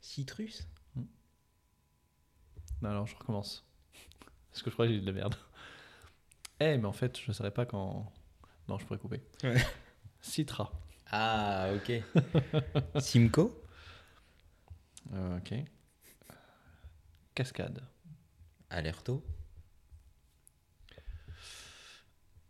Citrus? 0.01 0.67
Non, 2.81 2.89
alors 2.89 3.07
je 3.07 3.15
recommence. 3.15 3.65
Parce 4.51 4.61
que 4.61 4.69
je 4.69 4.75
crois 4.75 4.85
que 4.85 4.91
j'ai 4.91 4.99
dit 4.99 5.05
de 5.05 5.11
la 5.11 5.17
merde. 5.17 5.35
Eh, 6.59 6.77
mais 6.77 6.85
en 6.85 6.93
fait, 6.93 7.19
je 7.19 7.29
ne 7.29 7.33
saurais 7.33 7.51
pas 7.51 7.65
quand. 7.65 8.11
Non, 8.67 8.77
je 8.77 8.85
pourrais 8.85 8.99
couper. 8.99 9.21
Ouais. 9.43 9.61
Citra. 10.21 10.71
Ah, 11.11 11.69
ok. 11.75 12.03
Simco 12.99 13.62
Euh, 15.11 15.37
ok. 15.37 15.53
Cascade. 17.35 17.83
Alerto 18.69 19.23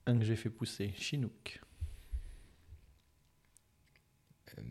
Un 0.06 0.18
que 0.20 0.26
j'ai 0.26 0.36
fait 0.36 0.50
pousser. 0.50 0.94
Chinook. 0.98 1.62
Euh, 4.58 4.62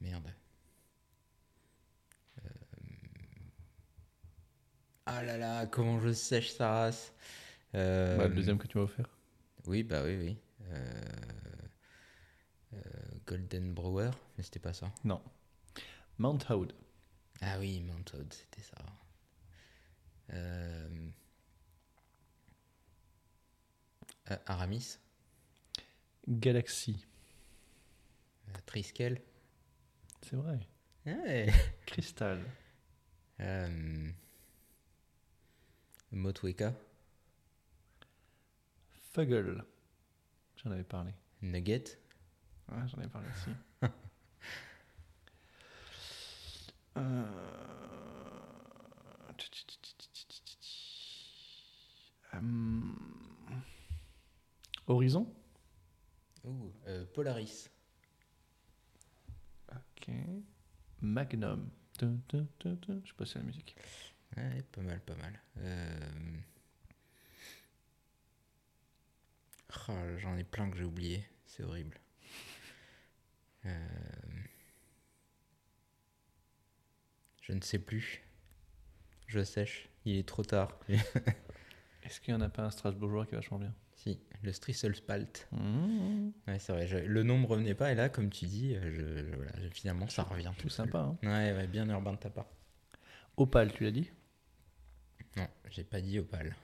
Merde. 0.00 0.32
Euh, 2.44 2.48
Ah 5.06 5.22
là 5.22 5.36
là, 5.38 5.66
comment 5.66 6.00
je 6.00 6.12
sèche 6.12 6.50
sa 6.52 6.70
race? 6.70 7.12
Euh, 7.74 8.16
Bah, 8.16 8.28
le 8.28 8.34
deuxième 8.34 8.58
que 8.58 8.66
tu 8.66 8.78
m'as 8.78 8.84
offert. 8.84 9.08
Oui, 9.66 9.82
bah 9.82 10.02
oui, 10.04 10.16
oui. 10.16 10.36
Euh, 10.70 10.74
euh, 10.74 11.27
Golden 13.28 13.74
Brewer, 13.74 14.10
mais 14.36 14.42
c'était 14.42 14.58
pas 14.58 14.72
ça. 14.72 14.90
Non. 15.04 15.20
Mount 16.18 16.38
Hood. 16.48 16.72
Ah 17.42 17.58
oui, 17.58 17.80
Mount 17.82 18.02
Toad, 18.04 18.32
c'était 18.32 18.62
ça. 18.62 18.76
Euh, 20.32 21.08
euh, 24.30 24.36
Aramis, 24.46 24.96
Galaxy. 26.26 27.04
euh, 28.48 28.52
Triskel, 28.66 29.20
C'est 30.22 30.36
vrai. 30.36 30.58
ouais. 31.06 31.52
Crystal. 31.86 32.42
euh, 33.40 34.10
Motweka, 36.12 36.74
Fuggle. 39.12 39.64
J'en 40.56 40.70
avais 40.72 40.82
parlé. 40.84 41.12
Nugget, 41.42 41.98
Ouais, 42.70 42.86
j'en 42.86 42.98
avais 42.98 43.08
parlé 43.08 43.28
aussi. 43.28 43.50
Euh, 46.96 47.24
Hum, 52.32 52.94
Horizon 54.86 55.26
Ouh, 56.44 56.72
euh, 56.86 57.04
Polaris, 57.14 57.68
Ok. 59.70 60.10
Magnum. 61.00 61.68
Je 62.00 62.06
sais 62.06 63.14
pas 63.16 63.26
si 63.26 63.38
la 63.38 63.44
musique. 63.44 63.76
Ouais, 64.36 64.62
pas 64.72 64.82
mal, 64.82 65.00
pas 65.00 65.14
mal. 65.16 65.40
Euh, 65.58 66.10
oh, 69.88 69.92
J'en 70.18 70.36
ai 70.36 70.44
plein 70.44 70.70
que 70.70 70.76
j'ai 70.76 70.84
oublié. 70.84 71.24
C'est 71.46 71.64
horrible. 71.64 71.98
Euh, 73.66 73.70
Je 77.42 77.52
ne 77.52 77.60
sais 77.60 77.78
plus. 77.78 78.22
Je 79.26 79.42
sèche. 79.44 79.88
Il 80.04 80.16
est 80.16 80.26
trop 80.28 80.42
tard. 80.44 80.78
Est-ce 82.02 82.20
qu'il 82.20 82.32
y 82.32 82.36
en 82.36 82.40
a 82.40 82.48
pas 82.48 82.62
un 82.64 82.70
Strasbourgeois 82.70 83.26
qui 83.26 83.34
est 83.34 83.38
vachement 83.38 83.58
bien? 83.58 83.74
Si, 83.94 84.20
le 84.42 84.52
Strisselspalt. 84.52 85.48
Mmh. 85.52 86.28
Ouais, 86.46 86.58
c'est 86.58 86.72
vrai. 86.72 86.86
je- 86.86 86.96
le 86.98 87.22
nom 87.22 87.38
me 87.38 87.46
revenait 87.46 87.74
pas. 87.74 87.92
Et 87.92 87.94
là, 87.94 88.08
comme 88.08 88.30
tu 88.30 88.46
dis, 88.46 88.74
euh, 88.74 88.90
je, 88.90 89.24
je- 89.30 89.36
voilà, 89.36 89.52
je- 89.60 89.68
finalement, 89.68 90.08
ça 90.08 90.22
revient. 90.22 90.52
Tout 90.56 90.62
tout 90.64 90.68
sympa. 90.68 90.98
Hein 91.00 91.18
Ouais, 91.22 91.52
ouais, 91.52 91.66
bien 91.66 91.88
urbain 91.88 92.12
de 92.12 92.18
ta 92.18 92.30
part. 92.30 92.46
Opal, 93.36 93.72
tu 93.72 93.84
l'as 93.84 93.90
dit? 93.92 94.10
Non, 95.36 95.48
j'ai 95.70 95.84
pas 95.84 96.00
dit 96.02 96.18
Opal. 96.18 96.54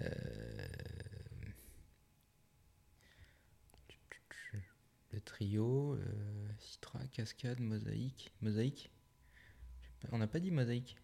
Euh, 0.00 0.66
Le 5.12 5.20
trio, 5.20 5.94
euh, 5.94 6.48
Citra, 6.58 7.00
Cascade, 7.12 7.60
Mosaïque. 7.60 8.32
Mosaïque 8.42 8.90
On 10.12 10.18
n'a 10.18 10.26
pas 10.28 10.38
dit 10.38 10.50
Mosaïque 10.50 10.96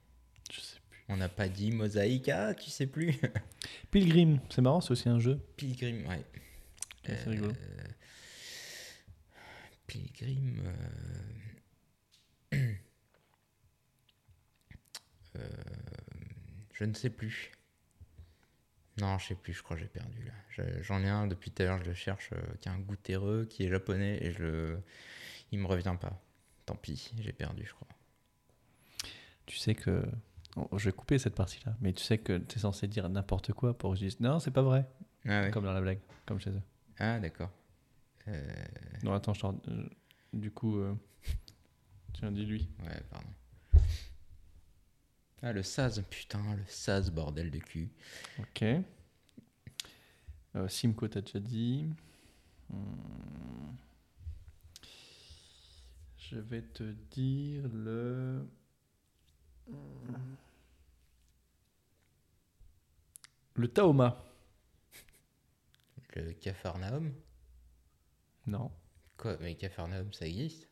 Je 0.52 0.60
sais 0.60 0.78
plus. 0.88 1.04
On 1.08 1.16
n'a 1.16 1.28
pas 1.28 1.48
dit 1.48 1.72
Mosaïque, 1.72 2.28
ah, 2.28 2.54
tu 2.54 2.70
sais 2.70 2.86
plus 2.86 3.18
Pilgrim, 3.90 4.38
c'est 4.50 4.62
marrant, 4.62 4.80
c'est 4.80 4.92
aussi 4.92 5.08
un 5.08 5.18
jeu. 5.18 5.40
Pilgrim, 5.56 6.06
ouais. 6.08 6.16
Ouais, 6.16 6.24
c'est 7.04 7.28
rigolo. 7.30 7.50
Euh, 7.52 7.84
Pilgrim. 9.86 10.62
euh, 12.54 12.56
euh, 15.36 15.48
je 16.72 16.84
ne 16.84 16.94
sais 16.94 17.10
plus. 17.10 17.52
Non, 18.98 19.18
je 19.18 19.26
sais 19.26 19.34
plus, 19.34 19.52
je 19.52 19.62
crois 19.62 19.76
que 19.76 19.82
j'ai 19.82 19.88
perdu 19.88 20.22
là. 20.24 20.32
Je- 20.50 20.82
J'en 20.82 21.02
ai 21.02 21.08
un 21.08 21.26
depuis 21.26 21.50
tout 21.50 21.62
à 21.62 21.66
l'heure, 21.66 21.78
je 21.78 21.84
le 21.84 21.94
cherche, 21.94 22.30
euh, 22.32 22.40
qui 22.60 22.68
a 22.68 22.72
un 22.72 22.78
goût 22.78 22.96
terreux, 22.96 23.44
qui 23.48 23.64
est 23.64 23.68
japonais, 23.68 24.18
et 24.22 24.32
je 24.32 24.42
le... 24.42 24.82
il 25.52 25.58
me 25.58 25.66
revient 25.66 25.94
pas. 26.00 26.18
Tant 26.64 26.76
pis, 26.76 27.12
j'ai 27.18 27.32
perdu, 27.32 27.64
je 27.66 27.72
crois. 27.74 27.88
Tu 29.44 29.56
sais 29.58 29.74
que. 29.74 30.04
oh, 30.56 30.68
je 30.78 30.86
vais 30.86 30.92
couper 30.92 31.18
cette 31.18 31.34
partie-là, 31.34 31.76
mais 31.80 31.92
tu 31.92 32.02
sais 32.02 32.18
que 32.18 32.38
tu 32.38 32.56
es 32.56 32.60
censé 32.60 32.88
dire 32.88 33.08
n'importe 33.08 33.52
quoi 33.52 33.76
pour 33.76 33.94
dise 33.94 34.18
non, 34.20 34.38
c'est 34.40 34.50
pas 34.50 34.62
vrai. 34.62 34.88
Ah 35.26 35.42
ouais. 35.42 35.50
Comme 35.50 35.64
dans 35.64 35.72
la 35.72 35.80
blague, 35.80 36.00
comme 36.24 36.40
chez 36.40 36.50
eux. 36.50 36.62
Ah, 36.98 37.18
d'accord. 37.20 37.50
Euh, 38.28 38.42
Non, 39.02 39.12
attends, 39.12 39.34
je 39.34 39.46
euh, 39.46 39.88
du 40.32 40.50
coup. 40.50 40.78
euh, 40.78 40.94
Tiens, 42.14 42.32
dis-lui. 42.32 42.68
Ouais, 42.82 43.00
pardon. 43.10 43.28
Ah, 45.42 45.52
le 45.52 45.62
Saz, 45.62 46.02
putain, 46.08 46.56
le 46.56 46.64
Saz, 46.66 47.10
bordel 47.10 47.50
de 47.50 47.58
cul. 47.58 47.90
Ok. 48.38 48.64
Euh, 50.56 50.68
Simco, 50.68 51.06
t'as 51.08 51.20
déjà 51.20 51.40
dit. 51.40 51.88
Hmm. 52.70 53.76
Je 56.18 56.38
vais 56.38 56.62
te 56.62 56.82
dire 57.10 57.68
le. 57.68 58.46
Le 63.54 63.68
Taoma. 63.68 64.22
Le 66.14 66.32
Capharnaüm 66.32 67.12
Non. 68.46 68.72
Quoi 69.16 69.36
Mais 69.40 69.54
Capharnaüm, 69.54 70.12
ça 70.12 70.26
existe? 70.26 70.68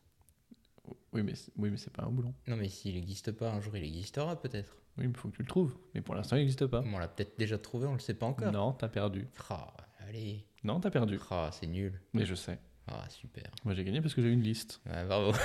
Oui, 1.15 1.23
mais 1.23 1.33
c'est- 1.35 1.51
oui, 1.57 1.69
mais 1.71 1.77
c'est 1.77 1.91
pas 1.93 2.03
un 2.03 2.09
boulon. 2.11 2.33
Non, 2.47 2.55
mais 2.57 2.67
s'il 2.69 2.93
n'existe 2.95 3.31
pas, 3.31 3.51
un 3.51 3.61
jour 3.61 3.75
il 3.77 3.83
existera 3.83 4.39
peut-être. 4.39 4.75
Oui, 4.97 5.07
mais 5.07 5.13
faut 5.13 5.29
que 5.29 5.35
tu 5.37 5.41
le 5.43 5.47
trouves. 5.47 5.75
Mais 5.93 6.01
pour 6.01 6.13
l'instant, 6.15 6.35
il 6.35 6.39
n'existe 6.39 6.67
pas. 6.67 6.83
On 6.85 6.97
l'a 6.99 7.07
peut-être 7.07 7.37
déjà 7.39 7.57
trouvé, 7.57 7.87
on 7.87 7.93
le 7.93 7.99
sait 7.99 8.13
pas 8.13 8.25
encore. 8.27 8.51
Non, 8.51 8.73
t'as 8.73 8.87
perdu. 8.89 9.27
Ah, 9.49 9.73
allez. 10.07 10.45
Non, 10.63 10.79
t'as 10.79 10.91
perdu. 10.91 11.19
Ah, 11.31 11.49
c'est 11.51 11.67
nul. 11.67 11.99
Mais 12.13 12.25
je 12.25 12.35
sais. 12.35 12.59
Ah, 12.87 13.03
super. 13.09 13.45
Moi, 13.63 13.73
j'ai 13.73 13.83
gagné 13.83 13.99
parce 14.01 14.13
que 14.13 14.21
j'ai 14.21 14.29
une 14.29 14.41
liste. 14.43 14.79
Ouais, 14.85 15.03
bravo. 15.05 15.31